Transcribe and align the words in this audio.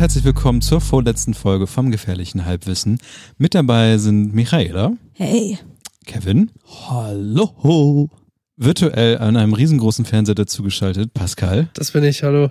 Und 0.00 0.04
herzlich 0.04 0.24
willkommen 0.24 0.62
zur 0.62 0.80
vorletzten 0.80 1.34
Folge 1.34 1.66
vom 1.66 1.90
Gefährlichen 1.90 2.46
Halbwissen. 2.46 2.98
Mit 3.36 3.54
dabei 3.54 3.98
sind 3.98 4.32
Michaela. 4.32 4.92
Hey. 5.12 5.58
Kevin. 6.06 6.50
Hallo. 6.88 8.08
Virtuell 8.56 9.18
an 9.18 9.36
einem 9.36 9.52
riesengroßen 9.52 10.06
Fernseher 10.06 10.36
dazugeschaltet, 10.36 11.12
Pascal. 11.12 11.68
Das 11.74 11.90
bin 11.90 12.02
ich, 12.04 12.22
hallo. 12.22 12.50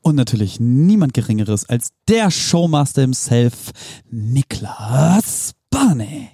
Und 0.00 0.14
natürlich 0.14 0.58
niemand 0.58 1.12
Geringeres 1.12 1.68
als 1.68 1.90
der 2.08 2.30
Showmaster 2.30 3.02
himself, 3.02 3.72
Niklas 4.10 5.52
Barney. 5.68 6.30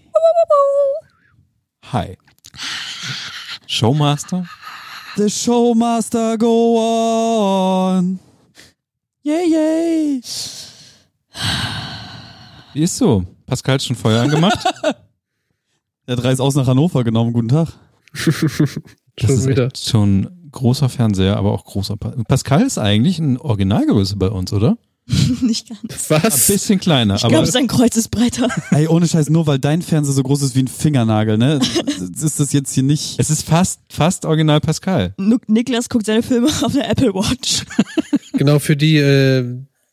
Hi. 1.90 2.16
Showmaster? 3.66 4.46
The 5.16 5.28
Showmaster 5.28 6.38
go 6.38 6.78
on. 6.78 8.20
Yay, 9.22 9.48
yay. 9.52 10.20
Wie 12.74 12.82
ist 12.82 12.96
so? 12.96 13.24
Pascal 13.46 13.74
hat 13.74 13.82
schon 13.82 13.96
Feuer 13.96 14.22
angemacht? 14.22 14.58
Der 16.08 16.16
drei 16.16 16.32
ist 16.32 16.40
aus 16.40 16.54
nach 16.56 16.66
Hannover 16.66 17.04
genommen. 17.04 17.32
Guten 17.32 17.48
Tag. 17.48 17.68
Das 19.14 19.26
Schon 19.28 19.36
ist 19.40 19.46
wieder. 19.46 19.68
schon 19.76 20.48
großer 20.52 20.88
Fernseher, 20.88 21.36
aber 21.36 21.52
auch 21.52 21.66
großer. 21.66 21.98
Pa 21.98 22.14
Pascal 22.26 22.62
ist 22.62 22.78
eigentlich 22.78 23.18
ein 23.18 23.36
Originalgröße 23.36 24.16
bei 24.16 24.28
uns, 24.30 24.54
oder? 24.54 24.78
Nicht 25.42 25.68
ganz. 25.68 26.10
Ein 26.10 26.22
Was? 26.22 26.46
bisschen 26.46 26.78
kleiner, 26.78 27.16
Ich 27.16 27.24
aber 27.24 27.32
glaube, 27.32 27.46
sein 27.50 27.66
Kreuz 27.66 27.96
ist 27.96 28.10
breiter. 28.10 28.48
Ey, 28.70 28.86
ohne 28.86 29.08
Scheiß, 29.08 29.30
nur 29.30 29.46
weil 29.46 29.58
dein 29.58 29.82
Fernseher 29.82 30.14
so 30.14 30.22
groß 30.22 30.42
ist 30.42 30.54
wie 30.54 30.62
ein 30.62 30.68
Fingernagel, 30.68 31.38
ne? 31.38 31.58
Ist 32.22 32.38
das 32.40 32.52
jetzt 32.52 32.72
hier 32.72 32.82
nicht. 32.84 33.18
es 33.18 33.30
ist 33.30 33.42
fast, 33.46 33.80
fast 33.90 34.24
original 34.24 34.60
Pascal. 34.60 35.14
Niklas 35.48 35.88
guckt 35.88 36.06
seine 36.06 36.22
Filme 36.22 36.48
auf 36.62 36.72
der 36.72 36.88
Apple 36.88 37.14
Watch. 37.14 37.64
Genau, 38.34 38.58
für 38.58 38.76
die, 38.76 38.96
äh, 38.96 39.44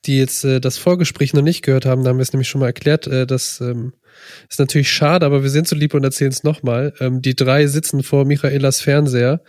die 0.06 0.18
jetzt 0.18 0.44
äh, 0.46 0.62
das 0.62 0.78
Vorgespräch 0.78 1.34
noch 1.34 1.42
nicht 1.42 1.62
gehört 1.64 1.86
haben, 1.86 2.04
da 2.04 2.10
haben 2.10 2.18
wir 2.18 2.24
es 2.24 2.34
nämlich 2.34 2.50
schon 2.50 2.60
mal 2.62 2.68
erklärt, 2.68 3.08
äh, 3.08 3.26
das 3.28 3.62
ähm, 3.62 3.94
ist 4.50 4.60
natürlich 4.60 4.92
schade, 4.92 5.26
aber 5.26 5.44
wir 5.44 5.50
sind 5.50 5.68
so 5.68 5.76
lieb 5.76 5.94
und 5.94 6.04
erzählen 6.04 6.32
es 6.32 6.44
nochmal. 6.44 6.94
Ähm, 7.00 7.22
die 7.22 7.36
drei 7.36 7.68
sitzen 7.68 8.04
vor 8.04 8.26
Michaelas 8.26 8.82
Fernseher 8.82 9.42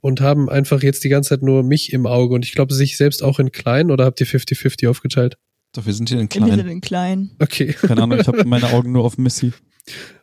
und 0.00 0.20
haben 0.20 0.48
einfach 0.48 0.82
jetzt 0.82 1.04
die 1.04 1.08
ganze 1.08 1.30
Zeit 1.30 1.42
nur 1.42 1.62
mich 1.62 1.92
im 1.92 2.06
Auge 2.06 2.34
und 2.34 2.44
ich 2.44 2.52
glaube 2.52 2.74
sich 2.74 2.96
selbst 2.96 3.22
auch 3.22 3.38
in 3.38 3.52
klein 3.52 3.90
oder 3.90 4.04
habt 4.04 4.20
ihr 4.20 4.26
50-50 4.26 4.88
aufgeteilt? 4.88 5.36
Doch, 5.72 5.86
wir 5.86 5.92
sind 5.92 6.08
hier 6.08 6.18
in 6.18 6.28
Im 6.28 6.44
Hinter 6.44 6.54
klein. 6.54 6.66
den 6.66 6.80
Kleinen. 6.80 7.36
Okay. 7.38 7.74
Keine 7.74 8.02
Ahnung, 8.02 8.18
ich 8.18 8.26
habe 8.26 8.44
meine 8.44 8.70
Augen 8.72 8.92
nur 8.92 9.04
auf 9.04 9.18
Missy. 9.18 9.52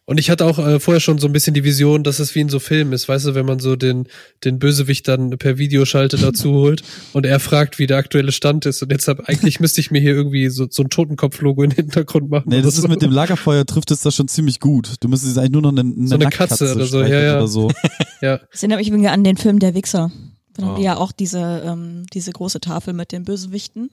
Und 0.07 0.19
ich 0.19 0.29
hatte 0.29 0.45
auch 0.45 0.59
äh, 0.59 0.79
vorher 0.79 0.99
schon 1.01 1.17
so 1.17 1.25
ein 1.25 1.33
bisschen 1.33 1.55
die 1.55 1.63
Vision, 1.63 2.03
dass 2.03 2.19
es 2.19 2.35
wie 2.35 2.41
in 2.41 2.49
so 2.49 2.59
Filmen 2.59 2.93
ist, 2.93 3.09
weißt 3.09 3.25
du, 3.25 3.33
wenn 3.33 3.47
man 3.47 3.57
so 3.59 3.75
den, 3.75 4.07
den 4.43 4.59
Bösewicht 4.59 5.07
dann 5.07 5.31
per 5.31 5.57
Videoschalte 5.57 6.17
dazu 6.17 6.51
holt 6.53 6.83
und 7.13 7.25
er 7.25 7.39
fragt, 7.39 7.79
wie 7.79 7.87
der 7.87 7.97
aktuelle 7.97 8.31
Stand 8.31 8.67
ist. 8.67 8.83
Und 8.83 8.91
jetzt 8.91 9.07
hab, 9.07 9.27
eigentlich 9.27 9.59
müsste 9.59 9.81
ich 9.81 9.89
mir 9.89 9.99
hier 9.99 10.13
irgendwie 10.13 10.49
so, 10.49 10.67
so 10.69 10.83
ein 10.83 10.89
Totenkopf-Logo 10.89 11.63
in 11.63 11.71
den 11.71 11.77
Hintergrund 11.85 12.29
machen. 12.29 12.49
Nee, 12.49 12.61
das 12.61 12.75
ist 12.75 12.83
so. 12.83 12.87
mit 12.87 13.01
dem 13.01 13.09
Lagerfeuer 13.11 13.65
trifft 13.65 13.89
es 13.89 14.01
das 14.01 14.13
schon 14.15 14.27
ziemlich 14.27 14.59
gut. 14.59 14.93
Du 14.99 15.07
müsstest 15.07 15.39
eigentlich 15.39 15.53
nur 15.53 15.63
noch 15.63 15.71
eine, 15.71 15.81
eine, 15.81 16.07
So 16.07 16.13
eine 16.15 16.29
Katze 16.29 16.75
oder 16.75 16.85
so, 16.85 17.01
ja, 17.01 17.21
ja. 17.21 17.37
Oder 17.37 17.47
so. 17.47 17.71
Ja, 18.21 18.37
Das 18.51 18.61
erinnert 18.61 18.79
mich 18.79 18.87
übrigens 18.89 19.09
an 19.09 19.23
den 19.23 19.37
Film 19.37 19.57
Der 19.57 19.73
Wichser. 19.73 20.11
Da 20.53 20.63
haben 20.63 20.73
Oh. 20.73 20.77
die 20.77 20.83
ja 20.83 20.97
auch 20.97 21.11
diese, 21.11 21.63
ähm, 21.65 22.05
diese 22.13 22.31
große 22.31 22.59
Tafel 22.59 22.93
mit 22.93 23.11
den 23.11 23.23
Bösewichten. 23.25 23.89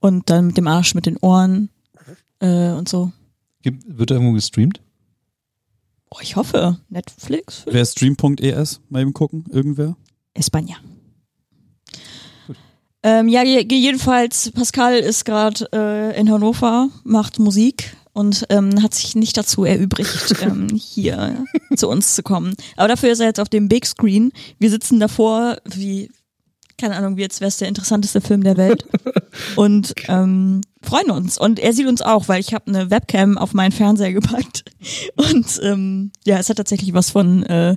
Und 0.00 0.30
dann 0.30 0.46
mit 0.48 0.56
dem 0.56 0.66
Arsch 0.66 0.94
mit 0.94 1.04
den 1.04 1.16
Ohren 1.18 1.68
äh, 2.40 2.70
und 2.70 2.88
so. 2.88 3.12
Gibt, 3.62 3.84
wird 3.86 4.10
da 4.10 4.14
irgendwo 4.14 4.32
gestreamt? 4.32 4.80
Oh, 6.14 6.18
ich 6.20 6.36
hoffe. 6.36 6.78
Netflix? 6.90 7.62
Wer 7.64 7.86
stream.es? 7.86 8.80
Mal 8.90 9.00
eben 9.00 9.14
gucken, 9.14 9.46
irgendwer? 9.50 9.96
Espanja. 10.34 10.76
Ähm, 13.02 13.28
ja, 13.28 13.42
je- 13.42 13.66
jedenfalls, 13.68 14.50
Pascal 14.52 14.98
ist 14.98 15.24
gerade 15.24 15.66
äh, 15.72 16.20
in 16.20 16.30
Hannover, 16.30 16.88
macht 17.02 17.38
Musik 17.38 17.96
und 18.12 18.44
ähm, 18.50 18.82
hat 18.82 18.94
sich 18.94 19.16
nicht 19.16 19.36
dazu 19.36 19.64
erübrigt, 19.64 20.34
ähm, 20.42 20.68
hier 20.76 21.44
zu 21.76 21.88
uns 21.88 22.14
zu 22.14 22.22
kommen. 22.22 22.54
Aber 22.76 22.88
dafür 22.88 23.10
ist 23.10 23.20
er 23.20 23.26
jetzt 23.26 23.40
auf 23.40 23.48
dem 23.48 23.68
Big 23.68 23.86
Screen. 23.86 24.32
Wir 24.58 24.70
sitzen 24.70 25.00
davor, 25.00 25.56
wie, 25.64 26.10
keine 26.82 26.96
Ahnung, 26.96 27.16
wie 27.16 27.20
jetzt 27.22 27.40
wäre 27.40 27.48
es 27.48 27.56
der 27.56 27.68
interessanteste 27.68 28.20
Film 28.20 28.42
der 28.42 28.56
Welt 28.56 28.86
und 29.56 29.94
ähm, 30.08 30.60
freuen 30.82 31.10
uns. 31.10 31.38
Und 31.38 31.58
er 31.58 31.72
sieht 31.72 31.86
uns 31.86 32.02
auch, 32.02 32.28
weil 32.28 32.40
ich 32.40 32.52
habe 32.52 32.66
eine 32.66 32.90
Webcam 32.90 33.38
auf 33.38 33.54
meinen 33.54 33.72
Fernseher 33.72 34.12
gepackt. 34.12 34.64
Und 35.16 35.60
ähm, 35.62 36.10
ja, 36.24 36.38
es 36.38 36.48
hat 36.48 36.56
tatsächlich 36.56 36.92
was 36.92 37.10
von 37.10 37.44
äh, 37.44 37.76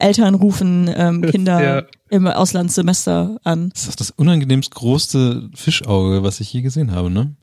Eltern 0.00 0.34
rufen 0.34 0.90
ähm, 0.94 1.22
Kinder 1.30 1.62
Ja. 1.62 1.82
im 2.08 2.26
Auslandssemester 2.26 3.38
an. 3.44 3.68
Das 3.70 3.82
ist 3.82 3.88
doch 3.90 3.96
das 3.96 4.10
unangenehmst 4.12 4.74
größte 4.74 5.50
Fischauge, 5.54 6.22
was 6.22 6.40
ich 6.40 6.52
je 6.52 6.62
gesehen 6.62 6.92
habe, 6.92 7.10
ne? 7.10 7.36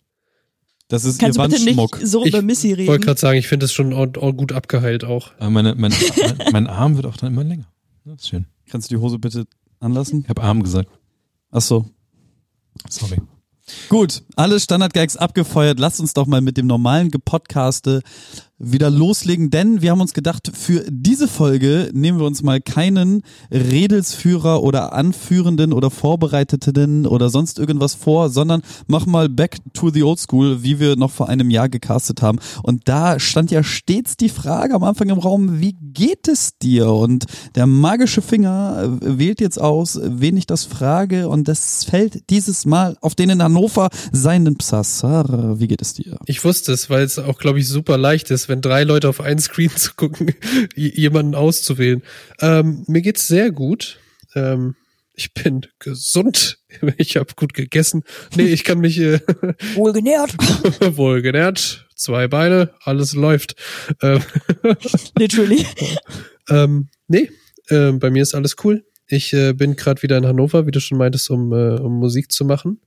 Das 0.87 1.03
ist 1.05 1.19
Kannst 1.19 1.37
du 1.37 1.41
ihr 1.43 1.47
bitte 1.49 1.63
nicht 1.63 1.77
Wandschmuck. 1.77 1.99
so 2.03 2.23
Ich 2.23 2.29
über 2.29 2.41
Missy 2.41 2.69
wollte 2.69 2.91
reden? 2.91 3.01
gerade 3.05 3.19
sagen, 3.19 3.37
ich 3.39 3.47
finde 3.47 3.65
es 3.65 3.73
schon 3.73 3.91
gut 4.13 4.51
abgeheilt 4.51 5.03
auch. 5.03 5.31
Aber 5.39 5.49
meine, 5.49 5.75
mein, 5.75 5.91
mein, 6.19 6.51
mein 6.51 6.67
Arm 6.67 6.95
wird 6.95 7.05
auch 7.07 7.17
dann 7.17 7.31
immer 7.33 7.43
länger. 7.43 7.65
Das 8.05 8.21
ist 8.21 8.29
schön. 8.29 8.45
Kannst 8.69 8.89
du 8.91 8.95
die 8.95 9.01
Hose 9.01 9.17
bitte 9.19 9.45
anlassen? 9.85 10.21
Ich 10.23 10.29
habe 10.29 10.43
Arm 10.43 10.63
gesagt. 10.63 10.89
Ach 11.51 11.61
so. 11.61 11.85
Sorry. 12.89 13.17
Gut, 13.89 14.23
alle 14.35 14.59
Standardgags 14.59 15.17
abgefeuert. 15.17 15.79
Lasst 15.79 15.99
uns 15.99 16.13
doch 16.13 16.27
mal 16.27 16.41
mit 16.41 16.57
dem 16.57 16.67
normalen 16.67 17.09
Gepodcaste 17.09 18.01
wieder 18.57 18.89
loslegen, 18.89 19.49
denn 19.49 19.81
wir 19.81 19.91
haben 19.91 19.99
uns 19.99 20.13
gedacht, 20.13 20.49
für 20.53 20.85
diese 20.89 21.27
Folge 21.27 21.89
nehmen 21.93 22.19
wir 22.19 22.25
uns 22.25 22.41
mal 22.41 22.61
keinen 22.61 23.21
Redelsführer 23.51 24.63
oder 24.63 24.93
Anführenden 24.93 25.73
oder 25.73 25.91
Vorbereiteten 25.91 27.05
oder 27.05 27.29
sonst 27.29 27.59
irgendwas 27.59 27.95
vor, 27.95 28.29
sondern 28.29 28.61
mach 28.87 29.05
mal 29.05 29.27
back 29.27 29.57
to 29.73 29.89
the 29.89 30.03
old 30.03 30.19
school, 30.19 30.63
wie 30.63 30.79
wir 30.79 30.95
noch 30.95 31.11
vor 31.11 31.27
einem 31.27 31.49
Jahr 31.49 31.67
gecastet 31.67 32.21
haben. 32.21 32.39
Und 32.63 32.83
da 32.85 33.19
stand 33.19 33.51
ja 33.51 33.61
stets 33.61 34.15
die 34.15 34.29
Frage 34.29 34.73
am 34.73 34.83
Anfang 34.83 35.09
im 35.09 35.19
Raum, 35.19 35.59
wie 35.59 35.75
geht 35.81 36.29
es 36.29 36.57
dir? 36.57 36.89
Und 36.89 37.25
der 37.55 37.67
magische 37.67 38.21
Finger 38.21 38.99
äh, 39.01 39.19
wählt 39.19 39.41
jetzt 39.41 39.59
aus, 39.59 39.99
wen 40.01 40.37
ich 40.37 40.45
das 40.45 40.63
frage 40.63 41.27
und 41.27 41.49
das 41.49 41.83
fällt 41.83 42.29
dieses 42.29 42.65
Mal 42.65 42.95
auf 43.01 43.15
den 43.15 43.31
in 43.31 43.43
Hannover 43.43 43.89
seinen 44.13 44.57
Psassar. 44.57 45.59
Wie 45.59 45.67
geht 45.67 45.81
es 45.81 45.93
dir? 45.93 46.17
Ich 46.25 46.43
wusste 46.45 46.71
es, 46.71 46.89
weil 46.89 47.03
es 47.03 47.19
auch, 47.19 47.37
glaube 47.37 47.59
ich, 47.59 47.67
super 47.67 47.97
leicht 47.97 48.31
ist, 48.31 48.44
wenn 48.49 48.61
drei 48.61 48.83
Leute 48.83 49.09
auf 49.09 49.21
einen 49.21 49.39
Screen 49.39 49.69
zu 49.75 49.93
gucken, 49.95 50.33
jemanden 50.75 51.35
auszuwählen. 51.35 52.01
Ähm, 52.41 52.83
mir 52.87 53.01
geht's 53.01 53.27
sehr 53.27 53.51
gut. 53.51 53.99
Ähm, 54.35 54.75
ich 55.13 55.33
bin 55.33 55.65
gesund. 55.79 56.59
Ich 56.97 57.15
habe 57.15 57.33
gut 57.37 57.53
gegessen. 57.53 58.03
Nee, 58.35 58.47
ich 58.47 58.65
kann 58.65 58.79
mich 58.79 58.99
äh, 58.99 59.21
Wohl 59.75 59.93
genährt. 59.93 60.33
wohl 60.97 61.21
genährt. 61.21 61.87
Zwei 61.95 62.27
Beine, 62.27 62.73
alles 62.83 63.13
läuft. 63.13 63.55
Ähm, 64.01 64.21
Literally. 65.17 65.65
ähm, 66.49 66.89
nee, 67.07 67.31
ähm, 67.69 67.99
bei 67.99 68.09
mir 68.09 68.23
ist 68.23 68.35
alles 68.35 68.57
cool. 68.65 68.83
Ich 69.07 69.33
äh, 69.33 69.53
bin 69.53 69.75
gerade 69.75 70.01
wieder 70.01 70.17
in 70.17 70.25
Hannover, 70.25 70.65
wie 70.65 70.71
du 70.71 70.79
schon 70.79 70.97
meintest, 70.97 71.29
um, 71.29 71.53
äh, 71.53 71.79
um 71.79 71.99
Musik 71.99 72.31
zu 72.31 72.43
machen. 72.43 72.81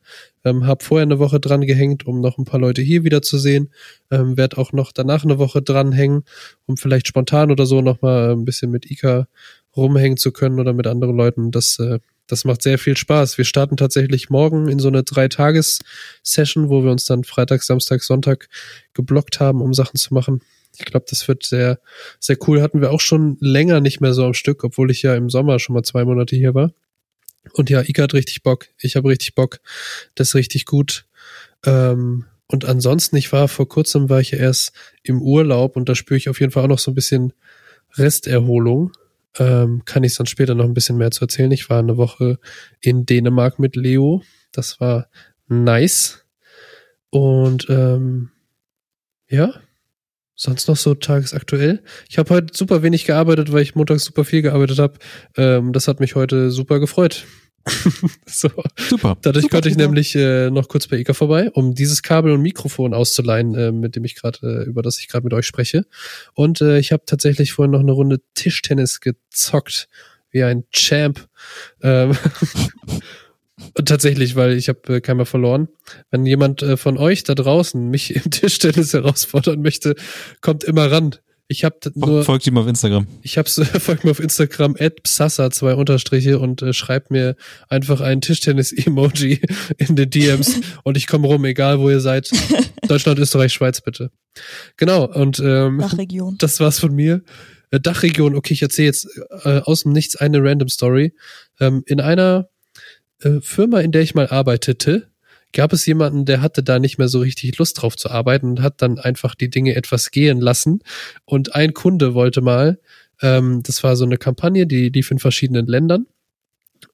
Ähm, 0.44 0.66
hab 0.66 0.82
vorher 0.82 1.04
eine 1.04 1.20
Woche 1.20 1.38
dran 1.38 1.60
gehängt, 1.60 2.06
um 2.06 2.20
noch 2.20 2.38
ein 2.38 2.44
paar 2.44 2.58
Leute 2.58 2.82
hier 2.82 3.04
wieder 3.04 3.22
zu 3.22 3.38
sehen. 3.38 3.70
Ähm, 4.10 4.36
werd 4.36 4.58
auch 4.58 4.72
noch 4.72 4.90
danach 4.90 5.24
eine 5.24 5.38
Woche 5.38 5.62
dranhängen, 5.62 6.24
um 6.66 6.76
vielleicht 6.76 7.06
spontan 7.06 7.52
oder 7.52 7.66
so 7.66 7.82
noch 7.82 8.02
mal 8.02 8.32
ein 8.32 8.44
bisschen 8.44 8.72
mit 8.72 8.90
Ika 8.90 9.28
rumhängen 9.76 10.16
zu 10.16 10.32
können 10.32 10.58
oder 10.58 10.72
mit 10.72 10.88
anderen 10.88 11.16
Leuten. 11.16 11.52
Das, 11.52 11.78
äh, 11.78 12.00
das 12.26 12.44
macht 12.44 12.62
sehr 12.62 12.78
viel 12.78 12.96
Spaß. 12.96 13.38
Wir 13.38 13.44
starten 13.44 13.76
tatsächlich 13.76 14.28
morgen 14.28 14.66
in 14.68 14.80
so 14.80 14.88
eine 14.88 15.04
Drei-Tages-Session, 15.04 16.68
wo 16.68 16.82
wir 16.82 16.90
uns 16.90 17.04
dann 17.04 17.22
Freitag, 17.22 17.62
Samstag, 17.62 18.02
Sonntag 18.02 18.48
geblockt 18.92 19.38
haben, 19.38 19.62
um 19.62 19.72
Sachen 19.72 19.96
zu 19.96 20.12
machen. 20.14 20.40
Ich 20.76 20.84
glaube, 20.84 21.06
das 21.08 21.26
wird 21.26 21.44
sehr, 21.44 21.80
sehr 22.20 22.36
cool. 22.46 22.62
Hatten 22.62 22.80
wir 22.80 22.90
auch 22.90 23.00
schon 23.00 23.36
länger 23.40 23.80
nicht 23.80 24.00
mehr 24.00 24.14
so 24.14 24.24
am 24.24 24.34
Stück, 24.34 24.64
obwohl 24.64 24.90
ich 24.90 25.02
ja 25.02 25.14
im 25.14 25.30
Sommer 25.30 25.58
schon 25.58 25.74
mal 25.74 25.82
zwei 25.82 26.04
Monate 26.04 26.36
hier 26.36 26.54
war. 26.54 26.72
Und 27.52 27.70
ja, 27.70 27.82
Ika 27.82 28.02
hat 28.02 28.14
richtig 28.14 28.42
Bock. 28.42 28.66
Ich 28.80 28.96
habe 28.96 29.08
richtig 29.08 29.34
Bock. 29.34 29.60
Das 30.14 30.28
ist 30.28 30.34
richtig 30.34 30.66
gut. 30.66 31.06
Ähm, 31.64 32.26
und 32.46 32.64
ansonsten, 32.64 33.16
ich 33.16 33.32
war 33.32 33.48
vor 33.48 33.68
kurzem, 33.68 34.08
war 34.08 34.20
ich 34.20 34.30
ja 34.30 34.38
erst 34.38 34.72
im 35.02 35.20
Urlaub 35.20 35.76
und 35.76 35.88
da 35.88 35.94
spüre 35.94 36.16
ich 36.16 36.28
auf 36.28 36.40
jeden 36.40 36.52
Fall 36.52 36.64
auch 36.64 36.68
noch 36.68 36.78
so 36.78 36.90
ein 36.90 36.94
bisschen 36.94 37.32
Resterholung. 37.96 38.92
Ähm, 39.38 39.82
kann 39.84 40.04
ich 40.04 40.14
sonst 40.14 40.30
später 40.30 40.54
noch 40.54 40.64
ein 40.64 40.74
bisschen 40.74 40.96
mehr 40.96 41.10
zu 41.10 41.24
erzählen. 41.24 41.52
Ich 41.52 41.68
war 41.68 41.78
eine 41.78 41.96
Woche 41.96 42.38
in 42.80 43.04
Dänemark 43.04 43.58
mit 43.58 43.76
Leo. 43.76 44.22
Das 44.52 44.80
war 44.80 45.08
nice. 45.46 46.24
Und 47.10 47.66
ähm, 47.68 48.30
ja, 49.28 49.54
sonst 50.38 50.68
noch 50.68 50.76
so 50.76 50.94
tagesaktuell. 50.94 51.82
Ich 52.08 52.16
habe 52.16 52.32
heute 52.32 52.56
super 52.56 52.82
wenig 52.82 53.04
gearbeitet, 53.04 53.52
weil 53.52 53.62
ich 53.62 53.74
montags 53.74 54.04
super 54.04 54.24
viel 54.24 54.40
gearbeitet 54.40 54.78
habe. 54.78 54.94
Ähm, 55.36 55.72
das 55.72 55.88
hat 55.88 55.98
mich 56.00 56.14
heute 56.14 56.50
super 56.50 56.78
gefreut. 56.78 57.26
so. 58.26 58.48
Super. 58.78 59.18
Dadurch 59.20 59.42
Super, 59.42 59.56
konnte 59.56 59.68
ich 59.68 59.74
super. 59.74 59.84
nämlich 59.86 60.14
äh, 60.14 60.48
noch 60.50 60.68
kurz 60.68 60.86
bei 60.86 60.96
Ika 60.96 61.12
vorbei, 61.12 61.50
um 61.50 61.74
dieses 61.74 62.02
Kabel 62.02 62.32
und 62.32 62.40
Mikrofon 62.40 62.94
auszuleihen, 62.94 63.54
äh, 63.56 63.72
mit 63.72 63.96
dem 63.96 64.04
ich 64.04 64.14
gerade, 64.14 64.38
äh, 64.42 64.68
über 64.68 64.80
das 64.80 65.00
ich 65.00 65.08
gerade 65.08 65.24
mit 65.24 65.34
euch 65.34 65.44
spreche. 65.44 65.84
Und 66.34 66.60
äh, 66.60 66.78
ich 66.78 66.92
habe 66.92 67.02
tatsächlich 67.04 67.52
vorhin 67.52 67.72
noch 67.72 67.80
eine 67.80 67.92
Runde 67.92 68.20
Tischtennis 68.34 69.00
gezockt, 69.00 69.88
wie 70.30 70.44
ein 70.44 70.64
Champ. 70.70 71.28
Ähm, 71.82 72.16
tatsächlich, 73.84 74.36
weil 74.36 74.52
ich 74.52 74.68
habe 74.68 74.96
äh, 74.96 75.00
keiner 75.00 75.26
verloren. 75.26 75.68
Wenn 76.10 76.26
jemand 76.26 76.62
äh, 76.62 76.76
von 76.76 76.98
euch 76.98 77.24
da 77.24 77.34
draußen 77.34 77.88
mich 77.88 78.14
im 78.24 78.30
Tischtennis 78.30 78.92
herausfordern 78.92 79.60
möchte, 79.60 79.94
kommt 80.40 80.64
immer 80.64 80.90
ran. 80.90 81.16
Ich 81.50 81.64
habe 81.64 81.76
nur, 81.94 82.24
Folgt 82.24 82.46
ihm 82.46 82.58
auf 82.58 82.66
Instagram. 82.66 83.06
ich 83.22 83.38
hab's, 83.38 83.54
folgt 83.78 84.04
mir 84.04 84.10
auf 84.10 84.20
Instagram 84.20 84.76
at 84.78 85.02
psassa 85.02 85.50
zwei 85.50 85.74
Unterstriche 85.74 86.38
und 86.38 86.60
äh, 86.60 86.74
schreibt 86.74 87.10
mir 87.10 87.36
einfach 87.70 88.02
ein 88.02 88.20
Tischtennis-Emoji 88.20 89.40
in 89.78 89.96
den 89.96 90.10
DMs 90.10 90.60
und 90.84 90.98
ich 90.98 91.06
komme 91.06 91.26
rum, 91.26 91.46
egal 91.46 91.80
wo 91.80 91.88
ihr 91.88 92.00
seid. 92.00 92.30
Deutschland, 92.86 93.18
Österreich, 93.18 93.54
Schweiz 93.54 93.80
bitte. 93.80 94.10
Genau, 94.76 95.06
und 95.06 95.40
ähm, 95.40 95.78
Dachregion. 95.78 96.36
das 96.36 96.60
war's 96.60 96.78
von 96.78 96.94
mir. 96.94 97.22
Äh, 97.70 97.80
Dachregion, 97.80 98.34
okay, 98.34 98.52
ich 98.52 98.60
erzähle 98.60 98.86
jetzt 98.88 99.08
äh, 99.44 99.60
aus 99.60 99.84
dem 99.84 99.92
Nichts 99.92 100.16
eine 100.16 100.42
random 100.42 100.68
Story. 100.68 101.14
Ähm, 101.60 101.82
in 101.86 102.02
einer 102.02 102.50
äh, 103.22 103.40
Firma, 103.40 103.80
in 103.80 103.92
der 103.92 104.02
ich 104.02 104.14
mal 104.14 104.28
arbeitete, 104.28 105.08
gab 105.52 105.72
es 105.72 105.86
jemanden, 105.86 106.24
der 106.24 106.42
hatte 106.42 106.62
da 106.62 106.78
nicht 106.78 106.98
mehr 106.98 107.08
so 107.08 107.20
richtig 107.20 107.56
Lust 107.58 107.80
drauf 107.80 107.96
zu 107.96 108.10
arbeiten 108.10 108.50
und 108.50 108.62
hat 108.62 108.82
dann 108.82 108.98
einfach 108.98 109.34
die 109.34 109.50
Dinge 109.50 109.74
etwas 109.74 110.10
gehen 110.10 110.40
lassen. 110.40 110.80
Und 111.24 111.54
ein 111.54 111.74
Kunde 111.74 112.14
wollte 112.14 112.40
mal, 112.40 112.78
ähm, 113.22 113.62
das 113.62 113.82
war 113.82 113.96
so 113.96 114.04
eine 114.04 114.18
Kampagne, 114.18 114.66
die 114.66 114.90
lief 114.90 115.10
in 115.10 115.18
verschiedenen 115.18 115.66
Ländern. 115.66 116.06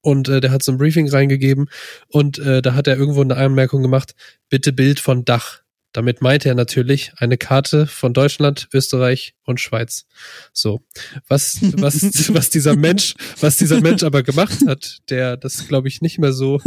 Und 0.01 0.29
äh, 0.29 0.39
der 0.39 0.51
hat 0.51 0.63
so 0.63 0.71
ein 0.71 0.77
Briefing 0.77 1.09
reingegeben 1.09 1.67
und 2.07 2.39
äh, 2.39 2.61
da 2.61 2.73
hat 2.73 2.87
er 2.87 2.97
irgendwo 2.97 3.21
eine 3.21 3.37
Anmerkung 3.37 3.81
gemacht, 3.81 4.15
bitte 4.49 4.73
Bild 4.73 4.99
von 4.99 5.25
Dach. 5.25 5.61
Damit 5.95 6.21
meinte 6.21 6.49
er 6.49 6.55
natürlich 6.55 7.13
eine 7.19 7.37
Karte 7.37 7.87
von 7.87 8.13
Deutschland, 8.13 8.67
Österreich 8.73 9.33
und 9.45 9.61
Schweiz. 9.61 10.05
So. 10.51 10.81
Was, 11.29 11.59
was, 11.77 12.03
was 12.33 12.49
dieser 12.49 12.75
Mensch, 12.75 13.13
was 13.39 13.55
dieser 13.55 13.79
Mensch 13.79 14.03
aber 14.03 14.21
gemacht 14.21 14.57
hat, 14.67 14.97
der 15.09 15.37
das, 15.37 15.69
glaube 15.69 15.87
ich, 15.87 16.01
nicht 16.01 16.19
mehr 16.19 16.33
so 16.33 16.59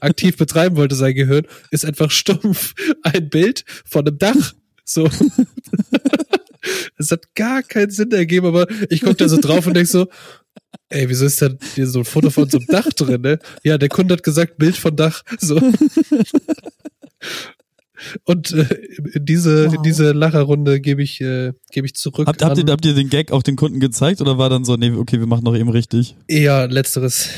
aktiv 0.00 0.36
betreiben 0.36 0.76
wollte, 0.76 0.94
sein 0.94 1.16
Gehirn, 1.16 1.48
ist 1.72 1.84
einfach 1.84 2.12
stumpf 2.12 2.74
ein 3.02 3.28
Bild 3.28 3.64
von 3.84 4.06
einem 4.06 4.18
Dach. 4.18 4.52
So. 4.84 5.10
Es 6.96 7.10
hat 7.10 7.34
gar 7.34 7.64
keinen 7.64 7.90
Sinn 7.90 8.12
ergeben, 8.12 8.46
aber 8.46 8.68
ich 8.88 9.00
gucke 9.00 9.16
da 9.16 9.28
so 9.28 9.40
drauf 9.40 9.66
und 9.66 9.74
denk 9.74 9.88
so, 9.88 10.06
ey, 10.90 11.08
wieso 11.08 11.26
ist 11.26 11.42
da 11.42 11.48
hier 11.74 11.88
so 11.88 12.00
ein 12.00 12.04
Foto 12.04 12.30
von 12.30 12.48
so 12.48 12.58
einem 12.58 12.66
Dach 12.68 12.88
drin, 12.90 13.20
ne? 13.20 13.40
Ja, 13.64 13.78
der 13.78 13.88
Kunde 13.88 14.14
hat 14.14 14.22
gesagt, 14.22 14.58
Bild 14.58 14.76
von 14.76 14.94
Dach. 14.94 15.22
So. 15.40 15.60
Und 18.24 18.52
äh, 18.52 18.66
in 19.14 19.24
diese, 19.24 19.64
in 19.66 19.72
Wow. 19.72 19.82
diese 19.82 20.12
Lacherrunde 20.12 20.80
gebe 20.80 21.02
ich, 21.02 21.20
äh, 21.20 21.52
gebe 21.72 21.86
ich 21.86 21.94
zurück. 21.94 22.26
Habt, 22.26 22.42
habt, 22.42 22.58
ihr, 22.58 22.64
habt 22.70 22.84
ihr 22.84 22.94
den 22.94 23.08
Gag 23.08 23.32
auch 23.32 23.42
den 23.42 23.56
Kunden 23.56 23.80
gezeigt 23.80 24.20
oder 24.20 24.38
war 24.38 24.48
dann 24.50 24.64
so, 24.64 24.76
nee, 24.76 24.90
okay, 24.92 25.18
wir 25.18 25.26
machen 25.26 25.44
noch 25.44 25.54
eben 25.56 25.68
richtig? 25.68 26.14
eher 26.28 26.68
letzteres. 26.68 27.28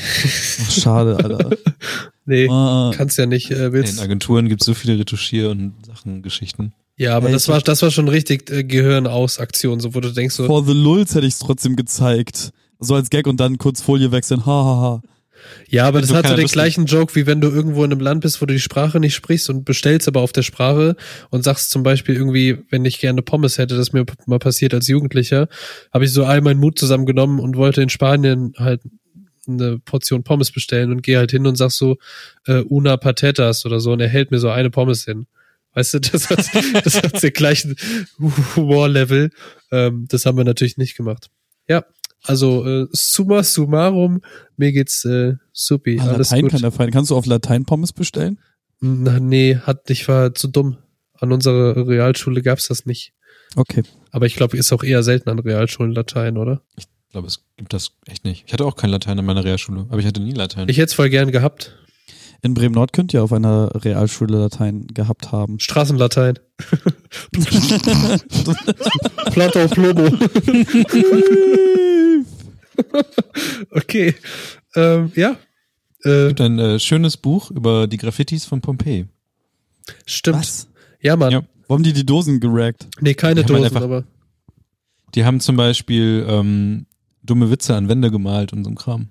Ach, 0.65 0.71
schade, 0.71 1.17
Alter. 1.17 1.49
nee, 2.25 2.47
Ah, 2.49 2.91
kannst 2.95 3.17
ja 3.17 3.25
nicht. 3.25 3.51
Äh, 3.51 3.67
In 3.67 3.73
willst. 3.73 4.01
Agenturen 4.01 4.47
gibt 4.49 4.61
es 4.61 4.65
so 4.65 4.73
viele 4.73 4.97
Retuschier- 4.97 5.49
und 5.49 5.73
Sachengeschichten. 5.85 6.73
Ja, 6.97 7.15
aber 7.15 7.27
Ey, 7.27 7.33
das 7.33 7.47
war, 7.47 7.61
das 7.61 7.81
war 7.81 7.91
schon 7.91 8.09
richtig 8.09 8.49
äh, 8.51 8.63
Gehirn 8.63 9.07
aus 9.07 9.39
Aktion, 9.39 9.79
so 9.79 9.95
wo 9.95 10.01
du 10.01 10.11
denkst 10.11 10.35
so, 10.35 10.45
For 10.45 10.65
the 10.65 10.73
Lulz 10.73 11.15
hätte 11.15 11.25
ich 11.27 11.33
es 11.33 11.39
trotzdem 11.39 11.75
gezeigt. 11.77 12.51
So 12.81 12.95
als 12.95 13.09
Gag 13.09 13.27
und 13.27 13.39
dann 13.39 13.57
kurz 13.57 13.81
Folie 13.81 14.11
wechseln. 14.11 14.45
Ha, 14.45 14.51
ha, 14.51 14.81
ha. 14.81 15.01
Ja, 15.67 15.85
aber 15.85 16.01
das 16.01 16.13
hat 16.13 16.25
so 16.27 16.33
den 16.35 16.41
lustig- 16.41 16.53
gleichen 16.53 16.85
Joke, 16.85 17.15
wie 17.15 17.25
wenn 17.27 17.41
du 17.41 17.49
irgendwo 17.49 17.83
in 17.83 17.91
einem 17.91 18.01
Land 18.01 18.21
bist, 18.21 18.41
wo 18.41 18.45
du 18.45 18.53
die 18.53 18.59
Sprache 18.59 18.99
nicht 18.99 19.15
sprichst 19.15 19.49
und 19.49 19.65
bestellst 19.65 20.07
aber 20.07 20.21
auf 20.21 20.31
der 20.31 20.41
Sprache 20.43 20.95
und 21.29 21.43
sagst 21.43 21.69
zum 21.71 21.83
Beispiel 21.83 22.15
irgendwie, 22.15 22.57
wenn 22.69 22.85
ich 22.85 22.99
gerne 22.99 23.21
Pommes 23.21 23.57
hätte, 23.57 23.75
das 23.77 23.93
mir 23.93 24.05
mal 24.25 24.39
passiert 24.39 24.73
als 24.73 24.87
Jugendlicher, 24.87 25.47
habe 25.93 26.05
ich 26.05 26.11
so 26.13 26.25
all 26.25 26.41
meinen 26.41 26.59
Mut 26.59 26.79
zusammengenommen 26.79 27.39
und 27.39 27.55
wollte 27.57 27.81
in 27.81 27.89
Spanien 27.89 28.53
halt 28.57 28.81
eine 29.47 29.79
Portion 29.79 30.23
Pommes 30.23 30.51
bestellen 30.51 30.91
und 30.91 31.01
gehe 31.01 31.17
halt 31.17 31.31
hin 31.31 31.47
und 31.47 31.55
sag 31.55 31.71
so, 31.71 31.97
äh, 32.45 32.59
una 32.61 32.97
patatas 32.97 33.65
oder 33.65 33.79
so 33.79 33.91
und 33.93 33.99
er 33.99 34.07
hält 34.09 34.31
mir 34.31 34.39
so 34.39 34.49
eine 34.49 34.69
Pommes 34.69 35.05
hin. 35.05 35.25
Weißt 35.73 35.93
du, 35.95 35.99
das 36.11 36.29
hat, 36.29 36.45
das 36.83 36.97
hat 37.01 37.21
den 37.23 37.33
gleichen 37.33 37.75
Humorlevel. 38.55 39.29
Ähm, 39.71 40.05
das 40.09 40.25
haben 40.25 40.37
wir 40.37 40.43
natürlich 40.45 40.77
nicht 40.77 40.95
gemacht. 40.95 41.29
Ja, 41.67 41.83
also 42.23 42.65
äh, 42.65 42.87
summa 42.91 43.43
summarum, 43.43 44.21
mir 44.57 44.71
geht's 44.71 45.05
äh, 45.05 45.35
supi, 45.53 45.99
Ah, 45.99 46.09
alles 46.11 46.29
Latein 46.29 46.41
gut. 46.43 46.51
kann 46.51 46.61
der 46.61 46.71
Feind. 46.71 46.91
Kannst 46.93 47.11
du 47.11 47.15
auf 47.15 47.25
Latein 47.25 47.65
Pommes 47.65 47.93
bestellen? 47.93 48.39
Na, 48.81 49.19
nee, 49.19 49.57
hat, 49.57 49.89
ich 49.89 50.07
war 50.07 50.33
zu 50.33 50.47
dumm. 50.47 50.77
An 51.19 51.31
unserer 51.33 51.87
Realschule 51.87 52.41
gab's 52.41 52.67
das 52.69 52.85
nicht. 52.85 53.13
Okay. 53.55 53.83
Aber 54.11 54.25
ich 54.25 54.35
glaube, 54.35 54.57
ist 54.57 54.71
auch 54.71 54.83
eher 54.83 55.03
selten 55.03 55.29
an 55.29 55.39
Realschulen 55.39 55.91
Latein, 55.93 56.37
oder? 56.37 56.61
Ich 56.77 56.85
glaube, 57.11 57.27
es 57.27 57.43
gibt 57.57 57.73
das 57.73 57.91
echt 58.05 58.23
nicht. 58.23 58.43
Ich 58.47 58.53
hatte 58.53 58.65
auch 58.65 58.75
kein 58.75 58.89
Latein 58.91 59.17
in 59.17 59.25
meiner 59.25 59.43
Realschule, 59.43 59.85
aber 59.89 59.99
ich 59.99 60.05
hatte 60.05 60.21
nie 60.21 60.33
Latein. 60.33 60.69
Ich 60.69 60.77
hätte 60.77 60.85
es 60.85 60.93
voll 60.93 61.09
gern 61.09 61.31
gehabt. 61.31 61.75
In 62.41 62.53
Bremen-Nord 62.53 62.93
könnt 62.93 63.13
ihr 63.13 63.21
auf 63.21 63.33
einer 63.33 63.69
Realschule 63.83 64.37
Latein 64.37 64.87
gehabt 64.87 65.33
haben. 65.33 65.59
Straßenlatein. 65.59 66.39
Plato 69.31 69.67
Plomo. 69.67 70.07
okay. 73.71 74.15
Ähm, 74.75 75.11
ja. 75.15 75.37
Äh, 76.03 76.09
es 76.09 76.27
gibt 76.29 76.41
ein 76.41 76.59
äh, 76.59 76.79
schönes 76.79 77.17
Buch 77.17 77.51
über 77.51 77.87
die 77.87 77.97
Graffitis 77.97 78.45
von 78.45 78.61
Pompeji. 78.61 79.07
stimmt. 80.05 80.39
Was? 80.39 80.67
Ja, 81.01 81.15
Mann. 81.15 81.31
Ja. 81.31 81.41
Wo 81.67 81.75
haben 81.75 81.83
die 81.83 81.93
die 81.93 82.05
Dosen 82.05 82.39
gerackt? 82.39 82.87
Nee, 82.99 83.13
keine 83.13 83.35
Die 83.35 83.41
haben 83.43 83.47
Dosen, 83.61 83.65
einfach- 83.65 83.81
aber. 83.81 84.03
Die 85.15 85.25
haben 85.25 85.39
zum 85.39 85.55
Beispiel 85.55 86.25
ähm, 86.27 86.85
dumme 87.23 87.49
Witze 87.51 87.75
an 87.75 87.89
Wände 87.89 88.11
gemalt 88.11 88.53
und 88.53 88.63
so 88.63 88.69
ein 88.69 88.75
Kram. 88.75 89.09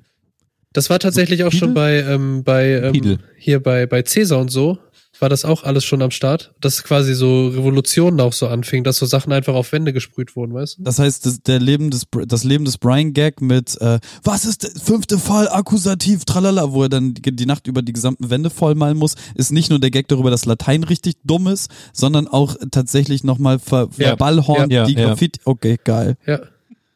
Das 0.73 0.91
war 0.91 0.99
tatsächlich 0.99 1.45
auch 1.45 1.51
schon 1.53 1.75
bei, 1.75 2.01
ähm, 2.03 2.45
bei 2.45 2.73
ähm, 2.95 3.19
hier 3.39 3.61
bei, 3.63 3.87
bei 3.87 4.03
Cäsar 4.03 4.39
und 4.39 4.51
so, 4.51 4.79
war 5.21 5.29
das 5.29 5.45
auch 5.45 5.65
alles 5.65 5.85
schon 5.85 6.03
am 6.03 6.11
Start. 6.11 6.53
Dass 6.61 6.83
quasi 6.85 7.15
so 7.15 7.49
Revolutionen 7.49 8.21
auch 8.21 8.33
so 8.33 8.47
anfing, 8.49 8.85
dass 8.85 8.97
so 8.99 9.07
Sachen 9.07 9.33
einfach 9.33 9.55
auf 9.55 9.73
Wände 9.73 9.93
gesprüht 9.93 10.37
wurden, 10.37 10.55
weißt 10.55 10.79
du? 10.79 10.83
Das 10.83 10.99
heißt, 10.99 11.27
das, 11.27 11.43
der 11.43 11.61
Leben 11.61 11.91
des, 11.91 12.07
das 12.27 12.45
Leben 12.45 12.65
des 12.65 12.79
Brian 12.79 13.13
Gag 13.13 13.41
mit 13.41 13.81
äh, 13.81 13.99
Was 14.25 14.45
ist 14.45 14.63
der 14.65 14.71
fünfte 14.83 15.19
Fall, 15.19 15.49
Akkusativ, 15.49 16.25
tralala, 16.25 16.73
wo 16.73 16.83
er 16.85 16.89
dann 16.89 17.15
die, 17.15 17.35
die 17.35 17.47
Nacht 17.47 17.67
über 17.67 17.83
die 17.83 17.93
gesamten 17.93 18.31
Wände 18.31 18.51
vollmalen 18.51 18.97
muss, 18.99 19.15
ist 19.35 19.53
nicht 19.53 19.71
nur 19.71 19.79
der 19.79 19.91
Gag 19.91 20.09
darüber, 20.09 20.31
dass 20.31 20.45
Latein 20.45 20.85
richtig 20.85 21.17
dumm 21.25 21.47
ist, 21.49 21.71
sondern 21.93 22.29
auch 22.29 22.57
tatsächlich 22.71 23.25
nochmal 23.25 23.59
ver, 23.59 23.89
Ja. 23.97 24.09
verballhornt 24.09 24.73
Ja, 24.73 24.85
die 24.87 24.95
ja. 24.95 25.07
Graffiti. 25.07 25.41
Okay, 25.45 25.79
geil. 25.83 26.17
Ja. 26.27 26.41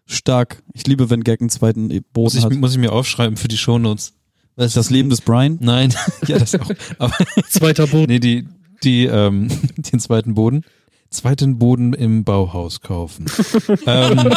Stark. 0.07 0.63
Ich 0.75 0.87
liebe, 0.87 1.11
wenn 1.11 1.25
Gag 1.25 1.41
einen 1.41 1.51
zweiten 1.51 1.87
Muss 1.89 2.01
Boden 2.13 2.39
ich, 2.39 2.45
hat. 2.45 2.53
muss 2.53 2.73
ich 2.73 2.79
mir 2.79 2.93
aufschreiben 2.93 3.37
für 3.37 3.49
die 3.49 3.57
Shownotes. 3.57 4.13
Was 4.57 4.75
Das 4.75 4.91
Leben 4.91 5.09
des 5.11 5.21
Brian. 5.21 5.59
Nein, 5.61 5.95
ja, 6.27 6.39
das 6.39 6.55
auch. 6.55 6.71
Aber 6.99 7.15
Zweiter 7.49 7.87
Boden. 7.87 8.07
nee, 8.13 8.19
die, 8.21 8.47
die, 8.83 9.05
ähm, 9.07 9.49
den 9.77 10.01
zweiten 10.01 10.35
Boden. 10.35 10.63
Zweiten 11.11 11.59
Boden 11.59 11.93
im 11.93 12.25
Bauhaus 12.25 12.81
kaufen. 12.81 13.27
ähm, 13.87 14.33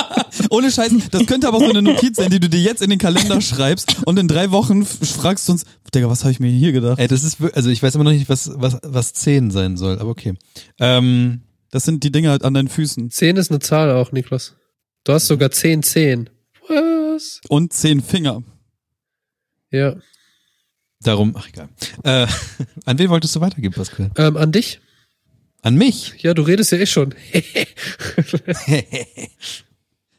Ohne 0.50 0.70
Scheiß, 0.70 0.92
das 1.10 1.26
könnte 1.26 1.48
aber 1.48 1.58
auch 1.58 1.62
so 1.64 1.70
eine 1.70 1.82
Notiz 1.82 2.18
sein, 2.18 2.30
die 2.30 2.40
du 2.42 2.50
dir 2.50 2.60
jetzt 2.60 2.82
in 2.82 2.90
den 2.90 3.00
Kalender 3.00 3.40
schreibst 3.40 3.96
und 4.06 4.20
in 4.20 4.28
drei 4.28 4.52
Wochen 4.52 4.86
fragst 4.86 5.48
du 5.48 5.54
uns, 5.54 5.64
Digga, 5.94 6.10
was 6.10 6.24
habe 6.26 6.34
ich 6.34 6.42
mir 6.42 6.52
hier 6.52 6.74
gedacht? 6.74 7.00
ey, 7.00 7.08
das 7.08 7.24
ist, 7.24 7.38
also 7.54 7.70
ich 7.70 7.82
weiß 7.82 7.96
immer 7.96 8.04
noch 8.04 8.12
nicht, 8.12 8.28
was, 8.28 8.52
was, 8.56 8.78
was 8.84 9.14
10 9.14 9.52
sein 9.52 9.78
soll, 9.78 10.00
aber 10.00 10.10
okay. 10.10 10.34
Ähm, 10.78 11.44
Das 11.72 11.86
sind 11.86 12.04
die 12.04 12.12
Dinge 12.12 12.30
halt 12.30 12.44
an 12.44 12.54
deinen 12.54 12.68
Füßen. 12.68 13.10
Zehn 13.10 13.38
ist 13.38 13.52
eine 13.52 13.60
Zahl 13.60 13.92
auch, 13.92 14.12
Niklas. 14.12 14.56
Du 15.06 15.14
hast 15.14 15.28
sogar 15.28 15.52
zehn 15.52 15.82
Zehen. 15.82 16.30
Was? 16.68 17.40
Und 17.48 17.72
zehn 17.72 18.02
Finger. 18.02 18.44
Ja. 19.76 19.96
darum, 21.02 21.36
ach 21.38 21.48
egal. 21.50 21.70
Äh, 22.04 22.28
an 22.86 22.98
wen 22.98 23.10
wolltest 23.10 23.36
du 23.36 23.42
weitergeben, 23.42 23.74
Pascal? 23.76 24.12
Ähm, 24.18 24.38
an 24.38 24.52
dich? 24.52 24.80
An 25.62 25.76
mich? 25.76 26.14
Ja, 26.22 26.34
du 26.34 26.44
redest 26.44 26.72
ja 26.72 26.78
eh 26.78 26.86
schon. 26.86 27.14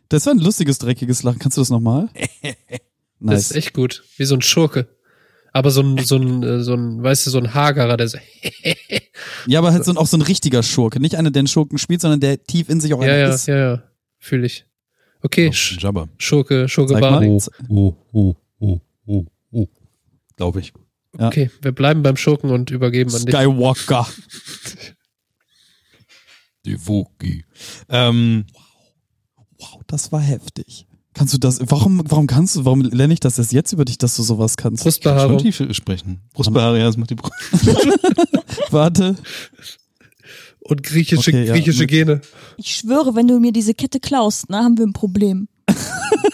Das 0.09 0.25
war 0.27 0.35
ein 0.35 0.39
lustiges, 0.39 0.79
dreckiges 0.79 1.23
Lachen. 1.25 1.39
Kannst 1.41 1.57
du 1.57 1.61
das 1.63 1.71
nochmal? 1.71 2.09
Das 3.19 3.31
Nice. 3.31 3.51
ist 3.51 3.57
echt 3.57 3.73
gut. 3.73 4.05
Wie 4.19 4.27
so 4.27 4.35
ein 4.35 4.43
Schurke. 4.43 4.89
Aber 5.55 5.71
so 5.71 5.81
ein, 5.81 5.97
so 6.05 6.17
ein, 6.17 6.43
äh, 6.43 6.63
so 6.63 6.75
ein, 6.75 7.03
weißt 7.03 7.25
du, 7.27 7.31
so 7.31 7.39
ein 7.39 7.55
Hagerer, 7.55 7.97
der 7.97 8.09
so, 8.09 8.19
Ja, 9.47 9.59
aber 9.61 9.73
halt 9.73 9.87
so 9.87 9.91
ein, 9.91 9.97
auch 9.97 10.07
so 10.07 10.19
ein 10.19 10.23
richtiger 10.23 10.63
Schurke. 10.63 11.01
Nicht 11.01 11.15
einer, 11.17 11.31
der 11.31 11.41
einen 11.41 11.47
Schurken 11.49 11.79
spielt, 11.79 12.03
sondern 12.03 12.21
der 12.21 12.45
tief 12.45 12.69
in 12.69 12.79
sich 12.79 12.93
auch 12.93 13.01
ja, 13.03 13.09
einer 13.09 13.17
ja, 13.17 13.35
ist. 13.35 13.47
ja, 13.47 13.57
ja, 13.57 13.83
fühle 14.19 14.45
ich. 14.45 14.67
Okay, 15.23 15.49
Oh, 15.49 15.53
Sch 15.53 15.79
Jabba. 15.81 16.09
Schurke, 16.19 16.69
Schurke 16.69 16.93
Zeig 16.93 17.01
Barney. 17.01 17.29
mal. 17.31 17.39
Oh, 17.71 17.97
oh, 18.13 18.37
oh, 18.61 18.81
oh, 19.07 19.25
oh. 19.51 19.69
Glaube 20.37 20.61
ich. 20.61 20.73
Ja. 21.19 21.29
Okay, 21.29 21.51
wir 21.63 21.73
bleiben 21.73 22.03
beim 22.03 22.17
Schurken 22.17 22.51
und 22.51 22.71
übergeben 22.71 23.15
an 23.15 23.25
dich. 23.25 23.35
Skywalker. 23.35 24.07
Die 26.67 26.87
Woki. 26.87 27.45
Ähm, 27.89 28.45
Wow, 29.59 29.81
das 29.87 30.13
war 30.13 30.21
heftig. 30.21 30.87
Kannst 31.15 31.33
du 31.33 31.39
das, 31.39 31.61
warum, 31.71 32.03
warum 32.07 32.27
kannst 32.27 32.57
du, 32.57 32.65
warum 32.67 32.83
lerne 32.83 33.15
ich 33.15 33.21
das 33.21 33.39
erst 33.39 33.53
jetzt 33.53 33.73
über 33.73 33.87
dich, 33.87 33.97
dass 33.97 34.17
du 34.17 34.23
sowas 34.23 34.57
kannst? 34.57 34.83
schon 34.83 34.91
Brustbehaarung. 34.91 35.39
tief 35.39 35.63
sprechen. 35.71 36.21
Brustbehaarung, 36.35 36.79
ja, 36.79 36.85
das 36.85 36.99
macht 36.99 37.11
die 37.11 37.15
Brust. 37.15 37.33
Warte. 38.71 39.17
Und 40.61 40.83
griechische, 40.83 41.31
Okay, 41.31 41.45
ja, 41.45 41.55
griechische 41.55 41.87
Gene. 41.87 42.21
Ich 42.59 42.77
schwöre, 42.77 43.15
wenn 43.15 43.29
du 43.29 43.41
mir 43.41 43.53
diese 43.53 43.73
Kette 43.73 43.99
klaust, 43.99 44.47
na, 44.49 44.63
haben 44.63 44.77
wir 44.77 44.85
ein 44.85 44.93
Problem. 44.93 45.49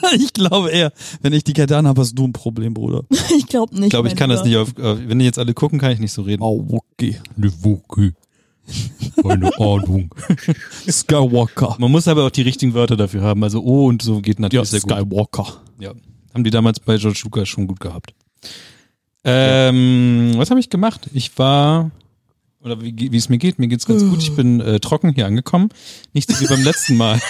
ich 0.16 0.32
glaube 0.32 0.70
eher, 0.70 0.92
wenn 1.20 1.32
ich 1.32 1.44
die 1.44 1.52
Kette 1.52 1.76
anhabe, 1.76 2.00
hast 2.00 2.14
du 2.14 2.24
ein 2.24 2.32
Problem, 2.32 2.74
Bruder. 2.74 3.04
ich 3.36 3.46
glaube 3.46 3.74
nicht. 3.74 3.84
Ich 3.84 3.90
glaube, 3.90 4.08
ich 4.08 4.16
kann 4.16 4.30
das 4.30 4.44
nicht 4.44 4.56
auf, 4.56 4.76
äh, 4.78 5.08
wenn 5.08 5.18
die 5.18 5.24
jetzt 5.24 5.38
alle 5.38 5.54
gucken, 5.54 5.78
kann 5.78 5.92
ich 5.92 5.98
nicht 5.98 6.12
so 6.12 6.22
reden. 6.22 6.42
Oh, 6.42 6.66
okay. 6.70 7.20
Eine 7.36 7.52
Woke. 7.62 8.14
Keine 9.22 9.50
Ahnung. 9.58 10.14
Skywalker. 10.88 11.76
Man 11.78 11.90
muss 11.90 12.08
aber 12.08 12.24
auch 12.24 12.30
die 12.30 12.42
richtigen 12.42 12.74
Wörter 12.74 12.96
dafür 12.96 13.22
haben. 13.22 13.42
Also 13.42 13.62
O 13.62 13.86
und 13.86 14.02
so 14.02 14.20
geht 14.20 14.38
natürlich 14.38 14.68
sehr 14.68 14.80
gut. 14.80 14.92
Skywalker. 14.92 15.60
Ja. 15.80 15.92
Haben 16.32 16.44
die 16.44 16.50
damals 16.50 16.80
bei 16.80 16.96
George 16.96 17.20
Lucas 17.24 17.48
schon 17.48 17.66
gut 17.66 17.80
gehabt. 17.80 18.14
Ähm, 19.24 20.32
was 20.36 20.50
habe 20.50 20.60
ich 20.60 20.70
gemacht? 20.70 21.08
Ich 21.12 21.38
war, 21.38 21.90
oder 22.62 22.80
wie, 22.80 22.94
wie 22.96 23.16
es 23.16 23.28
mir 23.28 23.38
geht, 23.38 23.58
mir 23.58 23.68
geht's 23.68 23.86
ganz 23.86 24.02
gut. 24.02 24.22
Ich 24.22 24.34
bin 24.34 24.60
äh, 24.60 24.80
trocken 24.80 25.12
hier 25.12 25.26
angekommen. 25.26 25.68
Nicht 26.12 26.30
so 26.30 26.40
wie 26.40 26.48
beim 26.48 26.64
letzten 26.64 26.96
Mal. 26.96 27.20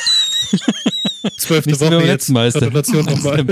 Zwölfte 1.38 1.70
Nicht 1.70 1.78
so 1.78 1.86
wie 1.86 1.90
Woche 1.90 2.00
jetzt. 2.00 2.06
letzten 2.08 2.32
Mal. 2.34 2.48
ist 2.48 2.54
der- 2.60 2.70
Gratulation 2.70 3.04
nochmal. 3.04 3.44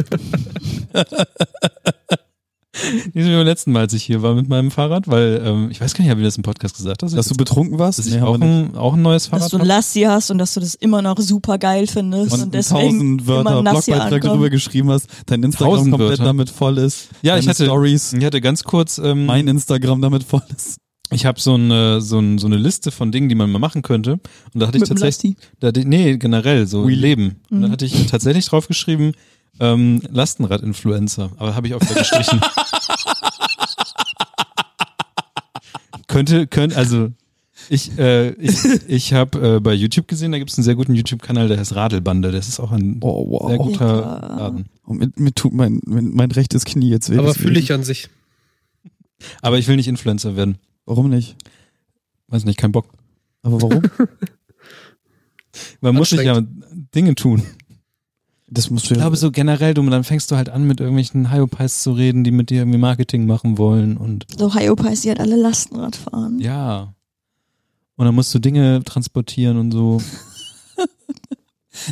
Nicht 3.12 3.26
wie 3.26 3.34
beim 3.34 3.44
letzten 3.44 3.72
Mal, 3.72 3.80
als 3.80 3.92
ich 3.92 4.04
hier 4.04 4.22
war 4.22 4.34
mit 4.34 4.48
meinem 4.48 4.70
Fahrrad, 4.70 5.08
weil 5.08 5.42
ähm, 5.44 5.68
ich 5.70 5.80
weiß 5.80 5.92
gar 5.92 6.02
nicht, 6.02 6.10
habe 6.10 6.20
ich 6.20 6.26
das 6.26 6.36
im 6.36 6.44
Podcast 6.44 6.76
gesagt, 6.76 7.02
dass, 7.02 7.12
Dass 7.12 7.26
ich, 7.26 7.32
du 7.32 7.36
betrunken 7.36 7.78
warst? 7.80 7.98
dass 7.98 8.06
ich 8.06 8.14
Nee, 8.14 8.22
auch, 8.22 8.38
wir 8.38 8.46
nicht. 8.46 8.72
ein, 8.74 8.76
auch 8.76 8.94
ein 8.94 9.02
neues 9.02 9.24
Dass 9.24 9.30
Fahrrad 9.40 9.52
du 9.52 9.58
ein. 9.58 9.66
Lassi 9.66 10.02
hast 10.02 10.30
und 10.30 10.38
dass 10.38 10.54
du 10.54 10.60
das 10.60 10.76
immer 10.76 11.02
noch 11.02 11.18
super 11.18 11.58
geil 11.58 11.86
findest 11.88 12.32
und, 12.32 12.42
und 12.44 12.54
deswegen 12.54 13.18
tausend 13.18 13.26
Wörter 13.26 13.62
Blogbeitrag 13.62 14.20
drüber 14.22 14.50
geschrieben 14.50 14.90
hast, 14.90 15.08
dein 15.26 15.42
Instagram 15.42 15.74
Tausend 15.74 15.90
komplett 15.90 16.10
Wörter? 16.10 16.24
damit 16.24 16.48
voll 16.48 16.78
ist, 16.78 17.08
Ja, 17.22 17.36
ich 17.38 17.48
hatte, 17.48 17.64
Stories, 17.64 18.12
ich 18.12 18.24
hatte 18.24 18.40
ganz 18.40 18.62
kurz, 18.62 18.98
ähm, 18.98 19.26
mein 19.26 19.48
Instagram 19.48 20.00
damit 20.00 20.22
voll 20.24 20.42
ist. 20.56 20.76
Ich 21.12 21.26
habe 21.26 21.40
so 21.40 21.54
eine, 21.54 22.00
so, 22.00 22.18
ein, 22.18 22.38
so 22.38 22.46
eine 22.46 22.56
Liste 22.56 22.90
von 22.90 23.10
Dingen, 23.12 23.28
die 23.28 23.34
man 23.34 23.50
mal 23.50 23.58
machen 23.58 23.82
könnte. 23.82 24.12
Und 24.12 24.20
da 24.60 24.66
hatte 24.66 24.76
ich 24.78 24.82
Mit 24.82 24.88
tatsächlich, 24.90 25.36
da, 25.58 25.70
nee, 25.74 26.16
generell, 26.18 26.66
so 26.66 26.86
Wheelie. 26.86 27.00
Leben. 27.00 27.36
Und 27.50 27.58
Mhm. 27.58 27.62
da 27.62 27.70
hatte 27.70 27.84
ich 27.84 28.06
tatsächlich 28.06 28.46
draufgeschrieben, 28.46 29.12
ähm, 29.58 30.00
Lastenrad-Influencer. 30.10 31.30
Aber 31.36 31.54
habe 31.54 31.66
ich 31.66 31.74
auch 31.74 31.80
wieder 31.80 31.94
gestrichen. 31.94 32.40
könnte, 36.06 36.46
könnte, 36.46 36.76
also 36.76 37.10
ich, 37.68 37.96
äh, 37.98 38.30
ich, 38.32 38.58
ich 38.88 39.12
habe 39.12 39.56
äh, 39.56 39.60
bei 39.60 39.74
YouTube 39.74 40.08
gesehen, 40.08 40.32
da 40.32 40.38
gibt 40.38 40.50
es 40.50 40.58
einen 40.58 40.64
sehr 40.64 40.74
guten 40.74 40.94
YouTube-Kanal, 40.94 41.48
der 41.48 41.58
heißt 41.58 41.74
Radelbande. 41.74 42.32
Das 42.32 42.48
ist 42.48 42.58
auch 42.58 42.72
ein 42.72 42.98
Oh, 43.00 43.26
wow. 43.30 43.48
sehr 43.48 43.58
guter 43.58 44.00
Ja. 44.00 44.36
Laden. 44.38 44.66
Und 44.84 44.98
mir, 44.98 45.10
mir 45.16 45.32
tut 45.34 45.52
mein, 45.52 45.80
mein, 45.84 46.10
mein 46.12 46.30
rechtes 46.32 46.64
Knie 46.64 46.88
jetzt 46.90 47.10
weh. 47.10 47.18
Aber 47.18 47.34
fühle 47.34 47.60
ich 47.60 47.72
an 47.72 47.84
sich. 47.84 48.08
Aber 49.42 49.58
ich 49.58 49.68
will 49.68 49.76
nicht 49.76 49.86
Influencer 49.88 50.34
werden. 50.34 50.56
Warum 50.87 51.08
nicht? 51.10 51.37
Weiß 52.28 52.44
nicht, 52.44 52.58
kein 52.58 52.72
Bock. 52.72 52.87
Aber 53.42 53.60
warum? 53.62 53.82
Man 55.80 55.94
muss 55.94 56.10
sich 56.10 56.22
ja 56.22 56.40
Dinge 56.94 57.14
tun. 57.14 57.42
das 58.46 58.70
musst 58.70 58.87
du 58.87 58.94
Ich 58.94 58.99
ja. 58.99 59.02
glaube 59.04 59.16
so 59.16 59.30
generell, 59.30 59.75
du, 59.75 59.82
dann 59.88 60.04
fängst 60.04 60.30
du 60.30 60.37
halt 60.37 60.49
an, 60.49 60.64
mit 60.64 60.80
irgendwelchen 60.80 61.32
Hyopies 61.32 61.82
zu 61.82 61.92
reden, 61.92 62.22
die 62.25 62.30
mit 62.30 62.50
dir 62.50 62.58
irgendwie 62.58 62.78
Marketing 62.78 63.26
machen 63.26 63.58
wollen 63.58 63.96
und 63.96 64.26
So 64.37 64.54
Hyopies, 64.54 65.02
die 65.02 65.08
halt 65.08 65.20
alle 65.20 65.37
Lastenrad 65.37 65.96
fahren. 65.96 66.38
ja. 66.40 66.94
Und 67.96 68.06
dann 68.06 68.14
musst 68.14 68.32
du 68.34 68.38
Dinge 68.38 68.82
transportieren 68.82 69.58
und 69.58 69.72
so. 69.72 70.00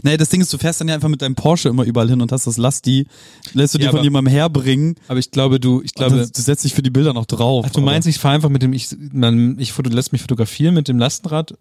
Nee, 0.02 0.16
das 0.16 0.28
Ding 0.28 0.40
ist, 0.40 0.52
du 0.52 0.58
fährst 0.58 0.80
dann 0.80 0.88
ja 0.88 0.94
einfach 0.94 1.08
mit 1.08 1.23
deinem 1.23 1.35
Porsche 1.37 1.68
immer 1.68 1.85
überall 1.85 2.08
hin 2.08 2.20
und 2.20 2.32
hast 2.32 2.47
das 2.47 2.56
Lasti, 2.56 3.06
lässt 3.52 3.75
du 3.75 3.78
dir 3.78 3.85
Ja, 3.85 3.90
von 3.90 4.00
aber- 4.00 4.04
jemandem 4.04 4.32
herbringen. 4.32 4.97
Aber 5.06 5.18
ich 5.20 5.30
glaube, 5.30 5.61
du, 5.61 5.82
ich 5.82 5.94
glaube, 5.94 6.16
du 6.16 6.42
setzt 6.42 6.64
dich 6.64 6.75
für 6.75 6.82
die 6.82 6.90
Bilder 6.90 7.12
noch 7.12 7.26
drauf. 7.26 7.64
ach, 7.68 7.73
du 7.73 7.80
meinst, 7.80 8.08
ich 8.08 8.18
fahre 8.18 8.35
einfach 8.35 8.49
mit 8.49 8.62
dem, 8.62 8.73
ich, 8.73 8.88
man, 9.12 9.58
ich 9.58 9.73
foto, 9.73 9.88
lässt 9.90 10.12
mich 10.12 10.20
fotografieren 10.23 10.75
mit 10.75 10.88
dem 10.88 10.99
Lastenrad. 10.99 11.54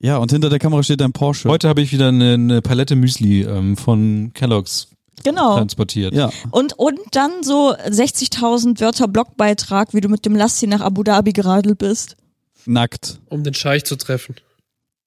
Ja, 0.00 0.16
und 0.16 0.32
hinter 0.32 0.48
der 0.50 0.58
Kamera 0.58 0.82
steht 0.82 1.00
dein 1.00 1.12
Porsche. 1.12 1.48
Heute 1.48 1.68
habe 1.68 1.82
ich 1.82 1.92
wieder 1.92 2.08
eine, 2.08 2.34
eine 2.34 2.62
Palette 2.62 2.96
Müsli 2.96 3.42
ähm, 3.42 3.76
von 3.76 4.32
Kellogg's 4.34 4.88
Genau. 5.22 5.56
transportiert. 5.58 6.14
Ja. 6.14 6.30
Und, 6.50 6.72
und 6.78 6.98
dann 7.12 7.42
so 7.42 7.74
60.000 7.74 8.80
Wörter 8.80 9.06
Blogbeitrag, 9.08 9.92
wie 9.92 10.00
du 10.00 10.08
mit 10.08 10.24
dem 10.24 10.34
Lassi 10.34 10.66
nach 10.66 10.80
Abu 10.80 11.02
Dhabi 11.02 11.32
geradelt 11.32 11.76
bist. 11.78 12.16
Nackt. 12.64 13.20
Um 13.26 13.44
den 13.44 13.54
Scheich 13.54 13.84
zu 13.84 13.96
treffen. 13.96 14.34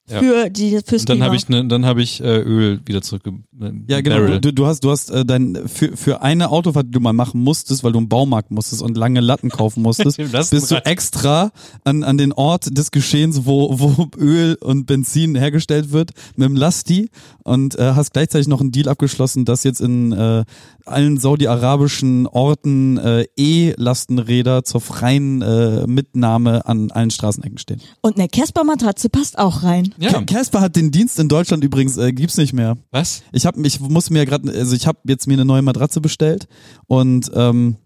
Ja. 0.09 0.19
Für 0.19 0.49
die, 0.49 0.79
fürs 0.85 1.03
Und 1.03 1.09
dann 1.09 1.23
habe 1.23 1.37
ich, 1.37 1.47
ne, 1.47 1.65
dann 1.65 1.85
habe 1.85 2.01
ich 2.01 2.21
äh, 2.21 2.41
Öl 2.41 2.81
wieder 2.85 3.01
zurück. 3.01 3.23
Äh, 3.25 3.71
Ja, 3.87 4.01
genau. 4.01 4.37
Du, 4.39 4.51
du 4.51 4.65
hast, 4.65 4.83
du 4.83 4.91
hast 4.91 5.09
äh, 5.09 5.23
dein 5.23 5.57
für 5.65 5.95
für 5.95 6.21
eine 6.21 6.49
Autofahrt, 6.49 6.87
die 6.87 6.91
du 6.91 6.99
mal 6.99 7.13
machen 7.13 7.41
musstest, 7.41 7.85
weil 7.85 7.93
du 7.93 7.99
im 7.99 8.09
Baumarkt 8.09 8.51
musstest 8.51 8.81
und 8.81 8.97
lange 8.97 9.21
Latten 9.21 9.49
kaufen 9.49 9.81
musstest, 9.81 10.17
bist 10.51 10.71
du 10.71 10.85
extra 10.85 11.51
an, 11.85 12.03
an 12.03 12.17
den 12.17 12.33
Ort 12.33 12.77
des 12.77 12.91
Geschehens, 12.91 13.45
wo, 13.45 13.79
wo 13.79 14.09
Öl 14.17 14.55
und 14.59 14.87
Benzin 14.87 15.35
hergestellt 15.35 15.93
wird, 15.93 16.11
mit 16.35 16.49
dem 16.49 16.57
Lasti 16.57 17.09
und 17.43 17.79
äh, 17.79 17.93
hast 17.95 18.11
gleichzeitig 18.11 18.49
noch 18.49 18.59
einen 18.59 18.71
Deal 18.71 18.89
abgeschlossen, 18.89 19.45
dass 19.45 19.63
jetzt 19.63 19.79
in 19.79 20.11
äh, 20.11 20.43
allen 20.85 21.17
saudi-arabischen 21.17 22.27
Orten 22.27 22.97
äh, 22.97 23.25
E-Lastenräder 23.37 24.63
zur 24.63 24.81
freien 24.81 25.41
äh, 25.41 25.87
Mitnahme 25.87 26.65
an 26.65 26.91
allen 26.91 27.11
Straßenecken 27.11 27.57
stehen. 27.57 27.81
Und 28.01 28.17
eine 28.17 28.27
Casper-Matratze 28.27 29.09
passt 29.09 29.37
auch 29.39 29.63
rein. 29.63 29.92
Ja. 29.97 30.21
Casper 30.23 30.61
hat 30.61 30.75
den 30.75 30.91
Dienst 30.91 31.19
in 31.19 31.27
Deutschland 31.27 31.63
übrigens, 31.63 31.97
äh, 31.97 32.11
gibt's 32.11 32.37
nicht 32.37 32.53
mehr. 32.53 32.77
Was? 32.91 33.23
Ich 33.31 33.45
habe 33.45 33.65
ich 33.65 33.79
muss 33.79 34.09
mir 34.09 34.25
gerade 34.25 34.51
also 34.51 34.75
ich 34.75 34.87
habe 34.87 34.99
jetzt 35.05 35.27
mir 35.27 35.33
eine 35.33 35.45
neue 35.45 35.61
Matratze 35.61 36.01
bestellt 36.01 36.47
und 36.87 37.31
ähm, 37.33 37.77
äh, 37.77 37.82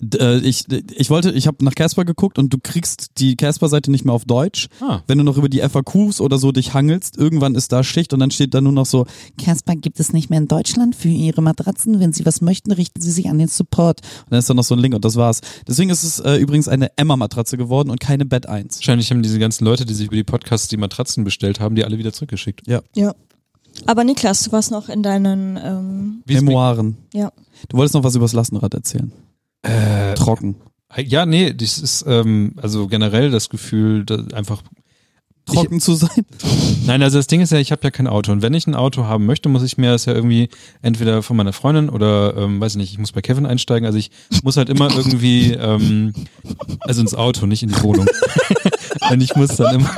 ich 0.00 0.64
ich 0.70 1.10
wollte 1.10 1.32
ich 1.32 1.46
habe 1.46 1.64
nach 1.64 1.74
Casper 1.74 2.04
geguckt 2.04 2.38
und 2.38 2.52
du 2.52 2.58
kriegst 2.62 3.18
die 3.18 3.36
Casper 3.36 3.68
Seite 3.68 3.90
nicht 3.90 4.04
mehr 4.04 4.14
auf 4.14 4.24
Deutsch. 4.24 4.68
Ah. 4.80 5.00
Wenn 5.06 5.18
du 5.18 5.24
noch 5.24 5.36
über 5.36 5.48
die 5.48 5.60
FAQs 5.60 6.20
oder 6.20 6.38
so 6.38 6.52
dich 6.52 6.72
hangelst, 6.72 7.16
irgendwann 7.16 7.54
ist 7.54 7.72
da 7.72 7.82
Schicht 7.82 8.12
und 8.12 8.20
dann 8.20 8.30
steht 8.30 8.54
da 8.54 8.60
nur 8.60 8.72
noch 8.72 8.86
so 8.86 9.06
Casper 9.42 9.74
gibt 9.74 10.00
es 10.00 10.12
nicht 10.12 10.30
mehr 10.30 10.38
in 10.38 10.48
Deutschland 10.48 10.94
für 10.94 11.08
ihre 11.08 11.42
Matratzen, 11.42 12.00
wenn 12.00 12.12
sie 12.12 12.24
was 12.24 12.40
möchten, 12.40 12.72
richten 12.72 13.00
sie 13.00 13.10
sich 13.10 13.28
an 13.28 13.38
den 13.38 13.48
Support. 13.48 14.00
Und 14.24 14.30
dann 14.30 14.38
ist 14.38 14.48
da 14.48 14.54
noch 14.54 14.64
so 14.64 14.74
ein 14.74 14.78
Link 14.80 14.94
und 14.94 15.04
das 15.04 15.16
war's. 15.16 15.40
Deswegen 15.66 15.90
ist 15.90 16.04
es 16.04 16.20
äh, 16.20 16.36
übrigens 16.36 16.68
eine 16.68 16.96
Emma 16.96 17.16
Matratze 17.16 17.56
geworden 17.56 17.90
und 17.90 18.00
keine 18.00 18.24
Bett 18.24 18.48
1. 18.48 18.78
Wahrscheinlich 18.78 19.10
haben 19.10 19.22
diese 19.22 19.38
ganzen 19.38 19.64
Leute, 19.64 19.84
die 19.84 19.94
sich 19.94 20.06
über 20.06 20.16
die 20.16 20.24
Podcasts 20.24 20.68
die 20.68 20.76
Matratzen 20.76 21.24
bestellt 21.24 21.60
haben, 21.60 21.74
die 21.74 21.84
alle 21.84 21.98
wieder 21.98 22.12
zurückgeschickt. 22.12 22.66
Ja. 22.66 22.82
Aber 23.86 24.04
Niklas, 24.04 24.44
du 24.44 24.52
warst 24.52 24.70
noch 24.70 24.88
in 24.88 25.02
deinen, 25.02 25.58
ähm, 25.62 26.22
Memoiren. 26.26 26.96
ja. 27.12 27.32
Du 27.68 27.76
wolltest 27.76 27.94
noch 27.94 28.04
was 28.04 28.14
über 28.14 28.24
das 28.24 28.32
Lastenrad 28.32 28.74
erzählen. 28.74 29.12
Äh, 29.62 30.14
Trocken. 30.14 30.56
ja, 30.96 31.26
nee, 31.26 31.52
das 31.54 31.78
ist 31.78 32.04
ähm, 32.06 32.54
also 32.60 32.86
generell 32.88 33.30
das 33.30 33.48
Gefühl, 33.48 34.04
einfach 34.34 34.62
Trocken 35.46 35.80
zu 35.80 35.94
sein. 35.94 36.24
Nein, 36.86 37.02
also 37.02 37.18
das 37.18 37.26
Ding 37.26 37.40
ist 37.40 37.50
ja, 37.52 37.58
ich 37.58 37.72
habe 37.72 37.82
ja 37.82 37.90
kein 37.90 38.06
Auto 38.06 38.30
und 38.32 38.42
wenn 38.42 38.54
ich 38.54 38.66
ein 38.66 38.74
Auto 38.74 39.04
haben 39.04 39.26
möchte, 39.26 39.48
muss 39.48 39.62
ich 39.62 39.76
mir 39.76 39.90
das 39.90 40.04
ja 40.04 40.14
irgendwie 40.14 40.48
entweder 40.82 41.22
von 41.22 41.36
meiner 41.36 41.52
Freundin 41.52 41.88
oder 41.88 42.36
ähm, 42.36 42.60
weiß 42.60 42.72
ich 42.72 42.78
nicht, 42.78 42.92
ich 42.92 42.98
muss 42.98 43.12
bei 43.12 43.22
Kevin 43.22 43.46
einsteigen. 43.46 43.86
Also 43.86 43.98
ich 43.98 44.10
muss 44.42 44.56
halt 44.56 44.68
immer 44.68 44.94
irgendwie 44.94 45.52
ähm, 45.52 46.12
also 46.80 47.00
ins 47.00 47.14
Auto, 47.14 47.46
nicht 47.46 47.62
in 47.62 47.70
die 47.70 47.82
Wohnung. 47.82 48.06
und 49.10 49.20
ich 49.20 49.34
muss 49.34 49.56
dann 49.56 49.76
immer 49.76 49.90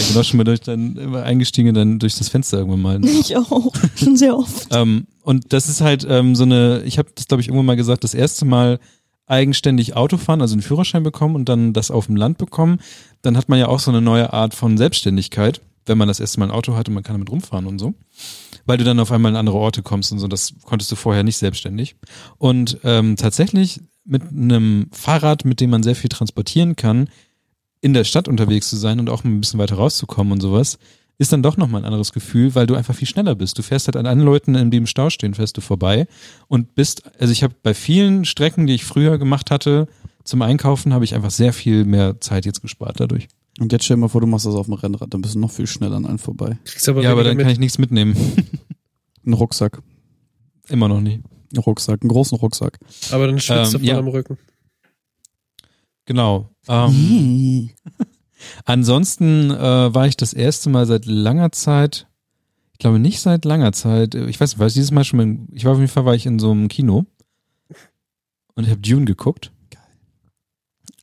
ich 0.00 0.08
bin 0.08 0.20
auch 0.20 0.24
schon 0.24 0.38
mal 0.38 0.44
durch 0.44 0.60
dann 0.60 0.96
immer 0.96 1.22
eingestiegen 1.22 1.70
und 1.70 1.74
dann 1.74 1.98
durch 1.98 2.16
das 2.16 2.28
Fenster 2.28 2.58
irgendwann 2.58 2.80
mal. 2.80 3.00
Ich 3.20 3.36
auch. 3.36 3.72
Schon 3.96 4.16
sehr 4.16 4.36
oft. 4.36 4.68
Ähm, 4.70 5.06
und 5.22 5.52
das 5.52 5.68
ist 5.68 5.80
halt 5.80 6.06
ähm, 6.08 6.34
so 6.34 6.44
eine, 6.44 6.82
ich 6.84 6.98
habe 6.98 7.08
das 7.14 7.28
glaube 7.28 7.40
ich 7.40 7.48
irgendwann 7.48 7.66
mal 7.66 7.76
gesagt, 7.76 8.04
das 8.04 8.14
erste 8.14 8.44
Mal 8.44 8.78
eigenständig 9.26 9.94
Auto 9.94 10.16
fahren, 10.16 10.40
also 10.40 10.54
einen 10.54 10.62
Führerschein 10.62 11.02
bekommen 11.02 11.34
und 11.34 11.48
dann 11.48 11.72
das 11.72 11.90
auf 11.90 12.06
dem 12.06 12.16
Land 12.16 12.38
bekommen, 12.38 12.80
dann 13.22 13.36
hat 13.36 13.48
man 13.48 13.58
ja 13.58 13.68
auch 13.68 13.80
so 13.80 13.90
eine 13.90 14.00
neue 14.00 14.32
Art 14.32 14.54
von 14.54 14.78
Selbstständigkeit, 14.78 15.60
wenn 15.86 15.98
man 15.98 16.08
das 16.08 16.20
erste 16.20 16.40
Mal 16.40 16.46
ein 16.46 16.52
Auto 16.52 16.76
hat 16.76 16.88
und 16.88 16.94
man 16.94 17.02
kann 17.02 17.14
damit 17.14 17.30
rumfahren 17.30 17.66
und 17.66 17.78
so. 17.78 17.94
Weil 18.64 18.78
du 18.78 18.84
dann 18.84 19.00
auf 19.00 19.12
einmal 19.12 19.32
in 19.32 19.36
andere 19.36 19.56
Orte 19.56 19.82
kommst 19.82 20.12
und 20.12 20.18
so, 20.18 20.28
das 20.28 20.54
konntest 20.64 20.90
du 20.90 20.96
vorher 20.96 21.24
nicht 21.24 21.36
selbstständig. 21.36 21.96
Und 22.38 22.78
ähm, 22.84 23.16
tatsächlich 23.16 23.80
mit 24.04 24.22
einem 24.30 24.88
Fahrrad, 24.92 25.44
mit 25.44 25.60
dem 25.60 25.70
man 25.70 25.82
sehr 25.82 25.94
viel 25.94 26.08
transportieren 26.08 26.76
kann, 26.76 27.08
in 27.80 27.94
der 27.94 28.04
Stadt 28.04 28.28
unterwegs 28.28 28.68
zu 28.68 28.76
sein 28.76 28.98
und 29.00 29.08
auch 29.10 29.24
ein 29.24 29.40
bisschen 29.40 29.58
weiter 29.58 29.76
rauszukommen 29.76 30.32
und 30.32 30.40
sowas, 30.40 30.78
ist 31.18 31.32
dann 31.32 31.42
doch 31.42 31.56
nochmal 31.56 31.80
ein 31.82 31.84
anderes 31.84 32.12
Gefühl, 32.12 32.54
weil 32.54 32.66
du 32.66 32.74
einfach 32.76 32.94
viel 32.94 33.08
schneller 33.08 33.34
bist. 33.34 33.58
Du 33.58 33.62
fährst 33.62 33.88
halt 33.88 33.96
an 33.96 34.06
anderen 34.06 34.26
Leuten, 34.26 34.70
die 34.70 34.76
im 34.76 34.86
Stau 34.86 35.10
stehen, 35.10 35.34
fährst 35.34 35.56
du 35.56 35.60
vorbei 35.60 36.06
und 36.46 36.74
bist, 36.76 37.02
also 37.20 37.32
ich 37.32 37.42
habe 37.42 37.54
bei 37.62 37.74
vielen 37.74 38.24
Strecken, 38.24 38.66
die 38.66 38.74
ich 38.74 38.84
früher 38.84 39.18
gemacht 39.18 39.50
hatte, 39.50 39.88
zum 40.24 40.42
Einkaufen, 40.42 40.92
habe 40.92 41.04
ich 41.04 41.14
einfach 41.14 41.30
sehr 41.30 41.52
viel 41.52 41.84
mehr 41.84 42.20
Zeit 42.20 42.46
jetzt 42.46 42.60
gespart 42.62 43.00
dadurch. 43.00 43.28
Und 43.58 43.72
jetzt 43.72 43.84
stell 43.86 43.96
dir 43.96 44.02
mal 44.02 44.08
vor, 44.08 44.20
du 44.20 44.28
machst 44.28 44.46
das 44.46 44.54
auf 44.54 44.66
dem 44.66 44.74
Rennrad, 44.74 45.12
dann 45.12 45.20
bist 45.22 45.34
du 45.34 45.40
noch 45.40 45.50
viel 45.50 45.66
schneller 45.66 45.96
an 45.96 46.06
allen 46.06 46.18
vorbei. 46.18 46.58
Kriegst 46.64 46.88
aber 46.88 47.02
ja, 47.02 47.10
aber 47.10 47.24
dann 47.24 47.36
mit. 47.36 47.44
kann 47.44 47.52
ich 47.52 47.58
nichts 47.58 47.78
mitnehmen. 47.78 48.14
Ein 49.26 49.32
Rucksack. 49.32 49.82
Immer 50.68 50.86
noch 50.88 51.00
nicht. 51.00 51.20
Ein 51.52 51.58
Rucksack, 51.58 52.02
einen 52.02 52.10
großen 52.10 52.38
Rucksack. 52.38 52.78
aber 53.10 53.26
dann 53.26 53.40
schwitzt 53.40 53.74
Ähm, 53.74 53.80
du 53.80 53.86
voll 53.86 53.88
ja. 53.88 53.98
am 53.98 54.08
Rücken. 54.08 54.38
Genau. 56.08 56.48
Ähm, 56.68 57.68
ansonsten 58.64 59.50
äh, 59.50 59.94
war 59.94 60.06
ich 60.06 60.16
das 60.16 60.32
erste 60.32 60.70
Mal 60.70 60.86
seit 60.86 61.04
langer 61.04 61.52
Zeit, 61.52 62.06
ich 62.72 62.78
glaube 62.78 62.98
nicht 62.98 63.20
seit 63.20 63.44
langer 63.44 63.72
Zeit, 63.72 64.14
äh, 64.14 64.24
ich 64.26 64.40
weiß 64.40 64.52
nicht, 64.52 64.58
war 64.58 64.68
ich 64.68 64.72
dieses 64.72 64.90
Mal 64.90 65.04
schon 65.04 65.18
mal, 65.18 65.24
in- 65.24 65.48
ich 65.52 65.66
war 65.66 65.72
auf 65.72 65.78
jeden 65.78 65.90
Fall 65.90 66.06
war 66.06 66.14
ich 66.14 66.24
in 66.24 66.38
so 66.38 66.50
einem 66.50 66.68
Kino 66.68 67.04
und 68.54 68.64
ich 68.64 68.70
habe 68.70 68.80
Dune 68.80 69.04
geguckt. 69.04 69.52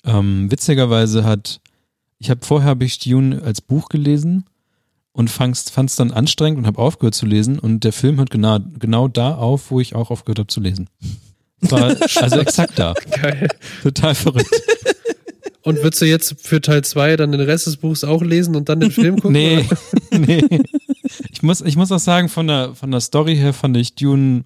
Ähm, 0.03 0.49
witzigerweise 0.49 1.23
hat, 1.23 1.61
ich 2.17 2.31
habe 2.31 2.43
vorher 2.43 2.69
habe 2.71 2.83
ich 2.85 2.97
Dune 2.97 3.43
als 3.43 3.61
Buch 3.61 3.89
gelesen 3.89 4.45
und 5.11 5.29
fand 5.29 5.55
es 5.69 5.95
dann 5.95 6.09
anstrengend 6.09 6.57
und 6.57 6.65
habe 6.65 6.81
aufgehört 6.81 7.13
zu 7.13 7.27
lesen 7.27 7.59
und 7.59 7.83
der 7.83 7.93
Film 7.93 8.17
hört 8.17 8.31
genau, 8.31 8.57
genau 8.79 9.07
da 9.07 9.35
auf, 9.35 9.69
wo 9.69 9.79
ich 9.79 9.93
auch 9.93 10.09
aufgehört 10.09 10.39
habe 10.39 10.47
zu 10.47 10.61
lesen. 10.61 10.89
War 11.61 11.95
also 12.21 12.39
exakt 12.39 12.73
da. 12.79 12.95
Geil. 13.11 13.49
Total 13.83 14.15
verrückt. 14.15 14.49
Und 15.65 15.81
würdest 15.81 16.01
du 16.01 16.05
jetzt 16.05 16.35
für 16.39 16.61
Teil 16.61 16.83
2 16.83 17.17
dann 17.17 17.31
den 17.31 17.41
Rest 17.41 17.65
des 17.65 17.77
Buchs 17.77 18.03
auch 18.03 18.21
lesen 18.21 18.55
und 18.55 18.69
dann 18.69 18.79
den 18.79 18.91
Film 18.91 19.15
gucken? 19.15 19.33
Nee, 19.33 19.67
nee. 20.11 20.43
Ich 21.31 21.41
muss, 21.41 21.61
ich 21.61 21.75
muss 21.75 21.91
auch 21.91 21.99
sagen, 21.99 22.29
von 22.29 22.47
der, 22.47 22.75
von 22.75 22.91
der 22.91 23.01
Story 23.01 23.35
her 23.35 23.51
fand 23.51 23.75
ich 23.75 23.95
Dune, 23.95 24.43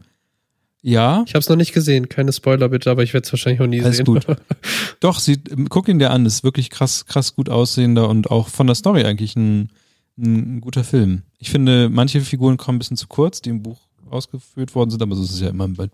ja, 0.81 1.23
Ich 1.27 1.33
habe 1.33 1.39
es 1.39 1.49
noch 1.49 1.57
nicht 1.57 1.73
gesehen. 1.73 2.07
Keine 2.07 2.31
Spoiler 2.31 2.69
bitte, 2.69 2.89
aber 2.89 3.03
ich 3.03 3.13
werde 3.13 3.25
es 3.25 3.33
wahrscheinlich 3.33 3.59
auch 3.59 3.67
nie 3.67 3.81
Alles 3.81 3.97
sehen. 3.97 4.05
gut. 4.05 4.25
doch, 5.01 5.19
sieht, 5.19 5.49
guck 5.69 5.89
ihn 5.89 5.99
dir 5.99 6.11
an, 6.11 6.25
ist 6.25 6.43
wirklich 6.43 6.69
krass, 6.69 7.05
krass 7.05 7.35
gut 7.35 7.49
aussehender 7.49 8.07
und 8.07 8.31
auch 8.31 8.47
von 8.47 8.65
der 8.67 8.75
Story 8.75 9.03
eigentlich 9.03 9.35
ein, 9.35 9.71
ein 10.17 10.61
guter 10.61 10.85
Film. 10.85 11.23
Ich 11.37 11.49
finde, 11.49 11.89
manche 11.89 12.21
Figuren 12.21 12.55
kommen 12.55 12.77
ein 12.77 12.79
bisschen 12.79 12.97
zu 12.97 13.07
kurz, 13.07 13.41
die 13.41 13.49
im 13.49 13.61
Buch 13.61 13.81
ausgeführt 14.09 14.73
worden 14.73 14.89
sind, 14.89 15.01
aber 15.01 15.15
so 15.15 15.23
ist 15.23 15.31
es 15.31 15.41
ja 15.41 15.49
immer 15.49 15.67
bei 15.67 15.89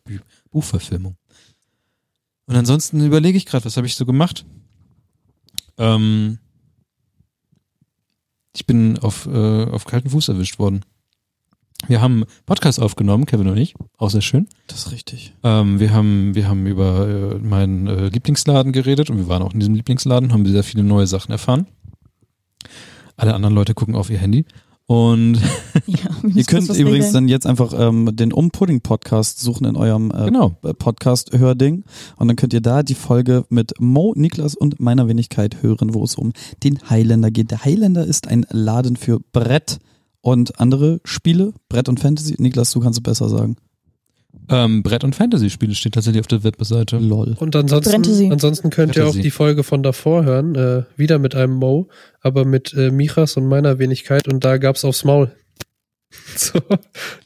Buchverfilmung. 0.51 1.15
Und 2.45 2.55
ansonsten 2.55 3.03
überlege 3.03 3.39
ich 3.39 3.47
gerade, 3.47 3.65
was 3.65 3.77
habe 3.77 3.87
ich 3.87 3.95
so 3.95 4.05
gemacht? 4.05 4.45
Ähm, 5.77 6.39
ich 8.55 8.65
bin 8.65 8.97
auf, 8.99 9.27
äh, 9.27 9.65
auf 9.65 9.85
kalten 9.85 10.09
Fuß 10.09 10.29
erwischt 10.29 10.59
worden. 10.59 10.83
Wir 11.87 12.01
haben 12.01 12.23
Podcast 12.45 12.81
aufgenommen, 12.81 13.25
Kevin 13.25 13.49
und 13.49 13.57
ich, 13.57 13.75
auch 13.97 14.09
sehr 14.09 14.21
schön. 14.21 14.47
Das 14.67 14.79
ist 14.79 14.91
richtig. 14.91 15.33
Ähm, 15.43 15.79
wir 15.79 15.93
haben, 15.93 16.33
wir 16.33 16.47
haben 16.47 16.65
über 16.65 17.07
äh, 17.07 17.37
meinen 17.39 17.87
äh, 17.87 18.07
Lieblingsladen 18.07 18.71
geredet 18.71 19.09
und 19.09 19.17
wir 19.17 19.27
waren 19.27 19.43
auch 19.43 19.53
in 19.53 19.59
diesem 19.59 19.75
Lieblingsladen, 19.75 20.33
haben 20.33 20.45
sehr 20.45 20.63
viele 20.63 20.83
neue 20.83 21.05
Sachen 21.05 21.31
erfahren. 21.31 21.67
Alle 23.17 23.35
anderen 23.35 23.53
Leute 23.53 23.73
gucken 23.73 23.95
auf 23.95 24.09
ihr 24.09 24.17
Handy. 24.17 24.45
Und 24.87 25.39
Ja, 25.85 26.04
Ihr 26.35 26.43
könnt 26.43 26.69
übrigens 26.69 26.85
regeln. 27.07 27.13
dann 27.13 27.27
jetzt 27.27 27.45
einfach 27.45 27.73
ähm, 27.77 28.09
den 28.15 28.31
Umpudding-Podcast 28.33 29.39
suchen 29.39 29.65
in 29.65 29.75
eurem 29.75 30.11
äh, 30.11 30.25
Genau. 30.25 30.57
Podcast-Hörding. 30.61 31.83
Und 32.17 32.27
dann 32.27 32.35
könnt 32.35 32.53
ihr 32.53 32.61
da 32.61 32.83
die 32.83 32.95
Folge 32.95 33.45
mit 33.49 33.73
Mo, 33.79 34.13
Niklas 34.15 34.55
und 34.55 34.79
meiner 34.79 35.07
Wenigkeit 35.07 35.61
hören, 35.61 35.93
wo 35.93 36.03
es 36.03 36.15
um 36.15 36.31
den 36.63 36.79
Highlander 36.89 37.31
geht. 37.31 37.51
Der 37.51 37.63
Highlander 37.63 38.05
ist 38.05 38.27
ein 38.27 38.45
Laden 38.49 38.95
für 38.95 39.19
Brett 39.31 39.79
und 40.21 40.59
andere 40.59 40.99
Spiele, 41.03 41.53
Brett 41.69 41.89
und 41.89 41.99
Fantasy. 41.99 42.35
Niklas, 42.39 42.71
du 42.71 42.79
kannst 42.79 42.97
es 42.99 43.03
besser 43.03 43.29
sagen. 43.29 43.57
ähm, 44.49 44.83
Brett- 44.83 45.03
und 45.03 45.15
Fantasy-Spiele 45.15 45.73
steht 45.75 45.93
tatsächlich 45.93 46.19
auf 46.21 46.27
der 46.27 46.43
Webseite. 46.43 46.97
Lol. 46.97 47.35
Und 47.39 47.55
ansonsten, 47.55 47.91
Fantasy. 47.91 48.29
ansonsten 48.31 48.69
könnt 48.69 48.95
ihr 48.95 49.03
auch 49.03 49.07
Fantasy. 49.07 49.21
die 49.23 49.31
Folge 49.31 49.63
von 49.63 49.81
davor 49.83 50.23
hören, 50.23 50.55
äh, 50.55 50.83
wieder 50.97 51.19
mit 51.19 51.35
einem 51.35 51.53
Mo, 51.53 51.87
aber 52.21 52.45
mit 52.45 52.73
äh, 52.73 52.91
Michas 52.91 53.37
und 53.37 53.47
meiner 53.47 53.79
Wenigkeit 53.79 54.27
und 54.27 54.43
da 54.43 54.57
gab's 54.57 54.83
aufs 54.85 55.03
Maul. 55.03 55.31
So, 56.37 56.59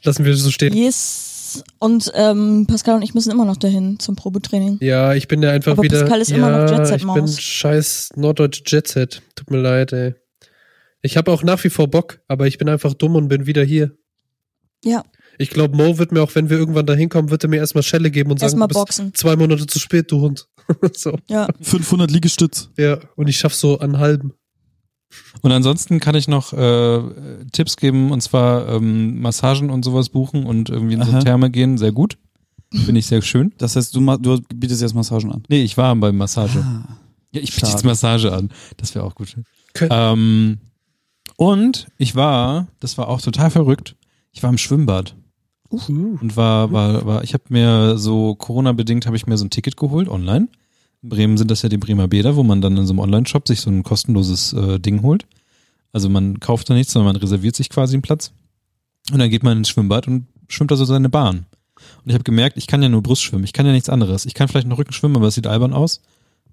lassen 0.04 0.24
wir 0.24 0.36
so 0.36 0.50
stehen. 0.50 0.72
Yes. 0.74 1.64
Und 1.80 2.12
ähm, 2.14 2.66
Pascal 2.68 2.94
und 2.94 3.02
ich 3.02 3.12
müssen 3.12 3.32
immer 3.32 3.44
noch 3.44 3.56
dahin 3.56 3.98
zum 3.98 4.14
Probetraining. 4.14 4.78
Ja, 4.80 5.14
ich 5.14 5.26
bin 5.26 5.42
ja 5.42 5.50
einfach 5.50 5.72
Aber 5.72 5.82
wieder. 5.82 6.00
Pascal 6.02 6.20
ist 6.20 6.30
ja, 6.30 6.36
immer 6.36 6.50
noch 6.50 6.70
Jet 6.70 6.86
Set 6.86 6.96
ich 6.98 7.02
bin 7.02 7.22
Maus. 7.24 7.40
scheiß 7.40 8.10
norddeutsche 8.14 8.62
Jetset. 8.66 9.20
Tut 9.34 9.50
mir 9.50 9.58
leid, 9.60 9.92
ey. 9.92 10.14
Ich 11.02 11.16
habe 11.16 11.32
auch 11.32 11.42
nach 11.42 11.64
wie 11.64 11.70
vor 11.70 11.88
Bock, 11.88 12.20
aber 12.28 12.46
ich 12.46 12.58
bin 12.58 12.68
einfach 12.68 12.94
dumm 12.94 13.16
und 13.16 13.26
bin 13.28 13.46
wieder 13.46 13.64
hier. 13.64 13.96
Ja, 14.84 15.02
Ich 15.38 15.50
glaube, 15.50 15.76
Mo 15.76 15.98
wird 15.98 16.12
mir 16.12 16.22
auch, 16.22 16.34
wenn 16.36 16.50
wir 16.50 16.56
irgendwann 16.58 16.86
da 16.86 16.94
hinkommen, 16.94 17.30
wird 17.30 17.42
er 17.42 17.48
mir 17.50 17.56
erstmal 17.56 17.82
Schelle 17.82 18.10
geben 18.12 18.30
und 18.30 18.38
sagen, 18.38 18.50
erstmal 18.50 18.68
du 18.68 18.74
bist 18.74 18.80
boxen. 18.98 19.14
zwei 19.14 19.34
Monate 19.36 19.66
zu 19.66 19.78
spät, 19.80 20.10
du 20.12 20.20
Hund. 20.20 20.46
so, 20.94 21.18
Ja. 21.28 21.48
500 21.60 22.10
Liegestütz. 22.10 22.70
ja. 22.78 22.98
Und 23.16 23.26
ich 23.28 23.38
schaff 23.38 23.54
so 23.54 23.78
einen 23.80 23.98
halben. 23.98 24.34
Und 25.42 25.52
ansonsten 25.52 26.00
kann 26.00 26.14
ich 26.14 26.28
noch 26.28 26.52
äh, 26.52 27.00
Tipps 27.52 27.76
geben, 27.76 28.10
und 28.10 28.20
zwar 28.20 28.68
ähm, 28.68 29.20
Massagen 29.20 29.70
und 29.70 29.84
sowas 29.84 30.08
buchen 30.08 30.44
und 30.46 30.70
irgendwie 30.70 30.94
in 30.94 31.02
so 31.02 31.10
Aha. 31.10 31.20
Therme 31.20 31.50
gehen. 31.50 31.78
Sehr 31.78 31.92
gut. 31.92 32.18
Finde 32.72 33.00
ich 33.00 33.06
sehr 33.06 33.20
schön. 33.22 33.52
Das 33.58 33.74
heißt, 33.74 33.94
du, 33.96 34.16
du 34.18 34.40
bietest 34.54 34.82
jetzt 34.82 34.94
Massagen 34.94 35.32
an. 35.32 35.42
Nee, 35.48 35.62
ich 35.62 35.76
war 35.76 35.94
beim 35.96 36.16
Massage. 36.16 36.60
Ah. 36.60 36.98
Ja, 37.32 37.40
ich 37.40 37.54
biete 37.54 37.68
jetzt 37.68 37.84
Massage 37.84 38.32
an. 38.32 38.50
Das 38.76 38.94
wäre 38.94 39.04
auch 39.04 39.14
gut. 39.14 39.36
Ähm, 39.78 40.58
und 41.36 41.86
ich 41.96 42.14
war, 42.14 42.68
das 42.80 42.98
war 42.98 43.08
auch 43.08 43.20
total 43.20 43.50
verrückt, 43.50 43.96
ich 44.32 44.42
war 44.42 44.50
im 44.50 44.58
Schwimmbad 44.58 45.16
Uh. 45.72 46.18
und 46.20 46.36
war, 46.36 46.72
war, 46.72 47.06
war, 47.06 47.22
ich 47.22 47.32
habe 47.32 47.44
mir 47.48 47.96
so 47.96 48.34
Corona-bedingt 48.34 49.06
habe 49.06 49.16
ich 49.16 49.28
mir 49.28 49.38
so 49.38 49.44
ein 49.44 49.50
Ticket 49.50 49.76
geholt 49.76 50.08
online. 50.08 50.48
In 51.02 51.08
Bremen 51.08 51.38
sind 51.38 51.50
das 51.50 51.62
ja 51.62 51.68
die 51.68 51.78
Bremer 51.78 52.08
Bäder, 52.08 52.36
wo 52.36 52.42
man 52.42 52.60
dann 52.60 52.76
in 52.76 52.86
so 52.86 52.92
einem 52.92 53.00
Online-Shop 53.00 53.48
sich 53.48 53.60
so 53.60 53.70
ein 53.70 53.82
kostenloses 53.82 54.52
äh, 54.52 54.78
Ding 54.78 55.02
holt. 55.02 55.26
Also 55.92 56.08
man 56.08 56.38
kauft 56.40 56.68
da 56.70 56.74
nichts, 56.74 56.92
sondern 56.92 57.14
man 57.14 57.20
reserviert 57.20 57.56
sich 57.56 57.70
quasi 57.70 57.94
einen 57.94 58.02
Platz. 58.02 58.32
Und 59.10 59.18
dann 59.18 59.30
geht 59.30 59.42
man 59.42 59.58
ins 59.58 59.68
Schwimmbad 59.70 60.06
und 60.06 60.26
schwimmt 60.48 60.70
da 60.70 60.76
so 60.76 60.84
seine 60.84 61.08
Bahn. 61.08 61.46
Und 62.04 62.10
ich 62.10 62.14
habe 62.14 62.24
gemerkt, 62.24 62.56
ich 62.58 62.66
kann 62.66 62.82
ja 62.82 62.88
nur 62.88 63.02
Brust 63.02 63.22
schwimmen, 63.22 63.44
ich 63.44 63.52
kann 63.54 63.66
ja 63.66 63.72
nichts 63.72 63.88
anderes. 63.88 64.26
Ich 64.26 64.34
kann 64.34 64.48
vielleicht 64.48 64.68
noch 64.68 64.78
Rücken 64.78 64.92
schwimmen, 64.92 65.16
aber 65.16 65.28
es 65.28 65.34
sieht 65.34 65.46
albern 65.46 65.72
aus. 65.72 66.02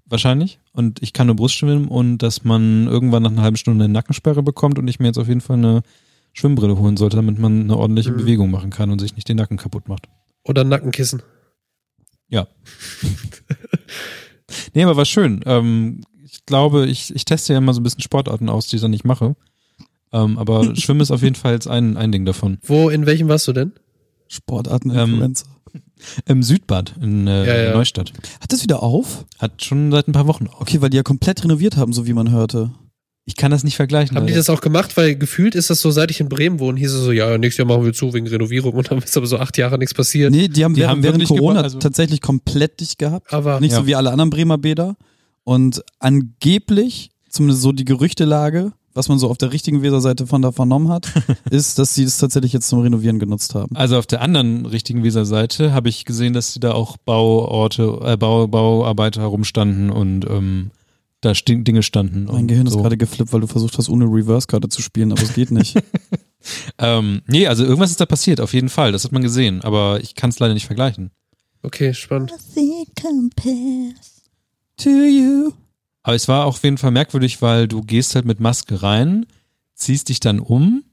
Wahrscheinlich. 0.06 0.58
Und 0.72 1.02
ich 1.02 1.12
kann 1.12 1.26
nur 1.26 1.36
Brust 1.36 1.54
schwimmen 1.54 1.86
und 1.86 2.18
dass 2.18 2.42
man 2.42 2.86
irgendwann 2.86 3.22
nach 3.22 3.30
einer 3.30 3.42
halben 3.42 3.58
Stunde 3.58 3.84
eine 3.84 3.92
Nackensperre 3.92 4.42
bekommt 4.42 4.78
und 4.78 4.88
ich 4.88 4.98
mir 4.98 5.06
jetzt 5.08 5.18
auf 5.18 5.28
jeden 5.28 5.42
Fall 5.42 5.58
eine 5.58 5.82
Schwimmbrille 6.32 6.78
holen 6.78 6.96
sollte, 6.96 7.16
damit 7.16 7.38
man 7.38 7.60
eine 7.62 7.76
ordentliche 7.76 8.12
Mhm. 8.12 8.16
Bewegung 8.16 8.50
machen 8.50 8.70
kann 8.70 8.90
und 8.90 9.00
sich 9.00 9.14
nicht 9.16 9.28
den 9.28 9.36
Nacken 9.36 9.58
kaputt 9.58 9.86
macht. 9.88 10.08
Oder 10.44 10.64
Nackenkissen. 10.64 11.22
Ja. 12.28 12.46
nee, 14.74 14.82
aber 14.82 14.96
war 14.96 15.04
schön. 15.04 15.40
Ähm, 15.46 16.02
ich 16.24 16.44
glaube, 16.46 16.86
ich, 16.86 17.14
ich 17.14 17.24
teste 17.24 17.52
ja 17.52 17.58
immer 17.58 17.74
so 17.74 17.80
ein 17.80 17.82
bisschen 17.82 18.02
Sportarten 18.02 18.48
aus, 18.48 18.66
die 18.66 18.76
ich 18.76 18.82
dann 18.82 18.90
nicht 18.90 19.04
mache. 19.04 19.36
Ähm, 20.12 20.38
aber 20.38 20.74
Schwimmen 20.76 21.00
ist 21.00 21.10
auf 21.10 21.22
jeden 21.22 21.34
Fall 21.36 21.52
jetzt 21.54 21.68
ein, 21.68 21.96
ein 21.96 22.12
Ding 22.12 22.24
davon. 22.24 22.58
Wo, 22.64 22.88
in 22.88 23.06
welchem 23.06 23.28
warst 23.28 23.48
du 23.48 23.52
denn? 23.52 23.72
Sportarten-Influencer. 24.28 25.46
Im 26.26 26.42
Südbad 26.42 26.94
in 27.00 27.26
äh, 27.26 27.46
Ja, 27.46 27.62
ja. 27.70 27.74
Neustadt. 27.74 28.12
Hat 28.40 28.52
das 28.52 28.62
wieder 28.62 28.82
auf? 28.82 29.24
Hat 29.38 29.64
schon 29.64 29.90
seit 29.90 30.06
ein 30.06 30.12
paar 30.12 30.26
Wochen 30.26 30.46
auf. 30.46 30.60
Okay, 30.60 30.80
weil 30.80 30.90
die 30.90 30.96
ja 30.96 31.02
komplett 31.02 31.42
renoviert 31.42 31.76
haben, 31.76 31.92
so 31.92 32.06
wie 32.06 32.12
man 32.12 32.30
hörte. 32.30 32.70
Ich 33.28 33.36
kann 33.36 33.50
das 33.50 33.62
nicht 33.62 33.76
vergleichen. 33.76 34.16
Haben 34.16 34.26
die 34.26 34.32
leider. 34.32 34.40
das 34.40 34.48
auch 34.50 34.62
gemacht? 34.62 34.96
Weil 34.96 35.14
gefühlt 35.14 35.54
ist 35.54 35.68
das 35.68 35.80
so, 35.82 35.90
seit 35.90 36.10
ich 36.10 36.18
in 36.18 36.30
Bremen 36.30 36.58
wohne, 36.60 36.80
hieß 36.80 36.92
es 36.94 37.04
so, 37.04 37.12
ja, 37.12 37.36
nächstes 37.36 37.58
Jahr 37.58 37.68
machen 37.68 37.84
wir 37.84 37.92
zu 37.92 38.12
wegen 38.14 38.26
Renovierung 38.26 38.72
und 38.72 38.90
dann 38.90 38.98
ist 38.98 39.16
aber 39.18 39.26
so 39.26 39.36
acht 39.38 39.58
Jahre 39.58 39.76
nichts 39.78 39.92
passiert. 39.94 40.30
Nee, 40.32 40.48
die 40.48 40.64
haben 40.64 40.72
Die 40.74 40.80
während, 40.80 40.92
haben 40.96 41.02
während 41.02 41.24
Corona 41.26 41.60
also- 41.60 41.78
tatsächlich 41.78 42.22
komplett 42.22 42.80
dicht 42.80 42.98
gehabt. 42.98 43.32
Aber 43.32 43.60
Nicht 43.60 43.72
Ja. 43.72 43.78
so 43.80 43.86
wie 43.86 43.94
alle 43.94 44.10
anderen 44.10 44.30
Bremer 44.30 44.56
Bäder. 44.58 44.96
Und 45.44 45.82
angeblich, 45.98 47.10
zumindest 47.28 47.62
so 47.62 47.72
die 47.72 47.84
Gerüchtelage, 47.84 48.72
was 48.94 49.08
man 49.08 49.18
so 49.18 49.28
auf 49.30 49.38
der 49.38 49.52
richtigen 49.52 49.82
Weserseite 49.82 50.26
von 50.26 50.42
da 50.42 50.50
vernommen 50.50 50.88
hat, 50.88 51.06
ist, 51.50 51.78
dass 51.78 51.94
sie 51.94 52.04
das 52.04 52.18
tatsächlich 52.18 52.52
jetzt 52.52 52.68
zum 52.68 52.80
Renovieren 52.80 53.18
genutzt 53.18 53.54
haben. 53.54 53.76
Also 53.76 53.98
auf 53.98 54.06
der 54.06 54.22
anderen 54.22 54.66
richtigen 54.66 55.04
Weserseite 55.04 55.72
habe 55.72 55.88
ich 55.88 56.04
gesehen, 56.04 56.32
dass 56.32 56.54
da 56.60 56.72
auch 56.72 56.96
Bauorte, 56.96 58.00
äh, 58.04 58.16
Bau, 58.16 58.46
Bauarbeiter 58.48 59.20
herumstanden 59.20 59.90
und 59.90 60.24
ähm, 60.28 60.70
da 61.20 61.30
sti- 61.32 61.62
Dinge 61.64 61.82
standen. 61.82 62.24
Mein 62.24 62.34
und 62.34 62.46
Gehirn 62.48 62.66
ist 62.66 62.74
so. 62.74 62.80
gerade 62.82 62.96
geflippt, 62.96 63.32
weil 63.32 63.40
du 63.40 63.46
versucht 63.46 63.76
hast, 63.78 63.88
ohne 63.88 64.04
Reverse-Karte 64.04 64.68
zu 64.68 64.82
spielen, 64.82 65.12
aber 65.12 65.22
es 65.22 65.34
geht 65.34 65.50
nicht. 65.50 65.76
Ähm, 66.78 67.22
nee, 67.26 67.48
also 67.48 67.64
irgendwas 67.64 67.90
ist 67.90 68.00
da 68.00 68.06
passiert, 68.06 68.40
auf 68.40 68.54
jeden 68.54 68.68
Fall. 68.68 68.92
Das 68.92 69.02
hat 69.02 69.10
man 69.10 69.22
gesehen, 69.22 69.60
aber 69.62 69.98
ich 70.00 70.14
kann 70.14 70.30
es 70.30 70.38
leider 70.38 70.54
nicht 70.54 70.66
vergleichen. 70.66 71.10
okay, 71.64 71.92
spannend. 71.92 72.32
to 74.76 74.88
you. 74.88 75.52
Aber 76.04 76.14
es 76.14 76.28
war 76.28 76.44
auch 76.46 76.54
auf 76.54 76.62
jeden 76.64 76.78
Fall 76.78 76.92
merkwürdig, 76.92 77.42
weil 77.42 77.66
du 77.68 77.82
gehst 77.82 78.14
halt 78.14 78.24
mit 78.24 78.38
Maske 78.40 78.82
rein, 78.82 79.26
ziehst 79.74 80.08
dich 80.08 80.20
dann 80.20 80.38
um 80.38 80.84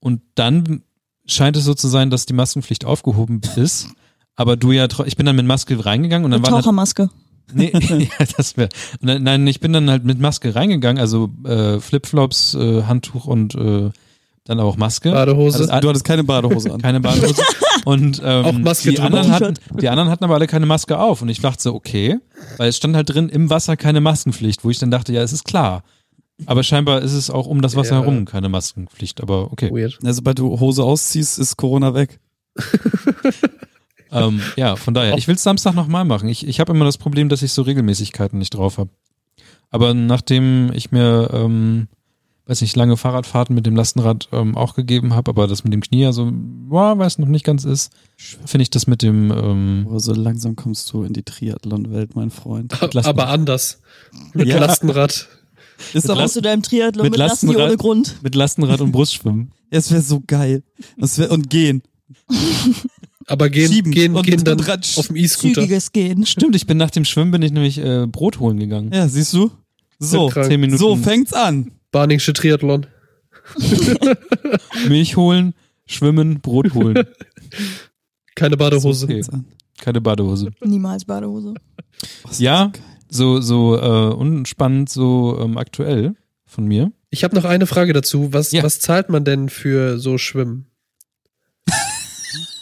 und 0.00 0.22
dann 0.34 0.82
scheint 1.26 1.56
es 1.58 1.64
so 1.64 1.74
zu 1.74 1.86
sein, 1.88 2.10
dass 2.10 2.26
die 2.26 2.32
Maskenpflicht 2.32 2.84
aufgehoben 2.84 3.42
ist. 3.56 3.88
Aber 4.34 4.56
du 4.56 4.72
ja, 4.72 4.88
ich 5.04 5.16
bin 5.16 5.26
dann 5.26 5.36
mit 5.36 5.46
Maske 5.46 5.84
reingegangen 5.84 6.24
und 6.24 6.30
dann 6.30 6.40
Mit 6.40 6.50
halt, 6.50 6.62
Tauchermaske. 6.64 7.10
Nee, 7.54 7.72
ja, 8.18 8.26
das 8.36 8.56
wäre, 8.56 8.68
nein, 9.00 9.22
nein, 9.22 9.46
ich 9.46 9.60
bin 9.60 9.72
dann 9.72 9.90
halt 9.90 10.04
mit 10.04 10.18
Maske 10.20 10.54
reingegangen, 10.54 11.00
also 11.00 11.30
äh, 11.44 11.80
Flipflops, 11.80 12.54
äh, 12.54 12.82
Handtuch 12.84 13.26
und 13.26 13.54
äh, 13.54 13.90
dann 14.44 14.58
auch 14.60 14.76
Maske. 14.76 15.10
Badehose. 15.12 15.58
Also, 15.70 15.80
Du 15.80 15.88
hattest 15.88 16.04
keine 16.04 16.24
Badehose 16.24 16.72
an. 16.72 16.80
keine 16.82 17.00
Badehose. 17.00 17.42
Und 17.84 18.20
ähm, 18.24 18.44
Auch 18.44 18.52
Maske 18.52 18.90
die, 18.90 18.98
anderen 19.00 19.30
hatten, 19.30 19.54
die 19.80 19.88
anderen 19.88 20.10
hatten 20.10 20.24
aber 20.24 20.34
alle 20.34 20.46
keine 20.46 20.66
Maske 20.66 20.98
auf. 20.98 21.22
Und 21.22 21.28
ich 21.28 21.40
dachte 21.40 21.62
so, 21.62 21.74
okay, 21.74 22.18
weil 22.56 22.68
es 22.68 22.76
stand 22.76 22.96
halt 22.96 23.08
drin, 23.14 23.28
im 23.28 23.48
Wasser 23.50 23.76
keine 23.76 24.00
Maskenpflicht, 24.00 24.64
wo 24.64 24.70
ich 24.70 24.78
dann 24.78 24.90
dachte, 24.90 25.12
ja, 25.12 25.22
es 25.22 25.32
ist 25.32 25.44
klar. 25.44 25.82
Aber 26.46 26.62
scheinbar 26.62 27.02
ist 27.02 27.12
es 27.12 27.30
auch 27.30 27.46
um 27.46 27.60
das 27.60 27.76
Wasser 27.76 27.96
Ja. 27.96 28.00
herum 28.00 28.24
keine 28.24 28.48
Maskenpflicht. 28.48 29.20
Aber 29.20 29.52
okay. 29.52 29.70
Weird. 29.70 29.98
Ja, 30.02 30.12
sobald 30.14 30.38
du 30.38 30.58
Hose 30.58 30.82
ausziehst, 30.82 31.38
ist 31.38 31.56
Corona 31.56 31.94
weg. 31.94 32.18
Ähm, 34.12 34.40
ja, 34.56 34.76
von 34.76 34.94
daher. 34.94 35.16
Ich 35.18 35.28
will 35.28 35.34
es 35.36 35.42
Samstag 35.42 35.74
nochmal 35.74 36.04
machen. 36.04 36.28
Ich, 36.28 36.46
ich 36.46 36.60
habe 36.60 36.72
immer 36.72 36.84
das 36.84 36.98
Problem, 36.98 37.28
dass 37.28 37.42
ich 37.42 37.52
so 37.52 37.62
Regelmäßigkeiten 37.62 38.38
nicht 38.38 38.50
drauf 38.54 38.78
habe. 38.78 38.90
Aber 39.70 39.94
nachdem 39.94 40.72
ich 40.74 40.90
mir, 40.90 41.30
ähm, 41.32 41.86
weiß 42.46 42.60
nicht, 42.62 42.74
lange 42.76 42.96
Fahrradfahrten 42.96 43.54
mit 43.54 43.66
dem 43.66 43.76
Lastenrad 43.76 44.28
ähm, 44.32 44.56
auch 44.56 44.74
gegeben 44.74 45.14
habe, 45.14 45.30
aber 45.30 45.46
das 45.46 45.62
mit 45.62 45.72
dem 45.72 45.80
Knie 45.80 46.02
ja 46.02 46.12
so, 46.12 46.28
boah, 46.32 46.98
weiß 46.98 47.18
noch 47.18 47.28
nicht 47.28 47.44
ganz 47.44 47.64
ist, 47.64 47.92
finde 48.16 48.62
ich 48.62 48.70
das 48.70 48.88
mit 48.88 49.02
dem, 49.02 49.30
ähm, 49.30 49.86
Aber 49.88 50.00
so 50.00 50.12
langsam 50.12 50.56
kommst 50.56 50.92
du 50.92 51.04
in 51.04 51.12
die 51.12 51.22
Triathlon-Welt, 51.22 52.16
mein 52.16 52.30
Freund. 52.30 52.76
Aber 53.04 53.28
anders. 53.28 53.80
Mit 54.34 54.48
Ja. 54.48 54.58
Lastenrad. 54.58 55.28
Ist 55.94 56.10
aber, 56.10 56.24
Aus 56.24 56.34
zu 56.34 56.42
deinem 56.42 56.62
Triathlon 56.62 57.04
mit 57.04 57.12
mit, 57.12 57.18
Lasten 57.18 57.48
ohne 57.48 57.58
Lastenrad- 57.58 57.78
Grund. 57.78 58.16
Mit 58.22 58.34
Lastenrad 58.34 58.80
und 58.82 58.92
Brustschwimmen. 58.92 59.52
es 59.70 59.90
wäre 59.90 60.02
so 60.02 60.20
geil. 60.26 60.62
Das 60.98 61.16
wär, 61.18 61.30
und 61.30 61.48
gehen. 61.48 61.82
Aber 63.30 63.48
gehen, 63.48 63.72
Schieben 63.72 63.92
gehen, 63.92 64.14
und- 64.16 64.26
gehen 64.26 64.42
dann 64.44 64.58
dran 64.58 64.80
auf 64.96 65.06
dem 65.06 65.16
E-Scooter. 65.16 65.62
Zügiges 65.62 65.92
Gehen. 65.92 66.26
Stimmt, 66.26 66.56
ich 66.56 66.66
bin 66.66 66.76
nach 66.76 66.90
dem 66.90 67.04
Schwimmen 67.04 67.30
bin 67.30 67.42
ich 67.42 67.52
nämlich 67.52 67.78
äh, 67.78 68.06
Brot 68.06 68.40
holen 68.40 68.58
gegangen. 68.58 68.90
Ja, 68.92 69.08
siehst 69.08 69.32
du? 69.32 69.50
So. 69.98 70.30
Zehn 70.30 70.60
Minuten 70.60 70.78
so 70.78 70.96
fängt's 70.96 71.32
an. 71.32 71.72
Barningsche 71.92 72.32
Triathlon. 72.32 72.86
Milch 74.88 75.16
holen, 75.16 75.54
schwimmen, 75.86 76.40
Brot 76.40 76.74
holen. 76.74 77.04
Keine 78.34 78.56
Badehose. 78.56 79.04
Okay. 79.06 79.22
Keine 79.80 80.00
Badehose. 80.00 80.50
Niemals 80.64 81.04
Badehose. 81.04 81.54
Ja, 82.38 82.72
so, 83.08 83.40
so 83.40 83.76
äh, 83.76 84.14
unspannend, 84.14 84.88
so 84.88 85.38
ähm, 85.40 85.58
aktuell 85.58 86.14
von 86.46 86.64
mir. 86.66 86.92
Ich 87.10 87.24
habe 87.24 87.34
noch 87.34 87.44
eine 87.44 87.66
Frage 87.66 87.92
dazu. 87.92 88.32
Was, 88.32 88.52
Ja. 88.52 88.62
was 88.62 88.78
zahlt 88.80 89.08
man 89.08 89.24
denn 89.24 89.48
für 89.48 89.98
so 89.98 90.16
Schwimmen? 90.18 90.66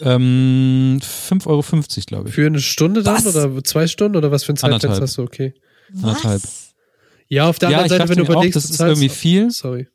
Ähm, 0.01 1.01
5,50 1.03 1.47
Euro, 1.47 1.63
glaube 2.07 2.29
ich. 2.29 2.35
Für 2.35 2.47
eine 2.47 2.61
Stunde 2.61 3.03
dann 3.03 3.25
Was? 3.25 3.35
oder 3.35 3.63
zwei 3.65 3.87
Stunden 3.87 4.17
oder 4.17 4.31
was 4.31 4.45
für 4.45 4.53
ein 4.53 4.57
Zeitfenster 4.57 4.89
Anderthalb. 4.89 5.03
hast 5.03 5.19
du? 5.19 5.23
Okay. 5.23 5.55
Anderthalb. 5.95 6.43
Was? 6.43 6.75
Ja, 7.29 7.49
auf 7.49 7.59
der 7.59 7.71
Ja, 7.71 7.79
anderen 7.79 7.93
ich 7.93 7.99
Seite, 7.99 8.09
wenn 8.11 8.17
du 8.19 8.23
mir 8.25 8.29
auch, 8.31 8.43
überlegst, 8.43 8.57
das 8.57 8.71
ist 8.71 8.81
irgendwie 8.81 9.09
viel, 9.09 9.51
Sorry. 9.51 9.89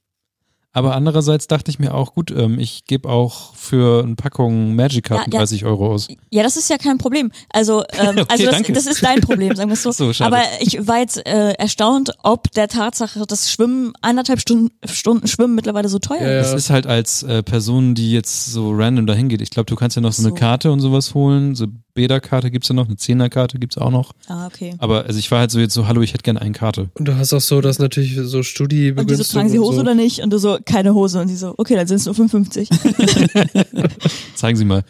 Aber 0.74 0.96
andererseits 0.96 1.48
dachte 1.48 1.70
ich 1.70 1.78
mir 1.78 1.94
auch, 1.94 2.16
gut, 2.16 2.32
ähm, 2.32 2.58
ich 2.58 2.86
gebe 2.86 3.08
auch 3.08 3.54
für 3.54 4.04
eine 4.04 4.16
Packung 4.16 4.76
Magic-Karten 4.76 5.32
Ja, 5.32 5.38
ja. 5.38 5.40
30 5.42 5.66
Euro 5.66 5.94
aus. 5.94 6.08
Ja, 6.32 6.42
das 6.42 6.58
ist 6.58 6.70
ja 6.70 6.78
kein 6.78 6.98
Problem. 6.98 7.32
Also, 7.50 7.84
ähm, 7.94 8.18
Okay, 8.18 8.26
also 8.28 8.46
das, 8.46 8.62
das 8.64 8.86
ist 8.88 9.04
dein 9.04 9.22
Problem, 9.22 9.56
sagen 9.56 9.70
wir 9.70 9.74
es 9.74 9.84
so. 9.84 9.92
So, 10.04 10.12
schade. 10.12 10.36
Aber 10.36 10.44
ich 10.60 10.88
war 10.88 10.98
jetzt 11.00 11.24
äh, 11.28 11.52
erstaunt, 11.52 12.14
ob 12.24 12.52
der 12.54 12.68
Tatsache, 12.68 13.24
dass 13.28 13.52
Schwimmen 13.52 13.94
eineinhalb 14.02 14.40
Stunden, 14.40 14.72
Stunden 14.86 15.28
Schwimmen 15.28 15.54
mittlerweile 15.54 15.88
so 15.88 16.00
teuer 16.00 16.22
ja. 16.22 16.40
ist. 16.40 16.52
Das 16.52 16.64
ist 16.64 16.70
halt 16.72 16.88
als 16.88 17.22
äh, 17.22 17.44
Person, 17.44 17.94
die 17.94 18.12
jetzt 18.12 18.52
so 18.52 18.72
random 18.74 19.06
dahin 19.06 19.30
geht. 19.30 19.42
Ich 19.42 19.52
glaube, 19.52 19.68
du 19.68 19.76
kannst 19.76 19.96
ja 19.96 20.02
noch 20.02 20.12
so, 20.12 20.24
So. 20.24 20.30
eine 20.30 20.38
Karte 20.38 20.72
und 20.72 20.80
sowas 20.80 21.14
holen. 21.14 21.54
So 21.54 21.68
Bäderkarte 21.94 22.50
gibt's 22.50 22.70
ja 22.70 22.76
noch, 22.76 22.88
eine 22.88 22.96
Zehnerkarte 22.98 23.60
gibt's 23.60 23.78
auch 23.78 23.92
noch. 23.92 24.14
Ah, 24.28 24.48
okay. 24.48 24.74
Aber 24.80 25.06
also 25.06 25.20
ich 25.20 25.30
war 25.32 25.40
halt 25.40 25.52
so 25.52 25.60
jetzt 25.60 25.74
so, 25.74 25.88
hallo, 25.88 26.02
ich 26.02 26.14
hätte 26.14 26.24
gerne 26.24 26.42
eine 26.42 26.54
Karte. 26.54 26.90
Und 26.96 27.08
du 27.08 27.16
hast 27.16 27.34
auch 27.34 27.42
so, 27.42 27.62
dass 27.62 27.78
natürlich 27.80 28.16
so 28.16 28.42
Studi 28.42 28.92
Und 28.92 29.10
die 29.10 29.16
so, 29.16 29.24
tragen 29.24 29.50
sie 29.50 29.60
Hose 29.60 29.82
oder 29.82 29.94
nicht? 29.94 30.22
Und 30.22 30.32
du 30.32 30.40
so, 30.40 30.58
keine 30.66 30.94
Hose. 30.94 31.22
Und 31.22 31.28
die 31.30 31.36
so, 31.36 31.54
okay, 31.58 31.76
dann 31.76 31.86
sind 31.88 31.98
es 31.98 32.06
nur 32.06 32.16
55. 32.16 32.70
Zeigen 34.36 34.58
Sie 34.58 34.66
mal. 34.66 34.84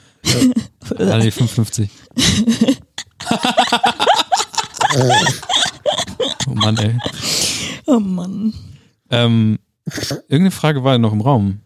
Ah, 0.97 1.17
nee, 1.17 1.31
55. 1.31 1.89
oh 6.47 6.53
Mann, 6.53 6.77
ey. 6.77 6.97
oh 7.85 7.99
Mann. 7.99 8.53
Ähm, 9.09 9.59
irgendeine 10.29 10.51
Frage 10.51 10.83
war 10.83 10.93
ja 10.93 10.97
noch 10.97 11.13
im 11.13 11.21
Raum. 11.21 11.59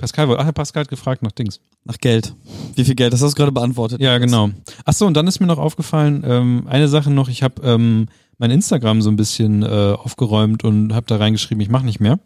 Pascal, 0.00 0.28
wollte- 0.28 0.42
ach, 0.44 0.54
Pascal 0.54 0.82
hat 0.82 0.88
gefragt 0.88 1.22
nach 1.22 1.32
Dings. 1.32 1.60
Nach 1.84 1.98
Geld. 1.98 2.34
Wie 2.74 2.84
viel 2.84 2.94
Geld? 2.94 3.12
Das 3.12 3.22
hast 3.22 3.32
du 3.32 3.36
gerade 3.36 3.52
beantwortet. 3.52 4.00
Ja, 4.00 4.18
genau. 4.18 4.50
Ach 4.84 4.92
so, 4.92 5.06
und 5.06 5.14
dann 5.14 5.26
ist 5.26 5.40
mir 5.40 5.46
noch 5.46 5.58
aufgefallen, 5.58 6.24
ähm, 6.26 6.64
eine 6.68 6.88
Sache 6.88 7.10
noch, 7.10 7.28
ich 7.28 7.42
habe 7.42 7.62
ähm, 7.62 8.06
mein 8.38 8.50
Instagram 8.50 9.02
so 9.02 9.10
ein 9.10 9.16
bisschen 9.16 9.62
äh, 9.62 9.66
aufgeräumt 9.66 10.64
und 10.64 10.94
habe 10.94 11.06
da 11.06 11.16
reingeschrieben, 11.16 11.60
ich 11.60 11.68
mache 11.68 11.84
nicht 11.84 12.00
mehr. 12.00 12.18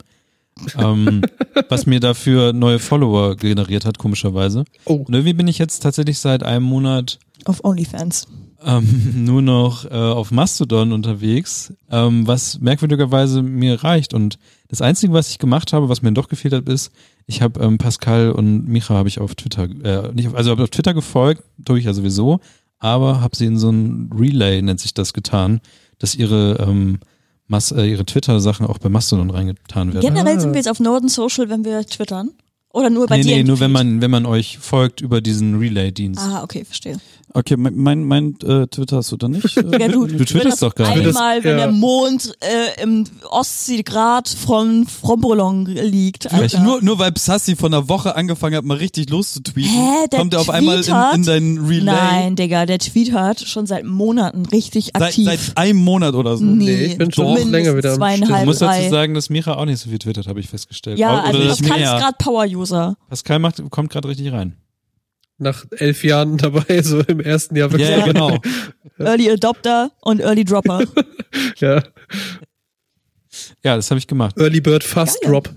ähm, 0.78 1.22
was 1.68 1.86
mir 1.86 1.98
dafür 2.00 2.52
neue 2.52 2.78
Follower 2.78 3.34
generiert 3.36 3.84
hat, 3.84 3.98
komischerweise. 3.98 4.64
Oh. 4.84 4.94
Und 5.06 5.12
irgendwie 5.14 5.32
bin 5.34 5.48
ich 5.48 5.58
jetzt 5.58 5.80
tatsächlich 5.80 6.18
seit 6.20 6.42
einem 6.44 6.64
Monat 6.64 7.18
Auf 7.44 7.64
OnlyFans. 7.64 8.28
Ähm, 8.64 9.24
nur 9.24 9.42
noch 9.42 9.84
äh, 9.84 9.94
auf 9.94 10.30
Mastodon 10.30 10.92
unterwegs, 10.92 11.72
ähm, 11.90 12.26
was 12.26 12.60
merkwürdigerweise 12.60 13.42
mir 13.42 13.82
reicht. 13.84 14.14
Und 14.14 14.38
das 14.68 14.80
Einzige, 14.80 15.12
was 15.12 15.30
ich 15.30 15.38
gemacht 15.38 15.72
habe, 15.72 15.88
was 15.88 16.02
mir 16.02 16.12
doch 16.12 16.28
gefehlt 16.28 16.54
hat, 16.54 16.68
ist, 16.68 16.90
ich 17.26 17.42
habe 17.42 17.60
ähm, 17.60 17.78
Pascal 17.78 18.32
und 18.32 18.68
Micha 18.68 18.94
habe 18.94 19.08
ich 19.08 19.20
auf 19.20 19.34
Twitter, 19.34 19.64
äh, 19.64 20.12
nicht 20.12 20.28
auf, 20.28 20.34
also 20.34 20.54
auf 20.54 20.70
Twitter 20.70 20.94
gefolgt, 20.94 21.42
tue 21.64 21.78
ich 21.78 21.84
ja 21.84 21.94
sowieso, 21.94 22.40
aber 22.78 23.20
habe 23.20 23.36
sie 23.36 23.46
in 23.46 23.58
so 23.58 23.70
ein 23.70 24.10
Relay, 24.14 24.60
nennt 24.60 24.80
sich 24.80 24.94
das, 24.94 25.12
getan, 25.12 25.60
dass 25.98 26.14
ihre 26.14 26.58
ähm, 26.66 26.98
Mas 27.46 27.72
äh, 27.72 27.84
ihre 27.84 28.06
Twitter-Sachen 28.06 28.66
auch 28.66 28.78
bei 28.78 28.88
Mastodon 28.88 29.30
reingetan 29.30 29.92
werden. 29.92 30.00
Generell 30.14 30.36
Ah. 30.36 30.40
sind 30.40 30.52
wir 30.52 30.56
jetzt 30.58 30.68
auf 30.70 30.80
Norden 30.80 31.08
Social, 31.08 31.50
wenn 31.50 31.64
wir 31.64 31.84
twittern. 31.84 32.30
Oder 32.74 32.90
nur 32.90 33.06
bei 33.06 33.16
nee, 33.16 33.22
dir? 33.22 33.36
nee, 33.36 33.44
nur 33.44 33.60
wenn 33.60 33.72
man, 33.72 34.00
wenn 34.02 34.10
man 34.10 34.26
euch 34.26 34.58
folgt 34.58 35.00
über 35.00 35.20
diesen 35.20 35.58
Relay-Dienst. 35.58 36.20
Ah, 36.20 36.42
okay, 36.42 36.64
verstehe. 36.64 36.96
Okay, 37.36 37.56
mein, 37.56 37.74
mein, 37.76 38.04
mein 38.04 38.36
äh, 38.44 38.68
Twitter 38.68 38.98
hast 38.98 39.10
du 39.10 39.16
dann 39.16 39.32
nicht? 39.32 39.56
Äh, 39.56 39.80
Ja, 39.80 39.88
du, 39.88 40.06
Du 40.06 40.24
twitterst 40.24 40.62
doch 40.62 40.72
gerade. 40.74 41.00
Einmal, 41.00 41.42
wenn 41.42 41.58
Ja. 41.58 41.64
der 41.66 41.72
Mond 41.72 42.32
äh, 42.40 42.80
im 42.82 43.04
Ostseegrad 43.28 44.28
von 44.28 44.86
Frombolon 44.86 45.66
liegt. 45.66 46.24
Vielleicht 46.30 46.54
Alter. 46.56 46.64
nur, 46.66 46.82
nur 46.82 46.98
weil 46.98 47.12
Psassi 47.12 47.56
von 47.56 47.72
einer 47.74 47.88
Woche 47.88 48.14
angefangen 48.16 48.56
hat, 48.56 48.64
mal 48.64 48.76
richtig 48.76 49.10
loszutweeten, 49.10 49.70
Hä, 49.70 50.06
der 50.12 50.18
kommt 50.20 50.34
er 50.34 50.40
auf 50.40 50.50
einmal 50.50 50.80
in, 50.80 50.94
in 51.16 51.22
dein 51.24 51.58
Relay. 51.66 51.82
Nein, 51.84 52.36
Digga, 52.36 52.66
der 52.66 52.78
Tweet 52.78 53.12
hat 53.12 53.40
schon 53.40 53.66
seit 53.66 53.84
Monaten 53.84 54.46
richtig 54.46 54.90
Seit, 54.94 55.02
aktiv. 55.02 55.24
seit 55.24 55.40
einem 55.56 55.78
Monat 55.78 56.14
oder 56.14 56.36
so. 56.36 56.44
nee, 56.44 56.64
Nee, 56.64 56.84
ich 56.86 56.98
bin 56.98 57.12
schon 57.12 57.50
länger 57.50 57.76
wieder 57.76 57.90
am 57.92 57.96
zweieinhalb, 57.96 58.40
Ich 58.42 58.46
muss 58.46 58.58
dazu 58.58 58.90
sagen, 58.90 59.14
dass 59.14 59.28
Mira 59.30 59.54
auch 59.56 59.64
nicht 59.64 59.78
so 59.80 59.90
viel 59.90 59.98
twittert, 59.98 60.26
habe 60.28 60.40
ich 60.40 60.48
festgestellt. 60.48 60.98
Ja, 60.98 61.20
also 61.22 61.38
oder 61.38 61.48
Pascal 61.48 61.78
mehr. 61.78 61.94
ist 61.96 62.00
gerade 62.02 62.16
Power-User. 62.18 62.63
Pascal 63.08 63.38
macht, 63.38 63.62
kommt 63.70 63.90
gerade 63.90 64.08
richtig 64.08 64.32
rein. 64.32 64.56
Nach 65.38 65.64
elf 65.78 66.04
Jahren 66.04 66.36
dabei, 66.38 66.82
so 66.82 67.00
im 67.00 67.20
ersten 67.20 67.56
Jahr 67.56 67.68
Ja, 67.70 67.72
wirklich. 67.72 67.88
ja, 67.90 68.04
genau. 68.06 68.38
Early 68.98 69.30
Adopter 69.30 69.90
und 70.02 70.20
Early 70.20 70.44
Dropper. 70.44 70.82
Ja. 71.58 71.82
Ja, 73.64 73.74
das 73.74 73.90
habe 73.90 73.98
ich 73.98 74.06
gemacht. 74.06 74.38
Early 74.38 74.60
Bird 74.60 74.84
Fast 74.84 75.20
Geil. 75.22 75.32
Drop. 75.32 75.50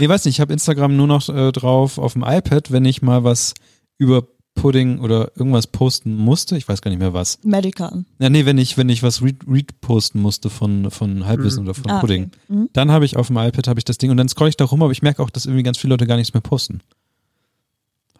Nee, 0.00 0.08
weiß 0.08 0.24
nicht, 0.24 0.36
ich 0.36 0.40
habe 0.40 0.52
Instagram 0.54 0.96
nur 0.96 1.06
noch 1.06 1.28
äh, 1.28 1.52
drauf 1.52 1.98
auf 1.98 2.14
dem 2.14 2.22
iPad, 2.22 2.72
wenn 2.72 2.86
ich 2.86 3.02
mal 3.02 3.24
was 3.24 3.52
über 3.98 4.26
Pudding 4.54 5.00
oder 5.00 5.32
irgendwas 5.36 5.66
posten 5.66 6.16
musste. 6.16 6.56
Ich 6.56 6.68
weiß 6.68 6.80
gar 6.80 6.90
nicht 6.90 7.00
mehr 7.00 7.12
was. 7.12 7.38
Medican. 7.42 8.06
Ja, 8.18 8.30
nee, 8.30 8.46
wenn 8.46 8.56
ich, 8.58 8.76
wenn 8.78 8.88
ich 8.88 9.02
was 9.02 9.22
re 9.22 9.32
reposten 9.48 10.20
musste 10.22 10.48
von, 10.50 10.90
von 10.90 11.26
Halbwissen 11.26 11.64
oder 11.64 11.74
von 11.74 11.90
Ah, 11.90 12.00
Pudding. 12.00 12.24
okay. 12.26 12.38
Mhm. 12.54 12.68
Dann 12.72 12.90
habe 12.90 13.04
ich 13.04 13.16
auf 13.16 13.26
dem 13.26 13.36
iPad 13.36 13.68
habe 13.68 13.80
ich 13.80 13.84
das 13.84 13.98
Ding 13.98 14.10
und 14.10 14.16
dann 14.16 14.28
scroll 14.28 14.48
ich 14.48 14.56
da 14.56 14.64
rum, 14.64 14.82
aber 14.82 14.92
ich 14.92 15.02
merke 15.02 15.22
auch, 15.22 15.30
dass 15.30 15.46
irgendwie 15.46 15.62
ganz 15.64 15.78
viele 15.78 15.92
Leute 15.94 16.06
gar 16.06 16.16
nichts 16.16 16.32
mehr 16.34 16.40
posten. 16.40 16.80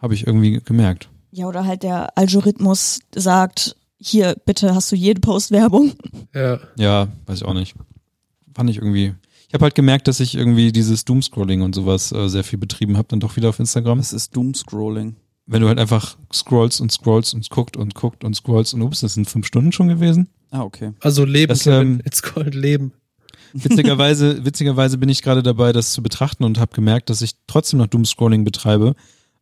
Habe 0.00 0.14
ich 0.14 0.26
irgendwie 0.26 0.60
gemerkt. 0.64 1.08
Ja, 1.30 1.46
oder 1.46 1.64
halt 1.64 1.82
der 1.82 2.16
Algorithmus 2.18 3.00
sagt, 3.14 3.76
hier, 3.98 4.36
bitte 4.44 4.74
hast 4.74 4.92
du 4.92 4.96
jede 4.96 5.20
Postwerbung. 5.20 5.92
Ja. 6.34 6.58
Ja, 6.76 7.08
weiß 7.26 7.38
ich 7.38 7.44
auch 7.44 7.54
nicht. 7.54 7.74
Fand 8.54 8.70
ich 8.70 8.76
irgendwie. 8.76 9.14
Ich 9.48 9.54
habe 9.54 9.64
halt 9.64 9.74
gemerkt, 9.76 10.08
dass 10.08 10.20
ich 10.20 10.34
irgendwie 10.34 10.72
dieses 10.72 11.04
Doomscrolling 11.04 11.62
und 11.62 11.74
sowas 11.74 12.10
äh, 12.12 12.28
sehr 12.28 12.42
viel 12.44 12.58
betrieben 12.58 12.96
habe, 12.96 13.06
dann 13.08 13.20
doch 13.20 13.36
wieder 13.36 13.48
auf 13.48 13.60
Instagram. 13.60 13.98
Das 13.98 14.12
ist 14.12 14.34
Doomscrolling. 14.36 15.14
Wenn 15.46 15.60
du 15.60 15.68
halt 15.68 15.78
einfach 15.78 16.16
scrollst 16.32 16.80
und 16.80 16.90
scrollst 16.90 17.34
und 17.34 17.48
guckt 17.50 17.76
und 17.76 17.94
guckt 17.94 18.24
und 18.24 18.34
scrollst 18.34 18.74
und 18.74 18.82
ups, 18.82 19.00
das 19.00 19.14
sind 19.14 19.28
fünf 19.28 19.46
Stunden 19.46 19.72
schon 19.72 19.88
gewesen. 19.88 20.28
Ah, 20.50 20.62
okay. 20.62 20.92
Also 21.00 21.24
Leben, 21.24 21.48
Das, 21.50 21.66
ähm, 21.66 22.00
It's 22.04 22.22
called 22.22 22.54
Leben. 22.54 22.92
Witzigerweise, 23.52 24.44
witzigerweise 24.44 24.98
bin 24.98 25.08
ich 25.08 25.22
gerade 25.22 25.42
dabei, 25.42 25.72
das 25.72 25.92
zu 25.92 26.02
betrachten 26.02 26.44
und 26.44 26.58
habe 26.58 26.74
gemerkt, 26.74 27.10
dass 27.10 27.22
ich 27.22 27.34
trotzdem 27.46 27.78
noch 27.78 27.86
Doomscrolling 27.86 28.44
betreibe, 28.44 28.94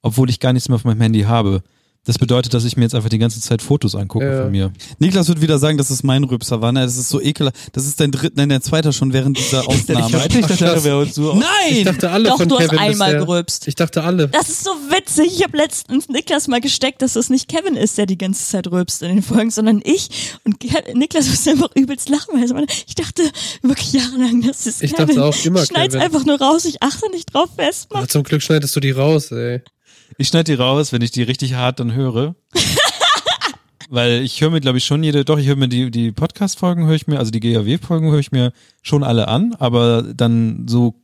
obwohl 0.03 0.29
ich 0.29 0.41
gar 0.41 0.53
nichts 0.53 0.69
mehr 0.69 0.77
auf 0.77 0.85
meinem 0.85 1.01
Handy 1.01 1.23
habe. 1.23 1.63
Das 2.05 2.19
bedeutet, 2.19 2.53
dass 2.53 2.65
ich 2.65 2.77
mir 2.77 2.83
jetzt 2.83 2.97
einfach 2.97 3.11
die 3.11 3.19
ganze 3.19 3.41
Zeit 3.41 3.63
Fotos 3.63 3.95
angucke 3.95 4.25
Ja. 4.29 4.43
von 4.43 4.51
mir. 4.51 4.73
Niklas 4.99 5.29
wird 5.29 5.41
wieder 5.41 5.61
sagen, 5.61 5.79
dass 5.79 5.89
es 5.91 6.03
mein 6.03 6.25
Rübser 6.25 6.61
war. 6.61 6.73
Ne? 6.73 6.81
Das 6.83 6.97
ist 6.97 7.09
so 7.09 7.21
ekelhaft. 7.21 7.55
Das 7.73 7.87
ist 7.87 8.01
dein 8.01 8.11
dritter, 8.11 8.35
nein, 8.37 8.49
dein 8.49 8.61
zweiter 8.61 8.93
schon 8.93 9.13
während 9.13 9.39
dieser 9.39 9.61
Aufnahme. 9.69 10.27
Ich 10.27 10.41
dachte, 10.41 10.83
wäre 10.83 10.99
uns 10.99 11.15
so. 11.15 11.33
Ich 11.33 11.39
Nein! 11.77 11.85
dachte 11.85 12.11
alle 12.11 12.29
Doch, 12.31 12.39
von 12.39 12.49
du 12.49 12.57
hast 12.59 12.65
Kevin 12.71 12.79
einmal 12.81 13.13
bisher. 13.13 13.25
gerülpst. 13.27 13.69
Ich 13.69 13.77
dachte 13.77 14.03
alle. 14.03 14.27
Das 14.29 14.49
ist 14.49 14.65
so 14.65 14.71
witzig. 14.89 15.33
Ich 15.37 15.45
habe 15.45 15.57
letztens 15.57 16.09
Niklas 16.09 16.49
mal 16.49 16.61
gesteckt, 16.61 17.03
dass 17.03 17.15
es 17.15 17.31
nicht 17.31 17.47
Kevin 17.47 17.77
ist, 17.77 17.97
der 17.99 18.07
die 18.07 18.19
ganze 18.19 18.45
Zeit 18.49 18.67
rülpst 18.67 19.03
in 19.03 19.09
den 19.15 19.23
Folgen, 19.23 19.53
sondern 19.53 19.81
ich. 19.85 20.09
Und 20.45 20.59
Ke 20.59 20.83
Niklas 20.95 21.29
musste 21.29 21.51
einfach 21.53 21.71
übelst 21.77 22.09
lachen. 22.09 22.35
Weil 22.35 22.67
ich 22.89 22.97
dachte 22.97 23.23
wirklich 23.63 23.93
jahrelang, 23.93 24.43
das 24.43 24.67
ist 24.67 24.83
Ich 24.83 24.93
Kevin. 24.93 25.07
dachte 25.15 25.25
auch 25.25 25.45
immer 25.45 25.65
Schneid's 25.65 25.95
Kevin. 25.95 26.01
einfach 26.05 26.25
nur 26.27 26.41
raus. 26.41 26.65
Ich 26.65 26.83
achte 26.83 27.09
nicht 27.13 27.33
drauf 27.33 27.51
fest. 27.57 27.87
Ah, 27.93 28.09
zum 28.09 28.25
Glück 28.25 28.43
schneidest 28.43 28.75
du 28.75 28.81
die 28.81 28.91
raus, 28.91 29.31
ey. 29.31 29.63
Ich 30.19 30.29
schneide 30.29 30.53
die 30.53 30.61
raus, 30.61 30.93
wenn 30.93 31.03
ich 31.03 31.11
die 31.11 31.23
richtig 31.23 31.55
hart 31.55 31.81
dann 31.81 31.95
höre. 31.95 32.35
Weil 33.91 34.23
ich 34.23 34.41
höre 34.41 34.51
mir, 34.51 34.61
glaube 34.61 34.79
ich, 34.79 34.85
schon 34.85 35.03
jede, 35.03 35.25
doch, 35.25 35.39
ich 35.39 35.47
höre 35.47 35.57
mir 35.57 35.69
die, 35.69 35.91
die 35.91 36.13
Podcast-Folgen, 36.13 36.87
höre 36.87 36.95
ich 36.95 37.07
mir, 37.07 37.19
also 37.19 37.31
die 37.31 37.41
GAW-Folgen 37.41 38.11
höre 38.11 38.21
ich 38.21 38.33
mir 38.33 38.53
schon 38.81 39.05
alle 39.05 39.29
an, 39.29 39.55
aber 39.59 40.03
dann 40.03 40.67
so, 40.67 40.95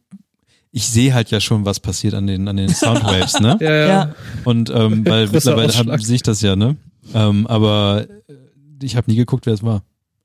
ich 0.73 0.89
sehe 0.89 1.13
halt 1.13 1.31
ja 1.31 1.41
schon, 1.41 1.67
was 1.67 1.81
passiert 1.81 2.15
an 2.15 2.27
den, 2.27 2.49
an 2.49 2.57
den 2.57 2.71
Soundwaves, 2.71 3.41
ne? 3.41 3.59
Ja, 3.61 3.75
ja. 3.75 3.89
Ja. 3.89 4.15
Und 4.45 4.71
ähm, 4.71 5.05
weil 5.05 5.29
Großer 5.29 5.55
mittlerweile 5.57 6.03
sehe 6.03 6.17
ich 6.17 6.23
das 6.23 6.41
ja, 6.41 6.57
ne? 6.57 6.77
Ähm, 7.13 7.47
aber 7.47 8.07
äh, 8.09 8.35
ich 8.83 8.97
habe 8.97 9.11
nie 9.11 9.17
geguckt, 9.17 9.45
wer 9.45 9.55
es 9.55 9.63
war. 9.63 9.83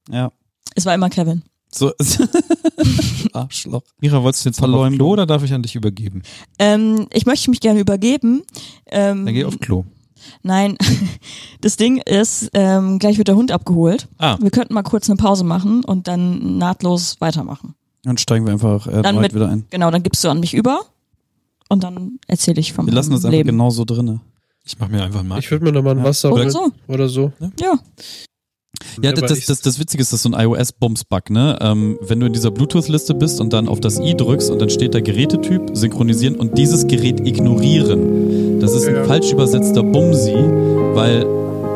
Ja. 0.09 0.31
Es 0.75 0.85
war 0.85 0.93
immer 0.93 1.09
Kevin. 1.09 1.43
So. 1.73 1.91
Arschloch. 3.33 3.81
Mira, 3.99 4.21
wolltest 4.23 4.45
du 4.45 4.49
jetzt. 4.49 4.59
Klo 4.61 5.09
oder 5.11 5.25
darf 5.25 5.43
ich 5.43 5.53
an 5.53 5.63
dich 5.63 5.75
übergeben? 5.75 6.21
Ähm, 6.59 7.07
ich 7.11 7.25
möchte 7.25 7.49
mich 7.49 7.59
gerne 7.59 7.79
übergeben. 7.79 8.43
Ähm, 8.87 9.25
Dann 9.25 9.33
geh 9.33 9.45
auf 9.45 9.59
Klo. 9.59 9.85
Nein, 10.41 10.77
das 11.61 11.75
Ding 11.75 11.97
ist, 11.97 12.49
ähm, 12.53 12.97
gleich 12.99 13.17
wird 13.17 13.27
der 13.27 13.35
Hund 13.35 13.51
abgeholt. 13.51 14.07
Ah. 14.19 14.37
Wir 14.39 14.51
könnten 14.51 14.73
mal 14.73 14.83
kurz 14.83 15.09
eine 15.09 15.17
Pause 15.17 15.43
machen 15.43 15.83
und 15.83 16.07
dann 16.07 16.57
nahtlos 16.57 17.19
weitermachen. 17.19 17.75
Dann 18.03 18.17
steigen 18.17 18.45
wir 18.45 18.53
einfach 18.53 18.85
Dann 18.85 19.03
erneut 19.03 19.21
mit, 19.23 19.35
wieder 19.35 19.49
ein. 19.49 19.65
genau, 19.69 19.91
dann 19.91 20.03
gibst 20.03 20.23
du 20.23 20.29
an 20.29 20.39
mich 20.39 20.53
über 20.53 20.81
und 21.69 21.83
dann 21.83 22.19
erzähle 22.27 22.59
ich 22.61 22.71
vom 22.73 22.85
Wir 22.85 22.93
lassen 22.93 23.11
das 23.11 23.25
einfach 23.25 23.31
Leben. 23.31 23.49
genau 23.49 23.69
so 23.69 23.83
drinne. 23.85 24.21
Ich 24.65 24.77
mach 24.79 24.87
mir 24.87 25.03
einfach 25.03 25.23
mal. 25.23 25.39
Ich 25.39 25.49
würde 25.51 25.65
mir 25.65 25.71
nochmal 25.73 25.93
ein 25.95 25.99
Ja. 25.99 26.05
Wasser 26.05 26.31
Oder 26.31 26.49
so. 26.49 26.71
oder 26.87 27.09
so. 27.09 27.33
Ja, 27.39 27.49
Ja, 27.59 27.73
Aber 28.97 29.11
das, 29.27 29.37
ich- 29.39 29.45
das, 29.45 29.61
das 29.61 29.79
Witzige 29.79 30.01
ist, 30.01 30.11
das 30.13 30.19
ist 30.19 30.23
so 30.23 30.31
ein 30.31 30.39
iOS-Bums-Bug, 30.47 31.29
ne? 31.29 31.57
Ähm, 31.61 31.97
wenn 32.01 32.19
du 32.19 32.25
in 32.27 32.33
dieser 32.33 32.51
Bluetooth-Liste 32.51 33.13
bist 33.15 33.39
und 33.41 33.53
dann 33.53 33.67
auf 33.67 33.79
das 33.79 33.99
i 33.99 34.13
drückst 34.15 34.49
und 34.51 34.61
dann 34.61 34.69
steht 34.69 34.93
da 34.93 34.99
Gerätetyp, 35.01 35.61
synchronisieren 35.73 36.35
und 36.35 36.57
dieses 36.57 36.87
Gerät 36.87 37.25
ignorieren. 37.25 38.59
Das 38.59 38.73
ist 38.73 38.87
ein 38.87 38.95
Ja. 38.95 39.03
falsch 39.03 39.31
übersetzter 39.31 39.83
Bumsi, 39.83 40.33
weil 40.93 41.25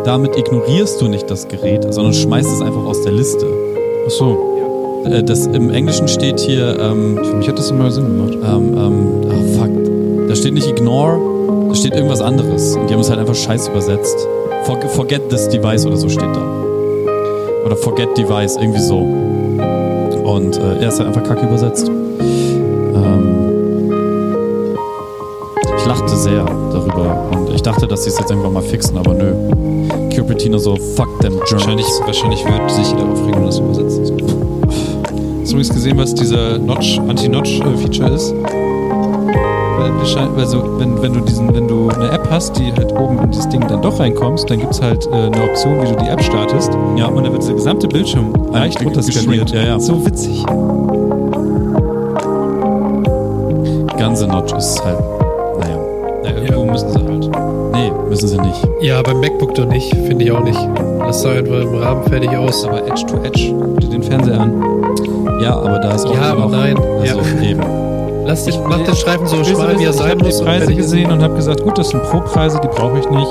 damit 0.06 0.38
ignorierst 0.38 1.02
du 1.02 1.08
nicht 1.08 1.30
das 1.30 1.48
Gerät, 1.48 1.94
sondern 1.94 2.14
schmeißt 2.14 2.50
es 2.50 2.62
einfach 2.62 2.84
aus 2.86 3.02
der 3.04 3.12
Liste. 3.12 3.46
Ach 4.08 4.12
so. 4.12 5.04
Äh, 5.06 5.24
das, 5.24 5.48
Im 5.48 5.70
Englischen 5.70 6.08
steht 6.08 6.40
hier, 6.40 6.78
ähm, 6.80 7.18
Für 7.24 7.36
mich 7.36 7.48
hat 7.48 7.58
das 7.60 7.72
immer 7.72 7.92
Sinn 7.92 8.06
gemacht. 8.06 8.34
ähm, 8.34 8.78
ähm, 8.78 9.08
ah, 9.30 9.60
fuck, 9.60 10.28
da 10.30 10.36
steht 10.36 10.54
nicht 10.54 10.68
ignore, 10.68 11.20
da 11.70 11.76
steht 11.76 11.94
irgendwas 11.94 12.22
anderes. 12.22 12.76
Und 12.76 12.90
die 12.90 12.94
haben 12.94 13.02
es 13.02 13.10
halt 13.10 13.20
einfach 13.20 13.36
scheiß 13.36 13.68
übersetzt. 13.70 14.16
For, 14.64 14.78
forget 14.90 15.30
this 15.30 15.48
device 15.50 15.86
oder 15.86 15.98
so 15.98 16.10
steht 16.10 16.24
da. 16.24 16.64
Oder 17.68 17.76
forget 17.76 18.18
device, 18.18 18.56
irgendwie 18.56 18.80
so. 18.80 19.00
Und 19.00 20.58
äh, 20.58 20.80
er 20.80 20.88
ist 20.88 21.00
halt 21.00 21.10
einfach 21.10 21.24
kacke 21.24 21.46
übersetzt. 21.46 21.90
Ähm, 21.90 23.52
ich 25.78 25.86
lachte 25.86 26.16
sehr 26.16 26.46
darüber 26.46 27.30
und 27.34 27.54
ich 27.54 27.62
dachte, 27.62 27.86
dass 27.86 28.06
sie 28.06 28.12
es 28.12 28.20
jetzt 28.20 28.32
irgendwann 28.32 28.54
mal 28.54 28.64
fixen, 28.64 28.98
aber 28.98 29.14
nö. 29.14 29.34
Cupertino 30.16 30.58
so, 30.58 30.78
fuck 30.96 31.10
them 31.20 31.34
Germans. 31.46 31.52
Wahrscheinlich, 31.52 31.86
wahrscheinlich 32.06 32.46
wird 32.46 32.72
sich 32.72 32.90
jeder 32.90 33.04
aufregen, 33.04 33.36
wenn 33.36 33.48
das 33.48 33.60
übersetzt 33.60 34.00
ist. 34.00 34.14
Hast 34.14 34.22
du 34.22 35.52
übrigens 35.52 35.74
gesehen, 35.74 35.98
was 35.98 36.16
dieser 36.16 36.58
Notch, 36.60 37.00
Anti-Notch-Feature 37.00 38.12
ist? 38.12 38.34
Also, 40.38 40.80
wenn, 40.80 41.02
wenn 41.02 41.14
du 41.14 41.22
diesen, 41.22 41.54
wenn 41.54 41.68
du 41.68 41.90
eine 41.90 42.10
App 42.12 42.28
hast, 42.30 42.58
die 42.58 42.72
halt 42.74 42.92
oben 42.94 43.20
in 43.20 43.32
dieses 43.32 43.50
Ding 43.50 43.62
dann 43.68 43.82
doch 43.82 44.00
reinkommst, 44.00 44.50
dann 44.50 44.60
gibt's 44.60 44.82
halt 44.82 45.06
äh, 45.08 45.16
eine 45.16 45.44
Option, 45.44 45.82
wie 45.82 45.88
du 45.88 45.96
die 45.96 46.10
App 46.10 46.22
startest. 46.24 46.72
Ja. 46.96 47.08
Und 47.08 47.24
dann 47.24 47.34
wird 47.34 47.46
der 47.48 47.56
gesamte 47.56 47.88
Bildschirm 47.88 48.34
leicht 48.52 48.84
runterskaliert. 48.84 49.52
ja, 49.52 49.64
ja. 49.64 49.80
So 49.80 50.06
witzig. 50.06 50.46
Ganze 53.98 54.28
Notch 54.28 54.54
ist 54.54 54.84
halt, 54.86 55.00
naja. 55.60 55.78
Ja, 56.24 56.30
irgendwo 56.42 56.66
müssen 56.66 56.90
sie 56.90 57.00
halt. 57.00 57.30
Nee, 57.74 57.92
müssen 58.10 58.28
sie 58.28 58.38
nicht. 58.38 58.68
Ja, 58.82 59.02
beim 59.02 59.20
MacBook 59.20 59.56
doch 59.56 59.66
nicht, 59.66 59.94
finde 59.94 60.24
ich 60.24 60.32
auch 60.32 60.44
nicht. 60.44 60.60
Das 61.00 61.22
sah 61.22 61.32
einfach 61.32 61.62
im 61.62 61.76
Rahmen 61.76 62.04
fertig 62.06 62.30
aus. 62.38 62.64
Aber 62.66 62.86
Edge 62.86 63.06
to 63.08 63.18
Edge, 63.24 63.54
guck 63.60 63.80
dir 63.82 63.90
den 63.90 64.04
Fernseher 64.04 64.40
an. 64.40 64.64
Ja, 65.42 65.58
aber 65.58 65.80
da 65.80 65.96
ist 65.96 66.06
auch 66.06 66.14
Ja, 66.14 66.34
noch, 66.34 66.44
aber 66.44 66.58
nein. 66.58 66.78
Also 67.02 67.20
eben. 67.44 67.62
Lass 68.28 68.44
dich, 68.44 68.60
mach 68.68 68.78
den 68.84 68.94
Streifen 68.96 69.26
so 69.26 69.38
du, 69.38 69.46
schmal, 69.46 69.80
wie 69.80 69.86
er 69.86 69.90
ich 69.92 69.96
sein 69.96 70.10
habe 70.12 70.24
muss. 70.26 70.36
die 70.36 70.42
und 70.42 70.46
Preise 70.48 70.60
fertig 70.66 70.78
ist. 70.80 70.92
gesehen 70.92 71.12
und 71.12 71.24
habe 71.24 71.36
gesagt, 71.36 71.64
gut, 71.64 71.78
das 71.78 71.90
sind 71.90 72.04
Pro-Preise, 72.04 72.60
die 72.62 72.68
brauche 72.68 73.00
ich 73.00 73.10
nicht. 73.10 73.28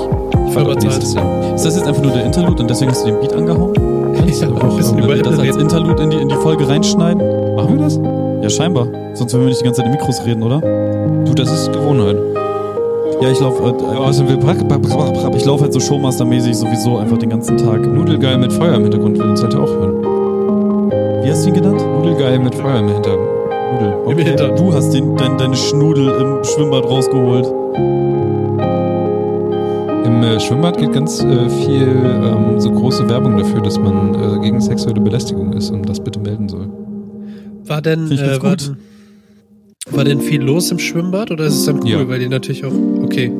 Fahrt 0.53 0.65
überzahlt. 0.65 0.83
nächstes 0.83 1.13
Jahr. 1.13 1.53
Ist 1.55 1.65
das 1.65 1.75
jetzt 1.75 1.87
einfach 1.87 2.01
nur 2.01 2.11
der 2.13 2.25
Interlude 2.25 2.63
und 2.63 2.69
deswegen 2.69 2.89
hast 2.91 3.03
du 3.05 3.11
den 3.11 3.19
Beat 3.19 3.33
angehauen? 3.33 3.73
Kannst 4.15 4.41
du 4.41 4.45
Ja, 4.47 4.51
auch, 4.55 4.63
ein 4.63 4.75
bisschen 4.77 5.07
wir 5.07 5.21
das 5.23 5.39
als. 5.39 5.55
Interlude 5.57 6.01
in 6.03 6.09
die, 6.09 6.17
in 6.17 6.29
die 6.29 6.35
Folge 6.35 6.67
reinschneiden? 6.67 7.55
Machen 7.55 7.77
wir 7.77 7.83
das? 7.85 7.99
Ja, 8.41 8.49
scheinbar. 8.49 8.87
Sonst 9.13 9.33
würden 9.33 9.43
wir 9.43 9.49
nicht 9.49 9.61
die 9.61 9.65
ganze 9.65 9.81
Zeit 9.81 9.85
in 9.87 9.91
Mikros 9.91 10.25
reden, 10.25 10.41
oder? 10.43 10.59
Du, 11.25 11.33
das 11.35 11.51
ist 11.51 11.71
Gewohnheit. 11.73 12.17
Ja, 13.21 13.29
ich 13.31 13.39
laufe 13.39 13.63
äh, 13.69 13.71
Bra- 13.71 14.53
Bra- 14.53 15.31
ich 15.35 15.45
lauf 15.45 15.61
halt 15.61 15.73
so 15.73 15.79
Showmaster-mäßig 15.79 16.53
sowieso 16.55 16.97
einfach 16.97 17.17
den 17.17 17.29
ganzen 17.29 17.57
Tag. 17.57 17.85
Nudelgeil 17.85 18.37
mit 18.39 18.51
Feuer 18.53 18.73
im 18.75 18.83
Hintergrund 18.83 19.17
will 19.19 19.29
uns 19.29 19.41
halt 19.43 19.55
auch 19.55 19.67
hören. 19.69 20.03
Wie 21.23 21.29
hast 21.29 21.43
du 21.45 21.49
ihn 21.49 21.55
genannt? 21.55 21.81
Nudelgeil 21.95 22.39
mit 22.39 22.55
Feuer 22.55 22.79
im 22.79 22.87
Hintergrund. 22.89 23.36
Nudel. 23.71 23.93
Im 24.11 24.17
Hinter- 24.17 24.49
Du 24.55 24.73
hast 24.73 24.91
den, 24.91 25.15
dein, 25.17 25.37
deine 25.37 25.55
Schnudel 25.55 26.09
im 26.09 26.43
Schwimmbad 26.43 26.85
rausgeholt. 26.85 27.45
Im 30.05 30.23
äh, 30.23 30.39
Schwimmbad 30.39 30.77
geht 30.77 30.93
ganz 30.93 31.21
äh, 31.23 31.49
viel 31.49 31.87
ähm, 31.87 32.59
so 32.59 32.71
große 32.71 33.07
Werbung 33.09 33.37
dafür, 33.37 33.61
dass 33.61 33.77
man 33.79 34.15
äh, 34.15 34.39
gegen 34.41 34.61
sexuelle 34.61 35.01
Belästigung 35.01 35.53
ist 35.53 35.69
und 35.69 35.87
das 35.87 35.99
bitte 35.99 36.19
melden 36.19 36.47
soll. 36.49 36.69
War 37.65 37.81
denn, 37.81 38.09
äh, 38.11 38.41
war, 38.41 38.51
gut. 38.51 38.67
denn- 38.67 39.95
war 39.95 40.03
denn 40.05 40.21
viel 40.21 40.41
los 40.41 40.71
im 40.71 40.79
Schwimmbad 40.79 41.31
oder 41.31 41.45
ist 41.45 41.55
es 41.55 41.65
dann 41.65 41.81
cool, 41.83 41.89
Ja. 41.89 42.07
weil 42.09 42.19
die 42.19 42.29
natürlich 42.29 42.63
auch, 42.65 42.71
okay. 43.03 43.31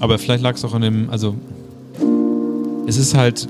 Aber 0.00 0.18
vielleicht 0.18 0.42
lag 0.42 0.54
es 0.54 0.64
auch 0.64 0.74
an 0.74 0.82
dem, 0.82 1.08
also 1.10 1.34
es 2.86 2.96
ist 2.98 3.16
halt 3.16 3.48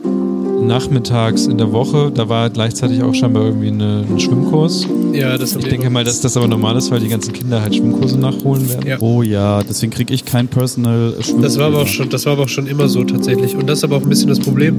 nachmittags 0.62 1.46
in 1.46 1.58
der 1.58 1.72
Woche, 1.72 2.10
da 2.14 2.28
war 2.28 2.48
gleichzeitig 2.50 3.02
auch 3.02 3.14
scheinbar 3.14 3.44
irgendwie 3.44 3.68
eine, 3.68 4.04
ein 4.08 4.18
Schwimmkurs. 4.18 4.86
Ja, 5.16 5.38
das 5.38 5.56
Ich 5.56 5.64
denke 5.64 5.90
mal, 5.90 6.04
dass 6.04 6.20
das 6.20 6.36
aber 6.36 6.46
normal 6.48 6.76
ist, 6.76 6.90
weil 6.90 7.00
die 7.00 7.08
ganzen 7.08 7.32
Kinder 7.32 7.60
halt 7.62 7.74
Schwimmkurse 7.74 8.18
nachholen 8.18 8.68
werden. 8.68 8.86
Ja. 8.86 8.98
Oh 9.00 9.22
ja, 9.22 9.62
deswegen 9.62 9.92
kriege 9.92 10.12
ich 10.14 10.24
kein 10.24 10.48
Personal 10.48 11.14
Schwimm. 11.20 11.42
Das 11.42 11.58
war 11.58 11.66
aber 11.66 11.82
auch 11.82 11.86
schon, 11.86 12.08
das 12.10 12.26
war 12.26 12.34
aber 12.34 12.42
auch 12.44 12.48
schon 12.48 12.66
immer 12.66 12.88
so 12.88 13.04
tatsächlich. 13.04 13.54
Und 13.56 13.66
das 13.66 13.78
ist 13.78 13.84
aber 13.84 13.96
auch 13.96 14.02
ein 14.02 14.08
bisschen 14.08 14.28
das 14.28 14.40
Problem, 14.40 14.76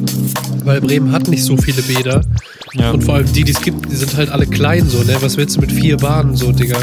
weil 0.64 0.82
Bremen 0.82 1.12
hat 1.12 1.28
nicht 1.28 1.44
so 1.44 1.58
viele 1.58 1.82
Bäder. 1.82 2.22
Ja. 2.74 2.92
Und 2.92 3.04
vor 3.04 3.16
allem 3.16 3.32
die, 3.34 3.44
die 3.44 3.52
es 3.52 3.62
gibt, 3.62 3.92
die 3.92 3.96
sind 3.96 4.16
halt 4.16 4.30
alle 4.30 4.46
klein 4.46 4.88
so, 4.90 5.00
ne? 5.00 5.16
Was 5.22 5.38
willst 5.38 5.56
du 5.58 5.62
mit 5.62 5.72
vier 5.72 5.98
Bahnen 5.98 6.36
so, 6.36 6.52
Digga? 6.52 6.78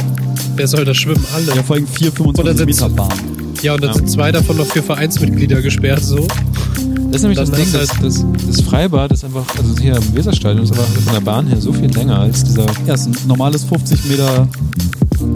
Wer 0.56 0.66
soll 0.68 0.84
da 0.84 0.94
schwimmen? 0.94 1.24
Alle. 1.34 1.54
Ja, 1.54 1.62
vor 1.62 1.76
allem 1.76 1.86
4, 1.86 2.08
Oder 2.08 2.16
25 2.16 2.58
sitzt- 2.76 2.82
Meter 2.82 2.94
Bahn. 2.94 3.12
Ja, 3.62 3.74
und 3.74 3.82
dann 3.82 3.90
Ja. 3.90 3.94
sind 3.96 4.10
zwei 4.10 4.30
davon 4.32 4.56
noch 4.56 4.66
für 4.66 4.82
Vereinsmitglieder 4.82 5.62
gesperrt, 5.62 6.02
so. 6.04 6.26
Das 7.14 7.22
ist 7.22 7.28
nämlich 7.28 7.38
das 7.38 7.50
Ding, 7.52 7.72
das, 7.72 7.88
das, 8.02 8.24
das 8.44 8.60
Freibad 8.62 9.12
ist 9.12 9.24
einfach, 9.24 9.44
also 9.56 9.80
hier 9.80 9.94
im 9.94 10.16
Weserstadion 10.16 10.64
ist 10.64 10.72
aber 10.72 10.82
von 10.82 11.12
der 11.14 11.20
Bahn 11.20 11.46
her 11.46 11.60
so 11.60 11.72
viel 11.72 11.88
länger 11.94 12.18
als 12.18 12.42
dieser 12.42 12.66
Ja, 12.88 12.94
ist 12.94 13.06
ein 13.06 13.16
normales 13.28 13.62
50 13.62 14.06
Meter. 14.06 14.48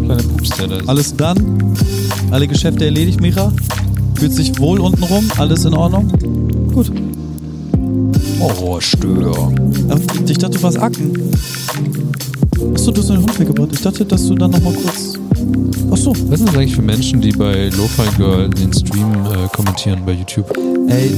kleine 0.05 0.23
Pups, 0.25 0.49
der 0.59 0.67
da 0.67 0.77
ist. 0.79 0.89
Alles 0.89 1.15
dann. 1.15 1.77
Alle 2.33 2.49
Geschäfte 2.49 2.85
erledigt, 2.85 3.21
Mira. 3.21 3.53
Fühlt 4.17 4.33
sich 4.33 4.59
wohl 4.59 4.81
unten 4.81 5.05
rum. 5.05 5.31
Alles 5.39 5.67
in 5.67 5.75
Ordnung. 5.75 6.09
Gut. 6.75 6.91
Oh, 8.41 8.81
Stör. 8.81 9.53
Ach, 9.89 9.99
ich 10.27 10.37
dachte, 10.37 10.57
du 10.59 10.63
warst 10.65 10.81
Acken. 10.81 11.13
Achso, 12.75 12.91
du 12.91 13.01
hast 13.01 13.09
deinen 13.09 13.23
Hund 13.23 13.39
weggebracht. 13.39 13.69
Ich 13.73 13.83
dachte, 13.83 14.05
dass 14.05 14.27
du 14.27 14.35
dann 14.35 14.51
nochmal 14.51 14.73
kurz. 14.73 15.15
Achso. 15.93 16.11
Was 16.29 16.41
sind 16.41 16.49
das 16.49 16.57
eigentlich 16.57 16.75
für 16.75 16.83
Menschen, 16.83 17.21
die 17.21 17.31
bei 17.31 17.69
Lo-Fi 17.69 18.17
Girl 18.17 18.51
den 18.51 18.73
Stream 18.73 19.13
äh, 19.27 19.47
kommentieren 19.55 20.01
bei 20.05 20.15
YouTube? 20.15 20.53
Ey, 20.89 21.13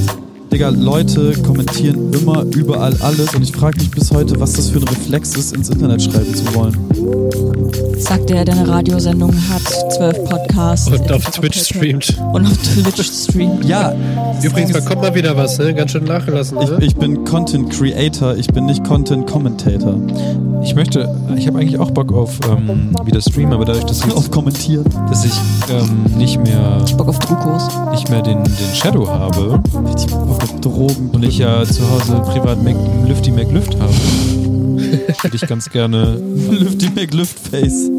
Digga, 0.52 0.70
Leute 0.70 1.32
kommentieren 1.42 2.12
immer 2.12 2.44
überall 2.56 2.96
alles 3.00 3.34
und 3.34 3.42
ich 3.42 3.52
frage 3.52 3.78
mich 3.78 3.90
bis 3.90 4.10
heute, 4.10 4.40
was 4.40 4.54
das 4.54 4.70
für 4.70 4.78
ein 4.78 4.88
Reflex 4.88 5.36
ist, 5.36 5.54
ins 5.54 5.70
Internet 5.70 6.02
schreiben 6.02 6.34
zu 6.34 6.54
wollen. 6.54 6.76
sagt 7.98 8.30
der, 8.30 8.44
der 8.44 8.56
eine 8.56 8.68
Radiosendung 8.68 9.32
hat, 9.48 9.62
zwölf 9.92 10.24
Podcasts. 10.24 10.90
Und 10.90 11.12
auf 11.12 11.24
Twitch 11.30 11.62
streamt. 11.62 12.20
Und 12.32 12.46
auf 12.46 12.58
Twitch 12.58 13.02
streamt. 13.02 13.64
Ja, 13.64 13.94
Übrigens, 14.42 14.72
da 14.72 14.80
kommt 14.80 15.02
mal 15.02 15.14
wieder 15.14 15.36
was, 15.36 15.58
ne? 15.58 15.74
Ganz 15.74 15.92
schön 15.92 16.04
nachgelassen, 16.04 16.58
ich, 16.62 16.70
ne? 16.70 16.78
ich 16.80 16.96
bin 16.96 17.24
Content 17.24 17.70
Creator, 17.70 18.36
ich 18.36 18.46
bin 18.48 18.66
nicht 18.66 18.82
Content 18.84 19.26
Commentator. 19.26 19.96
Ich 20.62 20.74
möchte, 20.74 21.08
ich 21.36 21.46
habe 21.46 21.58
eigentlich 21.58 21.78
auch 21.78 21.90
Bock 21.90 22.12
auf 22.12 22.38
ähm, 22.48 22.94
wieder 23.04 23.20
Streamen, 23.20 23.52
aber 23.52 23.64
dadurch, 23.64 23.84
dass 23.84 24.04
ich, 24.04 24.12
Auf 24.12 24.30
kommentieren. 24.30 24.84
dass 25.08 25.24
ich 25.24 25.32
ähm, 25.70 26.04
nicht 26.18 26.38
mehr 26.42 26.84
Bock 26.96 27.08
auf 27.08 27.18
Trukos. 27.18 27.68
nicht 27.92 28.10
mehr 28.10 28.22
den, 28.22 28.42
den 28.44 28.74
Shadow 28.74 29.08
habe 29.08 29.60
Richtig 29.88 30.10
Bock 30.10 30.28
auf 30.30 30.39
Drogen. 30.60 31.10
und 31.12 31.24
ich 31.24 31.38
ja 31.38 31.64
zu 31.64 31.88
Hause 31.88 32.20
privat 32.32 32.62
Mac, 32.62 32.76
Lüfty 33.06 33.30
McLüft 33.30 33.78
habe, 33.80 33.92
würde 35.22 35.36
ich 35.36 35.46
ganz 35.46 35.68
gerne, 35.70 36.18
Lüfty 36.50 36.90
McLüftface. 36.94 37.90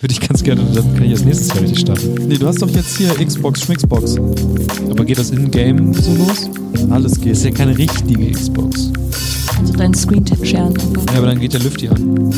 würde 0.00 0.12
ich 0.12 0.20
ganz 0.20 0.42
gerne, 0.42 0.62
dann 0.74 0.94
kann 0.94 1.04
ich 1.04 1.12
als 1.12 1.24
nächstes 1.24 1.48
Jahr 1.48 1.60
richtig 1.62 1.80
starten. 1.80 2.14
Nee, 2.28 2.36
du 2.36 2.46
hast 2.46 2.60
doch 2.62 2.70
jetzt 2.70 2.96
hier 2.96 3.08
Xbox, 3.14 3.62
Schmixbox. 3.62 4.16
Aber 4.90 5.04
geht 5.04 5.18
das 5.18 5.30
in-game 5.30 5.92
so 5.94 6.14
los? 6.14 6.48
Alles 6.90 7.12
Das 7.12 7.20
geht. 7.20 7.32
ist 7.32 7.44
ja 7.44 7.50
keine 7.50 7.76
richtige 7.76 8.30
Xbox. 8.30 8.90
Also 9.60 9.72
deinen 9.74 9.94
Screen 9.94 10.24
sharen 10.42 10.74
einfach. 10.78 11.06
Ja, 11.12 11.18
aber 11.18 11.26
dann 11.28 11.40
geht 11.40 11.52
der 11.52 11.60
Lüfty 11.60 11.88
an. 11.88 12.32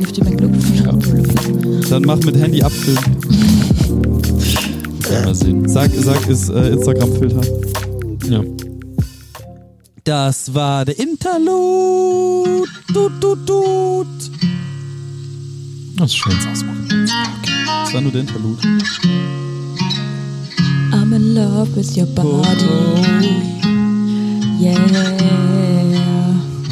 Lifty 0.00 0.22
McLuft. 0.24 1.90
Dann 1.90 2.02
mach 2.02 2.18
mit 2.24 2.36
Handy 2.36 2.62
abfilmen. 2.62 3.16
Wir 5.24 5.34
sehen. 5.34 5.68
Sag, 5.68 5.90
sag 5.94 6.26
ist 6.28 6.48
äh, 6.48 6.70
Instagram-Filter. 6.70 7.40
Ja. 8.30 8.40
Das 10.04 10.52
war 10.52 10.84
der 10.84 10.98
Interlude. 10.98 12.64
Tut, 12.92 13.20
tut, 13.20 13.46
tut. 13.46 14.06
Das 15.96 16.10
ist 16.10 16.16
schön. 16.16 16.36
Das 17.84 17.94
war 17.94 18.00
nur 18.00 18.10
der 18.10 18.22
Interlude. 18.22 18.60
I'm 20.90 21.14
in 21.14 21.34
love 21.36 21.76
with 21.76 21.96
your 21.96 22.06
body. 22.06 22.66
Yeah. 24.58 24.76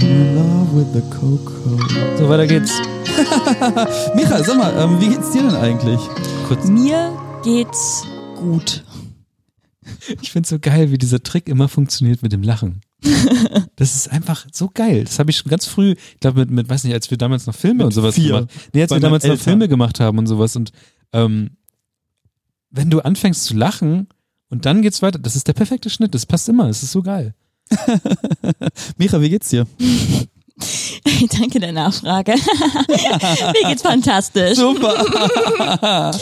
In 0.02 0.34
love 0.34 0.74
with 0.74 0.92
the 0.92 1.02
Coco. 1.10 1.78
So, 2.18 2.28
weiter 2.28 2.48
geht's. 2.48 2.80
Micha, 4.16 4.42
sag 4.42 4.56
mal, 4.56 4.74
ähm, 4.76 5.00
wie 5.00 5.08
geht's 5.08 5.30
dir 5.30 5.42
denn 5.42 5.54
eigentlich? 5.54 6.00
Kurz. 6.48 6.66
Mir 6.66 7.16
geht's 7.44 8.04
gut. 8.34 8.82
Ich 10.20 10.32
finde 10.32 10.48
so 10.48 10.58
geil, 10.58 10.90
wie 10.90 10.98
dieser 10.98 11.22
Trick 11.22 11.48
immer 11.48 11.68
funktioniert 11.68 12.24
mit 12.24 12.32
dem 12.32 12.42
Lachen. 12.42 12.80
Das 13.76 13.94
ist 13.94 14.10
einfach 14.10 14.46
so 14.52 14.68
geil. 14.72 15.04
Das 15.04 15.18
habe 15.18 15.30
ich 15.30 15.38
schon 15.38 15.48
ganz 15.50 15.64
früh, 15.66 15.92
ich 15.92 16.20
glaube 16.20 16.40
mit, 16.40 16.50
mit, 16.50 16.68
weiß 16.68 16.84
nicht, 16.84 16.92
als 16.92 17.10
wir 17.10 17.16
damals 17.16 17.46
noch 17.46 17.54
Filme 17.54 17.76
Mit 17.78 17.86
und 17.86 17.92
sowas 17.92 18.14
vier. 18.14 18.34
gemacht. 18.34 18.50
Nee, 18.74 18.82
als 18.82 18.90
Bei 18.90 18.96
wir 18.96 19.00
damals 19.00 19.22
meinen 19.22 19.30
noch 19.30 19.38
Eltern. 19.38 19.44
Filme 19.52 19.68
gemacht 19.68 20.00
haben 20.00 20.18
und 20.18 20.26
sowas 20.26 20.54
und 20.56 20.70
ähm, 21.14 21.50
wenn 22.70 22.90
du 22.90 23.00
anfängst 23.00 23.44
zu 23.44 23.54
lachen 23.54 24.08
und 24.50 24.66
dann 24.66 24.82
geht's 24.82 25.00
weiter, 25.00 25.18
das 25.18 25.34
ist 25.34 25.48
der 25.48 25.54
perfekte 25.54 25.88
Schnitt. 25.90 26.14
Das 26.14 26.26
passt 26.26 26.48
immer. 26.48 26.66
Das 26.68 26.82
ist 26.82 26.92
so 26.92 27.02
geil. 27.02 27.34
Micha, 28.98 29.20
wie 29.20 29.30
geht's 29.30 29.48
dir? 29.48 29.66
Danke 31.40 31.58
der 31.58 31.72
Nachfrage. 31.72 32.34
mir 32.36 33.68
geht's 33.68 33.82
fantastisch. 33.82 34.58
Super. 34.58 36.12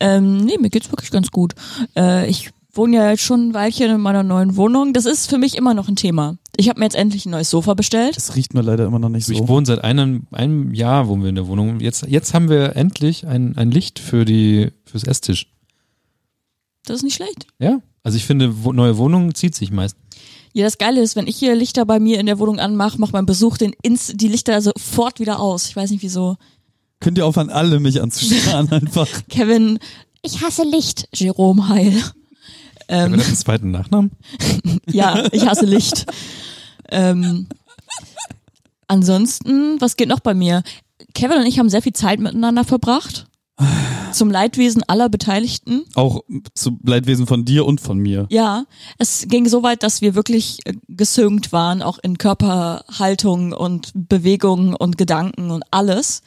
Ähm, 0.00 0.38
nee, 0.44 0.58
mir 0.58 0.70
geht's 0.70 0.90
wirklich 0.90 1.10
ganz 1.10 1.30
gut. 1.30 1.54
Äh, 1.96 2.28
ich 2.28 2.50
wohne 2.74 2.96
ja 2.96 3.10
jetzt 3.10 3.22
schon 3.22 3.48
ein 3.48 3.54
Weilchen 3.54 3.90
in 3.90 4.00
meiner 4.00 4.22
neuen 4.22 4.56
Wohnung. 4.56 4.92
Das 4.92 5.04
ist 5.06 5.28
für 5.28 5.38
mich 5.38 5.56
immer 5.56 5.74
noch 5.74 5.88
ein 5.88 5.96
Thema. 5.96 6.36
Ich 6.56 6.68
habe 6.68 6.78
mir 6.80 6.86
jetzt 6.86 6.96
endlich 6.96 7.26
ein 7.26 7.30
neues 7.30 7.50
Sofa 7.50 7.74
bestellt. 7.74 8.16
Es 8.16 8.34
riecht 8.36 8.54
nur 8.54 8.62
leider 8.62 8.84
immer 8.86 8.98
noch 8.98 9.08
nicht 9.08 9.28
Ich 9.28 9.38
so. 9.38 9.48
wohne 9.48 9.66
seit 9.66 9.84
einem, 9.84 10.26
einem 10.32 10.72
Jahr 10.74 11.08
wohnen 11.08 11.22
wir 11.22 11.28
in 11.28 11.34
der 11.34 11.46
Wohnung. 11.48 11.80
Jetzt, 11.80 12.06
jetzt 12.08 12.34
haben 12.34 12.48
wir 12.48 12.76
endlich 12.76 13.26
ein, 13.26 13.56
ein 13.56 13.70
Licht 13.70 13.98
für 13.98 14.24
die, 14.24 14.70
fürs 14.84 15.04
Esstisch. 15.04 15.48
Das 16.84 16.96
ist 16.96 17.02
nicht 17.02 17.14
schlecht. 17.14 17.46
Ja. 17.58 17.80
Also 18.02 18.16
ich 18.16 18.24
finde, 18.24 18.64
wo, 18.64 18.72
neue 18.72 18.96
Wohnung 18.98 19.34
zieht 19.34 19.54
sich 19.54 19.70
meist. 19.70 19.96
Ja, 20.52 20.64
das 20.64 20.76
Geile 20.78 21.00
ist, 21.00 21.16
wenn 21.16 21.26
ich 21.26 21.36
hier 21.36 21.54
Lichter 21.54 21.86
bei 21.86 21.98
mir 22.00 22.18
in 22.20 22.26
der 22.26 22.38
Wohnung 22.38 22.58
anmache, 22.58 22.98
macht 22.98 23.12
mein 23.12 23.24
Besuch 23.26 23.56
den 23.56 23.74
Inst 23.82 24.20
die 24.20 24.28
Lichter 24.28 24.60
sofort 24.60 25.20
wieder 25.20 25.40
aus. 25.40 25.66
Ich 25.68 25.76
weiß 25.76 25.90
nicht 25.90 26.02
wieso. 26.02 26.36
Könnt 27.00 27.16
ihr 27.18 27.26
aufhören, 27.26 27.50
alle 27.50 27.80
mich 27.80 28.02
anzustarren 28.02 28.68
einfach. 28.72 29.08
Kevin, 29.28 29.78
ich 30.22 30.42
hasse 30.42 30.64
Licht. 30.64 31.08
Jerome 31.14 31.68
Heil. 31.68 31.94
Haben 32.92 33.12
wir 33.12 33.14
Ähm, 33.14 33.18
das 33.18 33.26
einen 33.28 33.36
zweiten 33.36 33.70
Nachnamen? 33.70 34.10
ja, 34.86 35.24
ich 35.32 35.46
hasse 35.46 35.66
Licht. 35.66 36.06
ähm, 36.90 37.46
ansonsten, 38.88 39.80
was 39.80 39.96
geht 39.96 40.08
noch 40.08 40.20
bei 40.20 40.34
mir? 40.34 40.62
Kevin 41.14 41.38
und 41.38 41.46
ich 41.46 41.58
haben 41.58 41.68
sehr 41.68 41.82
viel 41.82 41.92
Zeit 41.92 42.20
miteinander 42.20 42.64
verbracht. 42.64 43.26
Zum 44.12 44.30
Leidwesen 44.30 44.82
aller 44.88 45.08
Beteiligten. 45.08 45.84
Auch 45.94 46.22
zu 46.54 46.78
Leidwesen 46.84 47.26
von 47.26 47.44
dir 47.44 47.64
und 47.64 47.80
von 47.80 47.98
mir. 47.98 48.26
Ja, 48.30 48.64
es 48.98 49.26
ging 49.28 49.46
so 49.48 49.62
weit, 49.62 49.82
dass 49.82 50.00
wir 50.00 50.14
wirklich 50.14 50.58
äh, 50.64 50.74
gesynkt 50.88 51.52
waren, 51.52 51.80
auch 51.82 51.98
in 52.02 52.18
Körperhaltung 52.18 53.52
und 53.52 53.92
Bewegungen 53.94 54.74
und 54.74 54.98
Gedanken 54.98 55.50
und 55.50 55.62
alles. 55.70 56.22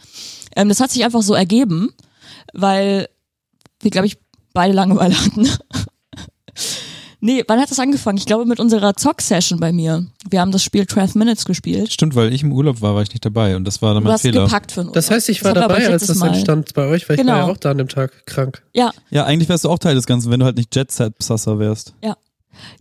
Ähm, 0.56 0.70
das 0.70 0.80
hat 0.80 0.92
sich 0.92 1.04
einfach 1.04 1.24
so 1.24 1.34
ergeben, 1.34 1.90
weil 2.54 3.10
wir, 3.82 3.92
glaube 3.92 4.08
ich, 4.08 4.18
beide 4.54 4.74
Langeweile 4.74 5.20
hatten. 5.20 5.48
Nee, 7.22 7.44
wann 7.48 7.60
hat 7.60 7.72
das 7.72 7.80
angefangen? 7.80 8.18
Ich 8.18 8.26
glaube 8.26 8.46
mit 8.46 8.60
unserer 8.60 8.96
Zock-Session 8.96 9.60
bei 9.60 9.72
mir. 9.72 10.06
Wir 10.30 10.42
haben 10.42 10.52
das 10.52 10.64
Spiel 10.64 10.86
12 10.88 11.16
Minutes 11.16 11.46
gespielt. 11.46 11.92
Stimmt, 11.92 12.16
weil 12.16 12.34
ich 12.34 12.44
im 12.44 12.52
Urlaub 12.52 12.82
war, 12.82 12.96
war 12.96 13.02
ich 13.02 13.10
nicht 13.10 13.26
dabei 13.26 13.56
und 13.56 13.64
das 13.66 13.82
war 13.82 13.94
dann 13.94 14.04
mein 14.04 14.18
Fehler. 14.18 14.44
gepackt 14.46 14.72
für 14.72 14.84
Das 14.94 15.10
heißt, 15.12 15.30
ich 15.30 15.44
war 15.44 15.54
Das 15.54 15.68
dabei, 15.68 15.88
als 15.90 16.06
das 16.08 16.18
Mal. 16.18 16.28
entstand 16.34 16.74
bei 16.74 16.88
euch, 16.88 17.08
weil 17.10 17.20
ich 17.20 17.26
war 17.26 17.34
Genau. 17.36 17.48
ja 17.48 17.54
auch 17.54 17.58
da 17.58 17.72
an 17.72 17.78
dem 17.78 17.88
Tag 17.90 18.26
krank. 18.26 18.64
Ja, 18.74 18.92
Ja, 19.10 19.26
eigentlich 19.26 19.50
wärst 19.50 19.66
du 19.66 19.70
auch 19.70 19.80
Teil 19.80 19.96
des 19.96 20.06
Ganzen, 20.06 20.32
wenn 20.32 20.40
du 20.40 20.46
halt 20.46 20.58
nicht 20.58 20.76
Jet-Set-Sasser 20.76 21.60
wärst. 21.60 21.94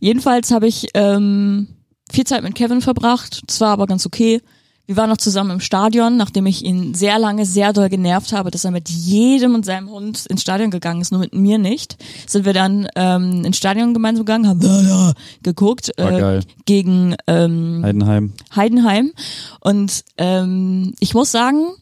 Jedenfalls 0.01 0.51
habe 0.51 0.67
ich 0.69 0.89
ähm, 0.95 1.69
viel 2.11 2.25
Zeit 2.25 2.43
mit 2.43 2.55
Kevin 2.55 2.81
verbracht. 2.81 3.43
Das 3.47 3.61
war 3.61 3.71
aber 3.71 3.87
ganz 3.87 4.07
okay. 4.07 4.41
Wir 4.87 4.97
waren 4.99 5.09
noch 5.09 5.17
zusammen 5.17 5.51
im 5.51 5.61
Stadion, 5.61 6.19
nachdem 6.19 6.45
ich 6.45 6.63
ihn 6.63 6.93
sehr 6.93 7.19
lange 7.19 7.47
sehr 7.47 7.73
doll 7.73 7.89
genervt 7.89 8.33
habe, 8.33 8.51
dass 8.51 8.65
er 8.67 8.71
mit 8.71 8.91
jedem 8.91 9.55
und 9.55 9.65
seinem 9.65 9.89
Hund 9.89 10.27
ins 10.27 10.43
Stadion 10.43 10.71
gegangen 10.71 11.01
ist, 11.01 11.11
nur 11.11 11.21
mit 11.21 11.35
mir 11.35 11.59
nicht. 11.59 11.97
Sind 12.27 12.45
wir 12.45 12.53
dann 12.53 12.87
ähm, 12.95 13.45
ins 13.47 13.57
Stadion 13.57 13.95
gemeinsam 13.95 14.27
gegangen, 14.27 14.47
haben 14.47 14.61
da, 14.61 14.83
da 14.83 15.13
geguckt 15.43 15.91
äh, 15.97 16.41
gegen 16.67 17.17
ähm, 17.27 17.81
Heidenheim. 17.83 18.33
Heidenheim. 18.55 19.13
Und 19.61 20.05
ähm, 20.19 20.93
ich 21.01 21.15
muss 21.15 21.33
sagen, 21.33 21.75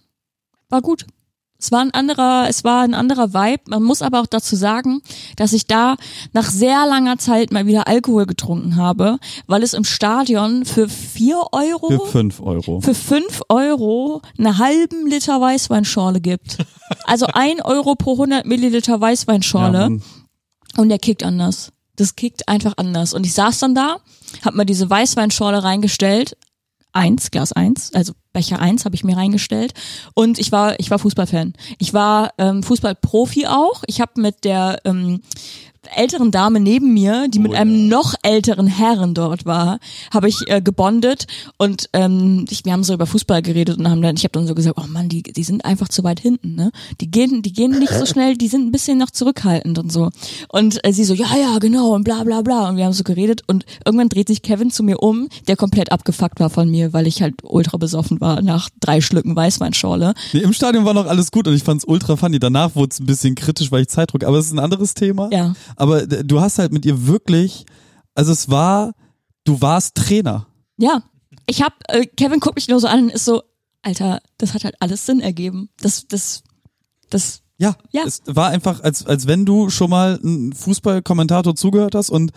war 0.69 0.81
gut. 0.81 1.05
Es 1.63 1.71
war 1.71 1.79
ein 1.81 1.93
anderer, 1.95 2.47
es 2.49 2.65
war 2.65 2.83
ein 2.83 2.93
anderer 2.93 3.33
Vibe. 3.35 3.63
Man 3.69 3.85
muss 3.85 4.03
aber 4.03 4.21
auch 4.21 4.27
dazu 4.27 4.57
sagen, 4.57 5.01
dass 5.37 5.53
ich 5.53 5.69
da 5.69 5.95
nach 6.33 6.51
sehr 6.51 6.85
langer 6.89 7.19
Zeit 7.19 7.53
mal 7.53 7.67
wieder 7.67 7.87
Alkohol 7.87 8.27
getrunken 8.27 8.75
habe, 8.75 9.19
weil 9.47 9.63
es 9.63 9.73
im 9.73 9.85
Stadion 9.85 10.65
für 10.65 10.89
vier 10.89 11.41
Euro, 11.53 11.89
Für 11.89 12.07
fünf 12.11 12.41
Euro. 12.41 12.81
für 12.81 12.95
fünf 12.97 13.43
Euro 13.49 14.23
eine 14.37 14.59
halben 14.59 15.07
Liter 15.07 15.41
Weißweinschorle 15.41 16.21
gibt. 16.21 16.59
Also 17.05 17.27
ein 17.33 17.63
Euro 17.63 17.95
pro 17.95 18.15
100 18.15 18.45
Milliliter 18.45 19.01
Weißweinschorle. 19.01 19.79
Ja, 19.79 19.89
Mann. 19.89 20.03
Und 20.79 20.89
der 20.89 20.99
kickt 20.99 21.23
anders. 21.23 21.71
Das 21.95 22.17
kickt 22.17 22.49
einfach 22.49 22.73
anders. 22.77 23.15
Und 23.15 23.25
ich 23.25 23.35
saß 23.35 23.61
dann 23.61 23.77
da, 23.77 23.99
hab 24.45 24.55
mir 24.55 24.67
diese 24.67 24.91
Weißweinschorle 24.91 25.63
reingestellt. 25.63 26.37
Eins, 26.93 27.31
Glas 27.31 27.53
eins, 27.53 27.93
also 27.95 28.13
Becher 28.33 28.61
eins 28.61 28.85
habe 28.85 28.95
ich 28.95 29.05
mir 29.05 29.17
reingestellt. 29.17 29.73
Und 30.15 30.39
ich 30.39 30.53
war, 30.53 30.79
ich 30.79 30.91
war 30.91 30.99
Fußballfan. 30.99 31.55
Ich 31.79 31.95
war 31.95 32.33
ähm, 32.39 32.63
Fußballprofi 32.63 33.47
auch. 33.47 33.83
Ich 33.87 34.01
habe 34.01 34.21
mit 34.21 34.45
der 34.45 34.81
ähm, 34.85 35.23
älteren 35.97 36.31
Dame 36.31 36.61
neben 36.61 36.93
mir, 36.95 37.27
die 37.29 37.39
mit 37.39 37.55
einem 37.55 37.89
noch 37.89 38.15
älteren 38.23 38.67
Herren 38.67 39.15
dort 39.15 39.45
war, 39.45 39.79
habe 40.13 40.29
ich 40.29 40.37
äh, 40.47 40.61
gebondet 40.61 41.27
und 41.59 41.89
ähm, 41.93 42.45
ich, 42.51 42.65
wir 42.65 42.73
haben 42.73 42.85
so 42.85 42.95
über 42.95 43.07
Fußball 43.07 43.43
geredet 43.43 43.79
und 43.79 43.89
haben 43.89 44.01
dann, 44.03 44.17
ich 44.17 44.25
habe 44.25 44.33
dann 44.33 44.47
so 44.47 44.55
gesagt, 44.55 44.79
oh 44.81 44.87
Mann, 44.87 45.09
die, 45.09 45.23
die 45.23 45.45
sind 45.45 45.65
einfach 45.65 45.89
zu 45.89 46.05
weit 46.05 46.21
hinten, 46.21 46.55
ne? 46.55 46.71
Die 47.01 47.11
gehen, 47.11 47.43
die 47.43 47.53
gehen 47.53 47.79
nicht 47.79 47.93
so 47.93 48.07
schnell, 48.13 48.37
die 48.37 48.49
sind 48.49 48.67
ein 48.67 48.73
bisschen 48.73 48.99
noch 48.99 49.11
zurückhaltend 49.11 49.79
und 49.79 49.91
so. 49.91 50.11
Und 50.49 50.85
äh, 50.87 50.93
sie 50.93 51.05
so, 51.05 51.15
ja, 51.15 51.37
ja, 51.37 51.59
genau 51.59 51.95
und 51.95 52.05
bla 52.05 52.23
bla 52.25 52.43
bla. 52.43 52.69
Und 52.69 52.77
wir 52.77 52.85
haben 52.85 52.93
so 52.93 53.05
geredet 53.05 53.43
und 53.47 53.65
irgendwann 53.85 54.09
dreht 54.09 54.29
sich 54.29 54.43
Kevin 54.43 54.71
zu 54.71 54.83
mir 54.83 55.03
um, 55.03 55.29
der 55.49 55.57
komplett 55.57 55.91
abgefuckt 55.93 56.41
war 56.41 56.51
von 56.51 56.71
mir, 56.71 56.93
weil 56.93 57.07
ich 57.07 57.23
halt 57.23 57.35
ultra 57.43 57.77
besoffen 57.77 58.21
war 58.21 58.43
nach 58.43 58.71
drei 58.81 59.01
Schlücken 59.01 59.35
Weißweinschorle. 59.35 60.15
Nee, 60.33 60.41
Im 60.41 60.53
Stadion 60.53 60.85
war 60.85 60.95
noch 60.95 61.07
alles 61.07 61.31
gut 61.31 61.49
und 61.49 61.55
ich 61.55 61.65
fand's 61.65 61.85
ultra 61.85 62.17
funny. 62.17 62.39
Danach 62.39 62.77
wurde 62.77 62.91
es 62.93 63.01
ein 63.01 63.07
bisschen 63.07 63.35
kritisch, 63.35 63.73
weil 63.73 63.83
ich 63.83 63.89
Zeitdruck, 63.89 64.25
aber 64.25 64.39
es 64.39 64.47
ist 64.47 64.53
ein 64.53 64.59
anderes 64.59 64.95
Thema. 64.95 65.29
Ja. 65.33 65.55
Aber 65.77 66.07
du 66.07 66.41
hast 66.41 66.59
halt 66.59 66.73
mit 66.73 66.85
ihr 66.85 67.07
wirklich, 67.07 67.65
also 68.15 68.33
es 68.33 68.51
war, 68.51 68.93
du 69.45 69.61
warst 69.61 69.95
Trainer. 69.97 70.47
Ja, 70.77 71.03
ich 71.47 71.63
hab, 71.63 71.75
äh, 71.89 72.07
Kevin 72.07 72.41
guckt 72.41 72.57
mich 72.57 72.69
nur 72.69 72.81
so 72.81 72.87
an 72.87 73.05
und 73.05 73.11
ist 73.11 73.25
so, 73.25 73.43
Alter, 73.83 74.21
das 74.39 74.55
hat 74.55 74.65
halt 74.65 74.77
alles 74.81 75.07
Sinn 75.07 75.21
ergeben. 75.21 75.69
Das, 75.81 76.07
das, 76.07 76.43
das, 77.11 77.41
Ja, 77.59 77.77
Ja. 77.91 78.03
es 78.07 78.23
war 78.27 78.49
einfach, 78.49 78.81
als, 78.81 79.05
als 79.07 79.27
wenn 79.27 79.45
du 79.45 79.71
schon 79.71 79.91
mal 79.91 80.19
einen 80.23 80.53
Fußballkommentator 80.53 81.55
zugehört 81.57 81.95
hast 81.95 82.11
und 82.11 82.33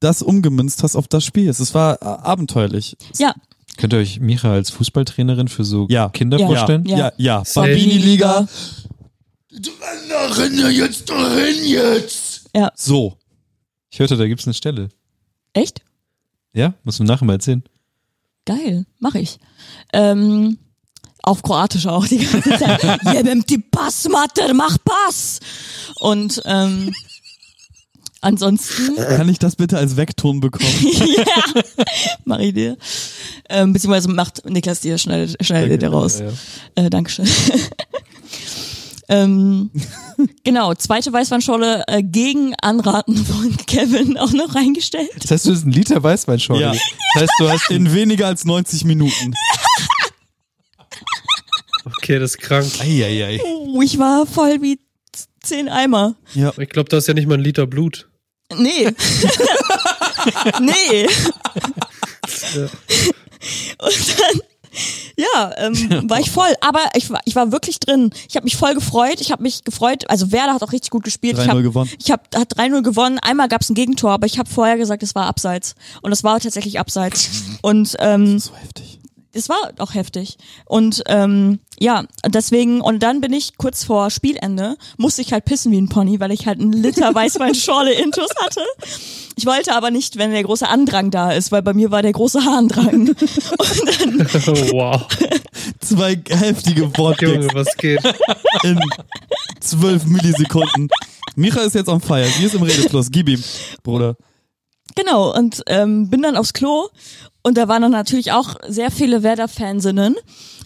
das 0.00 0.22
umgemünzt 0.22 0.82
hast 0.82 0.96
auf 0.96 1.08
das 1.08 1.24
Spiel. 1.24 1.48
Es 1.48 1.74
war 1.74 2.00
äh, 2.00 2.04
abenteuerlich. 2.04 2.96
ja, 3.18 3.34
Könnt 3.76 3.92
ihr 3.94 3.98
euch 4.00 4.20
Micha 4.20 4.52
als 4.52 4.70
Fußballtrainerin 4.70 5.48
für 5.48 5.64
so 5.64 5.86
Ja. 5.90 6.08
Kinder 6.10 6.38
Ja. 6.38 6.46
vorstellen? 6.46 6.84
Ja, 6.86 6.96
ja, 6.98 7.12
ja. 7.16 7.44
Safe. 7.44 7.66
Bambini-Liga. 7.68 8.46
Renne 10.36 10.68
jetzt 10.70 11.08
dahin 11.10 11.64
jetzt! 11.64 12.29
So. 12.74 13.16
Ich 13.90 13.98
hörte, 13.98 14.16
da 14.16 14.26
gibt's 14.26 14.46
eine 14.46 14.54
Stelle. 14.54 14.88
Echt? 15.52 15.82
Ja? 16.52 16.74
Musst 16.84 17.00
du 17.00 17.04
nachher 17.04 17.24
mal 17.24 17.34
erzählen. 17.34 17.62
Geil, 18.46 18.86
mach 18.98 19.14
ich. 19.14 19.38
Ähm, 19.92 20.58
auf 21.22 21.42
Kroatisch 21.42 21.86
auch 21.86 22.06
die 22.06 22.18
ganze 22.18 22.50
Zeit. 22.58 22.82
Jebem 23.14 23.44
ti 23.44 23.58
Pass, 23.58 24.08
Mater, 24.08 24.54
mach 24.54 24.78
Pass! 24.84 25.40
Und 26.00 26.40
ähm, 26.46 26.94
ansonsten 28.20 28.96
Kann 28.96 29.28
ich 29.28 29.38
das 29.38 29.56
bitte 29.56 29.76
als 29.76 29.96
Vekton 29.96 30.40
bekommen? 30.40 30.68
ja, 31.16 31.62
mach 32.24 32.38
ich 32.38 32.54
dir. 32.54 32.76
Ähm, 33.48 33.72
beziehungsweise 33.72 34.08
macht 34.08 34.48
Niklas 34.48 34.80
dir, 34.80 34.96
schneidet, 34.98 35.44
schneidet 35.44 35.82
dir 35.82 35.90
raus. 35.90 36.20
Ja, 36.20 36.26
ja. 36.26 36.32
Äh, 36.86 36.90
Dankeschön. 36.90 37.28
ähm, 39.10 39.70
genau, 40.44 40.72
zweite 40.74 41.12
Weißweinschorle 41.12 41.84
äh, 41.88 42.02
gegen 42.02 42.54
Anraten 42.62 43.16
von 43.16 43.56
Kevin 43.66 44.16
auch 44.16 44.32
noch 44.32 44.54
reingestellt. 44.54 45.10
Das 45.20 45.32
heißt, 45.32 45.46
du 45.46 45.50
hast 45.50 45.62
einen 45.64 45.72
Liter 45.72 46.02
Weißweinschorle. 46.02 46.62
Ja. 46.62 46.72
Das 47.14 47.22
heißt, 47.22 47.32
du 47.40 47.50
hast 47.50 47.70
In 47.70 47.92
weniger 47.92 48.28
als 48.28 48.44
90 48.44 48.84
Minuten. 48.84 49.34
Okay, 51.84 52.18
das 52.18 52.32
ist 52.32 52.38
krank. 52.38 52.70
Eieiei. 52.80 53.40
Oh, 53.44 53.82
ich 53.82 53.98
war 53.98 54.26
voll 54.26 54.62
wie 54.62 54.78
zehn 55.42 55.68
Eimer. 55.68 56.14
Ja. 56.34 56.52
Ich 56.56 56.68
glaube, 56.68 56.88
du 56.88 56.96
hast 56.96 57.08
ja 57.08 57.14
nicht 57.14 57.26
mal 57.26 57.34
einen 57.34 57.42
Liter 57.42 57.66
Blut. 57.66 58.08
Nee. 58.56 58.90
nee. 60.60 61.06
Ja. 62.54 62.68
Und 63.78 64.18
dann, 64.18 64.40
ja, 65.16 65.52
ähm, 65.58 66.08
war 66.08 66.20
ich 66.20 66.30
voll. 66.30 66.52
Aber 66.60 66.80
ich 66.94 67.10
war, 67.10 67.20
ich 67.24 67.34
war 67.34 67.52
wirklich 67.52 67.80
drin. 67.80 68.10
Ich 68.28 68.36
habe 68.36 68.44
mich 68.44 68.56
voll 68.56 68.74
gefreut. 68.74 69.20
Ich 69.20 69.30
habe 69.32 69.42
mich 69.42 69.64
gefreut. 69.64 70.08
Also 70.08 70.32
Werder 70.32 70.54
hat 70.54 70.62
auch 70.62 70.72
richtig 70.72 70.90
gut 70.90 71.04
gespielt. 71.04 71.38
Ich 71.38 71.44
3-0 71.44 71.48
hab, 71.48 71.62
gewonnen. 71.62 71.90
Ich 72.02 72.10
habe 72.10 72.22
hat 72.34 72.56
3-0 72.56 72.82
gewonnen. 72.82 73.18
Einmal 73.18 73.48
gab 73.48 73.62
es 73.62 73.70
ein 73.70 73.74
Gegentor, 73.74 74.12
aber 74.12 74.26
ich 74.26 74.38
habe 74.38 74.48
vorher 74.48 74.76
gesagt, 74.76 75.02
es 75.02 75.14
war 75.14 75.26
abseits. 75.26 75.74
Und 76.02 76.12
es 76.12 76.24
war 76.24 76.40
tatsächlich 76.40 76.78
abseits. 76.78 77.30
Und 77.62 77.96
ähm, 77.98 78.38
So 78.38 78.54
heftig. 78.54 78.99
Das 79.32 79.48
war 79.48 79.72
auch 79.78 79.94
heftig. 79.94 80.36
Und 80.66 81.02
ähm, 81.06 81.60
ja, 81.78 82.04
deswegen, 82.26 82.80
und 82.80 83.02
dann 83.02 83.20
bin 83.20 83.32
ich 83.32 83.56
kurz 83.56 83.84
vor 83.84 84.10
Spielende, 84.10 84.76
musste 84.96 85.22
ich 85.22 85.32
halt 85.32 85.44
pissen 85.44 85.72
wie 85.72 85.80
ein 85.80 85.88
Pony, 85.88 86.20
weil 86.20 86.32
ich 86.32 86.46
halt 86.46 86.60
einen 86.60 86.72
Liter 86.72 87.14
Weißweinschorle 87.14 87.92
intus 87.92 88.30
hatte. 88.40 88.62
Ich 89.36 89.46
wollte 89.46 89.74
aber 89.74 89.90
nicht, 89.90 90.18
wenn 90.18 90.32
der 90.32 90.42
große 90.42 90.68
Andrang 90.68 91.10
da 91.10 91.32
ist, 91.32 91.52
weil 91.52 91.62
bei 91.62 91.72
mir 91.72 91.90
war 91.90 92.02
der 92.02 92.12
große 92.12 92.44
Harndrang. 92.44 93.08
Und 93.08 93.16
dann, 93.16 94.18
wow. 94.72 95.06
Zwei 95.80 96.20
heftige 96.28 96.82
Junge, 96.82 96.98
Wortgags 96.98 97.46
was 97.54 97.76
geht? 97.76 98.00
in 98.64 98.78
zwölf 99.60 100.04
Millisekunden. 100.06 100.88
Micha 101.36 101.60
ist 101.60 101.74
jetzt 101.74 101.88
on 101.88 102.00
fire. 102.00 102.26
Sie 102.26 102.44
ist 102.44 102.54
im 102.54 102.62
Redefluss. 102.62 103.10
Gib 103.10 103.28
ihm, 103.28 103.42
Bruder. 103.82 104.16
Genau, 104.94 105.34
und 105.36 105.62
ähm, 105.66 106.10
bin 106.10 106.22
dann 106.22 106.36
aufs 106.36 106.52
Klo 106.52 106.88
und 107.42 107.56
da 107.56 107.68
waren 107.68 107.82
dann 107.82 107.92
natürlich 107.92 108.32
auch 108.32 108.56
sehr 108.68 108.90
viele 108.90 109.22
Werder-Fansinnen. 109.22 110.16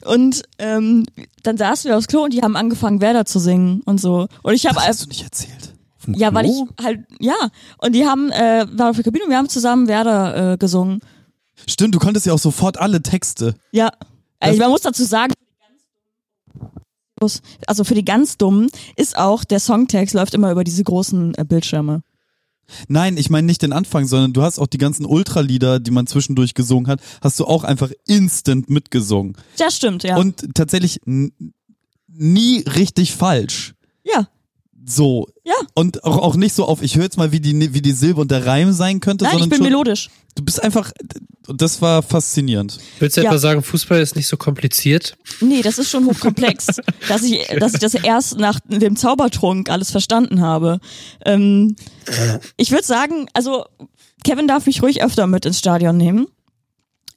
Und 0.05 0.43
ähm, 0.59 1.07
dann 1.43 1.57
saßen 1.57 1.89
wir 1.89 1.97
aufs 1.97 2.09
Klo 2.09 2.25
und 2.25 2.33
die 2.33 2.43
haben 2.43 2.57
angefangen, 2.57 3.01
Werder 3.01 3.25
zu 3.25 3.39
singen 3.39 3.81
und 3.85 4.01
so. 4.01 4.27
Und 4.43 4.55
ich 4.55 4.67
habe 4.67 4.77
Das 4.77 4.89
hast 4.89 5.05
du 5.05 5.09
nicht 5.09 5.23
erzählt. 5.23 5.75
Ja, 6.09 6.35
weil 6.35 6.47
ich 6.47 6.63
halt, 6.83 7.01
ja. 7.19 7.35
Und 7.79 7.95
die 7.95 8.05
haben, 8.07 8.31
äh, 8.31 8.67
waren 8.73 8.91
auf 8.91 8.97
der 8.97 9.05
Kabine 9.05 9.25
und 9.25 9.31
wir 9.31 9.39
haben 9.39 9.49
zusammen 9.49 9.89
Werder 9.89 10.53
äh, 10.53 10.57
gesungen. 10.59 11.01
Stimmt, 11.67 11.95
du 11.95 11.99
konntest 11.99 12.27
ja 12.27 12.35
auch 12.35 12.39
sofort 12.39 12.79
alle 12.79 13.01
Texte. 13.03 13.55
Ja. 13.73 13.91
Also 14.41 14.59
man 14.59 14.71
muss 14.71 14.83
dazu 14.83 15.05
sagen, 15.05 15.33
also 17.67 17.85
für 17.85 17.95
die 17.95 18.05
ganz 18.05 18.37
Dummen 18.37 18.69
ist 18.97 19.17
auch, 19.17 19.45
der 19.45 19.61
Songtext 19.61 20.15
läuft 20.15 20.35
immer 20.35 20.51
über 20.51 20.65
diese 20.65 20.85
großen 20.85 21.35
äh, 21.37 21.45
Bildschirme. 21.45 22.03
Nein, 22.89 23.17
ich 23.17 23.31
meine 23.31 23.47
nicht 23.47 23.63
den 23.63 23.73
Anfang, 23.73 24.07
sondern 24.07 24.33
du 24.33 24.43
hast 24.43 24.59
auch 24.59 24.67
die 24.67 24.79
ganzen 24.79 25.07
Ultralieder, 25.07 25.81
die 25.81 25.91
man 25.91 26.07
zwischendurch 26.07 26.55
gesungen 26.55 26.89
hat, 26.89 27.01
hast 27.21 27.39
du 27.41 27.45
auch 27.45 27.65
einfach 27.65 27.91
instant 28.07 28.71
mitgesungen. 28.71 29.37
Das 29.59 29.77
stimmt, 29.77 30.03
ja. 30.03 30.17
Und 30.17 30.55
tatsächlich 30.55 31.01
nie 31.05 32.61
richtig 32.61 33.15
falsch. 33.15 33.75
ja, 34.05 34.29
So. 34.87 35.29
ja. 35.45 35.55
Und 35.75 36.05
auch, 36.05 36.19
auch 36.19 36.37
nicht 36.37 36.55
so 36.55 36.65
auf, 36.67 36.83
ich 36.83 36.97
höre 36.97 37.05
jetzt 37.05 37.17
mal, 37.17 37.33
wie 37.33 37.41
die, 37.41 37.73
wie 37.75 37.81
die 37.83 37.93
Silbe 37.93 38.21
und 38.21 38.31
der 38.31 38.45
Reim 38.47 38.73
sein 38.73 39.01
könnte, 39.01 39.25
Nein, 39.25 39.35
ich 39.35 39.41
sondern 39.41 39.51
bin 39.51 39.59
schon, 39.59 39.73
melodisch. 39.73 40.11
du 40.35 40.45
bist 40.45 40.63
einfach, 40.63 40.93
das 41.49 41.81
war 41.83 42.03
faszinierend. 42.03 42.79
Willst 42.99 43.17
du 43.17 43.23
Ja. 43.23 43.29
etwa 43.31 43.39
sagen, 43.39 43.63
Fußball 43.63 44.01
ist 44.01 44.15
nicht 44.17 44.27
so 44.27 44.37
kompliziert? 44.37 45.17
Nee, 45.41 45.63
das 45.63 45.79
ist 45.79 45.91
schon 45.91 46.07
hochkomplex, 46.07 46.67
dass 47.09 47.23
ich, 47.23 47.47
dass 47.59 47.75
ich 47.75 47.81
das 47.81 47.95
erst 47.95 48.39
nach 48.39 48.61
dem 48.69 48.97
Zaubertrunk 48.97 49.71
alles 49.71 49.91
verstanden 49.91 50.41
habe. 50.43 50.81
Ähm, 51.25 51.77
ich 52.57 52.71
würde 52.71 52.85
sagen, 52.85 53.27
also 53.33 53.65
Kevin 54.23 54.49
darf 54.49 54.67
mich 54.67 54.83
ruhig 54.83 55.03
öfter 55.03 55.27
mit 55.27 55.45
ins 55.47 55.59
Stadion 55.59 55.97
nehmen. 55.97 56.27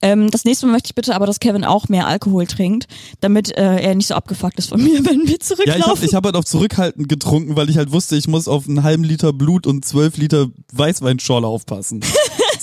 Ähm, 0.01 0.29
das 0.29 0.45
nächste 0.45 0.65
Mal 0.67 0.73
möchte 0.73 0.87
ich 0.87 0.95
bitte 0.95 1.15
aber, 1.15 1.25
dass 1.25 1.39
Kevin 1.39 1.63
auch 1.63 1.89
mehr 1.89 2.05
Alkohol 2.07 2.45
trinkt, 2.45 2.87
damit 3.21 3.55
äh, 3.57 3.77
er 3.81 3.95
nicht 3.95 4.07
so 4.07 4.13
abgefuckt 4.15 4.59
ist 4.59 4.69
von 4.69 4.83
mir, 4.83 5.03
wenn 5.05 5.23
wir 5.27 5.31
Ja, 5.33 5.39
zurücklaufen. 5.39 5.79
ich 5.81 5.87
habe 5.87 6.05
ich 6.05 6.15
hab 6.15 6.25
halt 6.25 6.35
auf 6.35 6.45
zurückhaltend 6.45 7.09
getrunken, 7.09 7.55
weil 7.55 7.69
ich 7.69 7.77
halt 7.77 7.91
wusste, 7.91 8.15
ich 8.15 8.27
muss 8.27 8.47
auf 8.47 8.67
einen 8.67 8.83
halben 8.83 9.03
Liter 9.03 9.33
Blut 9.33 9.65
und 9.65 9.85
zwölf 9.85 10.17
Liter 10.17 10.47
Weißweinschorle 10.73 11.47
aufpassen. 11.47 12.01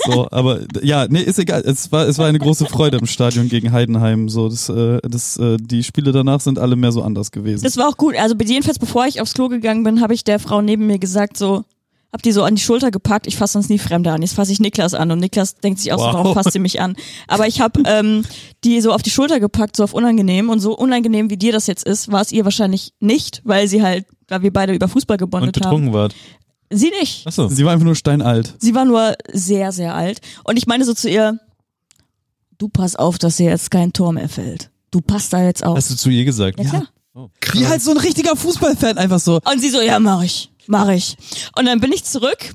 So, 0.06 0.28
aber 0.30 0.60
ja, 0.82 1.06
nee, 1.08 1.22
ist 1.22 1.38
egal. 1.38 1.62
Es 1.64 1.90
war, 1.90 2.06
es 2.06 2.18
war 2.18 2.26
eine 2.26 2.38
große 2.38 2.66
Freude 2.66 2.98
im 2.98 3.06
Stadion 3.06 3.48
gegen 3.48 3.72
Heidenheim. 3.72 4.28
So, 4.28 4.50
das, 4.50 4.68
äh, 4.68 4.98
das, 5.02 5.38
äh, 5.38 5.56
die 5.58 5.82
Spiele 5.82 6.12
danach 6.12 6.40
sind 6.40 6.58
alle 6.58 6.76
mehr 6.76 6.92
so 6.92 7.00
anders 7.02 7.30
gewesen. 7.30 7.64
Das 7.64 7.78
war 7.78 7.88
auch 7.88 7.96
gut. 7.96 8.14
Also 8.16 8.34
jedenfalls, 8.38 8.78
bevor 8.78 9.06
ich 9.06 9.22
aufs 9.22 9.32
Klo 9.32 9.48
gegangen 9.48 9.82
bin, 9.82 10.02
habe 10.02 10.12
ich 10.12 10.22
der 10.22 10.40
Frau 10.40 10.60
neben 10.60 10.86
mir 10.88 10.98
gesagt, 10.98 11.38
so, 11.38 11.64
hab 12.14 12.22
die 12.22 12.30
so 12.32 12.44
an 12.44 12.54
die 12.54 12.62
Schulter 12.62 12.92
gepackt, 12.92 13.26
ich 13.26 13.36
fasse 13.36 13.54
sonst 13.54 13.68
nie 13.70 13.78
Fremde 13.80 14.12
an. 14.12 14.22
Jetzt 14.22 14.34
fasse 14.34 14.52
ich 14.52 14.60
Niklas 14.60 14.94
an 14.94 15.10
und 15.10 15.18
Niklas 15.18 15.56
denkt 15.56 15.80
sich 15.80 15.92
auch 15.92 15.98
so, 15.98 16.04
Wow. 16.06 16.14
warum 16.14 16.34
fasst 16.34 16.52
sie 16.52 16.60
mich 16.60 16.80
an? 16.80 16.94
Aber 17.26 17.48
ich 17.48 17.60
habe 17.60 17.82
ähm, 17.86 18.24
die 18.62 18.80
so 18.80 18.92
auf 18.92 19.02
die 19.02 19.10
Schulter 19.10 19.40
gepackt, 19.40 19.74
so 19.76 19.82
auf 19.82 19.92
unangenehm 19.94 20.48
und 20.48 20.60
so 20.60 20.76
unangenehm 20.78 21.28
wie 21.28 21.36
dir 21.36 21.50
das 21.52 21.66
jetzt 21.66 21.84
ist, 21.84 22.12
war 22.12 22.20
es 22.22 22.30
ihr 22.30 22.44
wahrscheinlich 22.44 22.92
nicht, 23.00 23.42
weil 23.44 23.66
sie 23.66 23.82
halt, 23.82 24.06
weil 24.28 24.42
wir 24.42 24.52
beide 24.52 24.72
über 24.74 24.86
Fußball 24.86 25.16
und 25.16 25.18
gebondet 25.18 25.56
haben. 25.56 25.62
betrunken 25.62 25.92
wart. 25.92 26.14
Sie 26.70 26.90
nicht. 27.00 27.26
Achso. 27.26 27.48
Sie 27.48 27.64
war 27.64 27.72
einfach 27.72 27.84
nur 27.84 27.96
steinalt. 27.96 28.54
Sie 28.60 28.74
war 28.76 28.84
nur 28.84 29.14
sehr, 29.32 29.72
sehr 29.72 29.94
alt. 29.94 30.20
Und 30.44 30.56
ich 30.56 30.66
meine 30.68 30.84
so 30.84 30.94
zu 30.94 31.10
ihr, 31.10 31.38
du 32.58 32.68
pass 32.68 32.94
auf, 32.96 33.18
dass 33.18 33.36
dir 33.36 33.50
jetzt 33.50 33.70
kein 33.72 33.92
Tor 33.92 34.12
mehr 34.12 34.28
fällt. 34.28 34.70
Du 34.92 35.00
passt 35.00 35.32
da 35.32 35.42
jetzt 35.42 35.64
auf. 35.64 35.76
Hast 35.76 35.90
du 35.90 35.96
zu 35.96 36.10
ihr 36.10 36.24
gesagt? 36.24 36.60
ja, 36.60 36.68
klar. 36.70 36.86
Wie 37.52 37.66
halt 37.66 37.82
so 37.82 37.90
ein 37.90 37.96
richtiger 37.96 38.34
Fußballfan 38.36 38.98
einfach 38.98 39.20
so. 39.20 39.40
Und 39.50 39.60
sie 39.60 39.70
so, 39.70 39.80
ja, 39.80 39.98
mach 40.00 40.22
ich, 40.22 40.50
mach 40.66 40.88
ich. 40.88 41.16
Und 41.58 41.66
dann 41.66 41.80
bin 41.80 41.92
ich 41.92 42.04
zurück 42.04 42.54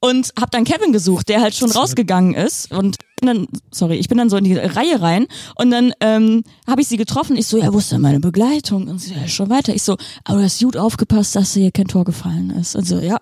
und 0.00 0.32
hab 0.40 0.50
dann 0.50 0.64
Kevin 0.64 0.92
gesucht, 0.92 1.28
der 1.28 1.40
halt 1.40 1.54
schon 1.54 1.70
rausgegangen 1.70 2.34
ist. 2.34 2.72
Und 2.72 2.96
dann, 3.20 3.46
sorry, 3.70 3.96
ich 3.96 4.08
bin 4.08 4.18
dann 4.18 4.30
so 4.30 4.36
in 4.38 4.44
die 4.44 4.56
Reihe 4.56 5.00
rein 5.00 5.26
und 5.56 5.70
dann 5.70 5.92
ähm, 6.00 6.42
habe 6.66 6.80
ich 6.80 6.88
sie 6.88 6.96
getroffen. 6.96 7.36
Ich 7.36 7.46
so, 7.46 7.58
ja, 7.58 7.72
wo 7.72 7.78
ist 7.78 7.92
denn 7.92 8.00
meine 8.00 8.20
Begleitung? 8.20 8.88
Und 8.88 8.98
sie, 8.98 9.12
ja, 9.14 9.28
schon 9.28 9.50
weiter. 9.50 9.74
Ich 9.74 9.82
so, 9.82 9.96
aber 10.24 10.38
du 10.38 10.44
hast 10.44 10.60
gut 10.60 10.76
aufgepasst, 10.76 11.36
dass 11.36 11.52
dir 11.52 11.60
hier 11.60 11.70
kein 11.72 11.86
Tor 11.88 12.04
gefallen 12.04 12.50
ist. 12.50 12.76
Und 12.76 12.86
so, 12.86 12.98
ja. 12.98 13.18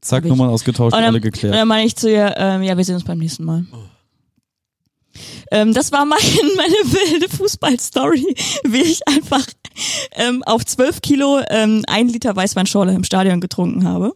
Zack. 0.00 0.24
Nummern 0.24 0.48
ausgetauscht, 0.50 0.94
Und 0.94 1.00
dann, 1.00 1.08
alle 1.08 1.16
und 1.16 1.22
geklärt. 1.22 1.54
dann 1.54 1.68
meine 1.68 1.86
ich 1.86 1.96
zu 1.96 2.10
ihr, 2.10 2.34
ähm, 2.38 2.62
ja, 2.62 2.76
wir 2.76 2.84
sehen 2.84 2.94
uns 2.94 3.04
beim 3.04 3.18
nächsten 3.18 3.44
Mal. 3.44 3.66
Ähm, 5.50 5.72
das 5.74 5.92
war 5.92 6.04
mein, 6.04 6.18
meine 6.56 6.74
wilde 6.92 7.28
Fußballstory, 7.28 8.34
wie 8.64 8.82
ich 8.82 9.06
einfach 9.08 9.46
ähm, 10.12 10.42
auf 10.44 10.64
12 10.64 11.00
Kilo 11.02 11.40
ähm, 11.48 11.84
ein 11.88 12.08
Liter 12.08 12.34
Weißweinschorle 12.34 12.92
im 12.94 13.04
Stadion 13.04 13.40
getrunken 13.40 13.86
habe. 13.86 14.12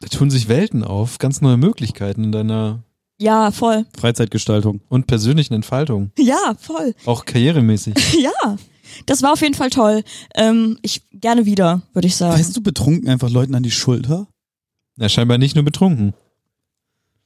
Da 0.00 0.08
tun 0.08 0.30
sich 0.30 0.48
Welten 0.48 0.84
auf, 0.84 1.18
ganz 1.18 1.40
neue 1.40 1.56
Möglichkeiten 1.56 2.24
in 2.24 2.32
deiner 2.32 2.84
Ja, 3.18 3.50
voll. 3.50 3.84
Freizeitgestaltung. 3.98 4.80
und 4.88 5.06
persönlichen 5.06 5.54
Entfaltung. 5.54 6.12
Ja, 6.18 6.54
voll. 6.60 6.94
Auch 7.04 7.24
karrieremäßig. 7.24 7.94
Ja. 8.20 8.56
Das 9.04 9.22
war 9.22 9.34
auf 9.34 9.42
jeden 9.42 9.52
Fall 9.54 9.68
toll. 9.68 10.02
Ähm, 10.34 10.78
ich 10.82 11.02
gerne 11.12 11.44
wieder, 11.44 11.82
würde 11.92 12.08
ich 12.08 12.16
sagen. 12.16 12.38
Weißt 12.38 12.56
du 12.56 12.62
betrunken 12.62 13.08
einfach 13.10 13.28
Leuten 13.28 13.54
an 13.54 13.62
die 13.62 13.70
Schulter? 13.70 14.26
Ja, 14.96 15.08
scheinbar 15.10 15.36
nicht 15.36 15.54
nur 15.54 15.64
betrunken. 15.64 16.14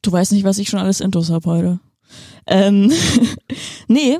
Du 0.02 0.10
weißt 0.10 0.32
nicht, 0.32 0.42
was 0.44 0.58
ich 0.58 0.68
schon 0.68 0.80
alles 0.80 1.00
intus 1.00 1.30
habe 1.30 1.48
heute. 1.48 1.80
Ähm, 2.46 2.90
nee, 3.88 4.18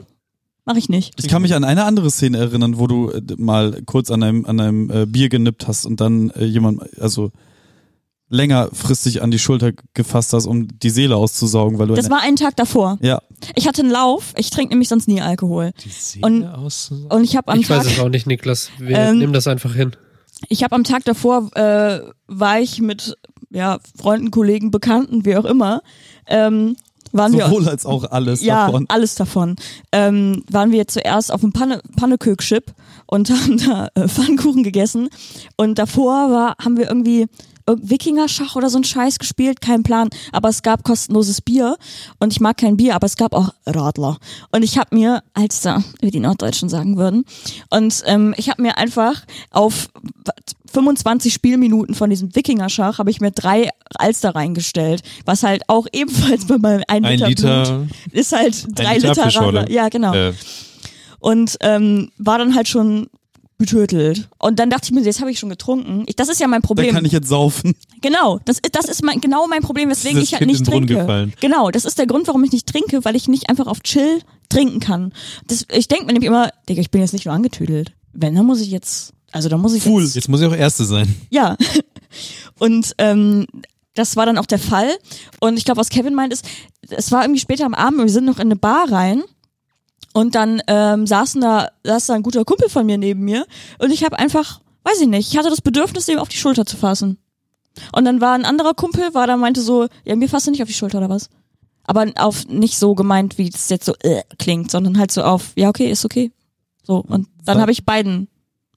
mache 0.64 0.78
ich 0.78 0.88
nicht. 0.88 1.14
Ich 1.18 1.28
kann 1.28 1.42
mich 1.42 1.54
an 1.54 1.64
eine 1.64 1.84
andere 1.84 2.10
Szene 2.10 2.38
erinnern, 2.38 2.78
wo 2.78 2.86
du 2.86 3.10
äh, 3.10 3.20
mal 3.36 3.82
kurz 3.86 4.10
an 4.10 4.22
einem, 4.22 4.44
an 4.46 4.60
einem 4.60 4.90
äh, 4.90 5.06
Bier 5.06 5.28
genippt 5.28 5.66
hast 5.66 5.86
und 5.86 6.00
dann 6.00 6.30
äh, 6.30 6.44
jemand, 6.44 6.82
also 7.00 7.30
längerfristig 8.28 9.20
an 9.22 9.30
die 9.30 9.38
Schulter 9.38 9.72
gefasst 9.92 10.32
hast, 10.32 10.46
um 10.46 10.66
die 10.78 10.88
Seele 10.90 11.16
auszusaugen, 11.16 11.78
weil 11.78 11.88
du 11.88 11.94
Das 11.94 12.08
war 12.08 12.22
einen 12.22 12.36
Tag 12.36 12.56
davor. 12.56 12.98
ja, 13.02 13.20
Ich 13.54 13.68
hatte 13.68 13.82
einen 13.82 13.90
Lauf. 13.90 14.32
Ich 14.38 14.48
trinke 14.50 14.70
nämlich 14.70 14.88
sonst 14.88 15.06
nie 15.06 15.20
Alkohol. 15.20 15.72
Die 15.84 15.90
Seele 15.90 16.26
Und- 16.26 16.44
auszusagen. 16.46 17.10
Und 17.10 17.24
ich 17.24 17.36
habe 17.36 17.52
am 17.52 17.60
Ich 17.60 17.66
Tag, 17.68 17.80
weiß 17.84 17.92
es 17.92 17.98
auch 18.00 18.08
nicht, 18.08 18.26
Niklas. 18.26 18.70
Wir 18.78 18.96
Ähm, 18.98 19.18
nehmen 19.18 19.32
das 19.34 19.46
einfach 19.48 19.74
hin. 19.74 19.92
ich 20.48 20.62
habe 20.64 20.74
am 20.74 20.84
Tag 20.84 21.04
davor 21.04 21.50
äh, 21.56 22.00
war 22.26 22.58
ich 22.60 22.80
mit 22.80 23.18
ja 23.50 23.80
Freunden, 23.98 24.30
Kollegen, 24.30 24.70
Bekannten, 24.70 25.26
wie 25.26 25.36
auch 25.36 25.44
immer, 25.44 25.82
ähm, 26.26 26.76
waren 27.12 27.32
wir 27.32 27.46
sowohl 27.46 27.68
als 27.68 27.86
auch 27.86 28.04
alles 28.10 28.42
ja, 28.42 28.66
davon. 28.66 28.86
alles 28.88 29.14
davon. 29.14 29.56
Ähm, 29.92 30.42
waren 30.50 30.72
wir 30.72 30.88
zuerst 30.88 31.32
auf 31.32 31.40
dem 31.42 31.52
Panne, 31.52 31.80
und 33.06 33.30
haben 33.30 33.58
da 33.58 33.88
äh, 33.94 34.08
Pfannkuchen 34.08 34.62
gegessen. 34.62 35.08
Und 35.56 35.78
davor 35.78 36.30
war, 36.30 36.56
haben 36.62 36.76
wir 36.76 36.88
irgendwie 36.88 37.26
irg- 37.66 37.90
Wikingerschach 37.90 38.56
oder 38.56 38.70
so 38.70 38.78
ein 38.78 38.84
Scheiß 38.84 39.18
gespielt, 39.18 39.60
kein 39.60 39.82
Plan. 39.82 40.08
Aber 40.32 40.48
es 40.48 40.62
gab 40.62 40.82
kostenloses 40.84 41.40
Bier 41.40 41.76
und 42.18 42.32
ich 42.32 42.40
mag 42.40 42.56
kein 42.56 42.76
Bier, 42.76 42.94
aber 42.94 43.06
es 43.06 43.16
gab 43.16 43.34
auch 43.34 43.50
Radler. 43.66 44.18
Und 44.50 44.62
ich 44.62 44.78
habe 44.78 44.94
mir, 44.94 45.22
Alster, 45.34 45.84
wie 46.00 46.10
die 46.10 46.20
Norddeutschen 46.20 46.68
sagen 46.68 46.96
würden, 46.96 47.24
und 47.70 48.02
ähm, 48.06 48.34
ich 48.36 48.48
habe 48.48 48.62
mir 48.62 48.78
einfach 48.78 49.22
auf 49.50 49.88
25 50.72 51.32
Spielminuten 51.32 51.94
von 51.94 52.10
diesem 52.10 52.34
Wikingerschach 52.34 52.98
habe 52.98 53.10
ich 53.10 53.20
mir 53.20 53.30
drei 53.30 53.68
Alster 53.94 54.34
reingestellt, 54.34 55.02
was 55.24 55.42
halt 55.42 55.62
auch 55.68 55.86
ebenfalls 55.92 56.46
bei 56.46 56.58
meinem 56.58 56.82
ein 56.88 57.04
Ein 57.04 57.12
Liter, 57.18 57.28
Liter, 57.28 57.78
Blut 57.78 57.88
ist 58.12 58.32
halt 58.32 58.66
drei 58.78 58.94
Liter 58.96 59.08
Liter. 59.26 59.40
Radler. 59.40 59.70
Ja, 59.70 59.88
genau. 59.88 60.14
äh, 60.14 60.32
Und 61.20 61.56
ähm, 61.60 62.10
war 62.18 62.38
dann 62.38 62.54
halt 62.54 62.68
schon 62.68 63.08
getötelt. 63.58 64.28
Und 64.38 64.58
dann 64.58 64.70
dachte 64.70 64.86
ich 64.86 64.90
mir, 64.92 65.02
jetzt 65.02 65.20
habe 65.20 65.30
ich 65.30 65.38
schon 65.38 65.48
getrunken. 65.50 66.02
Ich, 66.06 66.16
das 66.16 66.28
ist 66.28 66.40
ja 66.40 66.48
mein 66.48 66.62
Da 66.62 66.66
Problem. 66.66 66.92
kann 66.94 67.04
ich 67.04 67.12
jetzt 67.12 67.28
saufen. 67.28 67.74
Genau, 68.00 68.40
das, 68.44 68.56
ist- 68.58 68.74
das 68.74 68.86
ist 68.86 69.04
mein, 69.04 69.20
genau 69.20 69.46
mein 69.46 69.62
Problem, 69.62 69.88
weswegen 69.88 70.20
ich 70.20 70.32
halt 70.32 70.40
Kind 70.40 70.50
nicht 70.50 70.66
trinke. 70.66 70.94
gefallen. 70.96 71.32
Genau, 71.40 71.70
das 71.70 71.84
ist 71.84 71.96
der 71.98 72.06
Grund, 72.08 72.26
warum 72.26 72.42
ich 72.42 72.50
nicht 72.50 72.66
trinke, 72.66 73.04
weil 73.04 73.14
ich 73.14 73.28
nicht 73.28 73.48
einfach 73.48 73.68
auf 73.68 73.80
Chill 73.82 74.20
trinken 74.48 74.80
kann. 74.80 75.12
Das, 75.46 75.64
ich 75.72 75.86
denke 75.86 76.06
mir 76.06 76.12
nämlich 76.14 76.26
immer, 76.26 76.50
Digga, 76.68 76.80
ich 76.80 76.90
bin 76.90 77.02
jetzt 77.02 77.12
nicht 77.12 77.26
nur 77.26 77.34
angetüdelt. 77.34 77.92
Wenn, 78.12 78.34
dann 78.34 78.46
muss 78.46 78.60
ich 78.60 78.70
jetzt, 78.72 79.12
also 79.32 79.48
da 79.48 79.56
muss 79.58 79.74
ich 79.74 79.82
Full. 79.82 80.04
jetzt, 80.04 80.14
jetzt 80.14 80.28
muss 80.28 80.40
ich 80.40 80.46
auch 80.46 80.54
Erste 80.54 80.84
sein. 80.84 81.14
ja. 81.30 81.56
Und 82.58 82.94
ähm, 82.98 83.46
das 83.94 84.16
war 84.16 84.26
dann 84.26 84.38
auch 84.38 84.46
der 84.46 84.58
Fall. 84.58 84.90
Und 85.40 85.56
ich 85.56 85.64
glaube, 85.64 85.80
was 85.80 85.88
Kevin 85.88 86.14
meint 86.14 86.32
ist, 86.32 86.44
es 86.88 87.10
war 87.10 87.22
irgendwie 87.22 87.40
später 87.40 87.66
am 87.66 87.74
Abend, 87.74 88.00
und 88.00 88.06
wir 88.06 88.12
sind 88.12 88.24
noch 88.24 88.36
in 88.36 88.42
eine 88.42 88.56
Bar 88.56 88.92
rein. 88.92 89.22
Und 90.12 90.34
dann 90.34 90.62
ähm, 90.66 91.06
saßen 91.06 91.40
da, 91.40 91.68
saß 91.84 92.06
da 92.06 92.14
ein 92.14 92.22
guter 92.22 92.44
Kumpel 92.44 92.68
von 92.68 92.84
mir 92.84 92.98
neben 92.98 93.20
mir. 93.20 93.46
Und 93.78 93.90
ich 93.90 94.04
habe 94.04 94.18
einfach, 94.18 94.60
weiß 94.84 95.00
ich 95.00 95.08
nicht, 95.08 95.32
ich 95.32 95.38
hatte 95.38 95.48
das 95.50 95.62
Bedürfnis, 95.62 96.06
dem 96.06 96.18
auf 96.18 96.28
die 96.28 96.36
Schulter 96.36 96.66
zu 96.66 96.76
fassen. 96.76 97.18
Und 97.92 98.04
dann 98.04 98.20
war 98.20 98.34
ein 98.34 98.44
anderer 98.44 98.74
Kumpel, 98.74 99.14
war 99.14 99.26
da 99.26 99.36
meinte 99.36 99.62
so, 99.62 99.88
ja, 100.04 100.14
mir 100.14 100.28
fasst 100.28 100.46
du 100.46 100.50
nicht 100.50 100.62
auf 100.62 100.68
die 100.68 100.74
Schulter 100.74 100.98
oder 100.98 101.08
was? 101.08 101.30
Aber 101.84 102.06
auf 102.16 102.46
nicht 102.46 102.78
so 102.78 102.94
gemeint, 102.94 103.38
wie 103.38 103.48
es 103.48 103.70
jetzt 103.70 103.86
so 103.86 103.94
äh, 104.02 104.22
klingt, 104.38 104.70
sondern 104.70 104.98
halt 104.98 105.10
so 105.10 105.22
auf, 105.22 105.52
ja, 105.56 105.70
okay, 105.70 105.90
ist 105.90 106.04
okay. 106.04 106.30
So. 106.82 106.98
Und 106.98 107.28
dann 107.44 107.60
habe 107.60 107.72
ich 107.72 107.84
beiden 107.84 108.28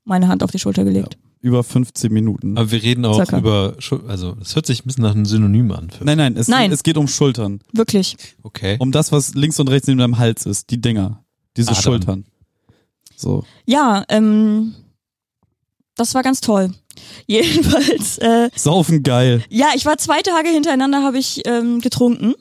meine 0.05 0.27
Hand 0.27 0.43
auf 0.43 0.51
die 0.51 0.59
Schulter 0.59 0.83
gelegt. 0.83 1.17
Über 1.41 1.63
15 1.63 2.11
Minuten. 2.11 2.57
Aber 2.57 2.71
wir 2.71 2.81
reden 2.81 3.05
auch 3.05 3.15
Circa. 3.17 3.37
über, 3.37 3.75
Schul- 3.79 4.07
also 4.07 4.35
es 4.41 4.55
hört 4.55 4.65
sich 4.65 4.81
ein 4.83 4.87
bisschen 4.87 5.03
nach 5.03 5.11
einem 5.13 5.25
Synonym 5.25 5.71
an. 5.71 5.89
Für, 5.91 6.03
Nein, 6.05 6.17
nein, 6.17 6.35
es, 6.37 6.47
Nein. 6.47 6.71
es 6.71 6.81
geht 6.81 6.97
um 6.97 7.07
Schultern. 7.07 7.59
Wirklich. 7.73 8.17
Okay. 8.41 8.77
Um 8.79 8.91
das, 8.91 9.11
was 9.11 9.35
links 9.35 9.59
und 9.59 9.69
rechts 9.69 9.87
neben 9.87 9.99
deinem 9.99 10.17
Hals 10.17 10.45
ist. 10.47 10.71
Die 10.71 10.81
Dinger. 10.81 11.23
Diese 11.57 11.69
Adern. 11.71 11.83
Schultern. 11.83 12.25
So. 13.15 13.43
Ja, 13.65 14.03
ähm, 14.09 14.73
das 15.95 16.15
war 16.15 16.23
ganz 16.23 16.41
toll. 16.41 16.71
Jedenfalls, 17.27 18.17
äh, 18.19 18.49
Saufen 18.55 19.03
geil. 19.03 19.43
ja, 19.49 19.67
ich 19.75 19.85
war 19.85 19.97
zwei 19.97 20.21
Tage 20.21 20.49
hintereinander, 20.49 21.03
habe 21.03 21.19
ich 21.19 21.41
ähm, 21.45 21.79
getrunken. 21.81 22.33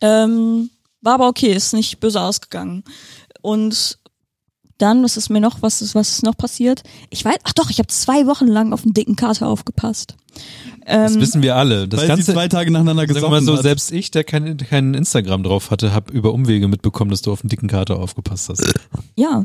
Ähm, 0.00 0.70
war 1.00 1.14
aber 1.14 1.28
okay, 1.28 1.52
ist 1.52 1.72
nicht 1.72 1.98
böse 2.00 2.20
ausgegangen. 2.20 2.84
Und 3.40 3.98
dann, 4.82 5.02
was 5.02 5.16
ist 5.16 5.30
mir 5.30 5.40
noch, 5.40 5.62
was 5.62 5.80
ist, 5.80 5.94
was 5.94 6.10
ist 6.10 6.22
noch 6.22 6.36
passiert? 6.36 6.82
Ich 7.10 7.24
weiß, 7.24 7.36
ach 7.44 7.52
doch, 7.52 7.70
ich 7.70 7.78
habe 7.78 7.88
zwei 7.88 8.26
Wochen 8.26 8.46
lang 8.46 8.72
auf 8.72 8.82
einen 8.82 8.94
dicken 8.94 9.16
Kater 9.16 9.46
aufgepasst. 9.46 10.16
Das 10.84 11.14
Ähm, 11.14 11.20
wissen 11.20 11.42
wir 11.42 11.56
alle. 11.56 11.86
Das 11.86 12.00
weil 12.00 12.08
ganze, 12.08 12.24
sie 12.24 12.32
zwei 12.32 12.48
Tage 12.48 12.70
nacheinander 12.70 13.02
Sag 13.02 13.08
gesoffen 13.08 13.30
mal 13.30 13.42
so, 13.42 13.56
hat. 13.56 13.62
selbst 13.62 13.92
ich, 13.92 14.10
der 14.10 14.24
kein, 14.24 14.56
kein 14.56 14.94
Instagram 14.94 15.42
drauf 15.44 15.70
hatte, 15.70 15.94
habe 15.94 16.12
über 16.12 16.32
Umwege 16.32 16.66
mitbekommen, 16.68 17.10
dass 17.10 17.22
du 17.22 17.32
auf 17.32 17.42
den 17.42 17.48
dicken 17.48 17.68
Kater 17.68 17.98
aufgepasst 17.98 18.48
hast. 18.48 18.74
ja, 19.14 19.44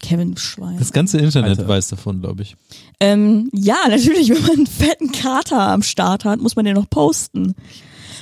Kevin 0.00 0.36
Schwein. 0.36 0.78
Das 0.78 0.92
ganze 0.92 1.18
Internet 1.18 1.58
Alter. 1.58 1.68
weiß 1.68 1.88
davon, 1.88 2.20
glaube 2.20 2.42
ich. 2.42 2.56
Ähm, 3.00 3.50
ja, 3.52 3.76
natürlich, 3.88 4.30
wenn 4.30 4.42
man 4.42 4.50
einen 4.52 4.66
fetten 4.66 5.12
Kater 5.12 5.60
am 5.60 5.82
Start 5.82 6.24
hat, 6.24 6.40
muss 6.40 6.56
man 6.56 6.64
den 6.64 6.74
noch 6.74 6.88
posten. 6.88 7.54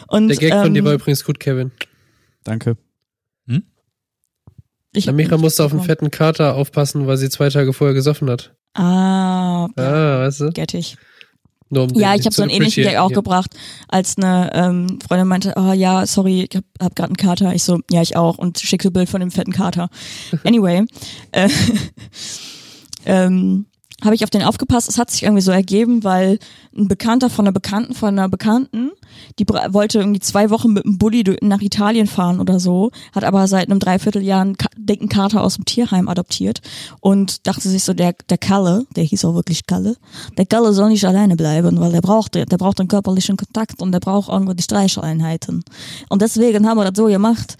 Und, 0.08 0.28
Der 0.28 0.36
Gag 0.36 0.52
ähm, 0.52 0.62
von 0.62 0.74
dir 0.74 0.84
war 0.84 0.94
übrigens 0.94 1.24
gut, 1.24 1.38
Kevin. 1.38 1.70
Danke. 2.42 2.76
Ich 4.92 5.06
nicht 5.10 5.30
musste 5.38 5.64
auf 5.64 5.72
einen 5.72 5.82
fetten 5.82 6.10
Kater 6.10 6.54
aufpassen, 6.54 7.06
weil 7.06 7.16
sie 7.16 7.28
zwei 7.30 7.48
Tage 7.50 7.72
vorher 7.72 7.94
gesoffen 7.94 8.30
hat. 8.30 8.54
Ah, 8.74 9.68
ja, 9.76 9.84
Ah, 9.84 10.18
weißt 10.20 10.40
du? 10.40 10.50
gettig. 10.52 10.96
Nur 11.70 11.82
um 11.84 11.90
Ja, 11.94 12.14
ich 12.14 12.24
habe 12.24 12.34
so 12.34 12.42
einen 12.42 12.50
ähnlichen 12.50 12.84
Gag 12.84 12.96
auch 12.96 13.08
hier. 13.08 13.16
gebracht, 13.16 13.54
als 13.88 14.16
eine 14.16 14.50
ähm, 14.54 14.98
Freundin 15.06 15.28
meinte, 15.28 15.52
oh 15.56 15.72
ja, 15.72 16.06
sorry, 16.06 16.48
ich 16.50 16.56
hab, 16.56 16.64
hab 16.80 16.96
gerade 16.96 17.08
einen 17.10 17.16
Kater. 17.16 17.54
Ich 17.54 17.62
so, 17.62 17.80
ja, 17.90 18.00
ich 18.00 18.16
auch 18.16 18.38
und 18.38 18.58
schickte 18.58 18.88
ein 18.88 18.92
Bild 18.94 19.08
von 19.10 19.20
dem 19.20 19.30
fetten 19.30 19.52
Kater. 19.52 19.90
Anyway, 20.44 20.84
äh, 21.32 21.48
ähm, 23.04 23.66
habe 24.04 24.14
ich 24.14 24.22
auf 24.22 24.30
den 24.30 24.42
aufgepasst. 24.42 24.88
Es 24.88 24.98
hat 24.98 25.10
sich 25.10 25.24
irgendwie 25.24 25.42
so 25.42 25.50
ergeben, 25.50 26.04
weil 26.04 26.38
ein 26.76 26.86
Bekannter 26.86 27.30
von 27.30 27.46
einer 27.46 27.52
Bekannten 27.52 27.94
von 27.94 28.10
einer 28.10 28.28
Bekannten, 28.28 28.90
die 29.38 29.46
wollte 29.48 29.98
irgendwie 29.98 30.20
zwei 30.20 30.50
Wochen 30.50 30.72
mit 30.72 30.84
dem 30.84 30.98
Bulli 30.98 31.24
nach 31.42 31.60
Italien 31.60 32.06
fahren 32.06 32.40
oder 32.40 32.60
so, 32.60 32.92
hat 33.12 33.24
aber 33.24 33.48
seit 33.48 33.68
einem 33.68 33.80
Dreivierteljahr 33.80 34.42
einen 34.42 34.56
dicken 34.76 35.08
Kater 35.08 35.42
aus 35.42 35.56
dem 35.56 35.64
Tierheim 35.64 36.08
adoptiert 36.08 36.60
und 37.00 37.46
dachte 37.46 37.68
sich 37.68 37.82
so, 37.82 37.92
der, 37.92 38.14
der 38.28 38.38
Kalle, 38.38 38.86
der 38.94 39.04
hieß 39.04 39.24
auch 39.24 39.34
wirklich 39.34 39.66
Kalle, 39.66 39.96
der 40.36 40.46
Kalle 40.46 40.72
soll 40.72 40.90
nicht 40.90 41.04
alleine 41.04 41.36
bleiben, 41.36 41.80
weil 41.80 41.90
der 41.90 42.00
braucht, 42.00 42.34
der 42.34 42.46
braucht 42.46 42.78
einen 42.78 42.88
körperlichen 42.88 43.36
Kontakt 43.36 43.82
und 43.82 43.90
der 43.90 44.00
braucht 44.00 44.28
irgendwo 44.28 44.52
die 44.52 44.62
Streicheleinheiten. 44.62 45.64
Und 46.08 46.22
deswegen 46.22 46.68
haben 46.68 46.78
wir 46.78 46.84
das 46.84 46.96
so 46.96 47.06
gemacht. 47.06 47.56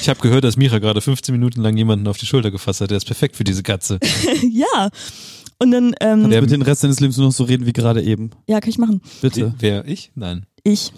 Ich 0.00 0.08
habe 0.08 0.20
gehört, 0.20 0.44
dass 0.44 0.56
Mira 0.56 0.78
gerade 0.78 1.00
15 1.00 1.34
Minuten 1.34 1.62
lang 1.62 1.76
jemanden 1.76 2.06
auf 2.08 2.18
die 2.18 2.26
Schulter 2.26 2.50
gefasst 2.50 2.80
hat. 2.80 2.90
Der 2.90 2.98
ist 2.98 3.06
perfekt 3.06 3.36
für 3.36 3.44
diese 3.44 3.62
Katze. 3.62 3.98
ja. 4.50 4.90
Und 5.62 5.70
dann, 5.72 5.94
ähm, 6.00 6.30
Der 6.30 6.40
mit 6.40 6.50
den 6.50 6.62
Rest 6.62 6.82
deines 6.84 7.00
Lebens 7.00 7.16
nur 7.18 7.26
noch 7.26 7.34
so 7.34 7.44
reden 7.44 7.66
wie 7.66 7.72
gerade 7.72 8.02
eben. 8.02 8.30
ja, 8.48 8.60
kann 8.60 8.70
ich 8.70 8.78
machen. 8.78 9.00
Bitte. 9.20 9.54
Wer? 9.58 9.86
Ich? 9.86 10.10
Nein. 10.14 10.46
Ich. 10.64 10.92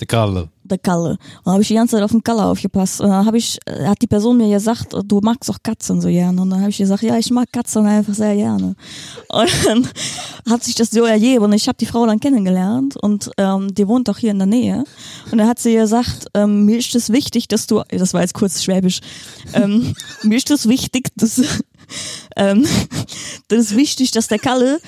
Der 0.00 0.08
Karle. 0.08 0.48
der 0.64 0.78
Kalle. 0.78 1.10
Und 1.10 1.18
dann 1.44 1.52
habe 1.52 1.62
ich 1.62 1.68
die 1.68 1.74
ganze 1.74 1.94
Zeit 1.94 2.02
auf 2.02 2.10
den 2.10 2.24
Kalle 2.24 2.44
aufgepasst. 2.44 3.00
Und 3.00 3.10
dann 3.10 3.24
habe 3.24 3.38
ich, 3.38 3.58
äh, 3.64 3.86
hat 3.86 4.02
die 4.02 4.08
Person 4.08 4.36
mir 4.38 4.48
gesagt, 4.50 4.92
du 5.04 5.20
magst 5.22 5.48
doch 5.48 5.58
Katzen 5.62 6.00
so 6.00 6.08
gerne. 6.08 6.42
Und 6.42 6.50
dann 6.50 6.60
habe 6.60 6.70
ich 6.70 6.78
gesagt, 6.78 7.02
ja, 7.04 7.16
ich 7.16 7.30
mag 7.30 7.52
Katzen 7.52 7.86
einfach 7.86 8.12
sehr 8.12 8.34
gerne. 8.34 8.74
Und 9.28 9.50
dann 9.64 9.88
hat 10.50 10.64
sich 10.64 10.74
das 10.74 10.90
so 10.90 11.04
ergeben 11.04 11.44
und 11.44 11.52
ich 11.52 11.68
habe 11.68 11.78
die 11.78 11.86
Frau 11.86 12.04
dann 12.06 12.18
kennengelernt 12.18 12.96
und 12.96 13.30
ähm, 13.38 13.72
die 13.72 13.86
wohnt 13.86 14.08
doch 14.08 14.18
hier 14.18 14.32
in 14.32 14.38
der 14.38 14.48
Nähe. 14.48 14.82
Und 15.30 15.38
dann 15.38 15.46
hat 15.46 15.60
sie 15.60 15.74
gesagt, 15.74 16.26
ähm, 16.34 16.64
mir 16.64 16.78
ist 16.78 16.94
es 16.96 17.10
wichtig, 17.10 17.46
dass 17.46 17.68
du, 17.68 17.82
das 17.88 18.14
war 18.14 18.22
jetzt 18.22 18.34
kurz 18.34 18.64
schwäbisch, 18.64 19.00
ähm, 19.52 19.94
mir 20.24 20.36
ist 20.36 20.50
es 20.50 20.68
wichtig, 20.68 21.10
dass, 21.14 21.40
ähm, 22.36 22.66
das 23.48 23.58
ist 23.58 23.76
wichtig, 23.76 24.10
dass 24.10 24.28
der 24.28 24.38
Kalle 24.38 24.80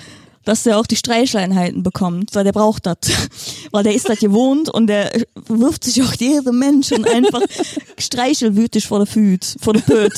dass 0.46 0.62
der 0.62 0.78
auch 0.78 0.86
die 0.86 0.96
Streichleinheiten 0.96 1.82
bekommt, 1.82 2.34
weil 2.34 2.44
der 2.44 2.52
braucht 2.52 2.86
das. 2.86 2.96
Weil 3.72 3.82
der 3.82 3.94
ist 3.94 4.08
das 4.08 4.20
gewohnt 4.20 4.70
und 4.70 4.86
der 4.86 5.10
wirft 5.48 5.82
sich 5.82 6.00
auch 6.02 6.12
jedem 6.14 6.60
Menschen 6.60 7.04
einfach 7.04 7.42
streichelwütig 7.98 8.86
vor 8.86 8.98
der 8.98 9.08
Füße, 9.08 9.58
vor 9.58 9.72
der 9.72 9.80
Pöt. 9.80 10.12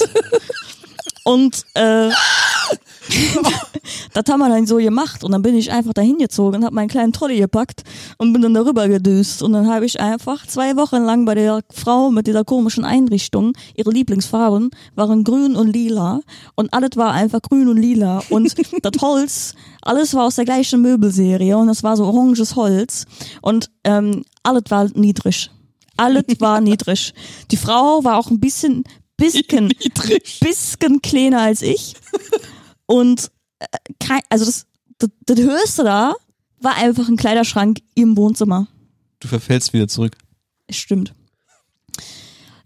Und 1.29 1.67
äh, 1.75 2.09
das 4.15 4.25
haben 4.31 4.39
wir 4.39 4.49
dann 4.49 4.67
so 4.67 4.77
gemacht. 4.77 5.25
Und 5.25 5.33
dann 5.33 5.43
bin 5.43 5.57
ich 5.57 5.71
einfach 5.71 5.93
dahin 5.93 6.17
gezogen, 6.17 6.65
habe 6.65 6.75
meinen 6.75 6.89
kleinen 6.89 7.13
Trolley 7.13 7.39
gepackt 7.39 7.83
und 8.17 8.33
bin 8.33 8.41
dann 8.41 8.55
darüber 8.55 8.89
gedüst. 8.89 9.43
Und 9.43 9.53
dann 9.53 9.69
habe 9.69 9.85
ich 9.85 10.01
einfach 10.01 10.47
zwei 10.47 10.75
Wochen 10.77 11.05
lang 11.05 11.27
bei 11.27 11.35
der 11.35 11.61
Frau 11.71 12.11
mit 12.11 12.27
dieser 12.27 12.45
komischen 12.45 12.83
Einrichtung, 12.83 13.53
ihre 13.77 13.91
Lieblingsfarben 13.91 14.71
waren 14.95 15.23
grün 15.23 15.55
und 15.55 15.71
lila. 15.71 16.21
Und 16.55 16.73
alles 16.73 16.97
war 16.97 17.13
einfach 17.13 17.43
grün 17.43 17.69
und 17.69 17.77
lila. 17.77 18.23
Und 18.31 18.51
das 18.83 19.03
Holz, 19.03 19.55
alles 19.83 20.15
war 20.15 20.25
aus 20.25 20.37
der 20.37 20.47
gleichen 20.47 20.81
Möbelserie. 20.81 21.59
Und 21.59 21.67
das 21.67 21.83
war 21.83 21.99
so 21.99 22.07
oranges 22.07 22.57
Holz. 22.57 23.05
Und 23.43 23.69
ähm, 23.85 24.25
alles 24.45 24.65
war 24.71 24.89
niedrig. 24.95 25.51
Alles 25.99 26.25
war 26.39 26.61
niedrig. 26.63 27.13
Die 27.51 27.59
Frau 27.59 28.03
war 28.03 28.17
auch 28.17 28.31
ein 28.31 28.41
bisschen, 28.41 28.85
bisschen, 29.19 29.73
bisschen 30.41 31.03
kleiner 31.03 31.43
als 31.43 31.61
ich. 31.61 31.95
Und 32.87 33.31
äh, 33.59 33.67
kein, 34.01 34.21
also 34.31 34.47
das, 34.47 34.67
das, 34.99 35.11
das 35.27 35.39
höchste 35.39 35.85
da 35.85 36.15
war 36.61 36.77
einfach 36.77 37.09
ein 37.09 37.17
Kleiderschrank 37.17 37.81
im 37.95 38.17
Wohnzimmer. 38.17 38.67
Du 39.21 39.29
verfällst 39.29 39.73
wieder 39.75 39.89
zurück. 39.89 40.17
Stimmt. 40.71 41.13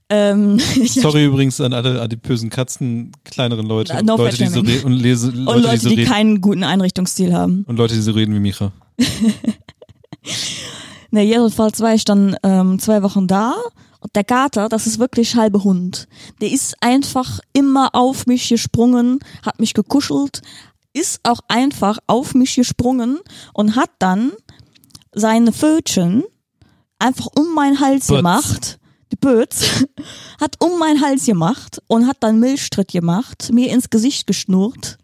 Ähm, 0.09 0.59
ja, 0.77 1.03
Sorry 1.03 1.25
übrigens 1.25 1.61
an 1.61 1.73
alle 1.73 2.01
adipösen 2.01 2.51
Katzen, 2.51 3.13
kleineren 3.25 3.67
Leute, 3.67 4.05
No 4.05 4.17
Leute, 4.17 4.37
die 4.37 4.47
so 4.47 4.61
und 4.61 4.93
lese, 4.93 5.31
Leute, 5.31 5.51
und 5.51 5.63
Leute, 5.63 5.79
die 5.79 5.89
so 5.89 5.89
die 5.89 6.05
keinen 6.05 6.41
guten 6.41 6.65
Einrichtungsstil 6.65 7.33
haben. 7.33 7.65
und 7.67 7.77
Leute, 7.77 7.95
die 7.95 8.03
so 8.03 8.13
reden 8.13 8.35
wie 8.35 8.41
Mira. 8.41 8.73
Ne, 11.15 11.25
jedenfalls 11.25 11.81
war 11.81 11.93
ich 11.93 12.07
dann 12.07 12.37
ähm, 12.43 12.79
zwei 12.79 13.03
Wochen 13.03 13.27
da 13.27 13.55
und 14.03 14.17
der 14.17 14.25
Kater, 14.25 14.69
das 14.69 14.89
ist 14.89 14.99
wirklich 14.99 15.37
halbe 15.37 15.63
Hund. 15.63 16.09
Der 16.41 16.51
ist 16.51 16.75
einfach 16.81 17.39
immer 17.53 17.95
auf 17.95 18.27
mich 18.27 18.49
gesprungen, 18.49 19.21
hat 19.47 19.61
mich 19.61 19.75
gekuschelt, 19.75 20.43
ist 20.93 21.21
auch 21.23 21.39
einfach 21.47 21.99
auf 22.09 22.35
mich 22.35 22.57
gesprungen 22.57 23.21
und 23.55 23.77
hat 23.77 23.91
dann 24.01 24.33
seine 25.15 25.53
Pfötchen 25.53 26.25
einfach 26.99 27.29
um 27.39 27.55
meinen 27.55 27.79
Hals 27.79 28.09
Bötz. 28.09 28.17
gemacht. 28.17 28.79
Die 29.13 29.17
Bötz 29.17 29.85
hat 30.41 30.57
um 30.59 30.81
meinen 30.81 31.01
Hals 31.01 31.25
gemacht 31.27 31.81
und 31.87 32.09
hat 32.09 32.17
dann 32.21 32.41
Milchstritt 32.41 32.91
gemacht, 32.91 33.51
mir 33.53 33.71
ins 33.71 33.89
Gesicht 33.89 34.27
geschnurrt 34.27 34.99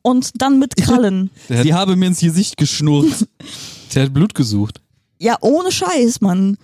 und 0.00 0.30
dann 0.40 0.58
mit 0.58 0.76
Krallen. 0.76 1.30
Sie 1.48 1.74
habe 1.74 1.96
mir 1.96 2.06
ins 2.06 2.20
Gesicht 2.20 2.56
geschnurrt. 2.56 3.28
der 3.94 4.04
hat 4.04 4.14
Blut 4.14 4.34
gesucht. 4.34 4.80
Ja, 5.18 5.36
ohne 5.42 5.70
Scheiß, 5.70 6.22
Mann. 6.22 6.56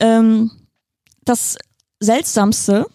Ähm, 0.00 0.50
das 1.24 1.56
Seltsamste, 2.00 2.86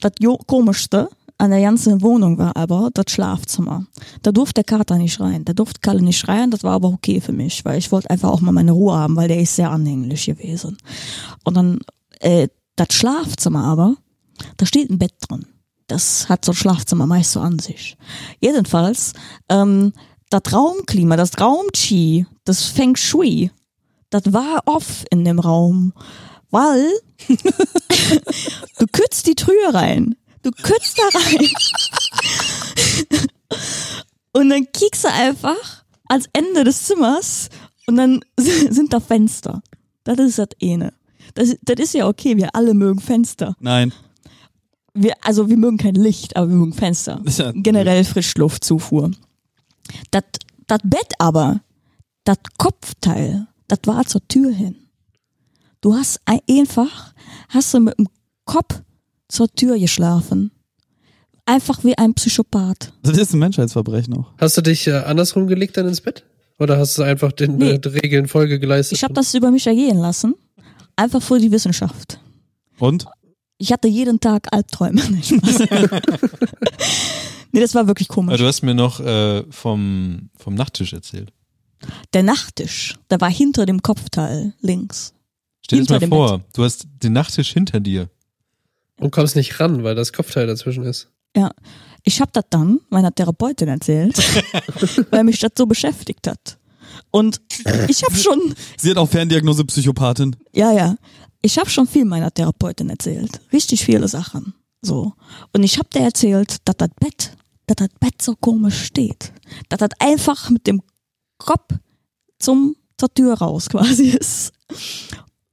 das 0.00 0.12
Komischste 0.46 1.08
an 1.38 1.50
der 1.50 1.60
ganzen 1.60 2.02
Wohnung 2.02 2.36
war 2.36 2.56
aber 2.56 2.90
das 2.92 3.12
Schlafzimmer. 3.12 3.86
Da 4.22 4.32
durfte 4.32 4.54
der 4.54 4.64
Kater 4.64 4.96
nicht 4.96 5.20
rein. 5.20 5.44
Da 5.44 5.52
durfte 5.52 5.80
Kalle 5.80 6.02
nicht 6.02 6.26
rein. 6.26 6.50
Das 6.50 6.64
war 6.64 6.72
aber 6.72 6.88
okay 6.88 7.20
für 7.20 7.32
mich, 7.32 7.64
weil 7.64 7.78
ich 7.78 7.92
wollte 7.92 8.10
einfach 8.10 8.30
auch 8.30 8.40
mal 8.40 8.50
meine 8.50 8.72
Ruhe 8.72 8.96
haben, 8.96 9.14
weil 9.14 9.28
der 9.28 9.40
ist 9.40 9.54
sehr 9.54 9.70
anhänglich 9.70 10.26
gewesen. 10.26 10.76
Und 11.44 11.56
dann 11.56 11.78
äh, 12.20 12.48
das 12.74 12.88
Schlafzimmer 12.90 13.64
aber, 13.64 13.96
da 14.56 14.66
steht 14.66 14.90
ein 14.90 14.98
Bett 14.98 15.14
drin. 15.28 15.46
Das 15.86 16.28
hat 16.28 16.44
so 16.44 16.52
ein 16.52 16.56
Schlafzimmer 16.56 17.06
meist 17.06 17.32
so 17.32 17.40
an 17.40 17.60
sich. 17.60 17.96
Jedenfalls, 18.40 19.12
ähm, 19.48 19.92
das 20.30 20.52
Raumklima, 20.52 21.16
das 21.16 21.40
Raumchi, 21.40 22.26
das 22.44 22.64
Feng 22.64 22.96
Shui, 22.96 23.50
das 24.10 24.32
war 24.32 24.62
off 24.66 25.04
in 25.10 25.24
dem 25.24 25.38
Raum, 25.38 25.92
weil 26.50 26.90
du 28.78 28.86
kützt 28.92 29.26
die 29.26 29.34
Tür 29.34 29.74
rein. 29.74 30.16
Du 30.42 30.50
kützt 30.50 30.98
da 30.98 31.18
rein. 31.18 31.48
und 34.32 34.50
dann 34.50 34.66
kiekst 34.72 35.04
du 35.04 35.08
einfach 35.12 35.84
ans 36.08 36.28
Ende 36.32 36.64
des 36.64 36.84
Zimmers 36.84 37.48
und 37.86 37.96
dann 37.96 38.20
sind 38.36 38.92
da 38.92 39.00
Fenster. 39.00 39.62
Das 40.04 40.18
ist 40.18 40.38
das 40.38 40.48
eine. 40.62 40.92
Das, 41.34 41.54
das 41.62 41.78
ist 41.78 41.94
ja 41.94 42.06
okay, 42.08 42.36
wir 42.36 42.54
alle 42.54 42.74
mögen 42.74 43.00
Fenster. 43.00 43.56
Nein. 43.60 43.92
Wir, 44.94 45.14
also 45.20 45.48
wir 45.48 45.56
mögen 45.56 45.76
kein 45.76 45.94
Licht, 45.94 46.36
aber 46.36 46.48
wir 46.48 46.56
mögen 46.56 46.72
Fenster. 46.72 47.22
Ja. 47.26 47.52
Generell 47.54 48.04
Frischluftzufuhr. 48.04 49.10
Das 50.10 50.24
Bett 50.66 51.12
aber, 51.18 51.60
das 52.24 52.38
Kopfteil, 52.56 53.46
das 53.68 53.80
war 53.84 54.04
zur 54.06 54.26
Tür 54.28 54.50
hin. 54.50 54.87
Du 55.80 55.94
hast 55.94 56.20
ein- 56.24 56.40
einfach, 56.50 57.14
hast 57.48 57.72
du 57.74 57.80
mit 57.80 57.98
dem 57.98 58.08
Kopf 58.44 58.82
zur 59.28 59.48
Tür 59.52 59.78
geschlafen. 59.78 60.50
Einfach 61.46 61.82
wie 61.84 61.96
ein 61.96 62.14
Psychopath. 62.14 62.92
Das 63.02 63.16
ist 63.16 63.32
ein 63.32 63.38
Menschheitsverbrechen 63.38 64.14
auch. 64.14 64.32
Hast 64.38 64.56
du 64.56 64.62
dich 64.62 64.86
äh, 64.86 64.92
andersrum 64.92 65.46
gelegt 65.46 65.76
dann 65.76 65.88
ins 65.88 66.00
Bett? 66.00 66.24
Oder 66.58 66.78
hast 66.78 66.98
du 66.98 67.02
einfach 67.02 67.32
den 67.32 67.56
Nee. 67.56 67.70
äh, 67.72 67.80
Regeln 67.88 68.26
Folge 68.28 68.58
geleistet? 68.58 68.98
Ich 68.98 69.04
habe 69.04 69.14
das 69.14 69.32
über 69.34 69.50
mich 69.50 69.66
ergehen 69.66 69.98
lassen. 69.98 70.34
Einfach 70.96 71.22
für 71.22 71.38
die 71.38 71.50
Wissenschaft. 71.52 72.20
Und? 72.78 73.06
Ich 73.58 73.72
hatte 73.72 73.88
jeden 73.88 74.20
Tag 74.20 74.48
Albträume. 74.52 75.00
Nee, 77.50 77.60
das 77.60 77.74
war 77.74 77.86
wirklich 77.86 78.08
Aber 78.10 78.14
komisch. 78.16 78.38
du 78.38 78.46
hast 78.46 78.62
mir 78.62 78.74
noch 78.74 79.00
äh, 79.00 79.42
vom, 79.50 80.28
vom 80.36 80.54
Nachttisch 80.54 80.92
erzählt. 80.92 81.32
Der 82.12 82.22
Nachttisch, 82.22 82.96
der 83.10 83.20
war 83.22 83.30
hinter 83.30 83.64
dem 83.64 83.80
Kopfteil 83.80 84.52
links. 84.60 85.14
Stell 85.70 85.84
dir 85.84 86.06
mal 86.06 86.08
vor, 86.08 86.40
du 86.54 86.64
hast 86.64 86.86
den 87.02 87.12
Nachttisch 87.12 87.52
hinter 87.52 87.80
dir. 87.80 88.08
Und 88.98 89.10
kommst 89.10 89.36
nicht 89.36 89.60
ran, 89.60 89.84
weil 89.84 89.94
das 89.94 90.12
Kopfteil 90.12 90.46
dazwischen 90.46 90.84
ist. 90.84 91.08
Ja. 91.36 91.50
Ich 92.04 92.20
habe 92.20 92.30
das 92.32 92.44
dann 92.50 92.80
meiner 92.88 93.14
Therapeutin 93.14 93.68
erzählt, 93.68 94.16
weil 95.10 95.24
mich 95.24 95.38
das 95.40 95.52
so 95.56 95.66
beschäftigt 95.66 96.26
hat. 96.26 96.58
Und 97.10 97.40
ich 97.88 98.02
habe 98.02 98.14
schon, 98.16 98.54
Sie 98.76 98.90
hat 98.90 98.96
auch 98.96 99.08
Ferndiagnose 99.08 99.64
Psychopathin. 99.64 100.34
ja, 100.52 100.72
ja, 100.72 100.96
ich 101.42 101.58
habe 101.58 101.70
schon 101.70 101.86
viel 101.86 102.04
meiner 102.04 102.32
Therapeutin 102.32 102.90
erzählt. 102.90 103.40
Richtig 103.52 103.84
viele 103.84 104.08
Sachen. 104.08 104.54
So. 104.82 105.12
Und 105.52 105.62
ich 105.62 105.78
habe 105.78 105.88
der 105.92 106.02
erzählt, 106.02 106.56
dass 106.64 106.76
das 106.76 106.90
Bett, 106.98 107.36
dass 107.66 107.76
das 107.76 107.88
Bett 108.00 108.20
so 108.20 108.34
komisch 108.34 108.82
steht. 108.84 109.32
Dass 109.68 109.78
das 109.78 109.90
einfach 110.00 110.50
mit 110.50 110.66
dem 110.66 110.82
Kopf 111.38 111.74
zum, 112.38 112.76
zur 112.96 113.12
Tür 113.14 113.34
raus 113.34 113.68
quasi 113.68 114.08
ist. 114.08 114.52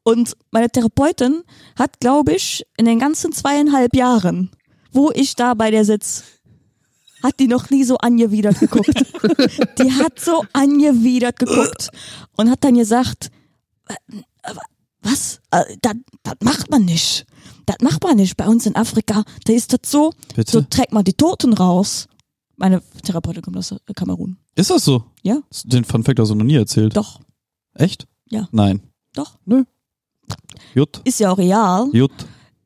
Und 0.08 0.38
meine 0.52 0.70
Therapeutin 0.70 1.42
hat, 1.78 2.00
glaube 2.00 2.34
ich, 2.36 2.64
in 2.78 2.86
den 2.86 3.00
ganzen 3.00 3.32
zweieinhalb 3.32 3.96
Jahren, 3.96 4.52
wo 4.92 5.12
ich 5.12 5.36
da 5.36 5.56
bei 5.56 5.72
der 5.72 5.84
sitz, 5.84 6.24
hat 7.24 7.40
die 7.40 7.48
noch 7.48 7.72
nie 7.72 7.84
so 7.84 7.98
angewidert 7.98 8.60
geguckt. 8.60 8.94
die 9.80 9.92
hat 9.92 10.20
so 10.20 10.46
angewidert 10.54 11.40
geguckt 11.40 11.90
und 12.38 12.52
hat 12.52 12.64
dann 12.64 12.76
gesagt, 12.76 13.32
"Äh, 13.88 13.96
was? 15.02 15.42
Äh, 15.50 15.64
Das, 15.82 15.96
das 16.22 16.36
macht 16.44 16.70
man 16.70 16.86
nicht. 16.86 17.26
Das 17.66 17.78
macht 17.82 18.04
man 18.04 18.18
nicht. 18.18 18.38
Bei 18.38 18.48
uns 18.48 18.68
in 18.68 18.76
Afrika, 18.76 19.24
da 19.46 19.54
ist 19.54 19.74
das 19.74 19.80
so, 19.92 20.14
Bitte? 20.36 20.52
so 20.52 20.62
trägt 20.62 20.92
man 20.92 21.04
die 21.04 21.14
Toten 21.14 21.54
raus. 21.54 22.08
Meine 22.58 22.82
Therapeutin 23.04 23.42
kommt 23.42 23.58
aus 23.58 23.74
Kamerun. 23.96 24.38
Ist 24.56 24.70
das 24.70 24.86
so? 24.86 25.04
Ja, 25.24 25.40
Den 25.64 25.84
Fun 25.84 26.04
Fact 26.04 26.20
hast 26.20 26.30
du 26.30 26.36
noch 26.36 26.46
nie 26.46 26.56
erzählt. 26.56 26.96
doch, 26.96 27.22
Echt? 27.74 28.08
Ja. 28.30 28.48
Nein. 28.52 28.82
doch. 29.14 29.38
Jut. 30.74 31.02
Ist 31.04 31.20
ja 31.20 31.32
auch 31.32 31.38
real. 31.38 31.88
Jut. 31.94 32.12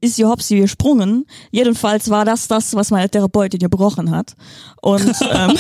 ist 0.01 0.18
die 0.18 0.26
Hopsi 0.26 0.57
gesprungen. 0.57 1.26
Jedenfalls 1.51 2.10
war 2.10 2.26
das 2.26 2.47
das, 2.47 2.74
was 2.74 2.91
meine 2.91 3.10
Therapeutin 3.10 3.60
gebrochen 3.60 4.12
hat. 4.12 4.36
Und 4.82 5.14
ähm, 5.32 5.57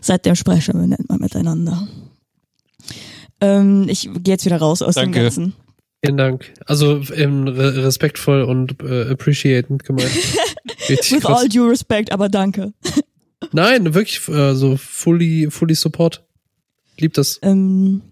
seitdem 0.00 0.34
sprechen 0.34 0.80
wir 0.80 0.86
nicht 0.86 1.08
mehr 1.08 1.18
miteinander. 1.18 1.88
Ähm, 3.40 3.86
ich 3.88 4.02
gehe 4.02 4.34
jetzt 4.34 4.44
wieder 4.44 4.58
raus 4.58 4.82
aus 4.82 4.96
Danke. 4.96 5.18
dem 5.18 5.22
Ganzen. 5.22 5.54
Vielen 6.04 6.16
Dank. 6.16 6.52
Also 6.66 7.02
ähm, 7.14 7.46
re 7.46 7.84
respektvoll 7.84 8.42
und 8.42 8.82
äh, 8.82 9.10
appreciated 9.10 9.84
gemeint. 9.84 10.10
With 10.88 11.20
krass. 11.20 11.24
all 11.24 11.48
due 11.48 11.70
respect, 11.70 12.10
aber 12.10 12.28
danke. 12.28 12.72
Nein, 13.52 13.94
wirklich, 13.94 14.26
äh, 14.28 14.54
so 14.54 14.76
fully, 14.76 15.48
fully 15.50 15.74
support. 15.74 16.24
Lieb 16.98 17.14
das. 17.14 17.38
Ähm, 17.42 18.02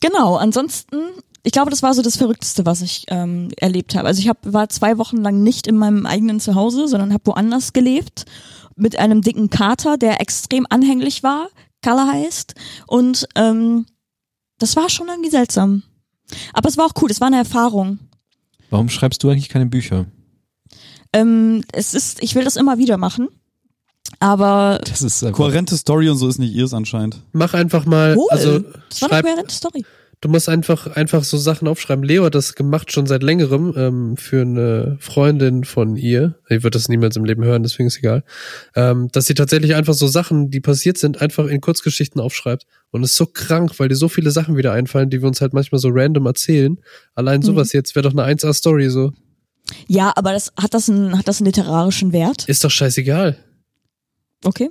genau, 0.00 0.36
ansonsten, 0.36 0.98
ich 1.44 1.52
glaube, 1.52 1.70
das 1.70 1.82
war 1.82 1.92
so 1.92 2.02
das 2.02 2.16
Verrückteste, 2.16 2.64
was 2.66 2.82
ich 2.82 3.04
ähm, 3.08 3.48
erlebt 3.56 3.94
habe. 3.94 4.06
Also 4.06 4.20
ich 4.20 4.28
hab, 4.28 4.38
war 4.44 4.68
zwei 4.68 4.98
Wochen 4.98 5.16
lang 5.16 5.42
nicht 5.42 5.66
in 5.66 5.76
meinem 5.76 6.06
eigenen 6.06 6.38
Zuhause, 6.38 6.86
sondern 6.86 7.12
habe 7.12 7.26
woanders 7.26 7.72
gelebt 7.72 8.26
mit 8.76 8.98
einem 8.98 9.22
dicken 9.22 9.50
Kater, 9.50 9.98
der 9.98 10.20
extrem 10.20 10.66
anhänglich 10.70 11.22
war, 11.22 11.48
Kalle 11.82 12.06
heißt. 12.06 12.54
Und 12.86 13.26
ähm, 13.34 13.86
das 14.58 14.76
war 14.76 14.88
schon 14.88 15.08
irgendwie 15.08 15.30
seltsam. 15.30 15.82
Aber 16.52 16.68
es 16.68 16.78
war 16.78 16.86
auch 16.86 17.02
cool, 17.02 17.10
es 17.10 17.20
war 17.20 17.26
eine 17.26 17.38
Erfahrung. 17.38 17.98
Warum 18.70 18.88
schreibst 18.88 19.22
du 19.22 19.28
eigentlich 19.28 19.48
keine 19.48 19.66
Bücher? 19.66 20.06
Ähm, 21.12 21.62
es 21.72 21.92
ist, 21.92 22.22
ich 22.22 22.34
will 22.34 22.44
das 22.44 22.56
immer 22.56 22.78
wieder 22.78 22.96
machen. 22.96 23.28
Aber 24.20 24.80
Das 24.84 25.02
ist 25.02 25.20
Kohärente 25.32 25.76
Story 25.76 26.08
und 26.08 26.16
so 26.16 26.28
ist 26.28 26.38
nicht 26.38 26.54
ihrs 26.54 26.72
anscheinend. 26.72 27.22
Mach 27.32 27.54
einfach 27.54 27.84
mal, 27.84 28.16
Wohl. 28.16 28.30
also 28.30 28.60
das 28.88 29.02
war 29.02 29.12
eine 29.12 29.22
kohärente 29.22 29.54
Story. 29.54 29.84
Du 30.22 30.28
musst 30.28 30.48
einfach, 30.48 30.86
einfach 30.86 31.24
so 31.24 31.36
Sachen 31.36 31.68
aufschreiben. 31.68 32.04
Leo 32.04 32.24
hat 32.24 32.34
das 32.34 32.54
gemacht 32.54 32.92
schon 32.92 33.06
seit 33.06 33.22
längerem 33.22 33.74
ähm, 33.76 34.16
für 34.16 34.40
eine 34.40 34.96
Freundin 35.00 35.64
von 35.64 35.96
ihr. 35.96 36.36
Ich 36.48 36.62
würde 36.62 36.78
das 36.78 36.88
niemals 36.88 37.16
im 37.16 37.24
Leben 37.24 37.44
hören, 37.44 37.62
deswegen 37.62 37.88
ist 37.88 37.98
egal. 37.98 38.24
Ähm, 38.74 39.08
dass 39.12 39.26
sie 39.26 39.34
tatsächlich 39.34 39.74
einfach 39.74 39.94
so 39.94 40.06
Sachen, 40.06 40.50
die 40.50 40.60
passiert 40.60 40.96
sind, 40.96 41.20
einfach 41.20 41.46
in 41.46 41.60
Kurzgeschichten 41.60 42.20
aufschreibt. 42.20 42.66
Und 42.90 43.02
es 43.02 43.10
ist 43.10 43.16
so 43.16 43.26
krank, 43.26 43.78
weil 43.78 43.88
dir 43.88 43.96
so 43.96 44.08
viele 44.08 44.30
Sachen 44.30 44.56
wieder 44.56 44.72
einfallen, 44.72 45.10
die 45.10 45.20
wir 45.20 45.28
uns 45.28 45.40
halt 45.40 45.52
manchmal 45.52 45.80
so 45.80 45.88
random 45.90 46.26
erzählen. 46.26 46.78
Allein 47.14 47.42
sowas 47.42 47.72
jetzt 47.72 47.96
wäre 47.96 48.08
doch 48.08 48.16
eine 48.16 48.32
1A-Story 48.32 48.88
so. 48.90 49.12
Ja, 49.88 50.12
aber 50.14 50.32
das 50.32 50.52
hat 50.56 50.72
das 50.74 50.88
einen, 50.88 51.18
hat 51.18 51.26
das 51.26 51.40
einen 51.40 51.46
literarischen 51.46 52.12
Wert? 52.12 52.48
Ist 52.48 52.62
doch 52.62 52.70
scheißegal. 52.70 53.36
Okay. 54.44 54.70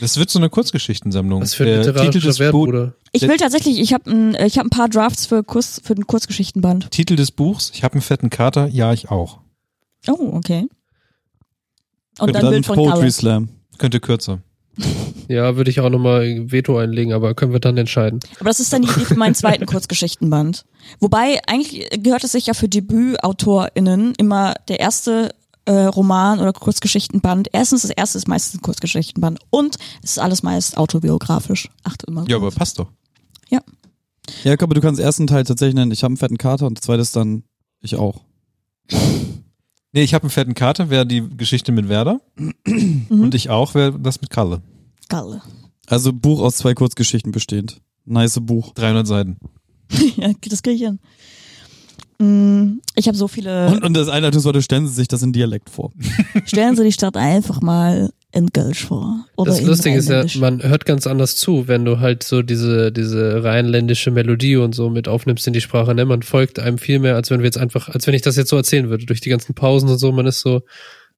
Das 0.00 0.16
wird 0.16 0.30
so 0.30 0.38
eine 0.38 0.48
Kurzgeschichtensammlung. 0.50 1.42
Was 1.42 1.54
für 1.54 1.64
ein 1.64 1.68
Der 1.68 1.82
Titel 1.82 1.88
literarischer 1.98 2.28
des, 2.28 2.38
Wert, 2.38 2.52
Bruder. 2.52 2.94
Ich 3.12 3.22
will 3.22 3.36
tatsächlich, 3.36 3.78
ich 3.78 3.92
habe 3.92 4.10
ein, 4.10 4.34
ich 4.46 4.58
hab 4.58 4.66
ein 4.66 4.70
paar 4.70 4.88
Drafts 4.88 5.26
für, 5.26 5.42
Kurs, 5.42 5.80
für 5.84 5.94
den 5.94 6.06
Kurzgeschichtenband. 6.06 6.90
Titel 6.90 7.16
des 7.16 7.30
Buchs, 7.30 7.70
ich 7.74 7.84
habe 7.84 7.94
einen 7.94 8.02
fetten 8.02 8.30
Kater, 8.30 8.66
ja, 8.68 8.92
ich 8.92 9.10
auch. 9.10 9.38
Oh, 10.08 10.30
okay. 10.32 10.66
Und 12.18 12.28
Und 12.28 12.34
dann, 12.34 12.50
Bild 12.50 12.66
von 12.66 12.76
Poetry. 12.76 13.10
Slam. 13.10 13.48
Könnte 13.78 14.00
kürzer. 14.00 14.42
Ja, 15.28 15.56
würde 15.56 15.70
ich 15.70 15.80
auch 15.80 15.88
nochmal 15.88 16.50
Veto 16.50 16.76
einlegen, 16.76 17.12
aber 17.12 17.34
können 17.34 17.52
wir 17.52 17.60
dann 17.60 17.78
entscheiden. 17.78 18.20
Aber 18.40 18.50
das 18.50 18.60
ist 18.60 18.72
dann 18.72 18.82
die 18.82 18.90
Idee 18.90 19.04
für 19.04 19.14
meinen 19.14 19.34
zweiten 19.34 19.64
Kurzgeschichtenband. 19.64 20.66
Wobei, 21.00 21.40
eigentlich 21.46 21.88
gehört 22.02 22.24
es 22.24 22.32
sich 22.32 22.46
ja 22.46 22.54
für 22.54 22.68
DebütautorInnen 22.68 24.14
immer 24.18 24.54
der 24.68 24.80
erste 24.80 25.30
äh, 25.64 25.84
Roman 25.84 26.40
oder 26.40 26.52
Kurzgeschichtenband. 26.52 27.48
Erstens, 27.52 27.82
das 27.82 27.90
erste 27.90 28.18
ist 28.18 28.28
meistens 28.28 28.58
ein 28.58 28.62
Kurzgeschichtenband 28.62 29.40
und 29.50 29.76
es 30.02 30.12
ist 30.12 30.18
alles 30.18 30.42
meist 30.42 30.76
autobiografisch. 30.76 31.68
Achte 31.84 32.06
immer. 32.06 32.24
Ja, 32.28 32.36
aber 32.36 32.50
passt 32.50 32.78
doch. 32.78 32.88
Ja, 34.44 34.52
aber 34.52 34.74
du 34.74 34.80
kannst 34.80 34.98
den 34.98 35.06
ersten 35.06 35.26
Teil 35.26 35.44
tatsächlich 35.44 35.74
nennen, 35.74 35.90
ich 35.90 36.04
habe 36.04 36.12
einen 36.12 36.16
fetten 36.16 36.38
Kater 36.38 36.66
und 36.66 36.78
der 36.78 36.82
zweite 36.82 37.02
ist 37.02 37.16
dann 37.16 37.44
ich 37.80 37.96
auch. 37.96 38.22
Nee, 39.94 40.04
ich 40.04 40.14
habe 40.14 40.22
einen 40.22 40.30
fetten 40.30 40.54
Kater, 40.54 40.88
wäre 40.88 41.04
die 41.04 41.28
Geschichte 41.36 41.70
mit 41.70 41.86
Werder. 41.90 42.22
Mhm. 42.64 43.04
Und 43.10 43.34
ich 43.34 43.50
auch, 43.50 43.74
wäre 43.74 44.00
das 44.00 44.22
mit 44.22 44.30
Kalle. 44.30 44.62
Galle. 45.10 45.42
Also 45.86 46.14
Buch 46.14 46.40
aus 46.40 46.56
zwei 46.56 46.72
Kurzgeschichten 46.72 47.30
bestehend. 47.30 47.82
Nice 48.06 48.40
Buch. 48.40 48.72
300 48.72 49.06
Seiten. 49.06 49.36
ja, 50.16 50.32
das 50.48 50.62
kriege 50.62 50.76
ich 50.76 50.80
hin. 50.80 50.98
Mm, 52.18 52.80
Ich 52.94 53.08
habe 53.08 53.16
so 53.16 53.28
viele. 53.28 53.66
Und, 53.68 53.84
und 53.84 53.94
das 53.94 54.08
Einleitungswort, 54.08 54.62
stellen 54.62 54.86
Sie 54.86 54.94
sich 54.94 55.08
das 55.08 55.22
in 55.22 55.32
Dialekt 55.32 55.70
vor. 55.70 55.92
Stellen 56.44 56.76
Sie 56.76 56.84
die 56.84 56.92
Stadt 56.92 57.16
einfach 57.16 57.60
mal 57.60 58.10
in 58.32 58.50
Kölsch 58.52 58.84
vor. 58.84 59.26
Oder 59.36 59.50
Das 59.50 59.60
in 59.60 59.66
Lustige 59.66 59.96
ist 59.96 60.08
ja, 60.08 60.24
man 60.40 60.62
hört 60.62 60.86
ganz 60.86 61.06
anders 61.06 61.36
zu, 61.36 61.68
wenn 61.68 61.84
du 61.84 62.00
halt 62.00 62.22
so 62.22 62.42
diese, 62.42 62.90
diese 62.90 63.44
rheinländische 63.44 64.10
Melodie 64.10 64.56
und 64.56 64.74
so 64.74 64.88
mit 64.88 65.06
aufnimmst 65.06 65.46
in 65.46 65.52
die 65.52 65.60
Sprache, 65.60 65.94
ne? 65.94 66.04
Man 66.06 66.22
folgt 66.22 66.58
einem 66.58 66.78
viel 66.78 66.98
mehr, 66.98 67.14
als 67.14 67.30
wenn 67.30 67.40
wir 67.40 67.44
jetzt 67.46 67.58
einfach, 67.58 67.88
als 67.90 68.06
wenn 68.06 68.14
ich 68.14 68.22
das 68.22 68.36
jetzt 68.36 68.48
so 68.48 68.56
erzählen 68.56 68.88
würde, 68.88 69.04
durch 69.04 69.20
die 69.20 69.28
ganzen 69.28 69.54
Pausen 69.54 69.88
und 69.90 69.98
so, 69.98 70.12
man 70.12 70.26
ist 70.26 70.40
so, 70.40 70.62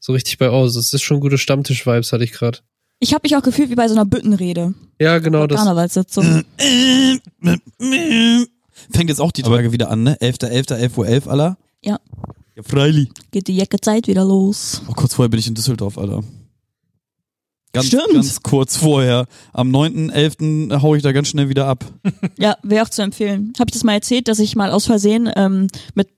so 0.01 0.13
richtig 0.13 0.39
bei 0.39 0.49
aus. 0.49 0.75
Es 0.75 0.93
ist 0.93 1.03
schon 1.03 1.21
gute 1.21 1.39
Stammtisch-Vibes, 1.39 2.13
hatte 2.13 2.25
ich 2.25 2.33
gerade. 2.33 2.59
Ich 2.99 3.13
habe 3.15 3.23
mich 3.25 3.37
auch 3.37 3.43
gefühlt 3.43 3.71
wie 3.71 3.75
bei 3.75 3.87
so 3.87 3.95
einer 3.95 4.07
Büttenrede. 4.07 4.75
Ja, 5.01 5.19
genau 5.19 5.47
das. 5.47 5.59
Karnevalssitzung. 5.61 6.45
Fängt 8.91 9.09
jetzt 9.11 9.21
auch 9.21 9.33
die 9.33 9.45
Aber- 9.45 9.57
Tage 9.57 9.73
wieder 9.73 9.91
an, 9.91 10.03
ne? 10.03 10.17
11.11., 10.21 10.73
11.11 10.75 10.99
Uhr, 10.99 11.07
11, 11.07 11.29
Alter. 11.29 11.57
Ja. 11.85 11.99
Ja, 12.57 12.63
freilich. 12.63 13.11
Geht 13.33 13.49
die 13.49 13.57
Jeckezeit 13.57 14.07
wieder 14.07 14.25
los. 14.25 14.83
Oh, 14.89 14.93
kurz 14.93 15.15
vorher 15.15 15.29
bin 15.29 15.41
ich 15.41 15.49
in 15.49 15.55
Düsseldorf, 15.55 15.99
Alter. 15.99 16.23
Ganz, 17.73 17.87
Stimmt. 17.89 18.13
ganz 18.13 18.41
kurz 18.43 18.77
vorher. 18.77 19.27
Am 19.53 19.71
9.11. 19.75 20.81
hau 20.81 20.95
ich 20.95 21.03
da 21.03 21.11
ganz 21.11 21.29
schnell 21.29 21.49
wieder 21.49 21.67
ab. 21.67 21.85
Ja, 22.39 22.57
wäre 22.63 22.85
auch 22.85 22.89
zu 22.89 23.03
empfehlen. 23.03 23.53
Habe 23.59 23.69
ich 23.69 23.73
das 23.75 23.83
mal 23.85 23.95
erzählt, 23.95 24.29
dass 24.29 24.39
ich 24.39 24.55
mal 24.55 24.71
aus 24.71 24.87
Versehen 24.87 25.29
ähm, 25.35 25.67
mit, 25.95 26.09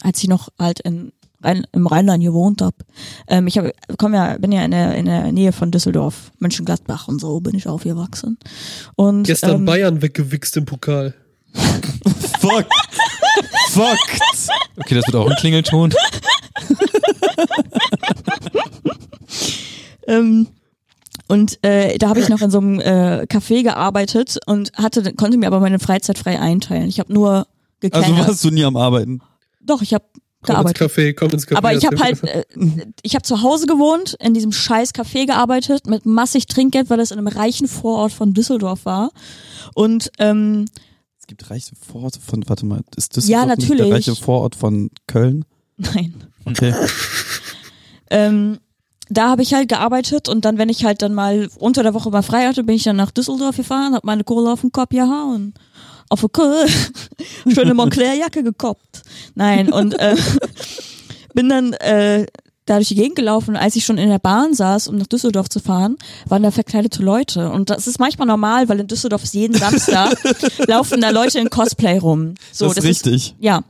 als 0.00 0.22
ich 0.22 0.28
noch 0.28 0.48
halt 0.58 0.80
in 0.80 1.12
Rhein, 1.42 1.66
im 1.72 1.86
Rheinland 1.86 2.22
gewohnt 2.22 2.62
hab, 2.62 2.74
ähm, 3.26 3.46
ich 3.46 3.58
hab, 3.58 3.66
komm 3.98 4.14
ja, 4.14 4.38
bin 4.38 4.52
ja 4.52 4.64
in 4.64 4.70
der, 4.70 4.94
in 4.94 5.04
der 5.06 5.32
Nähe 5.32 5.52
von 5.52 5.70
Düsseldorf, 5.70 6.30
Mönchengladbach 6.38 7.08
und 7.08 7.20
so 7.20 7.40
bin 7.40 7.54
ich 7.56 7.66
aufgewachsen. 7.68 8.38
Und 8.96 9.24
Gestern 9.24 9.56
ähm, 9.56 9.64
Bayern 9.64 10.02
weggewichst 10.02 10.56
im 10.56 10.64
Pokal. 10.66 11.14
Fuck. 11.54 12.66
Fuck. 13.70 13.98
Okay, 14.76 14.94
das 14.94 15.06
wird 15.06 15.14
auch 15.16 15.28
ein 15.30 15.36
Klingelton. 15.36 15.92
Ähm, 20.06 20.48
und 21.28 21.58
äh, 21.64 21.96
da 21.98 22.08
habe 22.08 22.20
ich 22.20 22.28
noch 22.28 22.42
in 22.42 22.50
so 22.50 22.58
einem 22.58 22.80
äh, 22.80 23.22
Café 23.28 23.62
gearbeitet 23.62 24.38
und 24.46 24.72
hatte, 24.76 25.14
konnte 25.14 25.38
mir 25.38 25.46
aber 25.46 25.60
meine 25.60 25.78
Freizeit 25.78 26.18
frei 26.18 26.38
einteilen. 26.40 26.88
Ich 26.88 26.98
habe 26.98 27.12
nur 27.12 27.30
Also 27.30 27.46
gekellnert. 27.80 28.28
warst 28.28 28.44
du 28.44 28.50
nie 28.50 28.64
am 28.64 28.76
Arbeiten. 28.76 29.20
Doch, 29.60 29.80
ich 29.82 29.94
habe 29.94 30.04
Komm 30.44 30.56
ins 30.66 30.74
gearbeitet. 30.74 30.82
Café, 30.98 31.14
komm 31.14 31.30
ins 31.30 31.46
Café. 31.46 31.56
Aber 31.56 31.72
ich 31.72 31.86
habe 31.86 31.98
halt, 32.00 32.22
äh, 32.24 32.44
ich 33.02 33.14
habe 33.14 33.22
zu 33.22 33.42
Hause 33.42 33.66
gewohnt, 33.66 34.16
in 34.20 34.34
diesem 34.34 34.50
scheiß 34.52 34.92
Café 34.92 35.24
gearbeitet, 35.26 35.86
mit 35.86 36.04
massig 36.04 36.46
Trinkgeld, 36.46 36.90
weil 36.90 36.98
das 36.98 37.12
in 37.12 37.18
einem 37.18 37.28
reichen 37.28 37.68
Vorort 37.68 38.12
von 38.12 38.34
Düsseldorf 38.34 38.84
war. 38.84 39.12
Und 39.74 40.10
ähm, 40.18 40.64
gibt 41.32 41.50
reiche 41.50 41.74
Vororte 41.76 42.20
von, 42.20 42.46
warte 42.46 42.66
mal, 42.66 42.82
ist 42.96 43.16
das 43.16 43.26
Ja, 43.26 43.46
nicht 43.46 43.62
der 43.62 43.68
natürlich. 43.68 43.92
reiche 43.94 44.14
Vorort 44.14 44.54
von 44.54 44.90
Köln? 45.06 45.44
nein. 45.78 46.24
Okay. 46.44 46.74
Ähm, 48.14 48.58
da 49.08 49.30
habe 49.30 49.40
ich 49.40 49.54
halt 49.54 49.70
gearbeitet 49.70 50.28
und 50.28 50.44
dann, 50.44 50.58
wenn 50.58 50.68
ich 50.68 50.84
halt 50.84 51.00
dann 51.00 51.14
mal 51.14 51.48
unter 51.58 51.82
der 51.82 51.94
Woche 51.94 52.10
mal 52.10 52.20
frei 52.20 52.46
hatte, 52.46 52.62
bin 52.62 52.76
ich 52.76 52.82
dann 52.82 52.96
nach 52.96 53.10
Düsseldorf 53.10 53.56
gefahren, 53.56 53.94
habe 53.94 54.06
meine 54.06 54.22
Kohle 54.22 54.52
auf 54.52 54.60
den 54.60 54.70
Kopf 54.70 54.90
gehauen. 54.90 55.54
Auf 56.10 56.20
eine 56.20 56.28
Kohle, 56.28 56.66
schöne 57.54 57.72
Montclair-Jacke 57.72 58.42
gekoppt. 58.42 59.00
Nein, 59.34 59.72
und 59.72 59.98
äh, 59.98 60.14
bin 61.34 61.48
dann 61.48 61.72
äh, 61.72 62.26
da 62.66 62.76
durch 62.76 62.88
die 62.88 62.94
Gegend 62.94 63.16
gelaufen. 63.16 63.56
Als 63.56 63.76
ich 63.76 63.84
schon 63.84 63.98
in 63.98 64.08
der 64.08 64.18
Bahn 64.18 64.54
saß, 64.54 64.88
um 64.88 64.96
nach 64.96 65.06
Düsseldorf 65.06 65.48
zu 65.48 65.60
fahren, 65.60 65.96
waren 66.26 66.42
da 66.42 66.50
verkleidete 66.50 67.02
Leute. 67.02 67.50
Und 67.50 67.70
das 67.70 67.86
ist 67.86 67.98
manchmal 67.98 68.26
normal, 68.28 68.68
weil 68.68 68.80
in 68.80 68.86
Düsseldorf 68.86 69.24
ist 69.24 69.34
jeden 69.34 69.56
Samstag 69.56 70.16
laufen 70.66 71.00
da 71.00 71.10
Leute 71.10 71.38
in 71.40 71.50
Cosplay 71.50 71.98
rum. 71.98 72.34
So, 72.52 72.68
das 72.68 72.78
ist 72.78 72.84
richtig. 72.84 73.34
ja. 73.38 73.62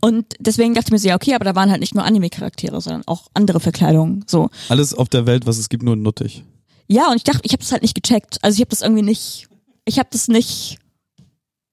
Und 0.00 0.24
deswegen 0.38 0.72
dachte 0.72 0.88
ich 0.88 0.92
mir 0.92 0.98
so, 0.98 1.08
ja, 1.08 1.14
okay, 1.14 1.34
aber 1.34 1.44
da 1.44 1.54
waren 1.54 1.70
halt 1.70 1.80
nicht 1.80 1.94
nur 1.94 2.04
Anime-Charaktere, 2.04 2.80
sondern 2.80 3.02
auch 3.06 3.28
andere 3.34 3.60
Verkleidungen. 3.60 4.24
So. 4.26 4.48
Alles 4.70 4.94
auf 4.94 5.10
der 5.10 5.26
Welt, 5.26 5.46
was 5.46 5.58
es 5.58 5.68
gibt, 5.68 5.82
nur 5.82 5.94
nuttig. 5.94 6.42
Ja, 6.88 7.10
und 7.10 7.16
ich 7.16 7.24
dachte, 7.24 7.40
ich 7.42 7.52
habe 7.52 7.62
das 7.62 7.70
halt 7.70 7.82
nicht 7.82 7.94
gecheckt. 7.94 8.38
Also 8.42 8.54
ich 8.56 8.60
habe 8.60 8.70
das 8.70 8.80
irgendwie 8.80 9.02
nicht, 9.02 9.46
ich 9.84 9.98
habe 9.98 10.08
das 10.10 10.28
nicht 10.28 10.78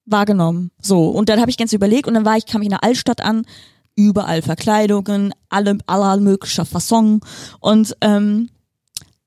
wahrgenommen. 0.04 0.70
So. 0.80 1.08
Und 1.08 1.30
dann 1.30 1.40
habe 1.40 1.50
ich 1.50 1.56
ganz 1.56 1.72
überlegt 1.72 2.06
und 2.06 2.12
dann 2.14 2.24
war 2.24 2.36
ich, 2.36 2.44
kam 2.44 2.60
ich 2.60 2.66
in 2.66 2.72
der 2.72 2.84
Altstadt 2.84 3.22
an, 3.22 3.46
überall 3.94 4.42
Verkleidungen, 4.42 5.32
alle, 5.48 5.78
aller 5.86 6.16
möglicher 6.18 6.64
Fasson. 6.64 7.20
Und 7.60 7.96
ähm, 8.00 8.48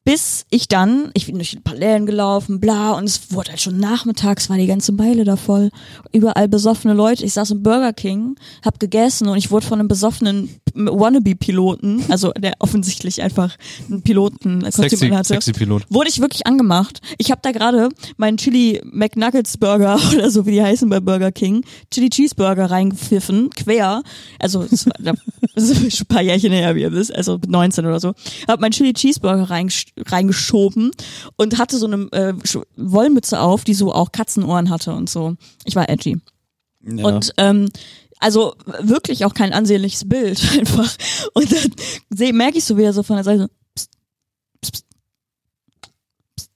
bis 0.06 0.46
ich 0.52 0.68
dann, 0.68 1.10
ich 1.16 1.26
bin 1.26 1.36
durch 1.36 1.56
ein 1.56 1.64
paar 1.64 1.76
Läden 1.76 2.06
gelaufen, 2.06 2.60
bla, 2.60 2.92
und 2.92 3.06
es 3.06 3.32
wurde 3.32 3.50
halt 3.50 3.62
schon 3.62 3.80
nachmittags, 3.80 4.50
war 4.52 4.58
die 4.58 4.68
ganze 4.68 4.92
Meile 4.92 5.24
da 5.24 5.36
voll. 5.36 5.72
Überall 6.12 6.48
besoffene 6.48 6.94
Leute. 6.94 7.26
Ich 7.26 7.34
saß 7.34 7.52
im 7.52 7.64
Burger 7.64 7.92
King, 7.92 8.36
hab 8.64 8.80
gegessen 8.80 9.28
und 9.28 9.38
ich 9.38 9.50
wurde 9.50 9.66
von 9.66 9.80
einem 9.80 9.88
besoffenen 9.88 10.50
Wannabe-Piloten, 10.76 12.04
also 12.10 12.32
der 12.32 12.54
offensichtlich 12.60 13.22
einfach 13.22 13.56
einen 13.90 14.02
Piloten 14.02 14.70
Sexy, 14.70 15.10
hatte, 15.10 15.28
sexy 15.30 15.54
Pilot. 15.54 15.84
wurde 15.90 16.10
ich 16.10 16.20
wirklich 16.20 16.46
angemacht. 16.46 17.02
Ich 17.18 17.32
habe 17.32 17.42
da 17.42 17.52
gerade 17.52 17.90
meinen 18.18 18.38
Chili 18.38 18.82
McNuggets 18.86 19.58
Burger 19.58 19.98
oder 20.14 20.30
so 20.30 20.46
wie 20.46 20.52
die 20.52 20.62
heißen 20.62 20.90
bei 20.90 21.00
Burger 21.00 21.32
King, 21.32 21.64
Chili 21.92 22.10
Cheeseburger 22.10 22.70
reingepfiffen, 22.70 23.50
quer. 23.52 24.04
Also 24.40 24.64
es 24.64 24.86
war, 24.86 24.94
das 25.00 25.16
ist 25.70 25.98
schon 25.98 26.06
ein 26.06 26.14
paar 26.14 26.22
Jährchen 26.22 26.52
her, 26.52 26.76
wie 26.76 26.82
ihr 26.82 26.92
wisst, 26.92 27.16
also 27.16 27.34
mit 27.38 27.50
19 27.50 27.86
oder 27.86 28.00
so. 28.00 28.14
Hab 28.48 28.60
meinen 28.60 28.72
Chili 28.72 28.94
Cheeseburger 28.94 29.50
reingesch- 29.50 29.92
reingeschoben 30.06 30.92
und 31.38 31.58
hatte 31.58 31.78
so 31.78 31.88
eine 31.88 32.08
äh, 32.12 32.34
Wollmütze 32.76 33.40
auf, 33.40 33.64
die 33.64 33.74
so 33.74 33.94
auch 33.94 34.12
Katzenohren 34.12 34.70
hatte 34.70 34.94
und 34.94 35.10
so. 35.10 35.36
Ich 35.66 35.76
war 35.76 35.90
edgy. 35.90 36.18
Ja. 36.88 37.06
Und 37.06 37.34
ähm, 37.38 37.70
also 38.26 38.56
wirklich 38.82 39.24
auch 39.24 39.36
kein 39.36 39.54
ansehnliches 39.54 40.10
Bild 40.10 40.42
einfach. 40.60 40.98
Und 41.36 41.52
dann 41.52 41.72
seh, 42.10 42.32
merke 42.32 42.58
ich 42.58 42.66
so 42.66 42.76
wieder 42.76 42.92
so 42.92 43.04
von 43.04 43.18
der 43.18 43.24
Seite 43.24 43.42
so, 43.44 43.48
pst, 43.76 43.92
pst, 44.62 44.86
pst. 46.36 46.50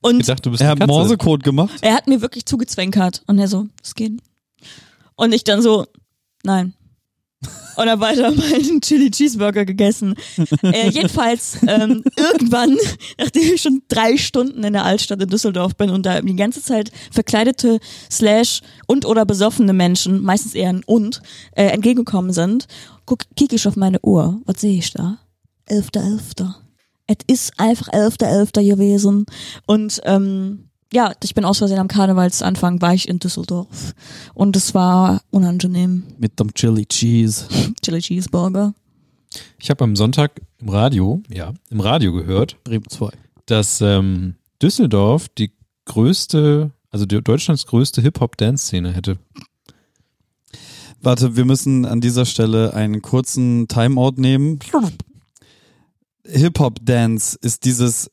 Und 0.00 0.20
Ich 0.20 0.26
dachte, 0.26 0.42
du 0.42 0.50
bist 0.52 0.62
er 0.62 0.68
hat. 0.68 0.86
Morsecode 0.86 1.42
gemacht. 1.42 1.74
er 1.80 1.94
hat 1.94 2.06
mir 2.06 2.20
wirklich 2.20 2.46
zugezwinkert 2.46 3.24
und 3.26 3.40
er 3.40 3.48
so, 3.48 3.66
es 3.82 3.96
geht. 3.96 4.12
Und 5.16 5.32
ich 5.34 5.42
dann 5.42 5.60
so, 5.60 5.86
nein. 6.44 6.74
Und 7.76 7.86
dann 7.86 8.00
weiter 8.00 8.30
meinen 8.30 8.80
Chili 8.80 9.10
Cheeseburger 9.10 9.64
gegessen. 9.64 10.14
Äh, 10.62 10.90
jedenfalls 10.90 11.58
ähm, 11.66 12.04
irgendwann, 12.16 12.76
nachdem 13.18 13.54
ich 13.54 13.62
schon 13.62 13.82
drei 13.88 14.16
Stunden 14.16 14.62
in 14.64 14.72
der 14.72 14.84
Altstadt 14.84 15.22
in 15.22 15.28
Düsseldorf 15.28 15.76
bin 15.76 15.90
und 15.90 16.06
da 16.06 16.20
die 16.20 16.36
ganze 16.36 16.62
Zeit 16.62 16.90
verkleidete 17.10 17.80
slash 18.10 18.60
und 18.86 19.04
oder 19.06 19.24
besoffene 19.24 19.72
Menschen, 19.72 20.22
meistens 20.22 20.54
eher 20.54 20.70
ein 20.70 20.84
und, 20.84 21.20
äh, 21.52 21.66
entgegengekommen 21.66 22.32
sind, 22.32 22.66
guck, 23.06 23.20
kicke 23.36 23.56
ich 23.56 23.66
auf 23.66 23.76
meine 23.76 24.00
Uhr. 24.02 24.40
Was 24.44 24.60
sehe 24.60 24.78
ich 24.78 24.92
da? 24.92 25.18
Elfter, 25.66 26.02
Elfter. 26.02 26.56
Es 27.06 27.16
ist 27.26 27.52
einfach 27.58 27.88
Elfter, 27.92 28.28
Elfter 28.28 28.62
gewesen. 28.62 29.26
Und 29.66 30.00
ähm, 30.04 30.70
ja, 30.94 31.12
ich 31.22 31.34
bin 31.34 31.44
aus 31.44 31.58
Versehen 31.58 31.80
am 31.80 31.88
Karnevalsanfang, 31.88 32.80
war 32.80 32.94
ich 32.94 33.08
in 33.08 33.18
Düsseldorf. 33.18 33.94
Und 34.32 34.54
es 34.56 34.74
war 34.74 35.22
unangenehm. 35.30 36.04
Mit 36.18 36.38
dem 36.38 36.54
Chili 36.54 36.86
Cheese. 36.86 37.48
Chili 37.82 38.00
Cheeseburger. 38.00 38.74
Ich 39.58 39.70
habe 39.70 39.82
am 39.82 39.96
Sonntag 39.96 40.40
im 40.58 40.68
Radio, 40.68 41.20
ja, 41.28 41.52
im 41.70 41.80
Radio 41.80 42.12
gehört, 42.12 42.62
Bremen 42.62 42.88
2. 42.88 43.10
dass 43.46 43.80
ähm, 43.80 44.36
Düsseldorf 44.62 45.28
die 45.28 45.50
größte, 45.86 46.70
also 46.90 47.06
die, 47.06 47.20
Deutschlands 47.20 47.66
größte 47.66 48.00
Hip-Hop-Dance-Szene 48.00 48.92
hätte. 48.92 49.18
Warte, 51.02 51.34
wir 51.36 51.44
müssen 51.44 51.84
an 51.84 52.00
dieser 52.00 52.24
Stelle 52.24 52.72
einen 52.72 53.02
kurzen 53.02 53.66
Timeout 53.66 54.14
nehmen. 54.16 54.60
Hip-Hop-Dance 56.24 57.36
ist 57.42 57.64
dieses 57.64 58.12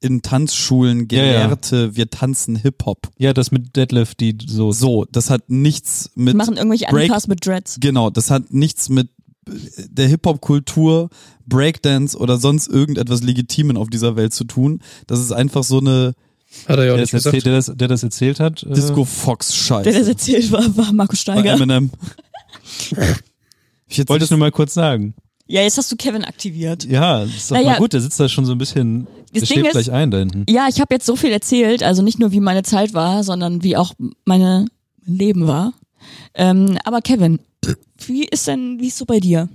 in 0.00 0.22
Tanzschulen 0.22 1.08
Ja, 1.10 1.22
ja. 1.24 1.42
gelehrte, 1.46 1.94
wir 1.96 2.08
tanzen 2.10 2.56
Hip-Hop. 2.56 3.08
Ja, 3.18 3.32
das 3.34 3.50
mit 3.50 3.76
Deadlift, 3.76 4.20
die 4.20 4.36
so. 4.46 4.72
So, 4.72 5.04
das 5.12 5.28
hat 5.30 5.48
nichts 5.50 6.10
Die 6.16 6.20
mit 6.22 6.36
machen 6.36 6.56
irgendwelche 6.56 6.86
Break- 6.86 7.10
Anpass 7.10 7.26
mit 7.28 7.44
Dreads. 7.46 7.76
Genau, 7.80 8.10
das 8.10 8.30
hat 8.30 8.52
nichts 8.52 8.88
mit 8.88 9.10
der 9.46 10.06
Hip-Hop-Kultur, 10.08 11.10
Breakdance 11.46 12.16
oder 12.16 12.38
sonst 12.38 12.68
irgendetwas 12.68 13.22
Legitimen 13.22 13.76
auf 13.76 13.88
dieser 13.90 14.16
Welt 14.16 14.32
zu 14.32 14.44
tun. 14.44 14.80
Das 15.06 15.18
ist 15.20 15.32
einfach 15.32 15.64
so 15.64 15.78
eine 15.80 16.14
Hat 16.66 16.78
er 16.78 16.84
ja 16.84 16.92
auch 16.92 16.96
Der 16.96 17.02
nicht 17.02 17.12
das, 17.14 17.26
erzählt, 17.26 17.44
gesagt. 17.44 17.46
der, 17.46 17.54
das, 17.74 17.76
der 17.78 17.88
das 17.88 18.02
erzählt 18.02 18.40
hat. 18.40 18.62
äh, 18.62 18.72
Disco 18.72 19.04
Fox 19.04 19.48
Der 19.48 19.82
das 19.82 19.94
Scheiße. 19.94 20.08
erzählt 20.10 20.52
war, 20.52 20.76
war 20.76 20.92
Markus 20.92 21.24
Bei 21.24 21.32
Steiger. 21.34 21.52
Eminem. 21.54 21.90
Ich 23.88 23.96
jetzt 23.98 24.08
wollte 24.08 24.24
ich 24.24 24.30
nur 24.30 24.38
mal 24.38 24.52
kurz 24.52 24.72
sagen. 24.74 25.14
Ja, 25.50 25.62
jetzt 25.62 25.78
hast 25.78 25.90
du 25.90 25.96
Kevin 25.96 26.24
aktiviert. 26.24 26.84
Ja, 26.84 27.24
das 27.24 27.34
ist 27.34 27.50
doch 27.50 27.56
Naja. 27.56 27.70
mal 27.70 27.78
gut, 27.78 27.92
der 27.92 28.00
sitzt 28.00 28.20
da 28.20 28.28
schon 28.28 28.44
so 28.46 28.52
ein 28.52 28.58
bisschen, 28.58 29.08
der 29.34 29.42
Ding 29.42 29.64
ist- 29.64 29.72
gleich 29.72 29.90
ein 29.90 30.10
da 30.12 30.18
hinten. 30.18 30.44
Ja, 30.48 30.68
ich 30.68 30.80
habe 30.80 30.94
jetzt 30.94 31.06
so 31.06 31.16
viel 31.16 31.32
erzählt, 31.32 31.82
also 31.82 32.02
nicht 32.02 32.20
nur 32.20 32.30
wie 32.30 32.38
meine 32.38 32.62
Zeit 32.62 32.94
war, 32.94 33.24
sondern 33.24 33.64
wie 33.64 33.76
auch 33.76 33.92
meine 34.24 34.66
mein 35.04 35.18
Leben 35.18 35.48
war. 35.48 35.72
Ähm, 36.34 36.78
aber 36.84 37.00
Kevin, 37.00 37.40
wie 38.06 38.24
ist 38.26 38.46
denn, 38.46 38.78
wie 38.78 38.86
ist 38.88 38.98
so 38.98 39.04
bei 39.06 39.18
dir? 39.18 39.48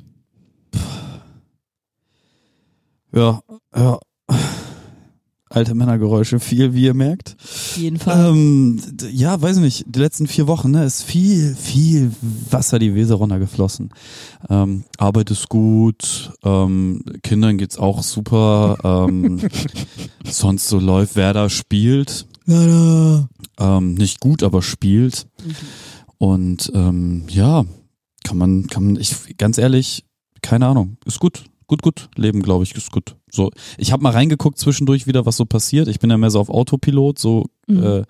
Ja, 3.14 3.40
ja. 3.76 4.00
Alte 5.56 5.74
Männergeräusche, 5.74 6.42
viel, 6.42 6.74
wie 6.74 6.84
ihr 6.84 6.94
merkt. 6.94 7.38
Auf 7.42 7.78
jeden 7.78 7.98
Fall. 7.98 8.30
Ähm, 8.30 8.82
ja, 9.10 9.42
weiß 9.42 9.60
nicht, 9.60 9.86
die 9.88 10.00
letzten 10.00 10.28
vier 10.28 10.48
Wochen, 10.48 10.72
ne, 10.72 10.84
ist 10.84 11.04
viel, 11.04 11.56
viel 11.56 12.12
Wasser 12.50 12.78
die 12.78 12.94
Weser 12.94 13.16
runtergeflossen. 13.16 13.92
Ähm, 14.50 14.84
Arbeit 14.98 15.32
ist 15.32 15.48
gut, 15.48 16.34
ähm, 16.44 17.06
Kindern 17.24 17.58
geht's 17.58 17.78
auch 17.78 18.04
super, 18.04 19.08
ähm, 19.08 19.40
sonst 20.26 20.68
so 20.68 20.78
läuft, 20.78 21.16
wer 21.16 21.32
da 21.32 21.50
spielt, 21.50 22.28
ähm, 23.58 23.94
nicht 23.94 24.20
gut, 24.20 24.44
aber 24.44 24.62
spielt. 24.62 25.26
Und 26.18 26.70
ähm, 26.76 27.24
ja, 27.30 27.64
kann 28.26 28.38
man, 28.38 28.68
kann 28.68 28.84
man, 28.84 28.96
ich 28.98 29.38
ganz 29.38 29.58
ehrlich, 29.58 30.04
keine 30.42 30.68
Ahnung, 30.68 30.98
ist 31.06 31.20
gut, 31.22 31.46
gut, 31.66 31.82
gut. 31.82 32.10
Leben, 32.18 32.42
glaube 32.42 32.66
ich, 32.66 32.76
ist 32.76 32.92
gut. 32.92 33.16
So, 33.36 33.52
ich 33.78 33.92
habe 33.92 34.02
mal 34.04 34.12
reingeguckt 34.14 34.58
zwischendurch 34.58 35.08
wieder, 35.08 35.26
was 35.26 35.38
so 35.38 35.46
passiert. 35.46 35.88
Ich 35.88 36.00
bin 36.00 36.10
ja 36.10 36.18
mehr 36.18 36.32
so 36.32 36.40
auf 36.40 36.50
Autopilot, 36.50 37.20
so 37.20 37.46
Mhm. 37.68 37.84
äh, 37.84 38.04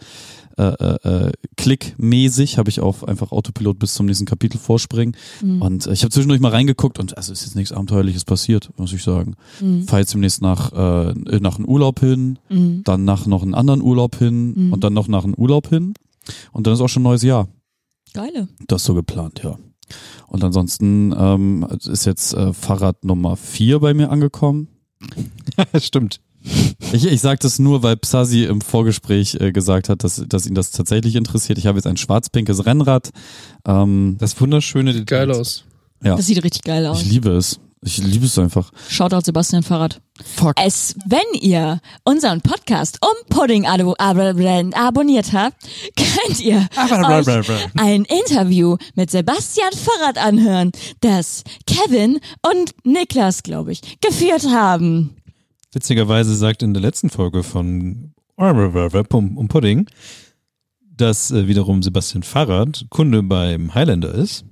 äh, 0.58 0.64
äh, 0.64 1.28
äh, 1.28 1.32
klickmäßig 1.58 2.58
habe 2.58 2.70
ich 2.70 2.80
auf 2.80 3.08
einfach 3.08 3.32
Autopilot 3.32 3.78
bis 3.80 3.94
zum 3.94 4.06
nächsten 4.06 4.26
Kapitel 4.26 4.58
vorspringen. 4.58 5.16
Mhm. 5.42 5.62
Und 5.62 5.88
äh, 5.88 5.94
ich 5.94 6.04
habe 6.04 6.12
zwischendurch 6.12 6.40
mal 6.42 6.52
reingeguckt 6.52 7.00
und 7.00 7.18
also 7.18 7.34
ist 7.34 7.44
jetzt 7.44 7.56
nichts 7.56 7.72
Abenteuerliches 7.74 8.24
passiert, 8.26 8.70
muss 8.78 8.94
ich 8.94 9.04
sagen. 9.04 9.36
Mhm. 9.62 9.84
Fahr 9.88 10.00
jetzt 10.00 10.14
demnächst 10.14 10.42
nach, 10.42 10.72
äh, 10.72 11.14
nach 11.40 11.58
einem 11.58 11.66
Urlaub 11.68 12.00
hin, 12.00 12.40
Mhm. 12.50 12.82
dann 12.86 13.04
nach 13.06 13.26
noch 13.26 13.42
einen 13.44 13.54
anderen 13.54 13.82
Urlaub 13.82 14.16
hin 14.18 14.54
Mhm. 14.56 14.74
und 14.74 14.84
dann 14.84 14.94
noch 14.94 15.08
nach 15.08 15.24
einem 15.26 15.34
Urlaub 15.34 15.68
hin. 15.70 15.94
Und 16.54 16.66
dann 16.68 16.74
ist 16.74 16.82
auch 16.82 16.88
schon 16.90 17.02
ein 17.02 17.10
neues 17.12 17.24
Jahr. 17.24 17.48
Geile. 18.14 18.48
Das 18.68 18.82
ist 18.82 18.86
so 18.88 18.94
geplant, 18.94 19.42
ja. 19.44 19.58
Und 20.28 20.44
ansonsten 20.44 21.14
ähm, 21.18 21.68
ist 21.86 22.06
jetzt 22.06 22.34
äh, 22.34 22.54
Fahrrad 22.54 23.04
Nummer 23.04 23.36
vier 23.36 23.80
bei 23.80 23.94
mir 23.94 24.10
angekommen. 24.10 24.70
Stimmt. 25.82 26.20
Ich, 26.94 27.06
ich 27.06 27.22
sage 27.22 27.40
das 27.42 27.58
nur, 27.58 27.82
weil 27.82 27.98
Psasi 27.98 28.44
im 28.44 28.62
Vorgespräch 28.62 29.36
äh, 29.40 29.52
gesagt 29.52 29.90
hat, 29.90 30.04
dass, 30.04 30.24
dass 30.28 30.46
ihn 30.46 30.54
das 30.54 30.70
tatsächlich 30.72 31.16
interessiert. 31.16 31.58
Ich 31.58 31.66
habe 31.66 31.78
jetzt 31.80 31.88
ein 31.88 31.98
schwarz-pinkes 31.98 32.66
Rennrad. 32.68 33.10
Ähm, 33.66 34.18
Das 34.20 34.40
wunderschöne 34.40 34.94
Detail. 34.94 35.26
Geil 35.28 35.32
aus. 35.32 35.64
ja, 36.04 36.16
Das 36.16 36.28
sieht 36.28 36.44
richtig 36.44 36.62
geil 36.64 36.86
aus. 36.86 37.02
ich 37.02 37.10
liebe 37.10 37.32
es. 37.32 37.60
Ich 37.86 38.00
liebe 38.00 38.26
es 38.26 38.40
einfach. 38.40 38.72
Shoutout 38.90 39.22
Sebastian 39.26 39.62
Fahrrad. 39.62 40.02
Fuck. 40.24 40.54
Es, 40.60 40.96
wenn 41.06 41.40
ihr 41.40 41.80
unseren 42.04 42.42
Podcast 42.42 42.98
um 43.02 43.14
Pudding 43.30 43.68
abo 43.68 43.94
ab 44.00 44.18
abonniert 44.18 45.34
habt, 45.34 45.56
könnt 45.96 46.40
ihr 46.40 46.68
euch 46.76 47.48
ein 47.78 48.06
Interview 48.06 48.78
mit 48.96 49.12
Sebastian 49.12 49.72
Fahrrad 49.72 50.18
anhören, 50.18 50.72
das 51.02 51.44
Kevin 51.68 52.20
und 52.42 52.74
Niklas, 52.84 53.44
glaube 53.44 53.74
ich, 53.74 53.82
geführt 54.02 54.48
haben. 54.50 55.18
Witzigerweise 55.72 56.36
sagt 56.36 56.64
in 56.64 56.74
der 56.74 56.82
letzten 56.82 57.12
Folge 57.12 57.44
von 57.44 58.16
um 58.36 59.38
um 59.38 59.48
Pudding, 59.48 59.88
dass 60.82 61.30
äh, 61.30 61.48
wiederum 61.48 61.84
Sebastian 61.84 62.24
Fahrrad 62.24 62.88
Kunde 62.90 63.22
beim 63.22 63.76
Highlander 63.76 64.12
ist 64.16 64.44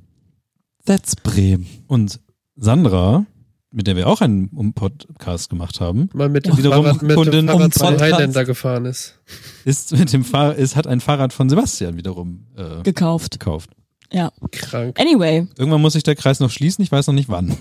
That's 0.86 1.16
Bremen. 1.16 1.66
und 1.88 2.20
Sandra, 2.56 3.26
mit 3.72 3.88
der 3.88 3.96
wir 3.96 4.08
auch 4.08 4.22
einen 4.22 4.74
Podcast 4.74 5.50
gemacht 5.50 5.82
haben, 5.82 6.10
Mal 6.14 6.30
mit 6.30 6.46
dem 6.46 6.58
Wiederum 6.58 6.86
Fahrrad, 6.86 7.02
mit 7.02 7.16
Kundin 7.16 7.48
dem 7.48 7.72
Fahrrad 7.72 7.94
um. 7.96 8.02
Highlander 8.02 8.46
gefahren 8.46 8.86
ist. 8.86 9.20
ist 9.66 9.98
mit 9.98 10.14
dem 10.14 10.24
Fahr 10.24 10.56
ist 10.56 10.76
hat 10.76 10.86
ein 10.86 11.00
Fahrrad 11.00 11.34
von 11.34 11.50
Sebastian 11.50 11.98
wiederum 11.98 12.46
äh, 12.56 12.84
Gekauft. 12.84 13.32
gekauft. 13.34 13.72
Ja. 14.12 14.32
Krank. 14.52 15.00
Anyway, 15.00 15.48
Irgendwann 15.58 15.82
muss 15.82 15.94
sich 15.94 16.04
der 16.04 16.16
Kreis 16.16 16.40
noch 16.40 16.52
schließen, 16.52 16.84
ich 16.84 16.92
weiß 16.92 17.08
noch 17.08 17.16
nicht 17.16 17.30
wann. 17.30 17.58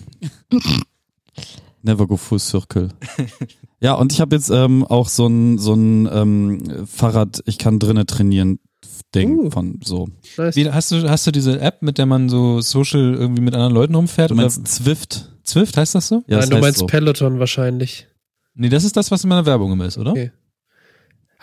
Never 1.83 2.07
go 2.07 2.17
full 2.17 2.39
circle. 2.39 2.89
ja, 3.81 3.95
und 3.95 4.13
ich 4.13 4.21
habe 4.21 4.37
jetzt 4.37 4.51
ähm, 4.51 4.85
auch 4.85 5.09
so 5.09 5.27
ein 5.27 5.59
so 5.59 5.73
ein 5.75 6.09
ähm, 6.13 6.87
Fahrrad, 6.87 7.43
ich 7.47 7.57
kann 7.59 7.79
drinnen 7.79 8.07
trainieren 8.07 8.59
Ding 9.15 9.39
Uh. 9.39 9.51
von 9.51 9.81
so. 9.85 10.09
Nice. 10.37 10.57
Wie, 10.57 10.71
hast 10.71 10.91
du 10.93 11.09
hast 11.09 11.27
du 11.27 11.31
diese 11.31 11.61
App, 11.61 11.83
mit 11.83 11.99
der 11.99 12.07
man 12.07 12.29
so 12.29 12.61
social 12.61 13.15
irgendwie 13.15 13.43
mit 13.43 13.55
anderen 13.55 13.75
Leuten 13.75 13.95
rumfährt? 13.95 14.31
Du 14.31 14.35
oder 14.35 14.43
meinst 14.43 14.67
Zwift? 14.67 15.31
Zwift 15.45 15.77
heißt 15.77 15.95
das 15.95 16.09
so? 16.09 16.23
Ja, 16.27 16.37
das 16.39 16.47
Nein, 16.47 16.51
du 16.51 16.55
heißt 16.57 16.63
meinst 16.63 16.79
so. 16.81 16.87
Peloton 16.87 17.39
wahrscheinlich. 17.39 18.07
Nee, 18.55 18.69
das 18.69 18.85
ist 18.85 18.97
das, 18.97 19.11
was 19.11 19.25
in 19.25 19.29
meiner 19.29 19.47
Werbung 19.47 19.73
immer 19.73 19.87
ist, 19.87 19.99
oder? 19.99 20.13
Okay. 20.13 20.31